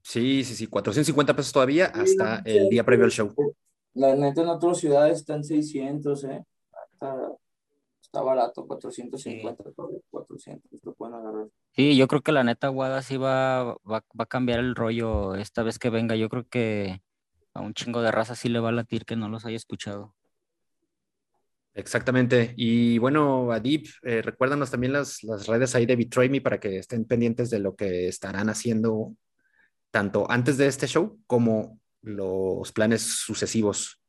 Sí, 0.03 0.43
sí, 0.45 0.55
sí, 0.55 0.67
450 0.67 1.37
pesos 1.37 1.53
todavía 1.53 1.87
Sí, 1.95 2.01
hasta 2.01 2.43
el 2.47 2.63
sí, 2.65 2.69
día 2.71 2.85
previo 2.85 3.05
al 3.05 3.11
show. 3.11 3.35
La 3.95 4.15
neta 4.15 4.43
en 4.43 4.49
otras 4.49 4.79
ciudades 4.79 5.19
están 5.19 5.45
600, 5.45 6.25
¿eh? 6.25 6.45
Está, 6.93 7.17
está 8.01 8.23
barato, 8.23 8.67
450, 8.67 9.73
todavía 9.73 9.99
400, 10.11 10.81
lo 10.85 10.95
pueden 10.95 11.15
agarrar. 11.15 11.49
Sí, 11.73 11.97
yo 11.97 12.09
creo 12.09 12.23
que 12.23 12.33
la 12.33 12.45
neta 12.45 12.69
Guada 12.69 13.03
sí 13.03 13.17
va, 13.17 13.65
va, 13.91 14.05
va 14.19 14.25
a 14.25 14.27
cambiar 14.27 14.61
el 14.61 14.75
rollo 14.75 15.35
esta 15.35 15.63
vez 15.63 15.79
que 15.79 15.91
venga. 15.91 16.17
Yo 16.17 16.29
creo 16.29 16.47
que 16.49 17.01
a 17.55 17.61
un 17.61 17.75
chingo 17.75 18.03
de 18.03 18.13
raza 18.13 18.35
sí 18.35 18.49
le 18.49 18.61
va 18.61 18.69
a 18.69 18.73
latir 18.73 19.05
que 19.05 19.17
no 19.17 19.29
los 19.29 19.45
haya 19.45 19.57
escuchado. 19.57 20.15
Exactamente. 21.75 22.53
Y 22.57 22.99
bueno, 22.99 23.53
Adib, 23.53 23.89
eh, 24.03 24.23
recuérdanos 24.23 24.71
también 24.71 24.93
las, 24.93 25.23
las 25.23 25.47
redes 25.47 25.75
ahí 25.75 25.87
de 25.87 25.97
Betray 25.97 26.29
Me 26.29 26.41
para 26.41 26.59
que 26.59 26.79
estén 26.79 27.05
pendientes 27.05 27.49
de 27.51 27.61
lo 27.61 27.77
que 27.77 28.09
estarán 28.09 28.49
haciendo 28.49 29.15
tanto 29.91 30.31
antes 30.31 30.57
de 30.57 30.67
este 30.67 30.87
show 30.87 31.19
como 31.27 31.79
los 32.03 32.73
planes 32.73 33.03
sucesivos. 33.03 34.01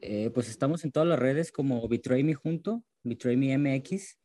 Eh, 0.00 0.30
pues 0.32 0.48
estamos 0.48 0.84
en 0.84 0.92
todas 0.92 1.08
las 1.08 1.18
redes 1.18 1.50
como 1.50 1.86
Betray 1.88 2.32
Junto, 2.32 2.84
Betray 3.02 3.36
MX, 3.36 4.18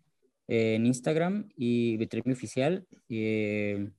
eh, 0.48 0.76
en 0.76 0.86
Instagram 0.86 1.50
y 1.56 1.98
Betray 1.98 2.24
Oficial. 2.32 2.88
eh, 3.10 3.90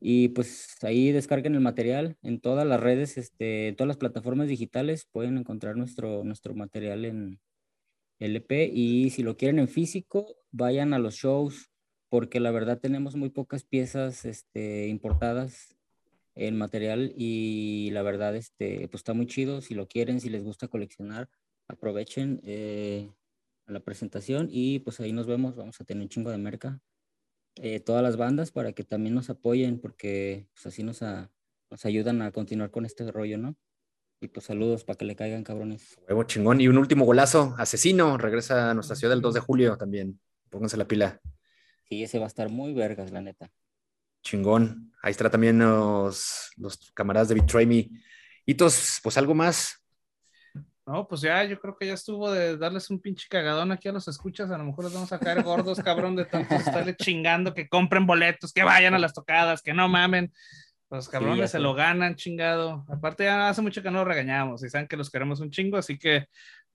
y 0.00 0.28
pues 0.28 0.76
ahí 0.82 1.10
descarguen 1.10 1.54
el 1.54 1.60
material 1.60 2.16
en 2.22 2.40
todas 2.40 2.66
las 2.66 2.80
redes, 2.80 3.18
este, 3.18 3.68
en 3.68 3.76
todas 3.76 3.88
las 3.88 3.96
plataformas 3.96 4.48
digitales 4.48 5.08
pueden 5.10 5.38
encontrar 5.38 5.76
nuestro, 5.76 6.22
nuestro 6.22 6.54
material 6.54 7.04
en 7.04 7.40
LP 8.20 8.70
y 8.72 9.10
si 9.10 9.22
lo 9.22 9.36
quieren 9.36 9.58
en 9.58 9.68
físico, 9.68 10.36
vayan 10.52 10.94
a 10.94 10.98
los 10.98 11.14
shows 11.14 11.70
porque 12.08 12.40
la 12.40 12.50
verdad 12.50 12.78
tenemos 12.78 13.16
muy 13.16 13.30
pocas 13.30 13.64
piezas 13.64 14.24
este, 14.24 14.86
importadas 14.86 15.77
en 16.38 16.56
material 16.56 17.12
y 17.16 17.90
la 17.92 18.02
verdad 18.02 18.36
este, 18.36 18.88
pues 18.88 19.00
está 19.00 19.12
muy 19.14 19.26
chido. 19.26 19.60
Si 19.60 19.74
lo 19.74 19.88
quieren, 19.88 20.20
si 20.20 20.30
les 20.30 20.44
gusta 20.44 20.68
coleccionar, 20.68 21.28
aprovechen 21.68 22.40
eh, 22.44 23.10
la 23.66 23.80
presentación 23.80 24.48
y 24.50 24.78
pues 24.80 25.00
ahí 25.00 25.12
nos 25.12 25.26
vemos. 25.26 25.56
Vamos 25.56 25.80
a 25.80 25.84
tener 25.84 26.02
un 26.02 26.08
chingo 26.08 26.30
de 26.30 26.38
merca. 26.38 26.80
eh, 27.56 27.80
todas 27.80 28.02
las 28.04 28.16
bandas 28.16 28.52
para 28.52 28.72
que 28.72 28.84
también 28.84 29.14
nos 29.16 29.30
apoyen 29.30 29.80
porque 29.80 30.46
pues 30.54 30.66
así 30.66 30.82
nos, 30.84 31.02
a- 31.02 31.30
nos 31.70 31.84
ayudan 31.84 32.22
a 32.22 32.30
continuar 32.32 32.70
con 32.70 32.86
este 32.86 33.10
rollo, 33.10 33.36
¿no? 33.38 33.56
Y 34.20 34.28
pues 34.28 34.46
saludos 34.46 34.84
para 34.84 34.96
que 34.96 35.04
le 35.04 35.16
caigan 35.16 35.44
cabrones. 35.44 35.96
Huevo 36.08 36.22
chingón. 36.24 36.60
Y 36.60 36.68
un 36.68 36.78
último 36.78 37.04
golazo, 37.04 37.54
asesino, 37.58 38.16
regresa 38.16 38.70
a 38.70 38.74
nuestra 38.74 38.96
ciudad 38.96 39.14
el 39.16 39.22
2 39.22 39.34
de 39.34 39.40
julio 39.40 39.76
también. 39.76 40.20
Pónganse 40.50 40.76
la 40.76 40.86
pila. 40.86 41.20
Sí, 41.88 42.02
ese 42.02 42.18
va 42.18 42.24
a 42.26 42.28
estar 42.28 42.48
muy 42.50 42.72
vergas, 42.74 43.10
la 43.12 43.20
neta. 43.22 43.50
Chingón. 44.22 44.92
Ahí 45.02 45.12
está 45.12 45.30
también 45.30 45.58
los, 45.58 46.50
los 46.56 46.76
camaradas 46.92 47.28
de 47.28 47.36
Betray 47.36 47.66
Me. 47.66 47.88
Hitos, 48.44 49.00
pues 49.02 49.16
algo 49.16 49.34
más. 49.34 49.82
No, 50.86 51.06
pues 51.06 51.20
ya, 51.20 51.44
yo 51.44 51.60
creo 51.60 51.76
que 51.76 51.86
ya 51.86 51.92
estuvo 51.92 52.32
de 52.32 52.56
darles 52.56 52.88
un 52.88 52.98
pinche 52.98 53.26
cagadón 53.28 53.70
aquí 53.72 53.88
a 53.88 53.92
los 53.92 54.08
escuchas. 54.08 54.50
A 54.50 54.56
lo 54.56 54.64
mejor 54.64 54.84
los 54.84 54.94
vamos 54.94 55.12
a 55.12 55.18
caer 55.18 55.42
gordos, 55.42 55.78
cabrón, 55.80 56.16
de 56.16 56.24
tanto 56.24 56.54
estarle 56.54 56.96
chingando, 56.96 57.52
que 57.52 57.68
compren 57.68 58.06
boletos, 58.06 58.54
que 58.54 58.62
vayan 58.62 58.94
a 58.94 58.98
las 58.98 59.12
tocadas, 59.12 59.60
que 59.60 59.74
no 59.74 59.86
mamen. 59.86 60.32
Los 60.90 61.10
cabrones 61.10 61.50
se 61.50 61.58
lo 61.58 61.74
ganan, 61.74 62.16
chingado. 62.16 62.86
Aparte, 62.88 63.24
ya 63.24 63.50
hace 63.50 63.60
mucho 63.60 63.82
que 63.82 63.90
no 63.90 63.98
los 63.98 64.08
regañamos 64.08 64.64
y 64.64 64.70
saben 64.70 64.88
que 64.88 64.96
los 64.96 65.10
queremos 65.10 65.40
un 65.40 65.50
chingo, 65.50 65.76
así 65.76 65.98
que, 65.98 66.26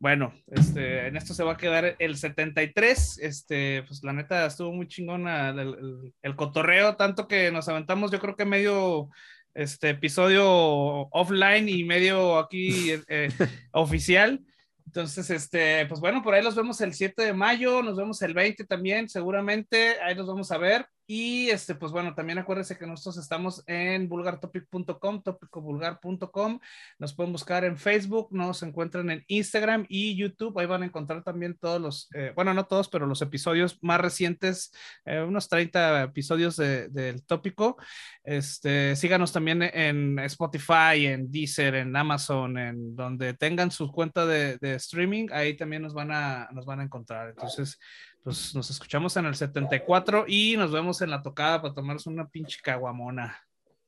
bueno, 0.04 0.34
este, 0.52 1.08
en 1.08 1.16
esto 1.16 1.34
se 1.34 1.46
va 1.46 1.54
a 1.54 1.58
quedar 1.58 1.96
el 1.98 2.18
73. 2.18 3.20
Este, 3.20 3.84
pues 3.88 4.04
la 4.04 4.12
neta 4.12 4.46
estuvo 4.46 4.74
muy 4.74 4.86
chingona 4.86 5.52
el, 5.52 5.60
el- 5.60 6.14
el 6.22 6.36
cotorreo, 6.36 6.98
tanto 6.98 7.26
que 7.26 7.52
nos 7.54 7.70
aventamos, 7.70 8.12
yo 8.12 8.20
creo 8.20 8.36
que 8.36 8.44
medio 8.44 9.08
este 9.54 9.92
episodio 9.92 10.44
offline 10.46 11.70
y 11.70 11.86
medio 11.86 12.38
aquí 12.38 12.92
eh, 13.08 13.30
oficial. 13.72 14.42
Entonces, 14.86 15.30
este, 15.30 15.86
pues 15.86 16.02
bueno, 16.02 16.22
por 16.22 16.34
ahí 16.34 16.44
los 16.44 16.56
vemos 16.56 16.82
el 16.82 16.94
7 16.94 17.24
de 17.24 17.34
mayo, 17.34 17.82
nos 17.82 17.96
vemos 17.96 18.22
el 18.24 18.34
20 18.34 18.66
también, 18.66 19.08
seguramente, 19.08 19.96
ahí 20.04 20.16
los 20.16 20.28
vamos 20.28 20.52
a 20.52 20.58
ver. 20.58 20.86
Y 21.16 21.52
este, 21.52 21.76
pues 21.76 21.92
bueno, 21.92 22.16
también 22.16 22.40
acuérdense 22.40 22.76
que 22.76 22.88
nosotros 22.88 23.18
estamos 23.18 23.64
en 23.68 24.10
vulgartopic.com, 24.10 25.22
topicovulgar.com. 25.22 26.60
Nos 26.98 27.14
pueden 27.14 27.32
buscar 27.32 27.64
en 27.66 27.78
Facebook, 27.78 28.30
nos 28.32 28.64
encuentran 28.64 29.12
en 29.12 29.24
Instagram 29.28 29.86
y 29.90 30.16
YouTube. 30.16 30.58
Ahí 30.58 30.66
van 30.66 30.82
a 30.82 30.88
encontrar 30.88 31.24
también 31.24 31.56
todos 31.56 31.80
los, 31.80 32.10
eh, 32.16 32.32
bueno, 32.36 32.56
no 32.56 32.66
todos, 32.66 32.90
pero 32.90 33.06
los 33.06 33.22
episodios 33.22 33.78
más 33.84 34.02
recientes, 34.02 34.74
eh, 35.06 35.22
unos 35.22 35.48
30 35.50 36.02
episodios 36.02 36.56
de- 36.56 36.88
del 36.90 37.24
tópico. 37.24 37.78
Este, 38.24 38.96
síganos 38.96 39.32
también 39.32 39.62
en 39.62 40.18
Spotify, 40.18 41.06
en 41.06 41.32
Deezer, 41.32 41.76
en 41.76 41.96
Amazon, 41.96 42.58
en 42.58 42.96
donde 42.96 43.36
tengan 43.36 43.70
su 43.70 43.92
cuenta 43.92 44.26
de, 44.26 44.58
de 44.58 44.74
streaming, 44.76 45.28
ahí 45.32 45.56
también 45.56 45.84
nos 45.84 45.94
van 45.94 46.12
a, 46.12 46.50
nos 46.54 46.66
van 46.66 46.80
a 46.80 46.84
encontrar. 46.84 47.30
Entonces, 47.30 47.78
pues 48.24 48.56
nos 48.56 48.70
escuchamos 48.70 49.16
en 49.18 49.26
el 49.26 49.36
74 49.36 50.26
y 50.28 50.56
nos 50.58 50.72
vemos 50.72 51.02
en 51.02 51.10
la 51.10 51.22
tocada 51.22 51.62
para 51.62 51.74
tomarnos 51.74 52.08
una 52.08 52.28
pinche 52.28 52.60
caguamona. 52.62 53.38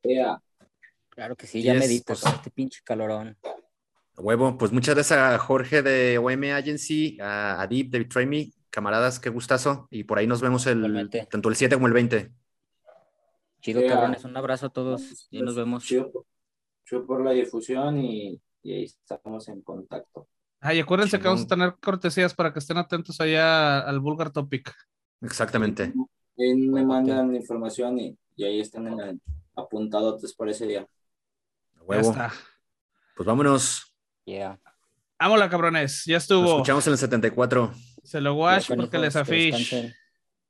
Yeah. 0.04 0.42
Claro 1.10 1.36
que 1.36 1.48
sí, 1.48 1.62
ya 1.64 1.74
es, 1.74 1.80
medito 1.80 2.08
pues. 2.14 2.26
este 2.26 2.52
pinche 2.52 2.82
calorón. 2.84 3.38
Huevo, 4.18 4.58
pues 4.58 4.72
muchas 4.72 4.96
gracias 4.96 5.18
a 5.20 5.38
Jorge 5.40 5.82
de 5.82 6.18
OM 6.18 6.44
Agency, 6.54 7.18
a 7.22 7.62
Adib 7.62 7.90
de 7.90 8.00
Betray 8.00 8.26
Me. 8.26 8.52
Camaradas, 8.70 9.20
qué 9.20 9.30
gustazo. 9.30 9.88
Y 9.90 10.04
por 10.04 10.18
ahí 10.20 10.28
nos 10.28 10.42
vemos 10.42 10.68
el, 10.68 10.78
Igualmente. 10.80 11.26
tanto 11.32 11.48
el 11.48 11.56
7 11.56 11.76
como 11.76 11.88
el 11.88 11.94
20. 11.94 12.32
Chido, 13.62 13.82
Ya. 13.82 13.88
cabrones. 13.88 14.26
Un 14.26 14.36
abrazo 14.36 14.66
a 14.66 14.70
todos. 14.70 15.28
Y 15.32 15.42
nos 15.42 15.56
vemos. 15.56 15.86
Chido, 15.86 16.12
por- 16.12 16.26
chido 16.86 17.06
por 17.06 17.24
la 17.24 17.32
difusión 17.32 17.98
y, 18.00 18.42
y 18.64 18.74
ahí 18.74 18.84
estamos 18.84 19.48
en 19.48 19.62
contacto. 19.62 20.28
Ay, 20.66 20.80
acuérdense 20.80 21.20
que 21.20 21.28
vamos 21.28 21.44
a 21.44 21.48
tener 21.48 21.76
cortesías 21.80 22.34
para 22.34 22.52
que 22.52 22.60
estén 22.60 22.78
atentos 22.78 23.22
allá 23.22 23.80
al 23.80 24.00
Vulgar 24.00 24.32
Topic. 24.32 24.74
Exactamente. 25.22 25.94
Ahí 26.38 26.56
me 26.56 26.84
mandan 26.84 27.36
información 27.36 28.00
y, 28.00 28.18
y 28.36 28.44
ahí 28.44 28.60
están 28.60 28.88
en 28.88 29.00
el- 29.00 29.22
apuntadotes 29.56 30.34
por 30.34 30.50
ese 30.50 30.66
día. 30.68 30.88
Ya 31.90 32.00
está. 32.00 32.34
Pues 33.16 33.26
vámonos. 33.28 33.96
Yeah. 34.26 34.60
Vámonos, 35.20 35.50
cabrones. 35.50 36.04
Ya 36.06 36.16
Nos 36.16 36.24
estuvo. 36.24 36.50
escuchamos 36.54 36.86
en 36.88 36.94
el 36.94 37.00
74. 37.00 37.74
Se 38.04 38.20
lo 38.20 38.34
wash 38.36 38.68
Ya, 38.70 38.76
porque 38.76 38.98
les 38.98 39.14
descansen. 39.14 39.94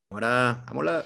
Ahora, 0.09 0.63
vámonos. 0.67 1.05